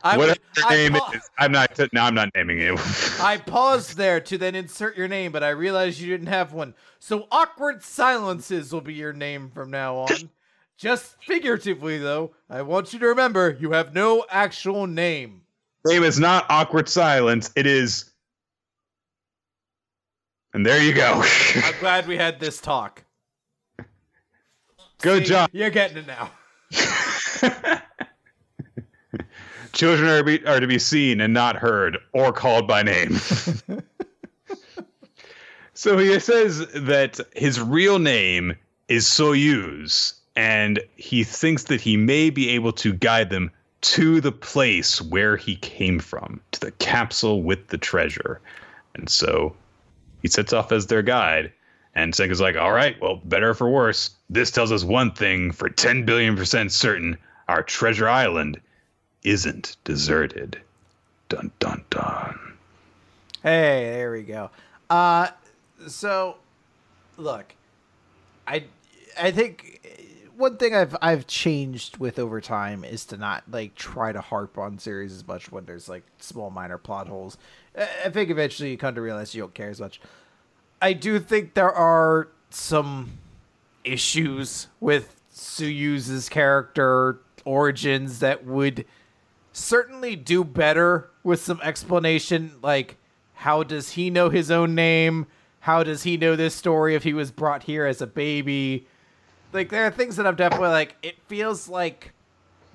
I 0.03 0.17
Whatever 0.17 0.39
your 0.57 0.69
name 0.69 0.93
pa- 0.93 1.11
is, 1.13 1.29
I'm 1.37 1.51
not. 1.51 1.77
No, 1.93 2.01
I'm 2.01 2.13
not 2.13 2.29
naming 2.35 2.59
you. 2.59 2.77
I 3.19 3.41
paused 3.45 3.97
there 3.97 4.19
to 4.21 4.37
then 4.37 4.55
insert 4.55 4.97
your 4.97 5.07
name, 5.07 5.31
but 5.31 5.43
I 5.43 5.49
realized 5.49 5.99
you 5.99 6.09
didn't 6.09 6.27
have 6.27 6.53
one. 6.53 6.73
So 6.99 7.27
awkward 7.31 7.83
silences 7.83 8.71
will 8.71 8.81
be 8.81 8.93
your 8.93 9.13
name 9.13 9.49
from 9.49 9.71
now 9.71 9.95
on. 9.97 10.29
Just 10.77 11.15
figuratively, 11.23 11.99
though. 11.99 12.31
I 12.49 12.63
want 12.63 12.91
you 12.93 12.99
to 12.99 13.07
remember 13.07 13.55
you 13.59 13.71
have 13.71 13.93
no 13.93 14.25
actual 14.29 14.87
name. 14.87 15.41
Name 15.85 16.03
is 16.03 16.19
not 16.19 16.45
awkward 16.49 16.89
silence. 16.89 17.51
It 17.55 17.67
is. 17.67 18.11
And 20.53 20.65
there 20.65 20.81
you 20.81 20.93
go. 20.93 21.23
I'm 21.55 21.79
glad 21.79 22.07
we 22.07 22.17
had 22.17 22.39
this 22.39 22.59
talk. 22.59 23.03
Good 25.01 25.23
See, 25.23 25.29
job. 25.29 25.49
You're 25.53 25.69
getting 25.69 25.97
it 25.97 26.07
now. 26.07 26.31
Children 29.73 30.09
are, 30.09 30.23
be, 30.23 30.45
are 30.45 30.59
to 30.59 30.67
be 30.67 30.79
seen 30.79 31.21
and 31.21 31.33
not 31.33 31.55
heard 31.55 31.97
or 32.13 32.33
called 32.33 32.67
by 32.67 32.83
name. 32.83 33.15
so 35.73 35.97
he 35.97 36.19
says 36.19 36.67
that 36.73 37.19
his 37.35 37.59
real 37.59 37.99
name 37.99 38.55
is 38.87 39.05
Soyuz, 39.05 40.15
and 40.35 40.81
he 40.95 41.23
thinks 41.23 41.63
that 41.63 41.81
he 41.81 41.97
may 41.97 42.29
be 42.29 42.49
able 42.49 42.73
to 42.73 42.93
guide 42.93 43.29
them 43.29 43.51
to 43.81 44.21
the 44.21 44.31
place 44.31 45.01
where 45.01 45.37
he 45.37 45.55
came 45.55 45.99
from, 45.99 46.41
to 46.51 46.59
the 46.59 46.71
capsule 46.71 47.41
with 47.41 47.67
the 47.67 47.77
treasure. 47.77 48.39
And 48.93 49.09
so 49.09 49.55
he 50.21 50.27
sets 50.27 50.53
off 50.53 50.71
as 50.71 50.87
their 50.87 51.01
guide. 51.01 51.51
And 51.95 52.13
Senku's 52.13 52.39
like, 52.39 52.55
all 52.55 52.71
right, 52.71 52.99
well, 53.01 53.21
better 53.25 53.53
for 53.53 53.69
worse. 53.69 54.11
This 54.29 54.51
tells 54.51 54.71
us 54.71 54.83
one 54.83 55.11
thing 55.11 55.51
for 55.51 55.69
10 55.69 56.05
billion 56.05 56.35
percent 56.35 56.71
certain 56.71 57.17
our 57.47 57.63
treasure 57.63 58.07
island 58.07 58.61
isn't 59.23 59.77
deserted. 59.83 60.61
Dun 61.29 61.51
dun 61.59 61.83
dun. 61.89 62.39
Hey, 63.43 63.89
there 63.91 64.11
we 64.11 64.23
go. 64.23 64.49
Uh 64.89 65.29
so 65.87 66.37
look, 67.17 67.53
I 68.47 68.65
I 69.19 69.31
think 69.31 69.79
one 70.35 70.57
thing 70.57 70.75
I've 70.75 70.95
I've 71.01 71.27
changed 71.27 71.97
with 71.97 72.17
over 72.19 72.41
time 72.41 72.83
is 72.83 73.05
to 73.05 73.17
not 73.17 73.43
like 73.49 73.75
try 73.75 74.11
to 74.11 74.21
harp 74.21 74.57
on 74.57 74.79
series 74.79 75.13
as 75.13 75.27
much 75.27 75.51
when 75.51 75.65
there's 75.65 75.87
like 75.87 76.03
small 76.19 76.49
minor 76.49 76.77
plot 76.77 77.07
holes. 77.07 77.37
I 77.77 78.09
think 78.09 78.29
eventually 78.29 78.71
you 78.71 78.77
come 78.77 78.95
to 78.95 79.01
realize 79.01 79.33
you 79.33 79.41
don't 79.41 79.53
care 79.53 79.69
as 79.69 79.79
much. 79.79 80.01
I 80.81 80.93
do 80.93 81.19
think 81.19 81.53
there 81.53 81.71
are 81.71 82.27
some 82.49 83.11
issues 83.83 84.67
with 84.79 85.15
Soyuz's 85.33 86.27
character 86.27 87.19
origins 87.45 88.19
that 88.19 88.45
would 88.45 88.85
certainly 89.53 90.15
do 90.15 90.43
better 90.43 91.09
with 91.23 91.41
some 91.41 91.59
explanation 91.61 92.53
like 92.61 92.97
how 93.33 93.63
does 93.63 93.93
he 93.93 94.11
know 94.11 94.29
his 94.29 94.51
own 94.51 94.75
name? 94.75 95.25
How 95.61 95.83
does 95.83 96.03
he 96.03 96.15
know 96.15 96.35
this 96.35 96.53
story 96.53 96.93
if 96.93 97.03
he 97.03 97.13
was 97.13 97.31
brought 97.31 97.63
here 97.63 97.87
as 97.87 97.99
a 97.99 98.05
baby? 98.05 98.85
Like 99.51 99.69
there 99.69 99.85
are 99.85 99.91
things 99.91 100.15
that 100.15 100.27
i'm 100.27 100.35
definitely 100.35 100.69
like 100.69 100.95
it 101.01 101.15
feels 101.27 101.67
like 101.67 102.13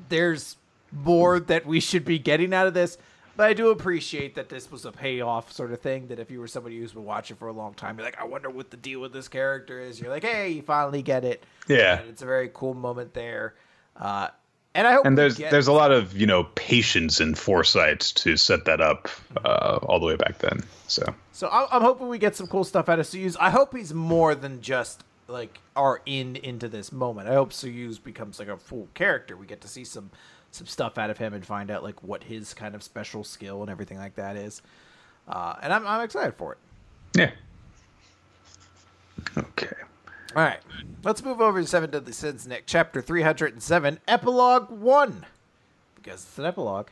there's 0.09 0.57
more 0.93 1.41
that 1.41 1.67
we 1.67 1.81
should 1.81 2.05
be 2.05 2.19
getting 2.19 2.53
out 2.53 2.67
of 2.67 2.75
this 2.75 2.99
but 3.37 3.47
i 3.47 3.53
do 3.53 3.71
appreciate 3.71 4.35
that 4.35 4.49
this 4.49 4.71
was 4.71 4.85
a 4.85 4.93
payoff 4.93 5.51
sort 5.51 5.73
of 5.73 5.81
thing 5.81 6.07
that 6.09 6.19
if 6.19 6.31
you 6.31 6.39
were 6.39 6.47
somebody 6.47 6.79
who's 6.79 6.93
been 6.93 7.05
watching 7.05 7.37
for 7.37 7.49
a 7.49 7.53
long 7.53 7.73
time 7.75 7.97
you're 7.97 8.05
like 8.05 8.21
i 8.21 8.25
wonder 8.25 8.51
what 8.51 8.71
the 8.71 8.77
deal 8.77 9.01
with 9.01 9.13
this 9.13 9.27
character 9.29 9.81
is. 9.81 10.01
You're 10.01 10.11
like 10.11 10.23
hey 10.23 10.51
you 10.51 10.63
finally 10.63 11.03
get 11.03 11.25
it. 11.25 11.45
Yeah. 11.69 12.01
And 12.01 12.11
it's 12.11 12.23
a 12.23 12.27
very 12.27 12.51
cool 12.53 12.75
moment 12.75 13.15
there. 13.15 13.55
Uh, 13.97 14.29
and 14.77 14.87
I 14.87 14.93
hope 14.93 15.07
and 15.07 15.17
there's 15.17 15.37
there's 15.37 15.67
a 15.67 15.73
lot 15.73 15.91
of 15.91 16.17
you 16.17 16.27
know 16.27 16.45
patience 16.55 17.19
and 17.19 17.37
foresight 17.37 18.01
to 18.01 18.37
set 18.37 18.65
that 18.67 18.81
up 18.81 19.09
uh, 19.45 19.79
all 19.83 19.99
the 19.99 20.07
way 20.07 20.17
back 20.17 20.39
then. 20.39 20.63
So 20.87 21.03
so 21.33 21.49
I'm 21.51 21.83
hoping 21.83 22.09
we 22.09 22.19
get 22.19 22.37
some 22.37 22.47
cool 22.47 22.65
stuff 22.65 22.89
out 22.89 22.99
of 22.99 23.07
Soyuz. 23.07 23.37
I 23.41 23.51
hope 23.51 23.75
he's 23.75 23.93
more 23.93 24.35
than 24.35 24.61
just 24.61 25.03
like 25.29 25.59
our 25.75 26.01
in 26.07 26.37
into 26.37 26.69
this 26.69 26.93
moment. 26.93 27.29
I 27.29 27.35
hope 27.35 27.53
Soyuz 27.53 28.03
becomes 28.03 28.39
like 28.39 28.49
a 28.49 28.57
full 28.57 28.89
character. 28.95 29.37
We 29.37 29.47
get 29.47 29.61
to 29.63 29.69
see 29.69 29.85
some 29.85 30.11
some 30.53 30.67
stuff 30.67 30.99
out 30.99 31.11
of 31.11 31.19
him 31.19 31.35
and 31.35 31.45
find 31.45 31.71
out 31.71 31.83
like 31.83 32.03
what 32.03 32.25
his 32.25 32.55
kind 32.55 32.75
of 32.75 32.83
special 32.83 33.25
skill 33.25 33.63
and 33.63 33.71
everything 33.71 33.99
like 33.99 34.15
that 34.17 34.37
is. 34.37 34.63
Uh, 35.29 35.57
and 35.63 35.73
I'm 35.73 35.87
I'm 35.87 36.03
excited 36.03 36.35
for 36.35 36.53
it. 36.53 36.59
Yeah. 37.15 37.31
Okay. 39.37 39.77
All 40.37 40.43
right, 40.43 40.61
let's 41.03 41.25
move 41.25 41.41
over 41.41 41.63
to 41.63 41.67
Seven 41.67 41.89
Deadly 41.89 42.13
Sins, 42.13 42.47
Nick. 42.47 42.65
Chapter 42.67 43.01
307, 43.01 44.01
Epilogue 44.07 44.69
1. 44.69 45.25
Because 45.95 46.25
it's 46.25 46.39
an 46.39 46.45
epilogue. 46.45 46.89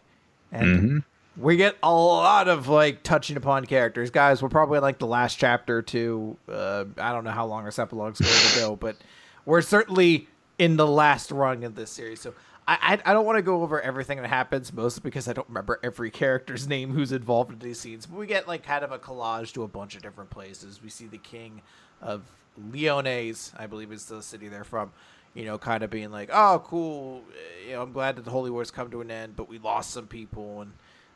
And 0.51 0.66
mm-hmm. 0.66 0.99
we 1.36 1.59
get 1.59 1.76
a 1.82 1.92
lot 1.92 2.49
of, 2.49 2.68
like, 2.68 3.03
touching 3.03 3.36
upon 3.36 3.66
characters. 3.66 4.09
Guys, 4.09 4.40
we're 4.42 4.49
probably 4.49 4.78
like 4.78 4.99
the 4.99 5.07
last 5.07 5.34
chapter 5.34 5.82
to, 5.82 6.38
uh, 6.49 6.86
I 6.97 7.12
don't 7.12 7.24
know 7.24 7.32
how 7.32 7.45
long 7.45 7.66
this 7.66 7.78
epilogue's 7.78 8.18
going 8.18 8.32
to 8.32 8.59
go, 8.61 8.76
but 8.76 8.97
we're 9.45 9.61
certainly 9.61 10.26
in 10.59 10.76
the 10.78 10.86
last 10.86 11.30
rung 11.30 11.64
of 11.64 11.74
this 11.74 11.90
series. 11.90 12.22
So 12.22 12.32
I, 12.66 12.99
I, 13.05 13.11
I 13.11 13.12
don't 13.12 13.26
want 13.26 13.36
to 13.36 13.42
go 13.42 13.61
over 13.61 13.78
everything 13.78 14.22
that 14.22 14.26
happens, 14.26 14.72
mostly 14.72 15.03
because 15.05 15.28
I 15.28 15.34
don't 15.34 15.49
remember 15.49 15.80
every 15.82 16.11
character's 16.11 16.66
name 16.66 16.92
who's 16.92 17.12
involved 17.12 17.53
in 17.53 17.59
these 17.59 17.78
scenes. 17.78 18.07
But 18.07 18.18
we 18.18 18.26
get, 18.26 18.49
like, 18.49 18.62
kind 18.62 18.82
of 18.82 18.90
a 18.90 18.99
collage 18.99 19.53
to 19.53 19.64
a 19.64 19.68
bunch 19.68 19.97
of 19.97 20.03
different 20.03 20.30
places. 20.30 20.80
We 20.82 20.88
see 20.88 21.09
the 21.09 21.18
king 21.18 21.61
of 22.01 22.22
Liones, 22.71 23.53
I 23.57 23.67
believe 23.67 23.93
is 23.93 24.07
the 24.07 24.23
city 24.23 24.49
they're 24.49 24.65
from, 24.65 24.93
you 25.35 25.45
know, 25.45 25.59
kind 25.59 25.83
of 25.83 25.91
being 25.91 26.11
like, 26.11 26.31
oh, 26.33 26.63
cool. 26.67 27.23
You 27.67 27.75
know, 27.75 27.83
I'm 27.83 27.93
glad 27.93 28.17
that 28.17 28.25
the 28.25 28.31
Holy 28.31 28.51
War's 28.51 28.71
come 28.71 28.91
to 28.91 29.01
an 29.01 29.11
end, 29.11 29.37
but 29.37 29.49
we 29.49 29.59
lost 29.59 29.91
some 29.91 30.07
people, 30.07 30.61
and 30.63 30.73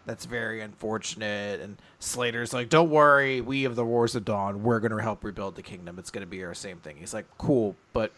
that's 0.07 0.24
very 0.24 0.61
unfortunate. 0.61 1.61
And 1.61 1.76
Slater's 2.01 2.53
like, 2.53 2.68
don't 2.68 2.91
worry, 2.91 3.41
we 3.41 3.64
of 3.64 3.76
the 3.76 3.84
Wars 3.84 4.14
of 4.14 4.24
Dawn, 4.24 4.62
we're 4.62 4.80
going 4.80 4.97
to 4.97 5.03
help 5.03 5.22
rebuild 5.24 5.55
the 5.55 5.62
kingdom. 5.62 5.99
It's 5.99 6.11
going 6.11 6.24
to 6.24 6.30
be 6.30 6.43
our 6.45 6.55
same 6.55 6.78
thing. 6.78 6.97
He's 6.97 7.14
like, 7.14 7.26
cool, 7.39 7.76
but 7.93 8.12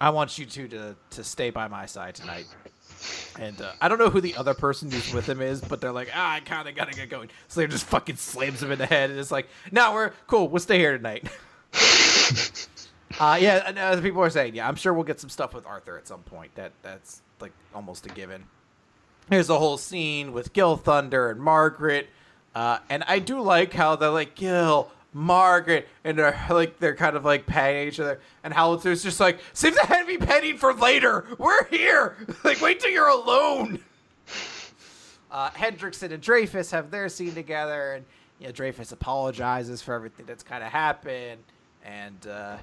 I 0.00 0.10
want 0.10 0.38
you 0.38 0.46
two 0.46 0.68
to, 0.68 0.96
to 1.10 1.24
stay 1.24 1.50
by 1.50 1.68
my 1.68 1.86
side 1.86 2.14
tonight. 2.14 2.46
And 3.38 3.60
uh, 3.60 3.72
I 3.80 3.88
don't 3.88 3.98
know 3.98 4.10
who 4.10 4.20
the 4.20 4.36
other 4.36 4.54
person 4.54 4.90
who's 4.90 5.12
with 5.12 5.28
him 5.28 5.40
is, 5.40 5.60
but 5.60 5.80
they're 5.80 5.92
like, 5.92 6.08
ah, 6.14 6.34
I 6.34 6.40
kind 6.40 6.68
of 6.68 6.74
got 6.74 6.90
to 6.90 6.96
get 6.96 7.10
going. 7.10 7.28
Slater 7.48 7.70
just 7.70 7.86
fucking 7.86 8.16
slams 8.16 8.62
him 8.62 8.72
in 8.72 8.78
the 8.78 8.86
head 8.86 9.10
and 9.10 9.18
it's 9.18 9.30
like, 9.30 9.48
no, 9.70 9.92
we're 9.92 10.12
cool. 10.26 10.48
We'll 10.48 10.60
stay 10.60 10.78
here 10.78 10.96
tonight. 10.96 11.28
uh, 13.20 13.38
yeah, 13.40 13.72
as 13.76 14.00
people 14.00 14.22
are 14.22 14.30
saying, 14.30 14.54
yeah, 14.54 14.66
I'm 14.68 14.76
sure 14.76 14.92
we'll 14.92 15.04
get 15.04 15.20
some 15.20 15.30
stuff 15.30 15.54
with 15.54 15.66
Arthur 15.66 15.96
at 15.98 16.06
some 16.06 16.22
point. 16.22 16.54
That 16.54 16.72
that's 16.82 17.22
like 17.40 17.52
almost 17.74 18.06
a 18.06 18.08
given. 18.10 18.44
Here's 19.30 19.48
a 19.48 19.58
whole 19.58 19.78
scene 19.78 20.32
with 20.32 20.52
Gilthunder 20.52 21.30
and 21.30 21.40
Margaret, 21.40 22.08
uh, 22.54 22.78
and 22.90 23.02
I 23.04 23.18
do 23.18 23.40
like 23.40 23.72
how 23.72 23.96
they're 23.96 24.10
like 24.10 24.34
Gil, 24.34 24.90
Margaret, 25.12 25.88
and 26.04 26.18
they're 26.18 26.38
like 26.50 26.78
they're 26.78 26.96
kind 26.96 27.16
of 27.16 27.24
like 27.24 27.46
patting 27.46 27.88
each 27.88 28.00
other, 28.00 28.20
and 28.42 28.52
Howlitzer's 28.52 29.02
just 29.02 29.20
like 29.20 29.38
save 29.52 29.74
the 29.74 29.86
heavy 29.86 30.18
petting 30.18 30.58
for 30.58 30.74
later. 30.74 31.26
We're 31.38 31.64
here. 31.66 32.16
like 32.44 32.60
wait 32.60 32.80
till 32.80 32.90
you're 32.90 33.08
alone. 33.08 33.80
Uh, 35.30 35.50
Hendrickson 35.50 36.12
and 36.12 36.22
Dreyfus 36.22 36.70
have 36.70 36.90
their 36.90 37.08
scene 37.08 37.34
together, 37.34 37.94
and 37.94 38.04
you 38.38 38.46
know 38.46 38.52
Dreyfus 38.52 38.92
apologizes 38.92 39.82
for 39.82 39.94
everything 39.94 40.26
that's 40.26 40.44
kind 40.44 40.62
of 40.62 40.70
happened 40.70 41.42
and 41.84 42.26
uh, 42.26 42.56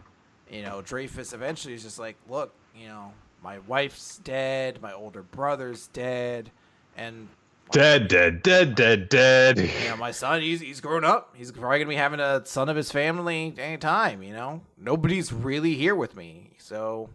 you 0.50 0.64
know 0.64 0.82
Dreyfus 0.82 1.34
eventually 1.34 1.74
is 1.74 1.84
just 1.84 2.00
like, 2.00 2.18
look, 2.30 2.54
you 2.76 2.88
know, 2.88 3.12
my 3.44 3.60
wife's 3.60 4.18
dead, 4.18 4.82
my 4.82 4.94
older 4.94 5.24
brother's 5.24 5.88
dead, 5.88 6.52
and 6.98 7.28
Dead, 7.72 8.10
dead, 8.10 8.44
dead, 8.44 8.76
dead, 8.76 9.08
dead. 9.08 9.58
You 9.84 9.90
know, 9.90 9.96
my 9.96 10.12
son, 10.12 10.42
he's 10.42 10.60
he's 10.60 10.82
grown 10.82 11.06
up. 11.06 11.34
He's 11.38 11.54
probably 11.54 11.80
gonna 11.80 11.90
be 11.90 11.96
having 11.96 12.20
a 12.20 12.46
son 12.46 12.68
of 12.68 12.76
his 12.76 12.92
family 12.92 13.54
anytime. 13.58 14.22
You 14.22 14.34
know, 14.34 14.62
nobody's 14.78 15.32
really 15.32 15.76
here 15.76 15.96
with 15.96 16.14
me, 16.16 16.52
so 16.58 17.10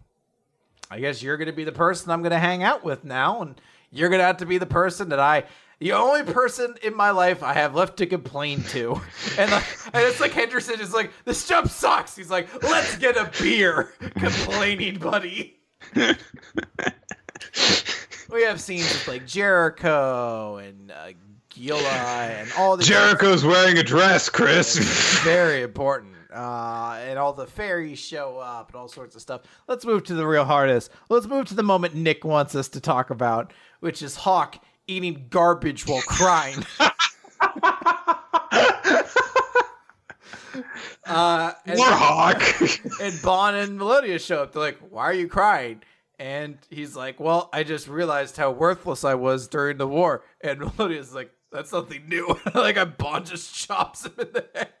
I 0.89 0.99
guess 0.99 1.21
you're 1.21 1.37
gonna 1.37 1.53
be 1.53 1.63
the 1.63 1.71
person 1.71 2.09
I'm 2.09 2.23
gonna 2.23 2.39
hang 2.39 2.63
out 2.63 2.83
with 2.83 3.03
now, 3.03 3.43
and 3.43 3.61
you're 3.91 4.09
gonna 4.09 4.23
have 4.23 4.37
to 4.37 4.47
be 4.47 4.57
the 4.57 4.65
person 4.65 5.09
that 5.09 5.19
I. 5.19 5.43
The 5.79 5.91
only 5.91 6.23
person 6.23 6.73
in 6.81 6.95
my 6.95 7.11
life 7.11 7.43
I 7.43 7.53
have 7.53 7.75
left 7.75 7.97
to 7.97 8.07
complain 8.07 8.63
to, 8.69 8.99
and, 9.37 9.51
like, 9.51 9.63
and 9.93 10.03
it's 10.03 10.19
like 10.19 10.31
Henderson 10.31 10.81
is 10.81 10.91
like, 10.93 11.11
"This 11.23 11.47
job 11.47 11.69
sucks." 11.69 12.15
He's 12.15 12.31
like, 12.31 12.63
"Let's 12.63 12.97
get 12.97 13.15
a 13.15 13.29
beer," 13.39 13.93
complaining 14.17 14.97
buddy. 14.97 15.59
we 15.95 16.15
have 18.43 18.59
scenes 18.59 18.91
with 18.91 19.07
like 19.07 19.27
Jericho 19.27 20.57
and 20.57 20.91
uh, 20.91 21.11
Gila 21.49 21.87
and 21.87 22.51
all 22.57 22.75
the 22.75 22.83
Jericho's 22.83 23.45
wearing 23.45 23.77
a 23.77 23.83
dress, 23.83 24.29
Chris. 24.29 24.77
very 25.23 25.61
important. 25.61 26.15
Uh, 26.33 26.99
and 27.03 27.17
all 27.17 27.33
the 27.33 27.47
fairies 27.47 27.97
show 27.97 28.37
up 28.37 28.69
and 28.69 28.75
all 28.75 28.87
sorts 28.87 29.15
of 29.15 29.21
stuff. 29.21 29.41
Let's 29.67 29.85
move 29.85 30.03
to 30.03 30.13
the 30.13 30.27
real 30.27 30.45
hardest. 30.45 30.91
Let's 31.09 31.25
move 31.25 31.47
to 31.47 31.55
the 31.55 31.63
moment 31.63 31.95
Nick 31.95 32.23
wants 32.25 32.53
us 32.53 32.67
to 32.69 32.81
talk 32.81 33.09
about, 33.09 33.53
which 33.79 34.03
is 34.03 34.17
Hawk 34.17 34.63
eating 34.87 35.27
garbage 35.29 35.85
while 35.85 36.01
crying. 36.01 36.65
uh, 41.05 41.51
and, 41.65 41.77
More 41.77 41.87
Hawk. 41.87 42.41
and 43.01 43.21
Ban 43.21 43.55
and 43.55 43.77
Meliodas 43.77 44.23
show 44.25 44.43
up. 44.43 44.53
They're 44.53 44.61
like, 44.61 44.79
"Why 44.89 45.03
are 45.05 45.13
you 45.13 45.27
crying?" 45.27 45.81
And 46.19 46.57
he's 46.69 46.95
like, 46.95 47.19
"Well, 47.19 47.49
I 47.53 47.63
just 47.63 47.87
realized 47.87 48.37
how 48.37 48.51
worthless 48.51 49.03
I 49.03 49.15
was 49.15 49.47
during 49.47 49.77
the 49.77 49.87
war." 49.87 50.23
And 50.41 50.59
Meliodas's 50.59 51.13
like, 51.13 51.31
"That's 51.51 51.69
something 51.69 52.07
new." 52.07 52.37
like, 52.53 52.77
I 52.77 52.85
Ban 52.85 53.25
just 53.25 53.53
chops 53.53 54.05
him 54.05 54.13
in 54.19 54.31
the 54.33 54.45
head. 54.53 54.71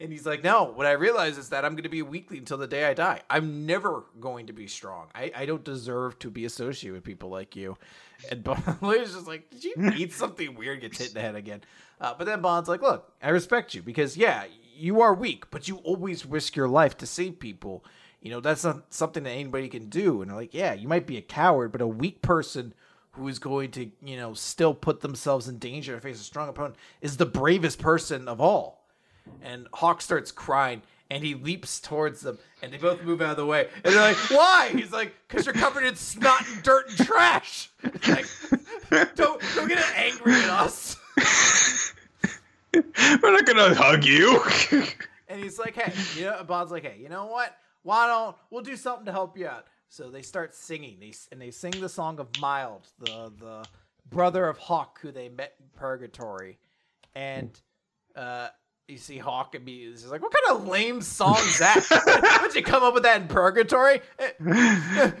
and 0.00 0.12
he's 0.12 0.26
like, 0.26 0.42
"No, 0.42 0.64
what 0.64 0.86
I 0.86 0.92
realize 0.92 1.36
is 1.38 1.50
that 1.50 1.64
I'm 1.64 1.72
going 1.72 1.82
to 1.84 1.88
be 1.88 2.00
a 2.00 2.04
weakling 2.04 2.40
until 2.40 2.58
the 2.58 2.66
day 2.66 2.84
I 2.84 2.94
die. 2.94 3.20
I'm 3.28 3.66
never 3.66 4.04
going 4.18 4.46
to 4.46 4.52
be 4.52 4.66
strong. 4.66 5.08
I, 5.14 5.30
I 5.34 5.46
don't 5.46 5.64
deserve 5.64 6.18
to 6.20 6.30
be 6.30 6.44
associated 6.44 6.94
with 6.94 7.04
people 7.04 7.28
like 7.28 7.56
you." 7.56 7.76
And 8.30 8.44
Ban's 8.44 8.60
just 9.14 9.26
like, 9.26 9.50
"Did 9.50 9.64
you 9.64 9.74
eat 9.96 10.12
something 10.12 10.54
weird? 10.54 10.80
Gets 10.80 10.98
hit 10.98 11.08
in 11.08 11.14
the 11.14 11.20
head 11.20 11.34
again." 11.34 11.62
Uh, 12.00 12.14
but 12.16 12.26
then 12.26 12.42
Ban's 12.42 12.68
like, 12.68 12.82
"Look, 12.82 13.12
I 13.22 13.30
respect 13.30 13.74
you 13.74 13.82
because 13.82 14.16
yeah, 14.16 14.44
you 14.76 15.00
are 15.00 15.14
weak, 15.14 15.50
but 15.50 15.68
you 15.68 15.76
always 15.78 16.26
risk 16.26 16.56
your 16.56 16.68
life 16.68 16.96
to 16.98 17.06
save 17.06 17.38
people." 17.40 17.84
You 18.20 18.30
know, 18.30 18.40
that's 18.40 18.64
not 18.64 18.92
something 18.92 19.22
that 19.22 19.30
anybody 19.30 19.68
can 19.68 19.88
do. 19.88 20.20
And 20.20 20.34
like, 20.34 20.52
yeah, 20.52 20.74
you 20.74 20.86
might 20.86 21.06
be 21.06 21.16
a 21.16 21.22
coward, 21.22 21.72
but 21.72 21.80
a 21.80 21.86
weak 21.86 22.20
person 22.20 22.74
who 23.12 23.26
is 23.28 23.38
going 23.38 23.70
to, 23.72 23.90
you 24.02 24.16
know, 24.16 24.34
still 24.34 24.74
put 24.74 25.00
themselves 25.00 25.48
in 25.48 25.58
danger 25.58 25.94
to 25.94 26.00
face 26.00 26.20
a 26.20 26.24
strong 26.24 26.48
opponent 26.48 26.76
is 27.00 27.16
the 27.16 27.26
bravest 27.26 27.78
person 27.78 28.28
of 28.28 28.40
all. 28.40 28.86
And 29.42 29.68
Hawk 29.72 30.02
starts 30.02 30.30
crying 30.30 30.82
and 31.10 31.24
he 31.24 31.34
leaps 31.34 31.80
towards 31.80 32.20
them 32.20 32.38
and 32.62 32.72
they 32.72 32.78
both 32.78 33.02
move 33.02 33.20
out 33.20 33.32
of 33.32 33.36
the 33.36 33.46
way. 33.46 33.68
And 33.84 33.94
they're 33.94 34.00
like, 34.00 34.16
why? 34.30 34.70
He's 34.72 34.92
like, 34.92 35.12
because 35.26 35.44
you're 35.44 35.54
covered 35.54 35.84
in 35.84 35.96
snot 35.96 36.46
and 36.48 36.62
dirt 36.62 36.88
and 36.88 37.06
trash. 37.06 37.70
Like, 38.92 39.14
don't, 39.14 39.40
don't 39.54 39.68
get 39.68 39.84
angry 39.94 40.32
at 40.34 40.50
us. 40.50 40.96
We're 42.74 43.30
not 43.32 43.46
gonna 43.46 43.72
hug 43.72 44.04
you. 44.04 44.42
and 45.28 45.40
he's 45.40 45.60
like, 45.60 45.76
hey, 45.76 45.92
you 46.18 46.26
know, 46.26 46.42
Ban's 46.42 46.72
like, 46.72 46.82
hey, 46.82 46.96
you 47.00 47.08
know 47.08 47.26
what? 47.26 47.56
Why 47.82 48.08
don't 48.08 48.36
we'll 48.50 48.62
do 48.62 48.76
something 48.76 49.06
to 49.06 49.12
help 49.12 49.38
you 49.38 49.46
out? 49.46 49.66
So 49.88 50.10
they 50.10 50.22
start 50.22 50.54
singing. 50.54 50.96
They 51.00 51.12
and 51.32 51.40
they 51.40 51.50
sing 51.50 51.72
the 51.72 51.88
song 51.88 52.18
of 52.18 52.28
Wild, 52.40 52.88
the 52.98 53.32
the 53.38 53.64
brother 54.08 54.48
of 54.48 54.58
Hawk, 54.58 54.98
who 55.00 55.12
they 55.12 55.28
met 55.28 55.54
in 55.60 55.66
Purgatory, 55.74 56.58
and 57.14 57.58
uh, 58.16 58.48
you 58.90 58.98
see 58.98 59.18
Hawk 59.18 59.54
and 59.54 59.64
be 59.64 59.90
he's 59.90 60.06
like, 60.06 60.22
"What 60.22 60.32
kind 60.32 60.60
of 60.60 60.68
lame 60.68 61.00
song's 61.00 61.58
that? 61.58 61.84
How 62.24 62.42
would 62.42 62.54
you 62.54 62.62
come 62.62 62.82
up 62.82 62.94
with 62.94 63.04
that 63.04 63.20
in 63.20 63.28
Purgatory? 63.28 64.00
And, 64.18 64.32
and 64.38 65.14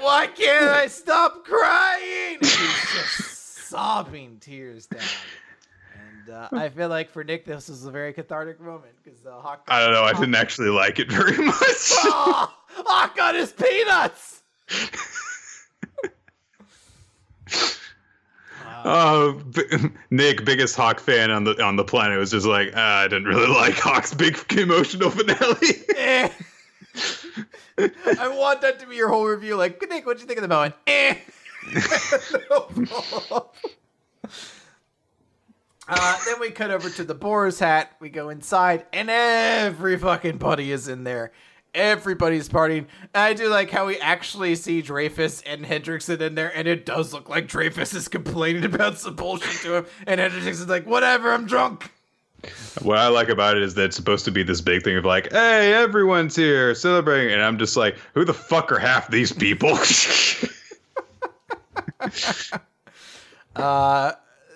why 0.00 0.28
can't 0.34 0.64
I 0.64 0.86
stop 0.86 1.44
crying?" 1.44 2.36
And 2.36 2.46
he's 2.46 2.92
just 2.92 3.68
sobbing 3.68 4.38
tears 4.40 4.86
down. 4.86 5.00
And 6.26 6.34
uh, 6.34 6.48
I 6.52 6.68
feel 6.68 6.88
like 6.88 7.10
for 7.10 7.24
Nick, 7.24 7.44
this 7.44 7.68
is 7.68 7.84
a 7.84 7.90
very 7.90 8.12
cathartic 8.12 8.60
moment 8.60 8.92
because 9.02 9.24
uh, 9.26 9.40
Hawk. 9.40 9.64
I 9.68 9.82
don't 9.82 9.92
know. 9.92 10.04
I 10.04 10.12
didn't 10.12 10.34
actually 10.34 10.70
like 10.70 10.98
it 10.98 11.10
very 11.10 11.38
much. 11.38 11.56
Oh, 11.58 12.52
Hawk 12.68 13.16
got 13.16 13.34
his 13.34 13.52
peanuts. 13.52 14.42
Uh, 18.84 19.34
Nick, 20.10 20.44
biggest 20.44 20.76
Hawk 20.76 21.00
fan 21.00 21.30
on 21.30 21.44
the 21.44 21.62
on 21.62 21.76
the 21.76 21.84
planet, 21.84 22.18
was 22.18 22.30
just 22.30 22.46
like, 22.46 22.72
ah, 22.74 23.00
I 23.00 23.08
didn't 23.08 23.24
really 23.24 23.46
like 23.54 23.74
Hawk's 23.74 24.12
big 24.14 24.36
emotional 24.58 25.10
finale. 25.10 25.84
Eh. 25.96 26.28
I 27.78 28.28
want 28.28 28.60
that 28.62 28.80
to 28.80 28.86
be 28.86 28.96
your 28.96 29.08
whole 29.08 29.26
review. 29.26 29.56
Like, 29.56 29.80
Nick, 29.88 30.04
what'd 30.04 30.20
you 30.20 30.26
think 30.26 30.38
of 30.38 30.42
the 30.42 30.48
moment? 30.48 30.74
Eh. 30.86 31.16
Uh, 35.88 36.18
then 36.26 36.40
we 36.40 36.50
cut 36.50 36.70
over 36.70 36.88
to 36.90 37.04
the 37.04 37.14
boar's 37.14 37.58
hat. 37.58 37.96
We 38.00 38.08
go 38.08 38.28
inside, 38.28 38.86
and 38.92 39.10
every 39.10 39.98
fucking 39.98 40.38
buddy 40.38 40.70
is 40.72 40.88
in 40.88 41.04
there. 41.04 41.32
Everybody's 41.74 42.48
partying. 42.48 42.86
And 43.14 43.22
I 43.22 43.32
do 43.32 43.48
like 43.48 43.70
how 43.70 43.86
we 43.86 43.98
actually 43.98 44.54
see 44.56 44.82
Dreyfus 44.82 45.42
and 45.42 45.64
Hendrickson 45.64 46.20
in 46.20 46.34
there, 46.34 46.54
and 46.54 46.68
it 46.68 46.84
does 46.84 47.12
look 47.12 47.28
like 47.28 47.48
Dreyfus 47.48 47.94
is 47.94 48.08
complaining 48.08 48.64
about 48.64 48.98
some 48.98 49.16
bullshit 49.16 49.62
to 49.62 49.76
him, 49.76 49.86
and 50.06 50.20
Hendrickson's 50.20 50.68
like, 50.68 50.86
"Whatever, 50.86 51.32
I'm 51.32 51.46
drunk." 51.46 51.90
what 52.82 52.98
I 52.98 53.08
like 53.08 53.28
about 53.28 53.56
it 53.56 53.62
is 53.62 53.74
that 53.74 53.84
it's 53.84 53.96
supposed 53.96 54.24
to 54.24 54.30
be 54.30 54.42
this 54.42 54.60
big 54.60 54.82
thing 54.82 54.96
of 54.96 55.04
like, 55.04 55.30
hey, 55.30 55.72
everyone's 55.74 56.34
here 56.34 56.74
celebrating, 56.74 57.32
and 57.32 57.42
I'm 57.42 57.58
just 57.58 57.76
like, 57.76 57.96
who 58.14 58.24
the 58.24 58.34
fuck 58.34 58.72
are 58.72 58.78
half 58.78 59.08
these 59.08 59.32
people? 59.32 59.78
Uh, 63.54 64.12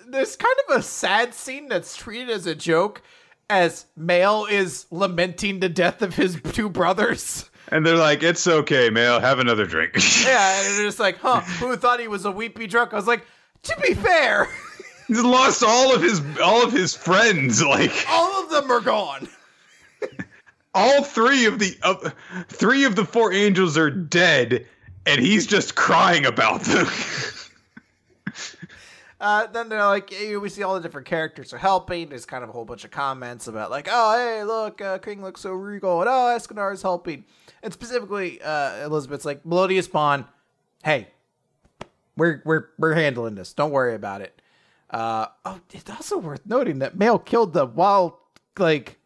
there's 0.07 0.35
kind 0.35 0.55
of 0.67 0.77
a 0.77 0.81
sad 0.81 1.31
scene 1.31 1.67
that's 1.67 1.95
treated 1.95 2.31
as 2.31 2.47
a 2.47 2.55
joke, 2.55 3.03
as 3.49 3.85
Mael 3.95 4.45
is 4.45 4.85
lamenting 4.91 5.59
the 5.59 5.69
death 5.69 6.01
of 6.01 6.15
his 6.15 6.39
two 6.53 6.69
brothers. 6.69 7.49
and 7.69 7.85
they're 7.85 7.95
like, 7.97 8.23
it's 8.23 8.45
okay, 8.47 8.89
Mael, 8.89 9.19
have 9.19 9.39
another 9.39 9.65
drink. 9.65 9.93
Yeah, 10.25 10.59
and 10.65 10.65
they're 10.77 10.85
just 10.85 10.99
like, 10.99 11.17
huh, 11.19 11.41
who 11.41 11.75
thought 11.75 11.99
he 11.99 12.07
was 12.07 12.25
a 12.25 12.31
weepy 12.31 12.67
drunk? 12.67 12.93
I 12.93 12.97
was 12.97 13.07
like, 13.07 13.25
to 13.63 13.75
be 13.81 13.93
fair, 13.93 14.47
He's 15.07 15.21
lost 15.23 15.63
all 15.63 15.95
of 15.95 16.01
his 16.01 16.21
all 16.43 16.63
of 16.65 16.73
his 16.73 16.93
friends. 16.93 17.63
Like 17.63 17.91
all 18.09 18.43
of 18.43 18.49
them 18.49 18.69
are 18.69 18.81
gone. 18.81 19.29
all 20.75 21.01
three 21.01 21.45
of 21.45 21.59
the 21.59 21.77
uh, 21.81 22.09
three 22.49 22.83
of 22.83 22.97
the 22.97 23.05
four 23.05 23.31
angels 23.31 23.77
are 23.77 23.89
dead, 23.89 24.65
and 25.05 25.21
he's 25.21 25.47
just 25.47 25.75
crying 25.75 26.25
about 26.25 26.61
them. 26.63 26.87
Uh, 29.19 29.47
then 29.47 29.67
they're 29.67 29.85
like, 29.85 30.11
hey, 30.11 30.37
we 30.37 30.47
see 30.47 30.61
all 30.61 30.75
the 30.75 30.81
different 30.81 31.07
characters 31.07 31.51
are 31.51 31.57
helping. 31.57 32.09
There's 32.09 32.25
kind 32.25 32.43
of 32.43 32.49
a 32.49 32.53
whole 32.53 32.65
bunch 32.65 32.85
of 32.85 32.91
comments 32.91 33.47
about 33.47 33.71
like, 33.71 33.87
oh, 33.89 34.17
hey, 34.17 34.43
look, 34.43 34.79
uh, 34.79 34.99
King 34.99 35.23
looks 35.23 35.41
so 35.41 35.51
regal, 35.51 36.01
and 36.01 36.09
oh, 36.09 36.35
Escanor 36.37 36.71
is 36.71 36.83
helping. 36.83 37.25
And 37.63 37.73
specifically, 37.73 38.39
uh, 38.41 38.85
Elizabeth's 38.85 39.25
like, 39.25 39.43
Meliodas 39.43 39.87
Ban, 39.87 40.25
hey, 40.83 41.07
we're 42.15 42.41
we're 42.45 42.65
we're 42.77 42.93
handling 42.93 43.35
this. 43.35 43.53
Don't 43.53 43.71
worry 43.71 43.95
about 43.95 44.21
it. 44.21 44.41
Uh, 44.89 45.27
oh, 45.45 45.59
it's 45.71 45.89
also 45.89 46.17
worth 46.17 46.45
noting 46.45 46.79
that 46.79 46.97
Mael 46.97 47.19
killed 47.19 47.53
them 47.53 47.71
while 47.75 48.19
like 48.57 48.99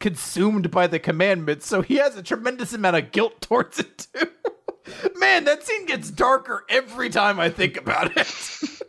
consumed 0.00 0.70
by 0.70 0.86
the 0.86 0.98
commandments, 0.98 1.66
so 1.66 1.82
he 1.82 1.96
has 1.96 2.16
a 2.16 2.22
tremendous 2.22 2.72
amount 2.72 2.96
of 2.96 3.12
guilt 3.12 3.40
towards 3.40 3.78
it 3.78 4.06
too. 4.12 4.28
Man, 5.16 5.44
that 5.44 5.62
scene 5.62 5.86
gets 5.86 6.10
darker 6.10 6.64
every 6.68 7.08
time 7.08 7.40
I 7.40 7.48
think 7.48 7.76
about 7.78 8.16
it. 8.16 8.26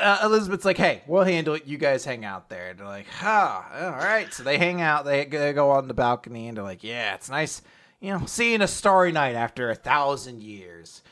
uh, 0.00 0.18
Elizabeth's 0.24 0.64
like, 0.64 0.78
"Hey, 0.78 1.02
we'll 1.06 1.24
handle 1.24 1.54
it. 1.54 1.66
You 1.66 1.78
guys 1.78 2.04
hang 2.04 2.24
out 2.24 2.48
there." 2.48 2.70
And 2.70 2.78
they're 2.78 2.86
like, 2.86 3.06
"Ah, 3.22 3.68
all 3.84 3.90
right." 4.04 4.32
So 4.32 4.42
they 4.42 4.58
hang 4.58 4.80
out. 4.80 5.04
They, 5.04 5.24
they 5.24 5.52
go 5.52 5.70
on 5.70 5.88
the 5.88 5.94
balcony, 5.94 6.48
and 6.48 6.56
they're 6.56 6.64
like, 6.64 6.82
"Yeah, 6.82 7.14
it's 7.14 7.28
nice, 7.30 7.62
you 8.00 8.10
know, 8.10 8.26
seeing 8.26 8.62
a 8.62 8.68
starry 8.68 9.12
night 9.12 9.34
after 9.34 9.70
a 9.70 9.74
thousand 9.74 10.42
years." 10.42 11.02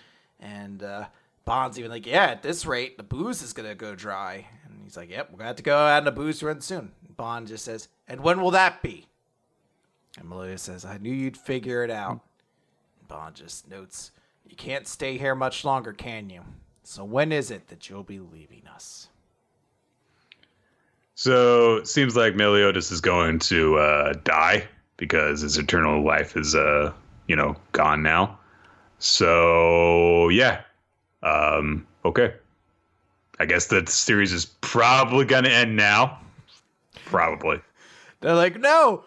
And 0.40 0.82
uh, 0.82 1.06
Ban's 1.44 1.78
even 1.78 1.90
like, 1.90 2.06
"Yeah, 2.06 2.26
at 2.26 2.42
this 2.42 2.66
rate, 2.66 2.96
the 2.96 3.02
booze 3.02 3.42
is 3.42 3.52
gonna 3.52 3.74
go 3.74 3.94
dry." 3.94 4.46
And 4.64 4.82
he's 4.84 4.96
like, 4.96 5.10
"Yep, 5.10 5.30
we're 5.30 5.38
gonna 5.38 5.48
have 5.48 5.56
to 5.56 5.62
go 5.62 5.76
out 5.76 6.02
on 6.02 6.08
a 6.08 6.12
booze 6.12 6.42
run 6.42 6.60
soon." 6.60 6.92
Ban 7.16 7.46
just 7.46 7.64
says, 7.64 7.88
"And 8.06 8.20
when 8.20 8.40
will 8.40 8.52
that 8.52 8.82
be?" 8.82 9.06
And 10.18 10.28
Meliodas 10.28 10.62
says, 10.62 10.84
"I 10.84 10.98
knew 10.98 11.12
you'd 11.12 11.36
figure 11.36 11.84
it 11.84 11.90
out." 11.90 12.20
Ban 13.08 13.34
just 13.34 13.68
notes, 13.68 14.10
"You 14.46 14.56
can't 14.56 14.86
stay 14.86 15.18
here 15.18 15.34
much 15.34 15.64
longer, 15.64 15.92
can 15.92 16.30
you?" 16.30 16.42
So 16.90 17.04
when 17.04 17.32
is 17.32 17.50
it 17.50 17.68
that 17.68 17.90
you'll 17.90 18.02
be 18.02 18.18
leaving 18.18 18.62
us? 18.66 19.08
so 21.14 21.76
it 21.76 21.86
seems 21.86 22.16
like 22.16 22.34
Meliodas 22.34 22.90
is 22.90 23.02
going 23.02 23.40
to 23.40 23.76
uh, 23.76 24.14
die 24.24 24.66
because 24.96 25.42
his 25.42 25.58
eternal 25.58 26.02
life 26.02 26.34
is, 26.34 26.54
uh, 26.54 26.90
you 27.26 27.36
know, 27.36 27.56
gone 27.72 28.02
now. 28.02 28.38
So 29.00 30.30
yeah, 30.30 30.62
Um, 31.22 31.86
okay. 32.06 32.32
I 33.38 33.44
guess 33.44 33.66
the 33.66 33.84
series 33.86 34.32
is 34.32 34.46
probably 34.46 35.26
going 35.26 35.44
to 35.44 35.52
end 35.52 35.76
now. 35.76 36.18
Probably. 37.04 37.60
They're 38.20 38.34
like, 38.34 38.58
no, 38.58 39.04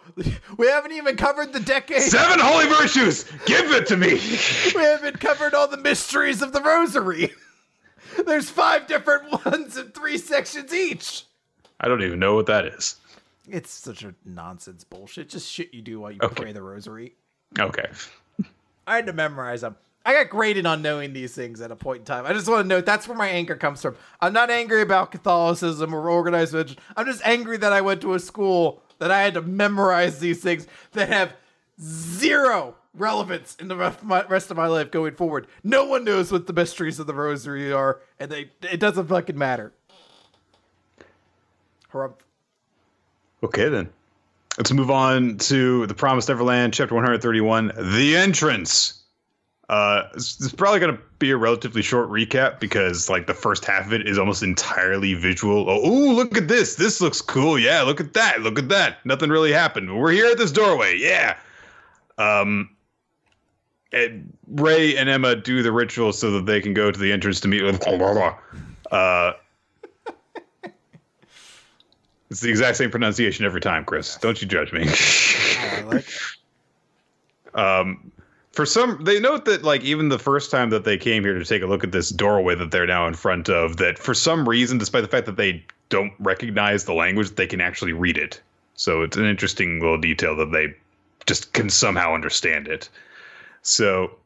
we 0.56 0.68
haven't 0.68 0.92
even 0.92 1.16
covered 1.16 1.52
the 1.52 1.60
decade. 1.60 2.02
Seven 2.02 2.38
holy 2.38 2.66
virtues! 2.66 3.24
Give 3.44 3.72
it 3.72 3.88
to 3.88 3.96
me! 3.96 4.08
we 4.74 4.82
haven't 4.82 5.18
covered 5.18 5.52
all 5.52 5.66
the 5.66 5.76
mysteries 5.76 6.42
of 6.42 6.52
the 6.52 6.62
rosary. 6.62 7.32
There's 8.26 8.50
five 8.50 8.86
different 8.86 9.30
ones 9.46 9.76
and 9.76 9.94
three 9.94 10.18
sections 10.18 10.72
each. 10.72 11.24
I 11.80 11.88
don't 11.88 12.02
even 12.02 12.18
know 12.18 12.34
what 12.34 12.46
that 12.46 12.66
is. 12.66 12.96
It's 13.48 13.70
such 13.70 14.04
a 14.04 14.14
nonsense 14.24 14.84
bullshit. 14.84 15.28
Just 15.28 15.50
shit 15.50 15.74
you 15.74 15.82
do 15.82 16.00
while 16.00 16.12
you 16.12 16.18
Okay. 16.22 16.42
pray 16.42 16.52
the 16.52 16.62
rosary. 16.62 17.14
Okay. 17.58 17.86
I 18.86 18.96
had 18.96 19.06
to 19.06 19.12
memorize 19.12 19.62
them. 19.62 19.76
I 20.04 20.14
got 20.14 20.30
graded 20.30 20.66
on 20.66 20.82
knowing 20.82 21.12
these 21.12 21.32
things 21.34 21.60
at 21.60 21.70
a 21.70 21.76
point 21.76 22.00
in 22.00 22.04
time. 22.04 22.26
I 22.26 22.32
just 22.32 22.48
want 22.48 22.62
to 22.64 22.68
note 22.68 22.84
that's 22.86 23.06
where 23.06 23.16
my 23.16 23.28
anger 23.28 23.54
comes 23.54 23.80
from. 23.82 23.96
I'm 24.20 24.32
not 24.32 24.50
angry 24.50 24.82
about 24.82 25.12
Catholicism 25.12 25.94
or 25.94 26.10
organized 26.10 26.52
religion. 26.52 26.78
I'm 26.96 27.06
just 27.06 27.24
angry 27.24 27.56
that 27.58 27.72
I 27.72 27.80
went 27.82 28.00
to 28.02 28.14
a 28.14 28.18
school 28.18 28.82
that 28.98 29.12
I 29.12 29.20
had 29.22 29.34
to 29.34 29.42
memorize 29.42 30.18
these 30.18 30.40
things 30.42 30.66
that 30.92 31.08
have 31.08 31.32
zero 31.80 32.74
relevance 32.94 33.56
in 33.56 33.68
the 33.68 33.76
rest 33.76 34.50
of 34.50 34.56
my, 34.56 34.66
life 34.66 34.90
going 34.90 35.14
forward. 35.14 35.46
No 35.62 35.84
one 35.84 36.04
knows 36.04 36.30
what 36.30 36.46
the 36.46 36.52
mysteries 36.52 36.98
of 36.98 37.06
the 37.06 37.14
rosary 37.14 37.72
are, 37.72 38.00
and 38.18 38.30
they 38.30 38.50
it 38.62 38.80
doesn't 38.80 39.08
fucking 39.08 39.38
matter. 39.38 39.72
Harumph. 41.92 42.14
Okay, 43.42 43.68
then. 43.68 43.90
Let's 44.58 44.72
move 44.72 44.90
on 44.90 45.38
to 45.38 45.86
The 45.86 45.94
Promised 45.94 46.28
Neverland, 46.28 46.74
chapter 46.74 46.94
131, 46.94 47.72
The 47.96 48.16
Entrance. 48.16 49.02
Uh, 49.68 50.02
this 50.12 50.52
probably 50.52 50.78
going 50.78 50.94
to 50.94 51.02
be 51.18 51.30
a 51.30 51.36
relatively 51.36 51.80
short 51.80 52.10
recap 52.10 52.60
because, 52.60 53.08
like, 53.08 53.26
the 53.26 53.32
first 53.32 53.64
half 53.64 53.86
of 53.86 53.94
it 53.94 54.06
is 54.06 54.18
almost 54.18 54.42
entirely 54.42 55.14
visual. 55.14 55.70
Oh, 55.70 55.88
ooh, 55.88 56.12
look 56.12 56.36
at 56.36 56.48
this. 56.48 56.74
This 56.74 57.00
looks 57.00 57.22
cool. 57.22 57.58
Yeah, 57.58 57.80
look 57.80 57.98
at 57.98 58.12
that. 58.12 58.42
Look 58.42 58.58
at 58.58 58.68
that. 58.68 59.04
Nothing 59.06 59.30
really 59.30 59.52
happened. 59.52 59.98
We're 59.98 60.12
here 60.12 60.26
at 60.26 60.36
this 60.36 60.52
doorway. 60.52 60.98
Yeah. 60.98 61.38
Um, 62.18 62.68
and 63.92 64.32
Ray 64.48 64.96
and 64.96 65.08
Emma 65.08 65.36
do 65.36 65.62
the 65.62 65.72
ritual 65.72 66.12
so 66.12 66.30
that 66.32 66.46
they 66.46 66.60
can 66.60 66.74
go 66.74 66.90
to 66.90 66.98
the 66.98 67.12
entrance 67.12 67.40
to 67.40 67.48
meet 67.48 67.62
with. 67.62 67.80
Uh, 68.90 69.32
it's 72.30 72.40
the 72.40 72.48
exact 72.48 72.78
same 72.78 72.90
pronunciation 72.90 73.44
every 73.44 73.60
time, 73.60 73.84
Chris. 73.84 74.16
Don't 74.16 74.40
you 74.40 74.48
judge 74.48 74.72
me. 74.72 74.82
I 74.88 75.82
like 75.82 76.06
it. 76.06 77.58
um, 77.58 78.12
for 78.52 78.66
some, 78.66 79.02
they 79.04 79.20
note 79.20 79.44
that 79.46 79.62
like 79.62 79.82
even 79.82 80.08
the 80.08 80.18
first 80.18 80.50
time 80.50 80.70
that 80.70 80.84
they 80.84 80.96
came 80.96 81.24
here 81.24 81.38
to 81.38 81.44
take 81.44 81.62
a 81.62 81.66
look 81.66 81.84
at 81.84 81.92
this 81.92 82.10
doorway 82.10 82.54
that 82.54 82.70
they're 82.70 82.86
now 82.86 83.06
in 83.06 83.14
front 83.14 83.48
of, 83.48 83.76
that 83.78 83.98
for 83.98 84.14
some 84.14 84.48
reason, 84.48 84.78
despite 84.78 85.02
the 85.02 85.08
fact 85.08 85.26
that 85.26 85.36
they 85.36 85.64
don't 85.88 86.12
recognize 86.18 86.84
the 86.84 86.94
language, 86.94 87.30
they 87.34 87.46
can 87.46 87.60
actually 87.60 87.92
read 87.92 88.16
it. 88.16 88.40
So 88.74 89.02
it's 89.02 89.16
an 89.16 89.24
interesting 89.24 89.80
little 89.80 89.98
detail 89.98 90.34
that 90.36 90.52
they 90.52 90.74
just 91.26 91.52
can 91.52 91.70
somehow 91.70 92.14
understand 92.14 92.68
it. 92.68 92.88
So 93.62 94.16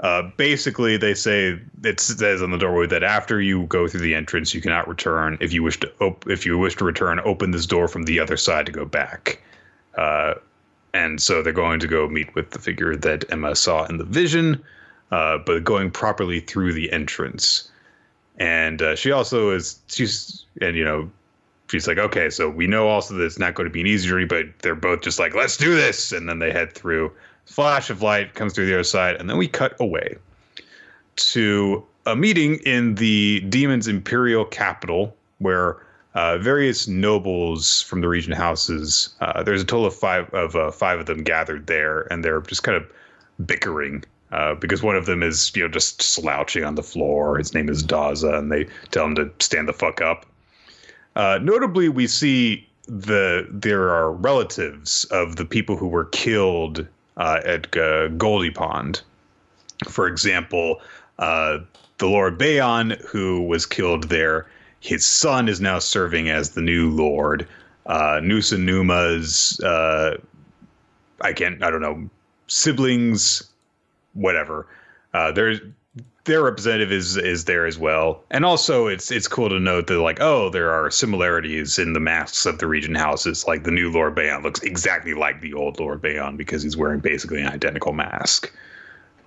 uh, 0.00 0.22
basically, 0.36 0.96
they 0.96 1.14
say 1.14 1.60
it 1.84 2.00
says 2.00 2.42
on 2.42 2.50
the 2.50 2.58
doorway 2.58 2.86
that 2.88 3.02
after 3.02 3.40
you 3.40 3.64
go 3.66 3.86
through 3.86 4.00
the 4.00 4.14
entrance, 4.14 4.52
you 4.52 4.60
cannot 4.60 4.88
return. 4.88 5.38
If 5.40 5.52
you 5.52 5.62
wish 5.62 5.78
to, 5.80 5.92
op- 6.00 6.28
if 6.28 6.44
you 6.44 6.58
wish 6.58 6.76
to 6.76 6.84
return, 6.84 7.20
open 7.24 7.52
this 7.52 7.66
door 7.66 7.88
from 7.88 8.02
the 8.02 8.18
other 8.18 8.36
side 8.36 8.66
to 8.66 8.72
go 8.72 8.84
back. 8.84 9.40
Uh, 9.96 10.34
and 10.92 11.20
so 11.20 11.42
they're 11.42 11.52
going 11.52 11.80
to 11.80 11.86
go 11.86 12.08
meet 12.08 12.34
with 12.34 12.50
the 12.50 12.58
figure 12.58 12.96
that 12.96 13.24
Emma 13.30 13.54
saw 13.54 13.84
in 13.86 13.98
the 13.98 14.04
vision, 14.04 14.62
uh, 15.10 15.38
but 15.38 15.62
going 15.64 15.90
properly 15.90 16.40
through 16.40 16.72
the 16.72 16.90
entrance. 16.92 17.70
And 18.38 18.82
uh, 18.82 18.96
she 18.96 19.12
also 19.12 19.50
is 19.50 19.78
she's 19.86 20.44
and 20.60 20.76
you 20.76 20.84
know 20.84 21.10
she's 21.70 21.86
like, 21.86 21.98
okay, 21.98 22.30
so 22.30 22.48
we 22.48 22.66
know 22.66 22.88
also 22.88 23.14
that 23.14 23.24
it's 23.24 23.38
not 23.38 23.54
going 23.54 23.68
to 23.68 23.72
be 23.72 23.80
an 23.80 23.86
easy 23.86 24.08
journey, 24.08 24.26
but 24.26 24.46
they're 24.62 24.74
both 24.74 25.02
just 25.02 25.18
like, 25.18 25.34
let's 25.34 25.56
do 25.56 25.74
this, 25.74 26.12
and 26.12 26.28
then 26.28 26.38
they 26.38 26.52
head 26.52 26.72
through. 26.72 27.12
Flash 27.46 27.90
of 27.90 28.02
light 28.02 28.34
comes 28.34 28.54
through 28.54 28.66
the 28.66 28.74
other 28.74 28.84
side, 28.84 29.16
and 29.16 29.28
then 29.28 29.36
we 29.36 29.48
cut 29.48 29.74
away 29.80 30.16
to 31.16 31.84
a 32.06 32.16
meeting 32.16 32.56
in 32.66 32.94
the 32.96 33.40
demon's 33.48 33.88
imperial 33.88 34.44
capital 34.44 35.14
where 35.38 35.78
uh, 36.14 36.38
various 36.38 36.86
nobles 36.86 37.82
from 37.82 38.00
the 38.00 38.08
region 38.08 38.32
houses. 38.32 39.14
Uh, 39.20 39.42
there's 39.42 39.62
a 39.62 39.64
total 39.64 39.86
of 39.86 39.94
five 39.94 40.32
of 40.32 40.54
uh, 40.54 40.70
five 40.70 41.00
of 41.00 41.06
them 41.06 41.22
gathered 41.22 41.66
there, 41.66 42.02
and 42.12 42.24
they're 42.24 42.40
just 42.42 42.62
kind 42.62 42.76
of 42.76 42.86
bickering 43.44 44.04
uh, 44.32 44.54
because 44.54 44.82
one 44.82 44.96
of 44.96 45.06
them 45.06 45.22
is 45.22 45.54
you 45.56 45.62
know 45.62 45.68
just 45.68 46.00
slouching 46.02 46.64
on 46.64 46.76
the 46.76 46.82
floor. 46.82 47.38
His 47.38 47.52
name 47.52 47.68
is 47.68 47.82
Daza, 47.82 48.38
and 48.38 48.50
they 48.50 48.66
tell 48.90 49.06
him 49.06 49.16
to 49.16 49.30
stand 49.40 49.68
the 49.68 49.72
fuck 49.72 50.00
up. 50.00 50.24
Uh, 51.16 51.38
notably, 51.42 51.88
we 51.88 52.06
see 52.06 52.66
the 52.86 53.46
there 53.50 53.90
are 53.90 54.12
relatives 54.12 55.04
of 55.06 55.36
the 55.36 55.44
people 55.44 55.76
who 55.76 55.88
were 55.88 56.06
killed 56.06 56.86
uh, 57.16 57.40
at 57.44 57.76
uh, 57.76 58.08
Goldie 58.08 58.50
Pond. 58.50 59.00
For 59.88 60.06
example, 60.06 60.80
uh, 61.18 61.58
the 61.98 62.06
Lord 62.06 62.38
Bayon, 62.38 63.00
who 63.04 63.42
was 63.42 63.66
killed 63.66 64.04
there, 64.04 64.46
his 64.80 65.06
son 65.06 65.48
is 65.48 65.60
now 65.60 65.78
serving 65.78 66.28
as 66.28 66.50
the 66.50 66.60
new 66.60 66.90
Lord. 66.90 67.46
Uh, 67.86 68.20
Nusa 68.22 68.58
Numa's, 68.58 69.60
uh, 69.60 70.18
I 71.20 71.32
can't, 71.32 71.62
I 71.62 71.70
don't 71.70 71.82
know, 71.82 72.08
siblings, 72.46 73.50
whatever. 74.14 74.66
Uh, 75.12 75.32
there's 75.32 75.60
their 76.24 76.42
representative 76.42 76.90
is 76.90 77.16
is 77.16 77.44
there 77.44 77.66
as 77.66 77.78
well, 77.78 78.24
and 78.30 78.44
also 78.44 78.86
it's 78.86 79.10
it's 79.10 79.28
cool 79.28 79.48
to 79.50 79.60
note 79.60 79.86
that 79.88 80.00
like 80.00 80.20
oh 80.20 80.48
there 80.50 80.70
are 80.70 80.90
similarities 80.90 81.78
in 81.78 81.92
the 81.92 82.00
masks 82.00 82.46
of 82.46 82.58
the 82.58 82.66
region 82.66 82.94
houses. 82.94 83.46
Like 83.46 83.64
the 83.64 83.70
new 83.70 83.92
Lord 83.92 84.14
Bayon 84.14 84.42
looks 84.42 84.62
exactly 84.62 85.14
like 85.14 85.40
the 85.40 85.54
old 85.54 85.78
Lord 85.78 86.00
Bayon 86.00 86.36
because 86.36 86.62
he's 86.62 86.76
wearing 86.76 87.00
basically 87.00 87.40
an 87.40 87.48
identical 87.48 87.92
mask. 87.92 88.52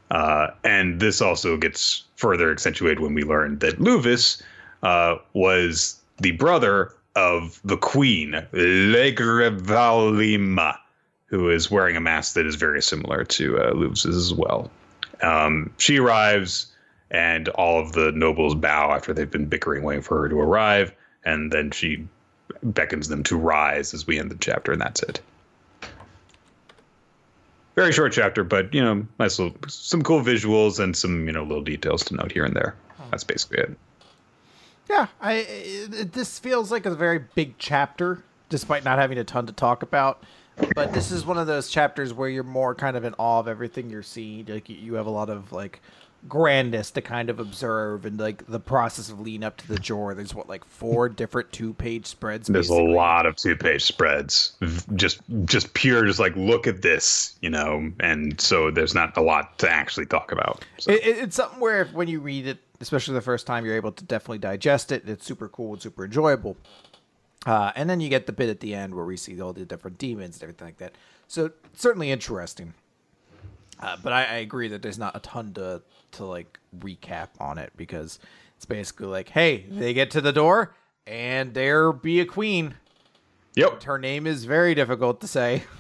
Uh, 0.10 0.48
and 0.64 1.00
this 1.00 1.22
also 1.22 1.58
gets 1.58 2.04
further 2.16 2.52
accentuated 2.52 3.02
when 3.02 3.14
we 3.14 3.24
learn 3.24 3.60
that 3.60 3.80
Luvis 3.80 4.42
uh, 4.82 5.18
was 5.34 6.00
the 6.20 6.32
brother 6.32 6.94
of 7.16 7.60
the 7.64 7.78
queen, 7.78 8.32
Legravalima, 8.54 10.78
who 11.26 11.50
is 11.50 11.70
wearing 11.70 11.98
a 11.98 12.02
mask 12.02 12.36
that 12.36 12.46
is 12.46 12.56
very 12.56 12.82
similar 12.82 13.26
to 13.26 13.60
uh, 13.60 13.74
Luvis's 13.74 14.16
as 14.16 14.34
well. 14.34 14.72
Um, 15.22 15.74
she 15.78 16.00
arrives, 16.00 16.72
and 17.12 17.48
all 17.50 17.80
of 17.80 17.94
the 17.94 18.12
nobles 18.12 18.56
bow 18.56 18.92
after 18.92 19.14
they've 19.14 19.32
been 19.32 19.46
bickering, 19.46 19.84
waiting 19.84 20.02
for 20.04 20.22
her 20.22 20.30
to 20.30 20.40
arrive, 20.40 20.94
and 21.26 21.52
then 21.52 21.72
she 21.72 22.08
beckons 22.64 23.08
them 23.08 23.24
to 23.24 23.38
rise 23.38 23.94
as 23.94 24.08
we 24.08 24.20
end 24.20 24.32
the 24.32 24.36
chapter, 24.40 24.72
and 24.72 24.82
that's 24.82 25.02
it. 25.04 25.22
Very 27.76 27.92
short 27.92 28.12
chapter, 28.12 28.44
but 28.44 28.74
you 28.74 28.82
know, 28.82 29.06
nice 29.20 29.38
little, 29.38 29.56
some 29.68 30.02
cool 30.02 30.22
visuals 30.22 30.80
and 30.80 30.96
some 30.98 31.28
you 31.28 31.32
know 31.34 31.44
little 31.44 31.64
details 31.64 32.04
to 32.06 32.16
note 32.16 32.32
here 32.32 32.44
and 32.44 32.56
there. 32.56 32.76
Hmm. 32.98 33.10
That's 33.12 33.24
basically 33.24 33.60
it. 33.60 33.78
Yeah, 34.90 35.08
I 35.22 35.34
it, 35.34 35.94
it- 35.94 36.14
this 36.14 36.40
feels 36.40 36.72
like 36.72 36.86
a 36.88 36.96
very 36.96 37.20
big 37.36 37.56
chapter, 37.60 38.24
despite 38.50 38.84
not 38.84 38.98
having 38.98 39.18
a 39.20 39.24
ton 39.24 39.46
to 39.46 39.54
talk 39.54 39.84
about. 39.84 40.24
But 40.74 40.92
this 40.92 41.12
is 41.12 41.24
one 41.24 41.38
of 41.38 41.46
those 41.46 41.70
chapters 41.70 42.16
where 42.16 42.28
you're 42.30 42.44
more 42.44 42.74
kind 42.74 42.98
of 42.98 43.04
in 43.04 43.14
awe 43.20 43.40
of 43.42 43.48
everything 43.48 43.92
you're 43.92 44.02
seeing. 44.02 44.48
Like 44.48 44.70
you- 44.70 44.78
you 44.78 44.94
have 44.96 45.06
a 45.06 45.12
lot 45.12 45.30
of 45.30 45.52
like 45.52 45.80
grandness 46.28 46.92
to 46.92 47.02
kind 47.02 47.30
of 47.30 47.40
observe, 47.40 48.06
and 48.06 48.20
like 48.20 48.46
the 48.48 48.60
process 48.60 49.10
of 49.10 49.20
leading 49.20 49.44
up 49.44 49.58
to 49.58 49.68
the 49.68 49.80
door. 49.80 50.14
There's 50.14 50.34
what 50.36 50.50
like 50.50 50.66
four 50.66 51.10
different 51.24 51.52
two 51.52 51.74
page 51.74 52.06
spreads. 52.06 52.48
There's 52.48 52.70
a 52.70 52.74
lot 52.82 53.26
of 53.26 53.36
two 53.36 53.56
page 53.56 53.84
spreads, 53.84 54.54
just 54.96 55.22
just 55.46 55.74
pure, 55.74 56.06
just 56.06 56.20
like 56.20 56.36
look 56.36 56.68
at 56.68 56.82
this, 56.82 57.36
you 57.42 57.50
know. 57.50 57.92
And 58.00 58.40
so 58.40 58.72
there's 58.72 58.94
not 58.96 59.16
a 59.18 59.22
lot 59.22 59.60
to 59.60 59.70
actually 59.70 60.06
talk 60.06 60.32
about. 60.32 60.64
So. 60.78 60.92
It, 60.92 61.06
it- 61.06 61.18
it's 61.18 61.36
something 61.36 61.60
where 61.60 61.82
if, 61.82 61.94
when 61.94 62.08
you 62.08 62.20
read 62.20 62.48
it, 62.48 62.60
especially 62.82 63.14
the 63.16 63.22
first 63.22 63.48
time, 63.48 63.66
you're 63.66 63.76
able 63.76 63.92
to 63.92 64.04
definitely 64.04 64.38
digest 64.40 64.92
it. 64.92 65.08
It's 65.10 65.26
super 65.26 65.48
cool 65.50 65.74
and 65.74 65.82
super 65.82 66.06
enjoyable. 66.06 66.58
Uh, 67.46 67.72
and 67.76 67.90
then 67.90 68.02
you 68.02 68.10
get 68.10 68.26
the 68.26 68.34
bit 68.34 68.50
at 68.50 68.60
the 68.60 68.74
end 68.76 68.94
where 68.94 69.06
we 69.06 69.16
see 69.16 69.40
all 69.40 69.54
the 69.54 69.66
different 69.66 69.98
demons 69.98 70.36
and 70.36 70.44
everything 70.44 70.68
like 70.68 70.78
that. 70.78 70.94
So 71.28 71.52
certainly 71.74 72.12
interesting. 72.12 72.74
Uh, 73.80 73.98
but 74.02 74.12
I, 74.14 74.24
I 74.24 74.36
agree 74.38 74.70
that 74.70 74.82
there's 74.82 74.98
not 74.98 75.16
a 75.16 75.20
ton 75.20 75.54
to 75.54 75.82
to 76.14 76.26
like 76.26 76.60
recap 76.80 77.30
on 77.40 77.58
it 77.58 77.72
because 77.76 78.20
it's 78.56 78.66
basically 78.66 79.08
like, 79.08 79.30
hey, 79.30 79.66
they 79.70 79.94
get 79.94 80.12
to 80.12 80.22
the 80.22 80.32
door 80.32 80.76
and 81.06 81.54
there 81.54 81.94
be 81.94 82.20
a 82.20 82.26
queen. 82.26 82.76
yep. 83.56 83.84
Her 83.84 84.00
name 84.00 84.26
is 84.26 84.46
very 84.46 84.76
difficult 84.76 85.22
to 85.22 85.28
say. 85.28 85.64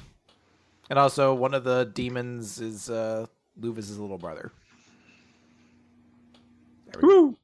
And 0.89 0.97
also, 0.97 1.33
one 1.33 1.53
of 1.53 1.65
the 1.65 1.91
demons 1.93 2.61
is 2.61 2.89
uh, 2.89 3.25
Luvis' 3.59 3.99
little 3.99 4.17
brother. 4.17 4.53
Woo. 7.01 7.37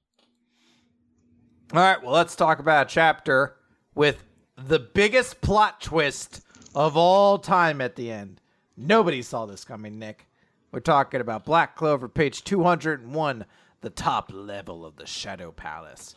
All 1.73 1.80
right, 1.80 2.01
well, 2.01 2.13
let's 2.13 2.35
talk 2.35 2.59
about 2.59 2.88
a 2.88 2.89
chapter 2.89 3.57
with 3.95 4.23
the 4.55 4.80
biggest 4.80 5.41
plot 5.41 5.81
twist 5.81 6.41
of 6.73 6.95
all 6.95 7.38
time 7.38 7.81
at 7.81 7.95
the 7.95 8.11
end. 8.11 8.39
Nobody 8.77 9.21
saw 9.21 9.45
this 9.45 9.65
coming, 9.65 9.99
Nick. 9.99 10.27
We're 10.73 10.79
talking 10.79 11.21
about 11.21 11.45
Black 11.45 11.75
Clover, 11.75 12.09
page 12.09 12.43
201, 12.43 13.45
the 13.81 13.91
top 13.91 14.31
level 14.33 14.83
of 14.83 14.95
the 14.95 15.05
Shadow 15.05 15.51
Palace. 15.51 16.15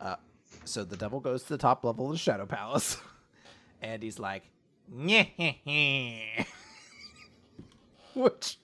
Uh, 0.00 0.16
so 0.64 0.82
the 0.82 0.96
devil 0.96 1.20
goes 1.20 1.44
to 1.44 1.50
the 1.50 1.58
top 1.58 1.84
level 1.84 2.06
of 2.06 2.12
the 2.12 2.18
Shadow 2.18 2.44
Palace, 2.44 2.96
and 3.80 4.02
he's 4.02 4.18
like, 4.18 4.42
which 4.92 5.28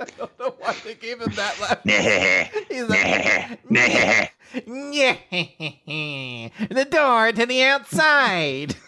I 0.01 0.06
don't 0.19 0.36
know 0.40 0.56
why 0.59 0.74
they 0.85 0.94
gave 0.94 1.20
him 1.20 1.32
that 1.36 1.60
laugh. 1.60 1.85
he's 2.69 2.89
like, 2.89 3.60
the 6.69 6.85
door 6.90 7.31
to 7.31 7.47
the 7.47 7.62
outside. 7.62 8.74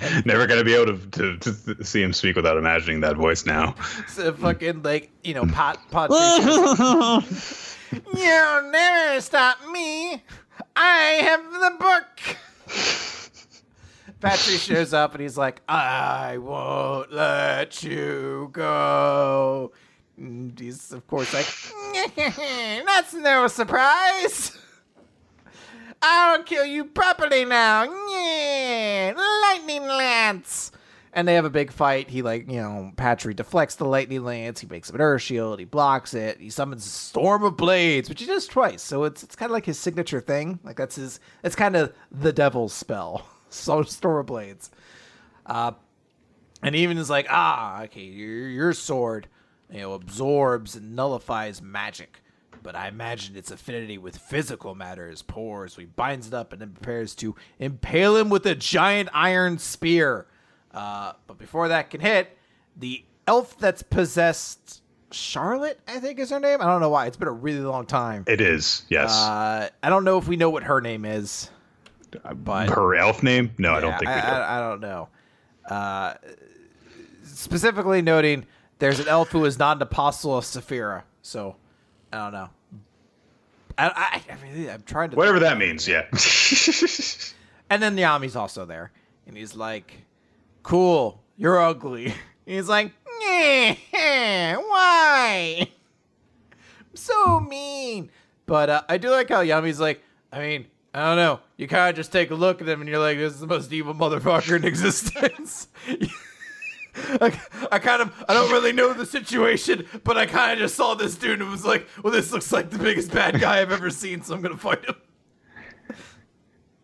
Never 0.24 0.46
gonna 0.46 0.64
be 0.64 0.74
able 0.74 0.96
to, 0.98 1.36
to, 1.38 1.74
to 1.74 1.84
see 1.84 2.02
him 2.02 2.12
speak 2.12 2.36
without 2.36 2.56
imagining 2.56 3.00
that 3.00 3.16
voice 3.16 3.44
now. 3.46 3.74
So 4.08 4.32
fucking 4.32 4.82
like 4.82 5.10
you 5.22 5.34
know 5.34 5.46
pot 5.46 5.78
pot. 5.90 6.10
You'll 7.92 8.70
never 8.70 9.20
stop 9.20 9.58
me. 9.70 10.22
I 10.76 11.20
have 11.22 11.42
the 11.52 11.76
book. 11.78 12.36
Patrick 14.20 14.60
shows 14.60 14.92
up 14.92 15.12
and 15.14 15.22
he's 15.22 15.38
like, 15.38 15.62
I 15.68 16.38
won't 16.38 17.12
let 17.12 17.82
you 17.82 18.50
go. 18.52 19.72
And 20.16 20.58
he's, 20.58 20.92
of 20.92 21.06
course, 21.06 21.32
like, 21.32 21.46
that's 22.84 23.14
no 23.14 23.46
surprise. 23.46 24.59
I'll 26.02 26.42
kill 26.42 26.64
you 26.64 26.84
properly 26.84 27.44
now. 27.44 27.84
Yeah, 27.84 29.12
lightning 29.42 29.86
lance. 29.86 30.72
And 31.12 31.26
they 31.26 31.34
have 31.34 31.44
a 31.44 31.50
big 31.50 31.72
fight. 31.72 32.08
He 32.08 32.22
like, 32.22 32.48
you 32.48 32.60
know, 32.60 32.92
Patry 32.96 33.34
deflects 33.34 33.74
the 33.74 33.84
lightning 33.84 34.24
lance. 34.24 34.60
He 34.60 34.66
makes 34.68 34.90
an 34.90 35.00
earth 35.00 35.22
shield. 35.22 35.58
He 35.58 35.64
blocks 35.64 36.14
it. 36.14 36.40
He 36.40 36.50
summons 36.50 36.86
a 36.86 36.88
storm 36.88 37.42
of 37.42 37.56
blades, 37.56 38.08
which 38.08 38.20
he 38.20 38.26
does 38.26 38.46
twice. 38.46 38.80
So 38.80 39.04
it's 39.04 39.22
it's 39.24 39.34
kind 39.34 39.50
of 39.50 39.54
like 39.54 39.66
his 39.66 39.78
signature 39.78 40.20
thing. 40.20 40.60
Like 40.62 40.76
that's 40.76 40.96
his. 40.96 41.18
It's 41.42 41.56
kind 41.56 41.74
of 41.76 41.92
the 42.10 42.32
devil's 42.32 42.72
spell. 42.72 43.26
So 43.52 43.82
storm 43.82 44.20
of 44.20 44.26
blades. 44.26 44.70
Uh, 45.44 45.72
and 46.62 46.76
even 46.76 46.98
is 46.98 47.10
like, 47.10 47.26
ah, 47.28 47.82
okay, 47.82 48.04
your 48.04 48.48
your 48.48 48.72
sword, 48.72 49.26
you 49.72 49.80
know, 49.80 49.94
absorbs 49.94 50.76
and 50.76 50.94
nullifies 50.94 51.60
magic 51.60 52.22
but 52.62 52.76
I 52.76 52.88
imagine 52.88 53.36
its 53.36 53.50
affinity 53.50 53.98
with 53.98 54.16
physical 54.16 54.74
matter 54.74 55.08
is 55.08 55.22
poor, 55.22 55.68
so 55.68 55.80
he 55.80 55.86
binds 55.86 56.28
it 56.28 56.34
up 56.34 56.52
and 56.52 56.60
then 56.60 56.70
prepares 56.70 57.14
to 57.16 57.34
impale 57.58 58.16
him 58.16 58.28
with 58.28 58.46
a 58.46 58.54
giant 58.54 59.08
iron 59.12 59.58
spear. 59.58 60.26
Uh, 60.72 61.12
but 61.26 61.38
before 61.38 61.68
that 61.68 61.90
can 61.90 62.00
hit, 62.00 62.36
the 62.76 63.04
elf 63.26 63.58
that's 63.58 63.82
possessed 63.82 64.82
Charlotte, 65.10 65.80
I 65.88 65.98
think 65.98 66.18
is 66.18 66.30
her 66.30 66.40
name. 66.40 66.60
I 66.60 66.66
don't 66.66 66.80
know 66.80 66.90
why. 66.90 67.06
It's 67.06 67.16
been 67.16 67.28
a 67.28 67.32
really 67.32 67.60
long 67.60 67.86
time. 67.86 68.24
It 68.26 68.40
is, 68.40 68.82
yes. 68.88 69.12
Uh, 69.12 69.68
I 69.82 69.88
don't 69.88 70.04
know 70.04 70.18
if 70.18 70.28
we 70.28 70.36
know 70.36 70.50
what 70.50 70.62
her 70.64 70.80
name 70.80 71.04
is. 71.04 71.50
But 72.34 72.70
her 72.70 72.94
elf 72.94 73.22
name? 73.22 73.52
No, 73.58 73.70
yeah, 73.70 73.76
I 73.76 73.80
don't 73.80 73.98
think 73.98 74.10
we 74.10 74.20
do. 74.20 74.26
I, 74.26 74.58
I 74.58 74.60
don't 74.60 74.80
know. 74.80 75.08
Uh, 75.68 76.14
specifically 77.24 78.02
noting 78.02 78.46
there's 78.80 78.98
an 78.98 79.08
elf 79.08 79.30
who 79.30 79.44
is 79.44 79.58
not 79.58 79.76
an 79.76 79.82
apostle 79.82 80.36
of 80.36 80.44
Saphira. 80.44 81.02
So 81.22 81.56
I 82.12 82.18
don't 82.18 82.32
know. 82.32 82.50
I, 83.78 83.88
I, 83.88 84.22
I 84.32 84.36
mean, 84.42 84.68
I'm 84.68 84.82
trying 84.82 85.10
to. 85.10 85.16
Whatever 85.16 85.38
that 85.40 85.56
means, 85.58 85.88
yeah. 85.88 86.06
and 87.70 87.82
then 87.82 87.96
Yami's 87.96 88.36
also 88.36 88.66
there, 88.66 88.92
and 89.26 89.36
he's 89.36 89.54
like, 89.56 89.92
"Cool, 90.62 91.22
you're 91.36 91.58
ugly." 91.58 92.14
he's 92.46 92.68
like, 92.68 92.92
"Why? 93.20 93.76
I'm 95.60 96.96
so 96.96 97.40
mean." 97.40 98.10
But 98.46 98.68
uh, 98.68 98.82
I 98.88 98.98
do 98.98 99.10
like 99.10 99.28
how 99.28 99.40
Yami's 99.42 99.80
like, 99.80 100.02
I 100.32 100.40
mean, 100.40 100.66
I 100.92 101.06
don't 101.06 101.16
know. 101.16 101.40
You 101.56 101.68
kind 101.68 101.88
of 101.88 101.96
just 101.96 102.10
take 102.12 102.30
a 102.32 102.34
look 102.34 102.60
at 102.60 102.68
him, 102.68 102.80
and 102.80 102.90
you're 102.90 102.98
like, 102.98 103.16
"This 103.16 103.34
is 103.34 103.40
the 103.40 103.46
most 103.46 103.72
evil 103.72 103.94
motherfucker 103.94 104.56
in 104.56 104.64
existence." 104.64 105.68
I, 107.20 107.40
I 107.72 107.78
kind 107.78 108.02
of 108.02 108.24
I 108.28 108.34
don't 108.34 108.50
really 108.50 108.72
know 108.72 108.92
the 108.92 109.06
situation, 109.06 109.86
but 110.04 110.16
I 110.16 110.26
kind 110.26 110.52
of 110.52 110.58
just 110.58 110.74
saw 110.74 110.94
this 110.94 111.16
dude 111.16 111.40
and 111.40 111.50
was 111.50 111.64
like, 111.64 111.88
"Well, 112.02 112.12
this 112.12 112.32
looks 112.32 112.52
like 112.52 112.70
the 112.70 112.78
biggest 112.78 113.12
bad 113.12 113.40
guy 113.40 113.60
I've 113.60 113.72
ever 113.72 113.90
seen, 113.90 114.22
so 114.22 114.34
I'm 114.34 114.40
gonna 114.40 114.56
fight 114.56 114.84
him." 114.84 114.96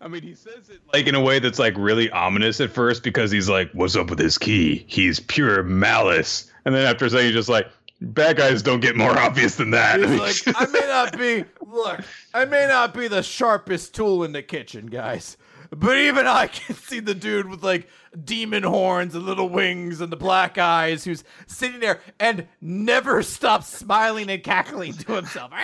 I 0.01 0.09
mean, 0.09 0.23
he 0.23 0.35
says 0.35 0.69
it 0.69 0.81
like 0.93 1.07
in 1.07 1.15
a 1.15 1.21
way 1.21 1.39
that's 1.39 1.59
like 1.59 1.75
really 1.77 2.11
ominous 2.11 2.61
at 2.61 2.71
first 2.71 3.03
because 3.03 3.31
he's 3.31 3.49
like, 3.49 3.71
"What's 3.73 3.97
up 3.97 4.11
with 4.11 4.19
this 4.19 4.39
ki? 4.39 4.85
He's 4.89 5.21
pure 5.21 5.63
malice." 5.63 6.51
And 6.65 6.75
then 6.75 6.87
after 6.87 7.09
saying, 7.09 7.27
he's 7.27 7.35
just 7.35 7.49
like, 7.49 7.69
"Bad 8.01 8.37
guys 8.37 8.63
don't 8.63 8.81
get 8.81 8.97
more 8.97 9.19
obvious 9.19 9.57
than 9.57 9.71
that." 9.71 10.01
He's 10.01 10.47
like, 10.47 10.57
"I 10.61 10.67
may 10.67 10.87
not 10.87 11.19
be 11.19 11.45
look, 11.67 12.01
I 12.35 12.45
may 12.45 12.67
not 12.67 12.95
be 12.95 13.09
the 13.09 13.23
sharpest 13.23 13.95
tool 13.95 14.25
in 14.25 14.33
the 14.33 14.43
kitchen, 14.43 14.87
guys." 14.87 15.37
But 15.71 15.97
even 15.97 16.27
I 16.27 16.47
can 16.53 16.77
see 16.77 17.01
the 17.01 17.15
dude 17.15 17.49
with 17.49 17.63
like 17.63 17.89
demon 18.25 18.63
horns 18.63 19.15
and 19.15 19.25
little 19.25 19.49
wings 19.49 20.01
and 20.01 20.13
the 20.13 20.17
black 20.17 20.59
eyes 20.59 21.05
who's 21.05 21.25
sitting 21.47 21.81
there 21.81 22.01
and 22.19 22.47
never 22.61 23.23
stops 23.23 23.69
smiling 23.69 24.31
and 24.31 24.43
cackling 24.43 24.93
to 24.95 25.15
himself. 25.15 25.51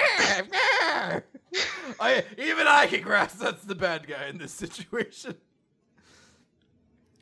I, 2.00 2.24
even 2.38 2.66
I 2.66 2.86
can 2.86 3.02
grasp 3.02 3.38
that's 3.38 3.64
the 3.64 3.74
bad 3.74 4.06
guy 4.06 4.26
in 4.28 4.38
this 4.38 4.52
situation. 4.52 5.34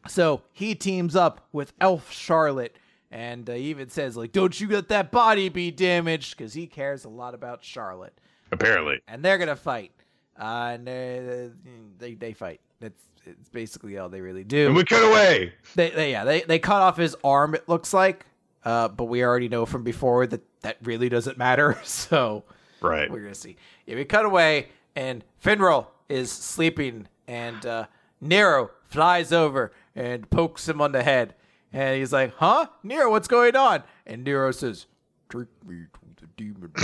So 0.09 0.43
he 0.53 0.75
teams 0.75 1.15
up 1.15 1.47
with 1.53 1.73
Elf 1.81 2.11
Charlotte 2.11 2.77
and 3.11 3.49
uh, 3.51 3.55
even 3.55 3.89
says 3.89 4.17
like, 4.17 4.33
"Don't 4.33 4.59
you 4.61 4.69
let 4.69 4.89
that 4.89 5.11
body 5.11 5.49
be 5.49 5.71
damaged," 5.71 6.37
because 6.37 6.55
he 6.55 6.67
cares 6.67 7.05
a 7.05 7.09
lot 7.09 7.35
about 7.35 7.65
Charlotte. 7.65 8.19
Apparently, 8.53 9.01
and 9.09 9.25
they're 9.25 9.39
gonna 9.39 9.57
fight, 9.57 9.93
uh, 10.41 10.71
and 10.75 10.87
they, 10.87 11.51
they 11.99 12.15
they 12.15 12.33
fight. 12.33 12.61
That's 12.81 13.01
it's 13.25 13.49
basically 13.51 13.99
all 13.99 14.09
they 14.09 14.21
really 14.21 14.45
do. 14.45 14.67
And 14.67 14.77
we 14.77 14.85
cut 14.85 15.03
away. 15.05 15.53
They, 15.75 15.91
they 15.91 16.11
yeah 16.11 16.25
they 16.25 16.43
they 16.43 16.59
cut 16.59 16.83
off 16.83 16.97
his 16.97 17.17
arm. 17.23 17.55
It 17.55 17.69
looks 17.69 17.93
like, 17.93 18.27
uh, 18.65 18.89
but 18.89 19.05
we 19.05 19.23
already 19.23 19.49
know 19.49 19.67
from 19.67 19.83
before 19.85 20.27
that 20.27 20.43
that 20.63 20.79
really 20.83 21.09
doesn't 21.09 21.39
matter. 21.39 21.79
So 21.85 22.45
right, 22.81 23.11
we're 23.11 23.21
gonna 23.21 23.35
see. 23.35 23.57
Yeah, 23.87 23.97
we 23.97 24.05
cut 24.05 24.25
away, 24.25 24.69
and 24.97 25.25
Finral 25.43 25.89
is 26.09 26.33
sleeping, 26.33 27.09
and 27.29 27.65
uh, 27.67 27.87
Nero 28.21 28.71
flies 28.89 29.33
over 29.33 29.73
and 29.95 30.29
pokes 30.31 30.69
him 30.69 30.81
on 30.81 30.93
the 30.93 31.03
head, 31.03 31.35
and 31.73 31.99
he's 31.99 32.13
like, 32.13 32.35
"Huh, 32.37 32.67
Nero, 32.83 33.11
what's 33.11 33.29
going 33.29 33.57
on?" 33.57 33.83
And 34.07 34.25
Nero 34.25 34.51
says, 34.51 34.87
"Take 35.29 35.49
me 35.67 35.85
to 36.17 36.23
the 36.23 36.29
demon." 36.37 36.73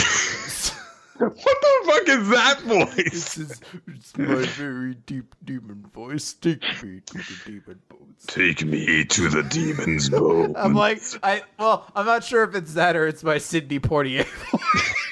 What 1.19 1.35
the 1.35 1.83
fuck 1.87 2.09
is 2.09 2.29
that 2.29 2.61
voice? 2.61 3.39
It's, 3.39 3.61
it's 3.87 4.19
my 4.19 4.45
very 4.47 4.95
deep 4.95 5.35
demon 5.45 5.87
voice. 5.95 6.35
Take 6.35 6.63
me 6.83 7.01
to 7.07 7.19
the 7.19 7.41
demon 7.45 7.81
bones. 7.89 8.27
Take 8.27 8.65
me 8.65 9.05
to 9.05 9.29
the 9.29 9.43
demon's 9.43 10.11
bones. 10.11 10.55
I'm 10.57 10.75
like, 10.75 11.01
I 11.23 11.43
well, 11.59 11.87
I'm 11.95 12.07
not 12.07 12.25
sure 12.25 12.45
if 12.45 12.55
it's 12.55 12.75
that 12.75 12.97
or 12.97 13.07
it's 13.07 13.23
my 13.25 13.39
Sidney 13.39 13.81
Poitier. 13.81 14.27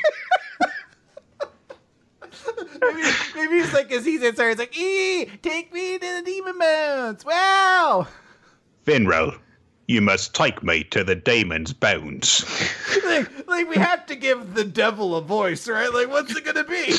maybe, 2.80 3.02
maybe 3.34 3.54
it's 3.62 3.72
like 3.72 3.90
as 3.92 4.04
he's 4.04 4.22
inside, 4.22 4.50
it's 4.50 4.58
like, 4.58 4.76
"Ee, 4.76 5.26
take 5.42 5.72
me 5.72 5.98
to 5.98 6.16
the 6.16 6.22
demon 6.24 6.58
bones." 6.58 7.24
Wow. 7.24 8.06
Finral, 8.84 9.38
you 9.86 10.00
must 10.00 10.34
take 10.34 10.62
me 10.62 10.84
to 10.84 11.04
the 11.04 11.14
demon's 11.14 11.72
bones. 11.72 12.44
like, 13.04 13.48
like 13.48 13.68
we 13.68 13.76
have 13.76 14.06
to 14.06 14.16
give 14.16 14.54
the 14.54 14.64
devil 14.64 15.16
a 15.16 15.20
voice, 15.20 15.68
right? 15.68 15.92
Like, 15.92 16.08
what's 16.08 16.34
it 16.34 16.44
gonna 16.44 16.64
be? 16.64 16.94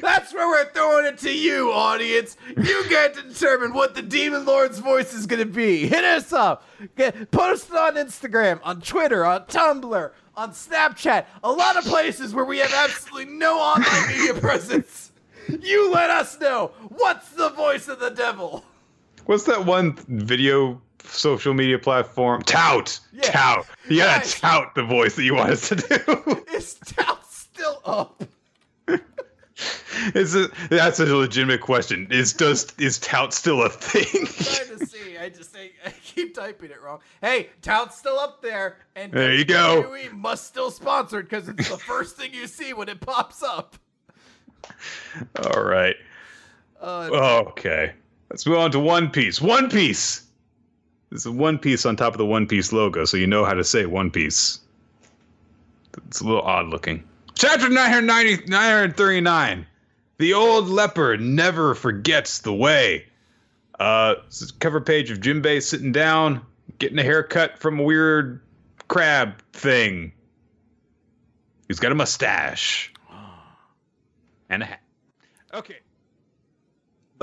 That's 0.00 0.34
where 0.34 0.48
we're 0.48 0.72
throwing 0.72 1.06
it 1.06 1.18
to 1.18 1.32
you, 1.32 1.70
audience. 1.70 2.36
You 2.48 2.88
get 2.88 3.14
to 3.14 3.22
determine 3.22 3.72
what 3.72 3.94
the 3.94 4.02
Demon 4.02 4.44
Lord's 4.44 4.80
voice 4.80 5.14
is 5.14 5.26
to 5.26 5.44
be. 5.44 5.86
Hit 5.86 6.04
us 6.04 6.32
up. 6.32 6.64
Get, 6.96 7.30
post 7.30 7.70
it 7.70 7.76
on 7.76 7.94
Instagram, 7.94 8.58
on 8.64 8.80
Twitter, 8.80 9.24
on 9.24 9.42
Tumblr, 9.42 10.10
on 10.36 10.50
Snapchat. 10.50 11.26
A 11.44 11.52
lot 11.52 11.76
of 11.76 11.84
places 11.84 12.34
where 12.34 12.44
we 12.44 12.58
have 12.58 12.72
absolutely 12.74 13.32
no 13.32 13.58
online 13.58 14.08
media 14.08 14.34
presence. 14.34 15.12
You 15.48 15.92
let 15.92 16.10
us 16.10 16.40
know. 16.40 16.72
What's 16.88 17.30
the 17.30 17.50
voice 17.50 17.86
of 17.86 18.00
the 18.00 18.10
devil? 18.10 18.64
What's 19.26 19.44
that 19.44 19.64
one 19.64 19.96
video 20.08 20.80
social 21.02 21.54
media 21.54 21.78
platform? 21.78 22.42
Tout. 22.42 22.98
Yeah. 23.12 23.22
Tout. 23.22 23.66
You 23.88 23.98
gotta 23.98 24.28
tout 24.40 24.74
the 24.74 24.82
voice 24.84 25.16
that 25.16 25.24
you 25.24 25.34
want 25.34 25.50
us 25.50 25.68
to 25.68 25.76
do. 25.76 26.44
Is 26.54 26.74
Tout 26.74 27.24
still 27.30 27.80
up? 27.84 28.22
That's 30.12 31.00
a 31.00 31.04
legitimate 31.16 31.60
question. 31.60 32.08
Is 32.10 32.32
does 32.32 32.72
is 32.78 32.98
tout 32.98 33.32
still 33.32 33.62
a 33.62 33.70
thing? 33.70 34.04
trying 34.26 34.78
to 34.78 34.86
see. 34.86 35.16
I 35.16 35.28
just 35.28 35.56
I, 35.56 35.70
I 35.86 35.90
keep 36.02 36.34
typing 36.34 36.70
it 36.70 36.82
wrong. 36.82 36.98
Hey, 37.22 37.48
Tout's 37.62 37.96
still 37.96 38.18
up 38.18 38.42
there, 38.42 38.78
and 38.96 39.12
There 39.12 39.32
you 39.32 39.44
go. 39.44 39.84
WWE 39.84 40.12
must 40.12 40.46
still 40.46 40.70
sponsor 40.70 41.20
it 41.20 41.30
because 41.30 41.48
it's 41.48 41.68
the 41.70 41.78
first 41.86 42.16
thing 42.16 42.34
you 42.34 42.46
see 42.48 42.74
when 42.74 42.88
it 42.88 43.00
pops 43.00 43.42
up. 43.42 43.76
All 45.44 45.62
right. 45.62 45.96
Uh, 46.80 47.08
Okay. 47.48 47.92
Let's 48.34 48.46
move 48.46 48.58
on 48.58 48.72
to 48.72 48.80
One 48.80 49.10
Piece. 49.10 49.40
One 49.40 49.70
Piece. 49.70 50.24
There's 51.08 51.24
a 51.24 51.30
One 51.30 51.56
Piece 51.56 51.86
on 51.86 51.94
top 51.94 52.14
of 52.14 52.18
the 52.18 52.26
One 52.26 52.48
Piece 52.48 52.72
logo, 52.72 53.04
so 53.04 53.16
you 53.16 53.28
know 53.28 53.44
how 53.44 53.54
to 53.54 53.62
say 53.62 53.86
One 53.86 54.10
Piece. 54.10 54.58
it's 56.08 56.20
a 56.20 56.24
little 56.24 56.42
odd 56.42 56.66
looking. 56.66 57.04
Chapter 57.36 57.68
990, 57.68 58.50
939. 58.50 59.64
The 60.18 60.34
old 60.34 60.66
leopard 60.66 61.20
never 61.20 61.76
forgets 61.76 62.40
the 62.40 62.52
way. 62.52 63.06
Uh, 63.78 64.16
this 64.26 64.42
is 64.42 64.50
a 64.50 64.54
cover 64.54 64.80
page 64.80 65.12
of 65.12 65.18
Jinbei 65.18 65.62
sitting 65.62 65.92
down, 65.92 66.44
getting 66.80 66.98
a 66.98 67.04
haircut 67.04 67.60
from 67.60 67.78
a 67.78 67.84
weird 67.84 68.40
crab 68.88 69.40
thing. 69.52 70.10
He's 71.68 71.78
got 71.78 71.92
a 71.92 71.94
mustache 71.94 72.92
and 74.50 74.64
a 74.64 74.66
hat. 74.66 74.82
Okay. 75.52 75.76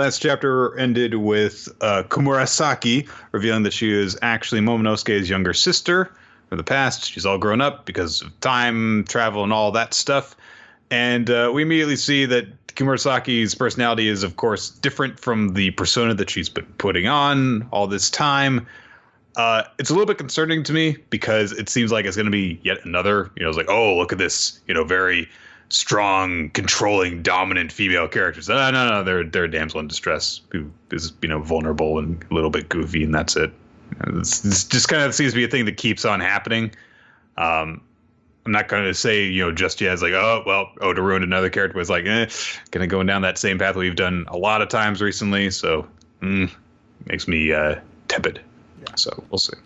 Last 0.02 0.20
chapter 0.20 0.76
ended 0.80 1.14
with 1.14 1.70
uh, 1.80 2.02
Komurasaki 2.10 3.08
revealing 3.34 3.62
that 3.62 3.72
she 3.72 3.94
is 3.94 4.18
actually 4.24 4.60
Momonosuke's 4.60 5.30
younger 5.30 5.54
sister 5.54 6.12
from 6.50 6.58
the 6.58 6.64
past. 6.64 7.06
She's 7.06 7.24
all 7.24 7.38
grown 7.38 7.62
up 7.62 7.86
because 7.86 8.24
of 8.24 8.40
time 8.40 9.04
travel 9.04 9.44
and 9.44 9.54
all 9.54 9.72
that 9.74 9.94
stuff. 9.94 10.36
And 10.90 11.30
uh, 11.30 11.52
we 11.54 11.62
immediately 11.62 11.98
see 11.98 12.26
that 12.26 12.66
Komurasaki's 12.70 13.54
personality 13.54 14.08
is, 14.08 14.24
of 14.24 14.38
course, 14.38 14.72
different 14.72 15.20
from 15.20 15.54
the 15.54 15.70
persona 15.70 16.16
that 16.16 16.32
she's 16.32 16.50
been 16.50 16.66
putting 16.80 17.08
on 17.08 17.70
all 17.72 17.86
this 17.86 18.10
time. 18.10 18.66
Uh, 19.36 19.66
it's 19.78 19.92
a 19.92 19.94
little 19.94 20.08
bit 20.08 20.18
concerning 20.18 20.64
to 20.64 20.74
me 20.74 20.98
because 21.12 21.52
it 21.52 21.70
seems 21.70 21.92
like 21.92 22.06
it's 22.06 22.16
going 22.16 22.26
to 22.26 22.32
be 22.32 22.60
yet 22.64 22.84
another, 22.86 23.30
you 23.36 23.44
know, 23.44 23.50
it's 23.50 23.58
like, 23.58 23.70
oh, 23.70 23.98
look 23.98 24.12
at 24.12 24.18
this, 24.18 24.62
you 24.66 24.74
know, 24.74 24.84
very 24.84 25.30
strong, 25.72 26.50
controlling, 26.50 27.22
dominant 27.22 27.72
female 27.72 28.08
characters. 28.08 28.50
No, 28.50 28.72
no, 28.72 28.90
no, 28.90 29.04
they're 29.04 29.24
they're 29.24 29.46
a 29.46 29.52
damsel 29.52 29.80
in 29.80 29.88
distress 29.88 30.42
who 30.50 30.70
is 30.92 31.14
you 31.22 31.30
know 31.30 31.42
vulnerable 31.42 32.00
and 32.00 32.24
a 32.30 32.34
little 32.34 32.50
bit 32.50 32.70
goofy, 32.70 33.04
and 33.04 33.14
that's 33.14 33.36
it. 33.36 33.52
This, 34.08 34.42
this 34.42 34.64
just 34.64 34.88
kind 34.88 35.04
of 35.04 35.14
seems 35.14 35.34
to 35.34 35.38
be 35.38 35.44
a 35.44 35.48
thing 35.48 35.66
that 35.66 35.78
keeps 35.78 36.06
on 36.06 36.20
happening. 36.20 36.72
Um, 37.38 37.82
I'm 38.46 38.52
not 38.52 38.68
going 38.68 38.84
to 38.84 38.94
say 38.94 39.26
you 39.26 39.44
know 39.44 39.52
just 39.52 39.82
yet. 39.82 39.94
It's 39.94 40.02
like 40.02 40.14
oh 40.14 40.44
well, 40.46 40.72
oh 40.82 40.94
to 40.94 41.02
ruin 41.02 41.24
another 41.24 41.50
character 41.50 41.78
was 41.78 41.90
like 41.90 42.06
eh, 42.06 42.28
kind 42.72 42.84
of 42.84 42.90
going 42.90 43.08
down 43.08 43.22
that 43.22 43.38
same 43.38 43.58
path 43.58 43.76
we've 43.76 43.96
done 43.96 44.26
a 44.28 44.38
lot 44.38 44.62
of 44.62 44.70
times 44.70 45.02
recently. 45.02 45.52
So 45.52 45.88
mm, 46.22 46.52
makes 47.06 47.28
me 47.28 47.52
uh, 47.54 47.80
tepid. 48.08 48.42
Yeah. 48.82 48.96
So 48.96 49.24
we'll 49.30 49.40
see. 49.40 49.58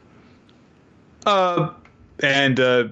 Uh, 1.26 1.72
and 2.19 2.60
uh, 2.60 2.88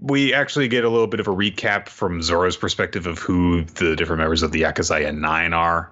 we 0.00 0.34
actually 0.34 0.68
get 0.68 0.84
a 0.84 0.90
little 0.90 1.06
bit 1.06 1.20
of 1.20 1.26
a 1.26 1.34
recap 1.34 1.88
from 1.88 2.20
Zoro's 2.20 2.56
perspective 2.56 3.06
of 3.06 3.18
who 3.18 3.64
the 3.64 3.96
different 3.96 4.20
members 4.20 4.42
of 4.42 4.52
the 4.52 4.62
Akazaya 4.62 5.16
Nine 5.16 5.52
are, 5.52 5.90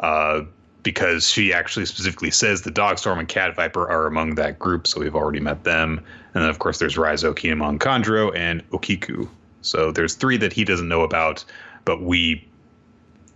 uh, 0.00 0.42
because 0.82 1.28
she 1.28 1.52
actually 1.52 1.86
specifically 1.86 2.30
says 2.30 2.62
the 2.62 2.70
Dogstorm 2.70 3.18
and 3.18 3.28
Cat 3.28 3.54
Viper 3.54 3.88
are 3.88 4.06
among 4.06 4.34
that 4.34 4.58
group, 4.58 4.86
so 4.86 5.00
we've 5.00 5.14
already 5.14 5.40
met 5.40 5.64
them. 5.64 5.98
And 6.34 6.42
then, 6.42 6.50
of 6.50 6.58
course, 6.58 6.78
there's 6.78 6.96
Raizo, 6.96 7.32
Kinemon, 7.32 7.78
Kanjuro, 7.78 8.36
and 8.36 8.68
Okiku. 8.70 9.28
So 9.62 9.92
there's 9.92 10.14
three 10.14 10.36
that 10.38 10.52
he 10.52 10.64
doesn't 10.64 10.88
know 10.88 11.02
about, 11.02 11.44
but 11.84 12.02
we. 12.02 12.46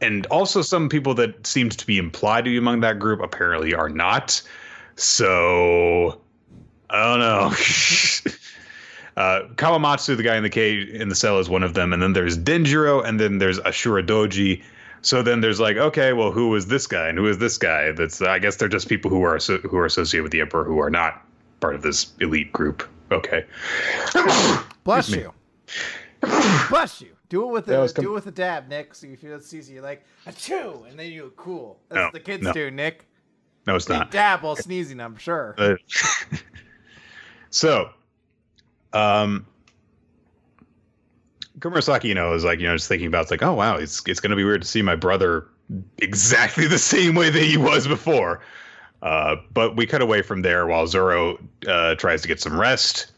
And 0.01 0.27
also, 0.27 0.63
some 0.63 0.89
people 0.89 1.15
that 1.15 1.47
seemed 1.47 1.73
to 1.79 1.87
be 1.87 1.99
implied 1.99 2.45
to 2.45 2.51
be 2.51 2.59
among 2.59 2.81
that 2.81 2.99
group 2.99 3.21
apparently 3.21 3.75
are 3.75 3.89
not. 3.89 4.43
So. 4.97 6.21
I 6.91 7.05
don't 7.05 7.21
know. 7.21 7.55
Uh, 9.19 9.49
Kawamatsu, 9.57 10.17
the 10.17 10.23
guy 10.23 10.37
in 10.37 10.45
the 10.45 10.49
cage 10.49 10.89
in 10.91 11.09
the 11.09 11.15
cell, 11.17 11.41
is 11.41 11.49
one 11.49 11.65
of 11.65 11.75
them, 11.75 11.93
and 11.93 12.01
then 12.01 12.13
there's 12.13 12.39
Denjiro, 12.39 13.05
and 13.05 13.19
then 13.19 13.39
there's 13.39 13.59
Ashura 13.61 14.07
Doji. 14.07 14.63
So 15.03 15.23
then 15.23 15.41
there's 15.41 15.59
like, 15.59 15.77
okay, 15.77 16.13
well, 16.13 16.31
who 16.31 16.55
is 16.55 16.69
this 16.69 16.87
guy 16.87 17.09
and 17.09 17.19
who 17.19 17.27
is 17.27 17.39
this 17.39 17.59
guy? 17.59 17.91
That's 17.91 18.23
I 18.23 18.39
guess 18.39 18.57
they're 18.57 18.69
just 18.69 18.89
people 18.89 19.11
who 19.11 19.23
are 19.23 19.37
who 19.39 19.77
are 19.77 19.87
associated 19.87 20.23
with 20.23 20.31
the 20.31 20.41
emperor 20.41 20.63
who 20.63 20.79
are 20.79 20.89
not 20.89 21.27
part 21.59 21.75
of 21.75 21.83
this 21.83 22.13
elite 22.21 22.53
group. 22.53 22.89
Okay. 23.11 23.45
Bless 24.85 25.09
you. 25.09 25.33
Bless 26.71 27.01
you. 27.01 27.17
Do 27.29 27.43
it 27.43 27.53
with 27.53 27.69
a 27.69 27.93
com- 27.93 28.05
do 28.05 28.11
it 28.13 28.15
with 28.15 28.27
a 28.29 28.33
dab, 28.33 28.69
Nick. 28.69 28.95
So 28.95 29.09
you 29.09 29.17
feel 29.17 29.35
it's 29.35 29.53
easy. 29.53 29.75
You're 29.75 29.83
like 29.83 30.05
a 30.27 30.33
chew, 30.33 30.87
and 30.89 30.97
then 30.97 31.11
you 31.11 31.33
cool. 31.37 31.81
That's 31.89 31.97
no, 31.97 32.05
what 32.05 32.13
the 32.13 32.21
kids 32.21 32.45
no. 32.45 32.53
do, 32.53 32.71
Nick. 32.71 33.05
No, 33.67 33.75
it's 33.75 33.87
they 33.87 33.99
not. 33.99 34.13
Dab 34.13 34.45
while 34.45 34.55
sneezing. 34.55 35.01
I'm 35.01 35.17
sure. 35.17 35.57
Uh, 35.59 35.75
so 37.51 37.91
um, 38.93 39.47
Komurasaki, 41.59 42.05
you 42.05 42.15
know, 42.15 42.35
is 42.35 42.45
like, 42.45 42.61
you 42.61 42.67
know, 42.67 42.77
just 42.77 42.89
thinking 42.89 43.09
about 43.09 43.23
it's 43.23 43.31
like, 43.31 43.43
oh 43.43 43.55
wow, 43.55 43.77
it's 43.77 44.03
it's 44.07 44.21
gonna 44.21 44.37
be 44.37 44.45
weird 44.45 44.63
to 44.63 44.69
see 44.69 44.83
my 44.83 44.97
brother 44.97 45.47
exactly 45.99 46.67
the 46.67 46.79
same 46.79 47.15
way 47.15 47.31
that 47.31 47.43
he 47.43 47.57
was 47.57 47.87
before. 47.87 48.41
Uh, 49.01 49.37
but 49.53 49.77
we 49.77 49.87
cut 49.87 50.03
away 50.03 50.23
from 50.23 50.43
there 50.43 50.67
while 50.67 50.87
Zoro 50.87 51.39
uh, 51.67 51.95
tries 51.95 52.23
to 52.23 52.29
get 52.29 52.41
some 52.41 52.59
rest. 52.59 53.13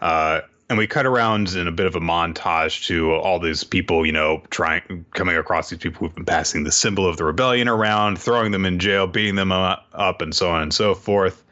Uh, 0.00 0.42
and 0.68 0.78
we 0.78 0.86
cut 0.86 1.06
around 1.06 1.54
in 1.54 1.68
a 1.68 1.72
bit 1.72 1.86
of 1.86 1.94
a 1.94 2.00
montage 2.00 2.86
to 2.86 3.14
all 3.14 3.38
these 3.38 3.64
people, 3.64 4.04
you 4.06 4.12
know, 4.12 4.42
trying 4.50 5.04
coming 5.12 5.36
across 5.36 5.68
these 5.70 5.78
people 5.78 6.00
who've 6.00 6.14
been 6.14 6.24
passing 6.24 6.64
the 6.64 6.72
symbol 6.72 7.06
of 7.06 7.16
the 7.16 7.24
rebellion 7.24 7.68
around, 7.68 8.18
throwing 8.18 8.50
them 8.50 8.64
in 8.64 8.78
jail, 8.78 9.06
beating 9.06 9.34
them 9.34 9.52
up, 9.52 10.20
and 10.20 10.34
so 10.34 10.50
on 10.50 10.62
and 10.62 10.72
so 10.72 10.94
forth. 10.94 11.42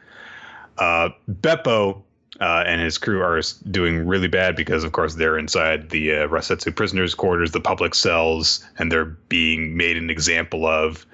Uh, 0.77 1.09
Bepo 1.29 2.01
uh, 2.43 2.61
and 2.67 2.81
his 2.81 2.97
crew 2.97 3.21
are 3.21 3.39
doing 3.71 4.05
really 4.05 4.27
bad 4.27 4.53
because, 4.57 4.83
of 4.83 4.91
course, 4.91 5.15
they're 5.15 5.37
inside 5.37 5.91
the 5.91 6.13
uh, 6.13 6.27
Rasetsu 6.27 6.75
prisoners' 6.75 7.15
quarters, 7.15 7.51
the 7.51 7.61
public 7.61 7.95
cells, 7.95 8.61
and 8.77 8.91
they're 8.91 9.05
being 9.05 9.77
made 9.77 9.95
an 9.95 10.09
example 10.09 10.67
of. 10.67 11.05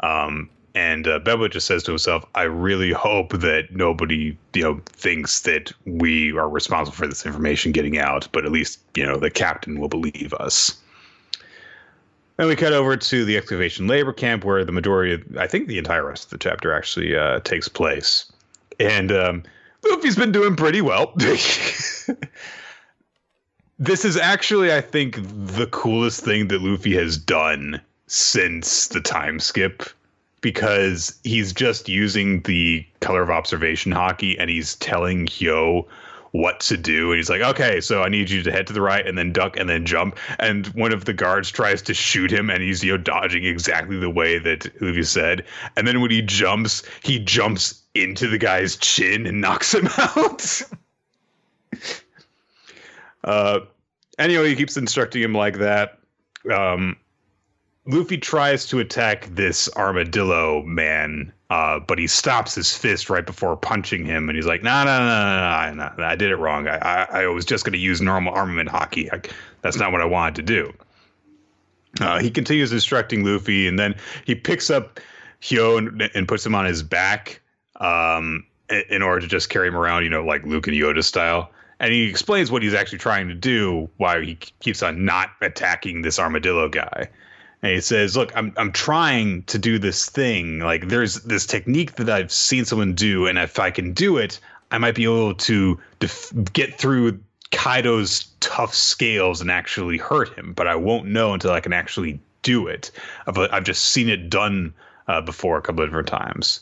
Um, 0.00 0.50
and 0.74 1.06
uh, 1.06 1.20
Bepo 1.20 1.48
just 1.48 1.68
says 1.68 1.84
to 1.84 1.92
himself, 1.92 2.24
"I 2.34 2.42
really 2.42 2.90
hope 2.90 3.30
that 3.34 3.70
nobody, 3.70 4.36
you 4.54 4.62
know, 4.62 4.80
thinks 4.86 5.42
that 5.42 5.70
we 5.86 6.32
are 6.32 6.48
responsible 6.48 6.96
for 6.96 7.06
this 7.06 7.24
information 7.24 7.70
getting 7.70 7.98
out, 7.98 8.26
but 8.32 8.44
at 8.44 8.50
least, 8.50 8.80
you 8.96 9.06
know, 9.06 9.18
the 9.18 9.30
captain 9.30 9.78
will 9.78 9.88
believe 9.88 10.34
us." 10.40 10.76
And 12.38 12.48
we 12.48 12.56
cut 12.56 12.72
over 12.72 12.96
to 12.96 13.24
the 13.24 13.36
excavation 13.36 13.86
labor 13.86 14.12
camp, 14.12 14.44
where 14.44 14.64
the 14.64 14.72
majority, 14.72 15.12
of, 15.12 15.36
I 15.36 15.46
think, 15.46 15.68
the 15.68 15.78
entire 15.78 16.04
rest 16.04 16.24
of 16.24 16.30
the 16.30 16.38
chapter 16.38 16.72
actually 16.72 17.16
uh, 17.16 17.38
takes 17.38 17.68
place, 17.68 18.32
and. 18.80 19.12
Um, 19.12 19.44
Luffy's 19.84 20.16
been 20.16 20.32
doing 20.32 20.56
pretty 20.56 20.80
well. 20.80 21.12
this 21.16 22.04
is 24.04 24.16
actually, 24.16 24.72
I 24.72 24.80
think, 24.80 25.18
the 25.22 25.66
coolest 25.70 26.24
thing 26.24 26.48
that 26.48 26.62
Luffy 26.62 26.94
has 26.94 27.16
done 27.16 27.80
since 28.06 28.88
the 28.88 29.00
time 29.00 29.40
skip 29.40 29.82
because 30.40 31.18
he's 31.24 31.52
just 31.52 31.88
using 31.88 32.42
the 32.42 32.84
color 33.00 33.22
of 33.22 33.30
observation 33.30 33.92
Haki 33.92 34.36
and 34.38 34.50
he's 34.50 34.76
telling 34.76 35.26
Hyo 35.26 35.86
what 36.32 36.60
to 36.60 36.76
do. 36.76 37.10
And 37.10 37.18
he's 37.18 37.30
like, 37.30 37.42
okay, 37.42 37.80
so 37.80 38.02
I 38.02 38.08
need 38.08 38.30
you 38.30 38.42
to 38.42 38.50
head 38.50 38.66
to 38.66 38.72
the 38.72 38.80
right 38.80 39.06
and 39.06 39.16
then 39.16 39.32
duck 39.32 39.56
and 39.56 39.68
then 39.68 39.86
jump. 39.86 40.18
And 40.38 40.66
one 40.68 40.92
of 40.92 41.04
the 41.04 41.12
guards 41.12 41.50
tries 41.50 41.80
to 41.82 41.94
shoot 41.94 42.30
him 42.32 42.50
and 42.50 42.62
he's, 42.62 42.82
you 42.82 42.92
know, 42.92 42.98
dodging 42.98 43.44
exactly 43.44 43.98
the 43.98 44.10
way 44.10 44.38
that 44.38 44.64
Luffy 44.82 45.04
said. 45.04 45.44
And 45.76 45.86
then 45.86 46.00
when 46.00 46.10
he 46.10 46.22
jumps, 46.22 46.82
he 47.02 47.18
jumps 47.18 47.81
into 47.94 48.28
the 48.28 48.38
guy's 48.38 48.76
chin 48.76 49.26
and 49.26 49.40
knocks 49.40 49.74
him 49.74 49.88
out. 49.98 50.62
uh, 53.24 53.60
anyway, 54.18 54.48
he 54.48 54.56
keeps 54.56 54.76
instructing 54.76 55.22
him 55.22 55.34
like 55.34 55.58
that. 55.58 55.98
Um, 56.52 56.96
Luffy 57.86 58.16
tries 58.16 58.66
to 58.66 58.78
attack 58.78 59.26
this 59.34 59.68
armadillo 59.76 60.62
man, 60.62 61.32
uh, 61.50 61.80
but 61.80 61.98
he 61.98 62.06
stops 62.06 62.54
his 62.54 62.76
fist 62.76 63.10
right 63.10 63.26
before 63.26 63.56
punching 63.56 64.04
him, 64.04 64.28
and 64.28 64.36
he's 64.36 64.46
like, 64.46 64.62
"No, 64.62 64.84
no, 64.84 64.98
no, 65.00 65.74
no, 65.74 65.94
no, 65.98 66.04
I 66.04 66.14
did 66.14 66.30
it 66.30 66.36
wrong. 66.36 66.68
I, 66.68 66.76
I, 66.78 67.22
I 67.22 67.26
was 67.26 67.44
just 67.44 67.64
going 67.64 67.72
to 67.72 67.78
use 67.78 68.00
normal 68.00 68.32
armament 68.34 68.68
Haki. 68.68 69.12
I, 69.12 69.20
that's 69.62 69.76
not 69.76 69.90
what 69.90 70.00
I 70.00 70.04
wanted 70.04 70.36
to 70.36 70.42
do." 70.42 70.72
Uh, 72.00 72.20
he 72.20 72.30
continues 72.30 72.72
instructing 72.72 73.24
Luffy, 73.24 73.66
and 73.66 73.78
then 73.78 73.94
he 74.24 74.34
picks 74.34 74.70
up 74.70 75.00
Hyo 75.42 75.76
and, 75.76 76.10
and 76.14 76.28
puts 76.28 76.46
him 76.46 76.54
on 76.54 76.64
his 76.64 76.82
back, 76.84 77.41
um, 77.82 78.46
in 78.88 79.02
order 79.02 79.20
to 79.20 79.26
just 79.26 79.50
carry 79.50 79.68
him 79.68 79.76
around, 79.76 80.04
you 80.04 80.08
know, 80.08 80.24
like 80.24 80.44
Luke 80.46 80.66
and 80.66 80.76
Yoda 80.76 81.04
style. 81.04 81.50
And 81.80 81.92
he 81.92 82.08
explains 82.08 82.50
what 82.50 82.62
he's 82.62 82.74
actually 82.74 82.98
trying 82.98 83.28
to 83.28 83.34
do, 83.34 83.90
why 83.96 84.24
he 84.24 84.36
keeps 84.60 84.82
on 84.82 85.04
not 85.04 85.30
attacking 85.40 86.02
this 86.02 86.18
armadillo 86.18 86.68
guy. 86.68 87.08
And 87.60 87.72
he 87.72 87.80
says, 87.80 88.16
"Look, 88.16 88.32
I'm 88.36 88.52
I'm 88.56 88.72
trying 88.72 89.42
to 89.44 89.58
do 89.58 89.78
this 89.78 90.08
thing. 90.08 90.60
Like 90.60 90.88
there's 90.88 91.22
this 91.22 91.44
technique 91.44 91.96
that 91.96 92.08
I've 92.08 92.32
seen 92.32 92.64
someone 92.64 92.94
do, 92.94 93.26
and 93.26 93.38
if 93.38 93.58
I 93.58 93.70
can 93.70 93.92
do 93.92 94.16
it, 94.16 94.38
I 94.70 94.78
might 94.78 94.94
be 94.94 95.04
able 95.04 95.34
to 95.34 95.78
def- 95.98 96.32
get 96.52 96.78
through 96.78 97.20
Kaido's 97.50 98.26
tough 98.40 98.74
scales 98.74 99.40
and 99.40 99.50
actually 99.50 99.98
hurt 99.98 100.36
him. 100.36 100.52
But 100.54 100.68
I 100.68 100.76
won't 100.76 101.06
know 101.06 101.34
until 101.34 101.52
I 101.52 101.60
can 101.60 101.72
actually 101.72 102.20
do 102.42 102.68
it. 102.68 102.92
I've 103.26 103.38
I've 103.38 103.64
just 103.64 103.90
seen 103.90 104.08
it 104.08 104.30
done 104.30 104.72
uh, 105.08 105.20
before 105.20 105.58
a 105.58 105.62
couple 105.62 105.82
of 105.82 105.90
different 105.90 106.08
times." 106.08 106.60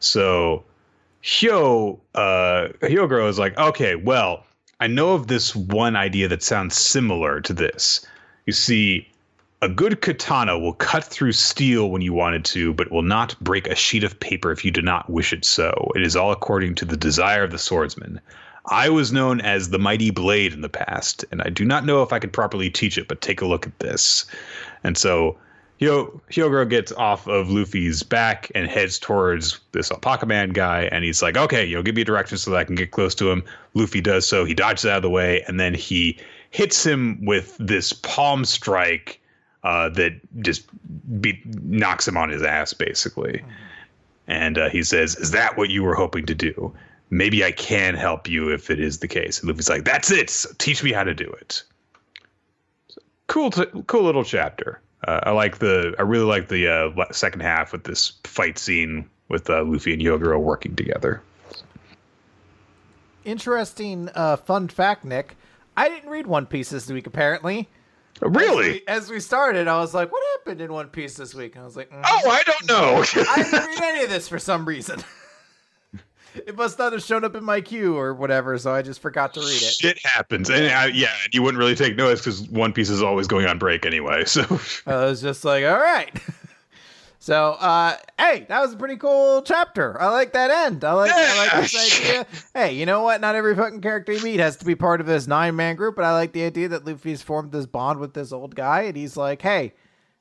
So 0.00 0.64
Hyo 1.22 2.00
uh 2.14 2.68
Hyogoro 2.82 3.28
is 3.28 3.38
like, 3.38 3.56
okay, 3.56 3.94
well, 3.94 4.44
I 4.80 4.86
know 4.86 5.12
of 5.12 5.26
this 5.26 5.54
one 5.54 5.94
idea 5.94 6.28
that 6.28 6.42
sounds 6.42 6.76
similar 6.76 7.40
to 7.42 7.52
this. 7.52 8.04
You 8.46 8.52
see, 8.52 9.06
a 9.62 9.68
good 9.68 10.00
katana 10.00 10.58
will 10.58 10.72
cut 10.72 11.04
through 11.04 11.32
steel 11.32 11.90
when 11.90 12.00
you 12.00 12.14
want 12.14 12.34
it 12.34 12.44
to, 12.46 12.72
but 12.72 12.90
will 12.90 13.02
not 13.02 13.38
break 13.40 13.66
a 13.66 13.74
sheet 13.74 14.04
of 14.04 14.18
paper 14.18 14.50
if 14.50 14.64
you 14.64 14.70
do 14.70 14.80
not 14.80 15.10
wish 15.10 15.34
it 15.34 15.44
so. 15.44 15.92
It 15.94 16.02
is 16.02 16.16
all 16.16 16.32
according 16.32 16.76
to 16.76 16.86
the 16.86 16.96
desire 16.96 17.44
of 17.44 17.50
the 17.50 17.58
swordsman. 17.58 18.20
I 18.66 18.88
was 18.88 19.12
known 19.12 19.40
as 19.42 19.68
the 19.68 19.78
Mighty 19.78 20.10
Blade 20.10 20.54
in 20.54 20.62
the 20.62 20.68
past, 20.70 21.24
and 21.30 21.42
I 21.42 21.50
do 21.50 21.64
not 21.64 21.84
know 21.84 22.02
if 22.02 22.12
I 22.12 22.18
could 22.18 22.32
properly 22.32 22.70
teach 22.70 22.96
it, 22.96 23.08
but 23.08 23.20
take 23.20 23.42
a 23.42 23.46
look 23.46 23.66
at 23.66 23.78
this. 23.80 24.24
And 24.82 24.96
so 24.96 25.36
Hyo- 25.80 26.20
Hyogoro 26.30 26.68
gets 26.68 26.92
off 26.92 27.26
of 27.26 27.48
Luffy's 27.48 28.02
back 28.02 28.52
and 28.54 28.68
heads 28.68 28.98
towards 28.98 29.60
this 29.72 29.90
Alpaca 29.90 30.26
Man 30.26 30.50
guy, 30.50 30.88
and 30.92 31.04
he's 31.04 31.22
like, 31.22 31.38
"Okay, 31.38 31.64
you 31.64 31.74
know, 31.76 31.82
give 31.82 31.96
me 31.96 32.04
directions 32.04 32.42
so 32.42 32.50
that 32.50 32.58
I 32.58 32.64
can 32.64 32.74
get 32.74 32.90
close 32.90 33.14
to 33.16 33.30
him." 33.30 33.42
Luffy 33.72 34.02
does 34.02 34.28
so. 34.28 34.44
He 34.44 34.52
dodges 34.52 34.84
out 34.84 34.98
of 34.98 35.02
the 35.02 35.10
way, 35.10 35.42
and 35.48 35.58
then 35.58 35.72
he 35.72 36.18
hits 36.50 36.84
him 36.84 37.24
with 37.24 37.56
this 37.58 37.94
palm 37.94 38.44
strike 38.44 39.20
uh, 39.62 39.88
that 39.90 40.12
just 40.42 40.64
be- 41.20 41.40
knocks 41.44 42.06
him 42.06 42.16
on 42.16 42.28
his 42.28 42.42
ass, 42.42 42.72
basically. 42.74 43.42
And 44.26 44.58
uh, 44.58 44.68
he 44.68 44.82
says, 44.82 45.16
"Is 45.16 45.30
that 45.30 45.56
what 45.56 45.70
you 45.70 45.82
were 45.82 45.94
hoping 45.94 46.26
to 46.26 46.34
do? 46.34 46.74
Maybe 47.08 47.42
I 47.44 47.52
can 47.52 47.94
help 47.94 48.28
you 48.28 48.52
if 48.52 48.70
it 48.70 48.80
is 48.80 48.98
the 48.98 49.08
case." 49.08 49.40
And 49.40 49.48
Luffy's 49.48 49.70
like, 49.70 49.84
"That's 49.84 50.10
it. 50.10 50.28
So 50.28 50.50
teach 50.58 50.82
me 50.84 50.92
how 50.92 51.04
to 51.04 51.14
do 51.14 51.24
it." 51.40 51.62
Cool, 53.28 53.50
t- 53.50 53.64
cool 53.86 54.02
little 54.02 54.24
chapter. 54.24 54.80
Uh, 55.06 55.20
I 55.24 55.30
like 55.30 55.58
the. 55.58 55.94
I 55.98 56.02
really 56.02 56.24
like 56.24 56.48
the 56.48 56.68
uh, 56.68 57.12
second 57.12 57.40
half 57.40 57.72
with 57.72 57.84
this 57.84 58.12
fight 58.24 58.58
scene 58.58 59.08
with 59.28 59.48
uh, 59.48 59.62
Luffy 59.64 59.92
and 59.94 60.02
Hyogoro 60.02 60.38
working 60.40 60.76
together. 60.76 61.22
Interesting 63.24 64.08
uh, 64.14 64.36
fun 64.36 64.68
fact, 64.68 65.04
Nick. 65.04 65.36
I 65.76 65.88
didn't 65.88 66.10
read 66.10 66.26
One 66.26 66.46
Piece 66.46 66.70
this 66.70 66.88
week, 66.90 67.06
apparently. 67.06 67.68
Really? 68.20 68.68
As 68.68 68.72
we, 68.74 68.82
as 68.86 69.10
we 69.10 69.20
started, 69.20 69.68
I 69.68 69.78
was 69.78 69.94
like, 69.94 70.12
what 70.12 70.22
happened 70.38 70.60
in 70.60 70.72
One 70.72 70.88
Piece 70.88 71.14
this 71.16 71.34
week? 71.34 71.54
And 71.54 71.62
I 71.62 71.64
was 71.64 71.76
like, 71.76 71.90
mm, 71.90 72.02
Oh, 72.04 72.30
I 72.30 72.42
don't 72.42 72.68
know. 72.68 73.02
I 73.02 73.42
didn't 73.42 73.66
read 73.66 73.82
any 73.82 74.04
of 74.04 74.10
this 74.10 74.28
for 74.28 74.38
some 74.38 74.66
reason. 74.66 75.00
it 76.34 76.56
must 76.56 76.78
not 76.78 76.92
have 76.92 77.02
shown 77.02 77.24
up 77.24 77.34
in 77.34 77.44
my 77.44 77.60
queue 77.60 77.96
or 77.96 78.14
whatever, 78.14 78.56
so 78.58 78.72
I 78.72 78.82
just 78.82 79.00
forgot 79.00 79.34
to 79.34 79.40
read 79.40 79.62
it. 79.62 79.74
Shit 79.74 79.98
happens, 80.04 80.50
and 80.50 80.64
uh, 80.66 80.92
yeah, 80.92 81.14
you 81.32 81.42
wouldn't 81.42 81.58
really 81.58 81.74
take 81.74 81.96
notice 81.96 82.20
because 82.20 82.42
One 82.48 82.72
Piece 82.72 82.90
is 82.90 83.02
always 83.02 83.26
going 83.26 83.46
on 83.46 83.58
break 83.58 83.84
anyway. 83.86 84.24
So 84.24 84.42
I 84.86 85.04
was 85.04 85.20
just 85.20 85.44
like, 85.44 85.64
all 85.64 85.78
right. 85.78 86.10
So, 87.22 87.50
uh, 87.52 87.96
hey, 88.18 88.46
that 88.48 88.62
was 88.62 88.72
a 88.72 88.78
pretty 88.78 88.96
cool 88.96 89.42
chapter. 89.42 90.00
I 90.00 90.08
like 90.08 90.32
that 90.32 90.50
end. 90.50 90.82
I 90.84 90.94
like, 90.94 91.12
I 91.14 91.36
like 91.36 91.70
this 91.70 92.02
idea. 92.08 92.26
Hey, 92.54 92.72
you 92.72 92.86
know 92.86 93.02
what? 93.02 93.20
Not 93.20 93.34
every 93.34 93.54
fucking 93.54 93.82
character 93.82 94.12
you 94.12 94.22
meet 94.22 94.40
has 94.40 94.56
to 94.56 94.64
be 94.64 94.74
part 94.74 95.02
of 95.02 95.06
this 95.06 95.26
nine 95.26 95.54
man 95.54 95.76
group, 95.76 95.96
but 95.96 96.06
I 96.06 96.12
like 96.12 96.32
the 96.32 96.44
idea 96.44 96.68
that 96.68 96.86
Luffy's 96.86 97.20
formed 97.20 97.52
this 97.52 97.66
bond 97.66 98.00
with 98.00 98.14
this 98.14 98.32
old 98.32 98.54
guy, 98.54 98.84
and 98.84 98.96
he's 98.96 99.18
like, 99.18 99.42
hey, 99.42 99.74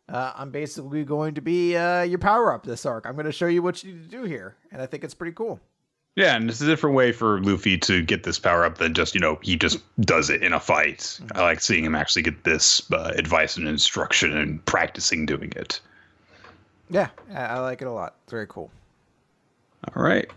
uh, 0.10 0.34
I'm 0.36 0.52
basically 0.52 1.06
going 1.06 1.36
to 1.36 1.41
be 1.41 1.77
uh, 1.77 2.02
your 2.02 2.19
power 2.19 2.53
up 2.53 2.65
this 2.65 2.86
arc. 2.86 3.06
I'm 3.06 3.14
going 3.14 3.26
to 3.26 3.31
show 3.31 3.48
you 3.48 3.64
what 3.64 3.81
you 3.81 3.94
need 3.94 4.03
to 4.03 4.18
do 4.18 4.23
here, 4.23 4.57
and 4.69 4.81
I 4.81 4.86
think 4.86 5.06
it's 5.06 5.14
pretty 5.14 5.34
cool. 5.34 5.61
Yeah, 6.15 6.36
and 6.36 6.49
it's 6.49 6.61
a 6.61 6.65
different 6.65 6.95
way 6.95 7.11
for 7.11 7.41
Luffy 7.41 7.77
to 7.77 8.02
get 8.02 8.23
this 8.23 8.40
power 8.40 8.65
up 8.65 8.77
than 8.77 8.94
just 8.94 9.15
you 9.15 9.22
know 9.22 9.40
he 9.41 9.56
just 9.56 9.80
does 10.02 10.30
it 10.30 10.44
in 10.44 10.53
a 10.53 10.60
fight. 10.60 11.19
I 11.34 11.41
like 11.41 11.61
seeing 11.61 11.86
him 11.86 11.95
actually 11.95 12.23
get 12.23 12.44
this 12.44 12.81
uh, 12.91 13.14
advice 13.15 13.57
and 13.57 13.68
instruction 13.68 14.36
and 14.36 14.64
practicing 14.65 15.26
doing 15.26 15.53
it. 15.56 15.80
Yeah, 16.90 17.10
I, 17.34 17.41
I 17.45 17.60
like 17.60 17.81
it 17.81 17.88
a 17.88 17.91
lot. 17.91 18.15
It's 18.23 18.31
very 18.31 18.48
cool. 18.48 18.72
All 19.95 20.03
right. 20.03 20.30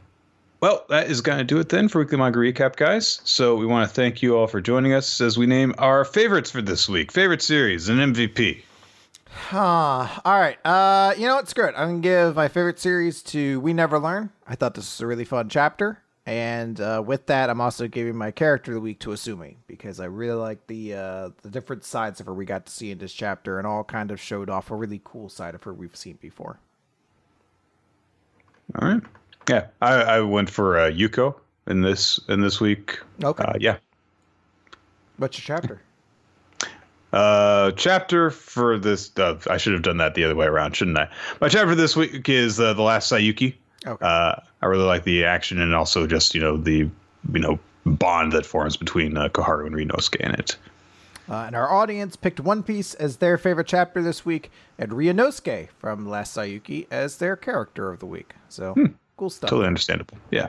Well, 0.60 0.84
that 0.90 1.10
is 1.10 1.20
going 1.20 1.38
to 1.38 1.44
do 1.44 1.58
it 1.58 1.70
then 1.70 1.88
for 1.88 1.98
Weekly 1.98 2.18
Manga 2.18 2.38
Recap, 2.38 2.76
guys. 2.76 3.20
So 3.24 3.56
we 3.56 3.66
want 3.66 3.88
to 3.88 3.92
thank 3.92 4.22
you 4.22 4.36
all 4.36 4.46
for 4.46 4.60
joining 4.60 4.92
us 4.92 5.20
as 5.20 5.36
we 5.36 5.44
name 5.44 5.74
our 5.78 6.04
favorites 6.04 6.52
for 6.52 6.62
this 6.62 6.88
week, 6.88 7.10
favorite 7.10 7.42
series, 7.42 7.88
and 7.88 7.98
MVP. 8.14 8.62
Huh. 9.34 10.08
All 10.24 10.38
right. 10.38 10.58
Uh, 10.64 11.14
you 11.16 11.26
know 11.26 11.36
what? 11.36 11.48
Screw 11.48 11.66
it. 11.66 11.74
I'm 11.76 11.88
gonna 11.88 12.00
give 12.00 12.36
my 12.36 12.48
favorite 12.48 12.78
series 12.78 13.22
to 13.24 13.60
We 13.60 13.72
Never 13.72 13.98
Learn. 13.98 14.30
I 14.46 14.54
thought 14.54 14.74
this 14.74 14.84
was 14.84 15.00
a 15.00 15.06
really 15.06 15.24
fun 15.24 15.48
chapter, 15.48 16.02
and 16.26 16.80
uh, 16.80 17.02
with 17.04 17.26
that, 17.26 17.50
I'm 17.50 17.60
also 17.60 17.88
giving 17.88 18.16
my 18.16 18.30
character 18.30 18.72
of 18.72 18.76
the 18.76 18.80
week 18.80 19.00
to 19.00 19.10
Asumi 19.10 19.56
because 19.66 20.00
I 20.00 20.04
really 20.06 20.38
like 20.38 20.66
the 20.66 20.94
uh, 20.94 21.30
the 21.42 21.50
different 21.50 21.84
sides 21.84 22.20
of 22.20 22.26
her 22.26 22.34
we 22.34 22.44
got 22.44 22.66
to 22.66 22.72
see 22.72 22.90
in 22.90 22.98
this 22.98 23.12
chapter, 23.12 23.58
and 23.58 23.66
all 23.66 23.84
kind 23.84 24.10
of 24.10 24.20
showed 24.20 24.50
off 24.50 24.70
a 24.70 24.76
really 24.76 25.00
cool 25.02 25.28
side 25.28 25.54
of 25.54 25.62
her 25.64 25.72
we've 25.72 25.96
seen 25.96 26.18
before. 26.20 26.58
All 28.80 28.88
right. 28.88 29.02
Yeah, 29.48 29.66
I, 29.80 29.94
I 29.94 30.20
went 30.20 30.48
for 30.50 30.78
uh, 30.78 30.90
Yuko 30.90 31.34
in 31.66 31.82
this 31.82 32.20
in 32.28 32.40
this 32.40 32.60
week. 32.60 33.00
Okay. 33.22 33.44
Uh, 33.44 33.54
yeah. 33.58 33.78
What's 35.16 35.38
your 35.38 35.58
chapter? 35.58 35.82
Uh, 37.12 37.72
chapter 37.72 38.30
for 38.30 38.78
this. 38.78 39.10
Uh, 39.18 39.38
I 39.50 39.58
should 39.58 39.74
have 39.74 39.82
done 39.82 39.98
that 39.98 40.14
the 40.14 40.24
other 40.24 40.34
way 40.34 40.46
around, 40.46 40.74
shouldn't 40.76 40.98
I? 40.98 41.08
My 41.40 41.48
chapter 41.48 41.74
this 41.74 41.94
week 41.94 42.28
is 42.28 42.58
uh, 42.58 42.72
the 42.72 42.82
last 42.82 43.12
Sayuki. 43.12 43.54
Okay. 43.86 44.04
Uh, 44.04 44.36
I 44.62 44.66
really 44.66 44.84
like 44.84 45.04
the 45.04 45.24
action 45.24 45.60
and 45.60 45.74
also 45.74 46.06
just 46.06 46.34
you 46.34 46.40
know 46.40 46.56
the 46.56 46.88
you 47.32 47.40
know 47.40 47.58
bond 47.84 48.32
that 48.32 48.46
forms 48.46 48.76
between 48.76 49.16
uh, 49.16 49.28
Koharu 49.28 49.66
and 49.66 49.74
Ryunosuke 49.74 50.16
in 50.16 50.30
it. 50.32 50.56
Uh, 51.28 51.44
and 51.46 51.54
our 51.54 51.70
audience 51.70 52.16
picked 52.16 52.40
One 52.40 52.62
Piece 52.62 52.94
as 52.94 53.18
their 53.18 53.38
favorite 53.38 53.66
chapter 53.66 54.02
this 54.02 54.24
week, 54.24 54.50
and 54.78 54.92
Ryunosuke 54.92 55.68
from 55.78 56.08
Last 56.08 56.36
Sayuki 56.36 56.86
as 56.90 57.18
their 57.18 57.36
character 57.36 57.90
of 57.90 57.98
the 58.00 58.06
week. 58.06 58.34
So 58.48 58.74
cool 59.16 59.30
stuff. 59.30 59.50
Totally 59.50 59.66
understandable. 59.66 60.16
Yeah, 60.30 60.48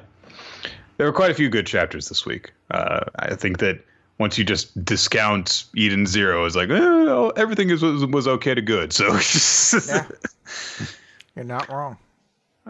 there 0.98 1.08
were 1.08 1.14
quite 1.14 1.32
a 1.32 1.36
few 1.36 1.50
good 1.50 1.68
chapters 1.68 2.08
this 2.10 2.26
week. 2.26 2.52
Uh, 2.72 3.02
I 3.18 3.36
think 3.36 3.60
that 3.60 3.84
once 4.20 4.38
you 4.38 4.44
just 4.44 4.84
discount 4.86 5.66
Eden 5.76 6.06
Zero 6.06 6.46
as 6.46 6.56
like 6.56 6.70
eh, 6.70 7.32
everything 7.36 7.70
is 7.70 7.82
was, 7.82 8.06
was 8.06 8.28
okay 8.28 8.54
to 8.54 8.62
good. 8.62 8.94
So 8.94 9.08
Yeah. 9.88 10.08
You're 11.36 11.46
not 11.46 11.70
wrong. 11.70 11.98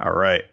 All 0.02 0.14
right. 0.14 0.46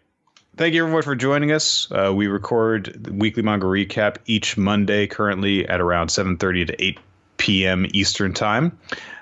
Thank 0.57 0.73
you 0.73 0.83
everyone 0.83 1.01
for 1.03 1.15
joining 1.15 1.51
us. 1.51 1.89
Uh, 1.91 2.11
we 2.13 2.27
record 2.27 2.93
the 2.99 3.13
weekly 3.13 3.41
manga 3.41 3.65
recap 3.65 4.17
each 4.25 4.57
Monday, 4.57 5.07
currently 5.07 5.67
at 5.67 5.79
around 5.79 6.09
7:30 6.09 6.67
to 6.67 6.83
8 6.83 6.99
p.m. 7.37 7.85
Eastern 7.93 8.33
time. 8.33 8.77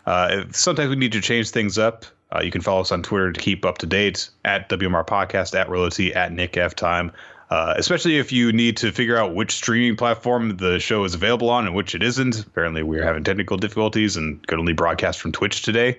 Uh, 0.05 0.27
if- 0.31 0.55
sometimes 0.55 0.89
we 0.89 0.95
need 0.95 1.11
to 1.11 1.21
change 1.21 1.51
things 1.51 1.77
up. 1.77 2.05
Uh, 2.35 2.41
you 2.43 2.51
can 2.51 2.61
follow 2.61 2.81
us 2.81 2.91
on 2.91 3.01
Twitter 3.01 3.31
to 3.31 3.39
keep 3.39 3.63
up 3.65 3.77
to 3.79 3.85
date 3.85 4.29
at 4.45 4.69
WMR 4.69 5.05
Podcast, 5.05 5.57
at 5.57 5.69
Realty, 5.69 6.13
at 6.13 6.31
Nick 6.31 6.57
F 6.57 6.75
Time. 6.75 7.11
Uh, 7.49 7.73
especially 7.77 8.17
if 8.19 8.31
you 8.31 8.51
need 8.51 8.77
to 8.77 8.91
figure 8.91 9.17
out 9.17 9.33
which 9.33 9.53
streaming 9.55 9.95
platform 9.95 10.57
the 10.57 10.77
show 10.79 11.03
is 11.03 11.15
available 11.15 11.49
on 11.49 11.65
and 11.65 11.73
which 11.75 11.95
it 11.95 12.03
isn't. 12.03 12.39
Apparently, 12.45 12.83
we're 12.83 13.03
having 13.03 13.23
technical 13.23 13.57
difficulties 13.57 14.17
and 14.17 14.45
could 14.45 14.59
only 14.59 14.73
broadcast 14.73 15.19
from 15.19 15.31
Twitch 15.31 15.63
today. 15.63 15.97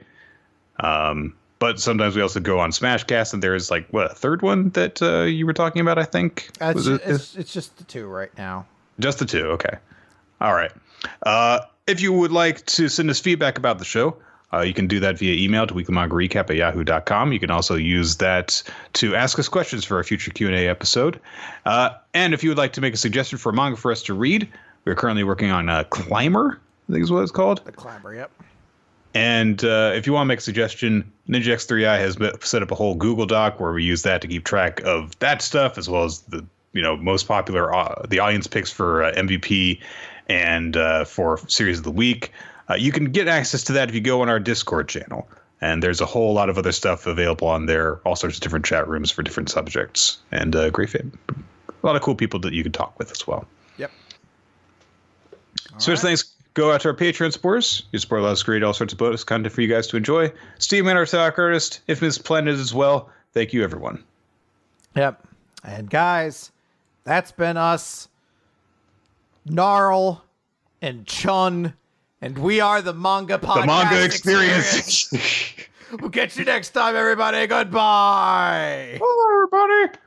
Um, 0.78 1.34
but 1.58 1.80
sometimes 1.80 2.14
we 2.16 2.22
also 2.22 2.40
go 2.40 2.58
on 2.60 2.70
Smashcast, 2.70 3.34
and 3.34 3.42
there's 3.42 3.70
like 3.70 3.88
what 3.90 4.12
a 4.12 4.14
third 4.14 4.42
one 4.42 4.70
that 4.70 5.02
uh, 5.02 5.22
you 5.22 5.44
were 5.44 5.52
talking 5.52 5.82
about. 5.82 5.98
I 5.98 6.04
think 6.04 6.50
Uh, 6.60 6.72
it's, 6.76 6.86
it- 6.86 7.02
it's, 7.04 7.36
it's 7.36 7.52
just 7.52 7.76
the 7.78 7.84
two 7.84 8.06
right 8.06 8.30
now. 8.38 8.66
just 9.00 9.18
the 9.18 9.26
two. 9.26 9.46
Okay. 9.48 9.76
All 10.40 10.54
right. 10.54 10.72
Uh, 11.22 11.60
if 11.86 12.00
you 12.00 12.12
would 12.12 12.30
like 12.32 12.64
to 12.66 12.88
send 12.88 13.10
us 13.10 13.18
feedback 13.20 13.58
about 13.58 13.78
the 13.78 13.84
show, 13.84 14.16
uh, 14.52 14.60
you 14.60 14.74
can 14.74 14.86
do 14.86 14.98
that 15.00 15.18
via 15.18 15.34
email 15.34 15.66
to 15.66 15.74
weeklymangarecap 15.74 16.50
at 16.50 16.56
yahoo.com. 16.56 17.32
You 17.32 17.38
can 17.38 17.50
also 17.50 17.76
use 17.76 18.16
that 18.16 18.62
to 18.94 19.14
ask 19.14 19.38
us 19.38 19.48
questions 19.48 19.84
for 19.84 20.00
a 20.00 20.04
future 20.04 20.30
Q&A 20.30 20.68
episode. 20.68 21.20
Uh, 21.66 21.90
and 22.14 22.34
if 22.34 22.42
you 22.42 22.50
would 22.50 22.58
like 22.58 22.72
to 22.72 22.80
make 22.80 22.94
a 22.94 22.96
suggestion 22.96 23.38
for 23.38 23.50
a 23.50 23.52
manga 23.52 23.76
for 23.76 23.92
us 23.92 24.02
to 24.04 24.14
read, 24.14 24.48
we're 24.84 24.94
currently 24.94 25.24
working 25.24 25.50
on 25.50 25.68
uh, 25.68 25.84
Climber, 25.84 26.60
I 26.88 26.92
think 26.92 27.04
is 27.04 27.10
what 27.10 27.22
it's 27.22 27.30
called. 27.30 27.64
The 27.64 27.72
climber, 27.72 28.14
yep. 28.14 28.30
And 29.14 29.64
uh, 29.64 29.92
if 29.94 30.06
you 30.06 30.12
want 30.12 30.24
to 30.24 30.28
make 30.28 30.38
a 30.38 30.42
suggestion, 30.42 31.10
Ninja 31.28 31.54
X3i 31.54 31.98
has 31.98 32.16
set 32.46 32.62
up 32.62 32.70
a 32.70 32.74
whole 32.74 32.94
Google 32.94 33.26
Doc 33.26 33.58
where 33.58 33.72
we 33.72 33.84
use 33.84 34.02
that 34.02 34.20
to 34.22 34.28
keep 34.28 34.44
track 34.44 34.80
of 34.82 35.18
that 35.18 35.42
stuff 35.42 35.78
as 35.78 35.88
well 35.88 36.04
as 36.04 36.20
the 36.22 36.44
you 36.72 36.82
know 36.82 36.96
most 36.96 37.26
popular 37.26 37.74
uh, 37.74 38.06
the 38.08 38.20
audience 38.20 38.46
picks 38.46 38.70
for 38.70 39.02
uh, 39.02 39.12
MVP 39.14 39.80
and 40.28 40.76
uh, 40.76 41.04
for 41.04 41.38
series 41.48 41.78
of 41.78 41.84
the 41.84 41.90
week. 41.90 42.32
Uh, 42.70 42.74
you 42.74 42.92
can 42.92 43.06
get 43.06 43.26
access 43.26 43.64
to 43.64 43.72
that 43.72 43.88
if 43.88 43.94
you 43.94 44.00
go 44.00 44.22
on 44.22 44.28
our 44.28 44.38
Discord 44.38 44.88
channel. 44.88 45.28
And 45.60 45.82
there's 45.82 46.00
a 46.00 46.06
whole 46.06 46.32
lot 46.32 46.48
of 46.48 46.56
other 46.56 46.72
stuff 46.72 47.06
available 47.06 47.48
on 47.48 47.66
there, 47.66 47.96
all 48.06 48.16
sorts 48.16 48.36
of 48.36 48.42
different 48.42 48.64
chat 48.64 48.88
rooms 48.88 49.10
for 49.10 49.22
different 49.22 49.50
subjects, 49.50 50.16
and 50.32 50.56
uh, 50.56 50.70
great, 50.70 50.88
fam- 50.88 51.12
a 51.28 51.86
lot 51.86 51.96
of 51.96 52.02
cool 52.02 52.14
people 52.14 52.40
that 52.40 52.54
you 52.54 52.62
can 52.62 52.72
talk 52.72 52.98
with 52.98 53.10
as 53.10 53.26
well. 53.26 53.46
Yep. 53.76 53.90
So 55.76 55.92
right. 55.92 56.00
thanks 56.00 56.32
go 56.54 56.72
out 56.72 56.80
to 56.82 56.88
our 56.88 56.96
Patreon 56.96 57.32
supporters. 57.32 57.82
You 57.92 57.98
support 57.98 58.22
allows 58.22 58.34
us, 58.34 58.38
to 58.40 58.44
create 58.46 58.62
all 58.62 58.72
sorts 58.72 58.94
of 58.94 58.98
bonus 58.98 59.22
content 59.22 59.52
for 59.52 59.60
you 59.60 59.68
guys 59.68 59.86
to 59.88 59.98
enjoy. 59.98 60.32
Steve 60.58 60.86
Man, 60.86 60.96
our 60.96 61.04
stock 61.04 61.38
artist, 61.38 61.80
Infamous 61.88 62.16
Planet 62.16 62.58
as 62.58 62.72
well. 62.72 63.10
Thank 63.34 63.52
you, 63.52 63.62
everyone. 63.62 64.02
Yep. 64.96 65.26
And 65.62 65.90
guys, 65.90 66.52
that's 67.04 67.32
been 67.32 67.58
us, 67.58 68.08
Gnarl 69.44 70.24
and 70.80 71.06
Chun, 71.06 71.74
and 72.20 72.38
we 72.38 72.60
are 72.60 72.82
the 72.82 72.92
manga 72.92 73.38
podcast. 73.38 73.60
The 73.62 73.66
manga 73.66 74.04
experience. 74.04 75.12
We'll 75.98 76.10
catch 76.10 76.36
you 76.36 76.44
next 76.44 76.70
time, 76.70 76.94
everybody. 76.94 77.44
Goodbye. 77.48 79.00
Hello, 79.02 79.44
everybody. 79.44 79.98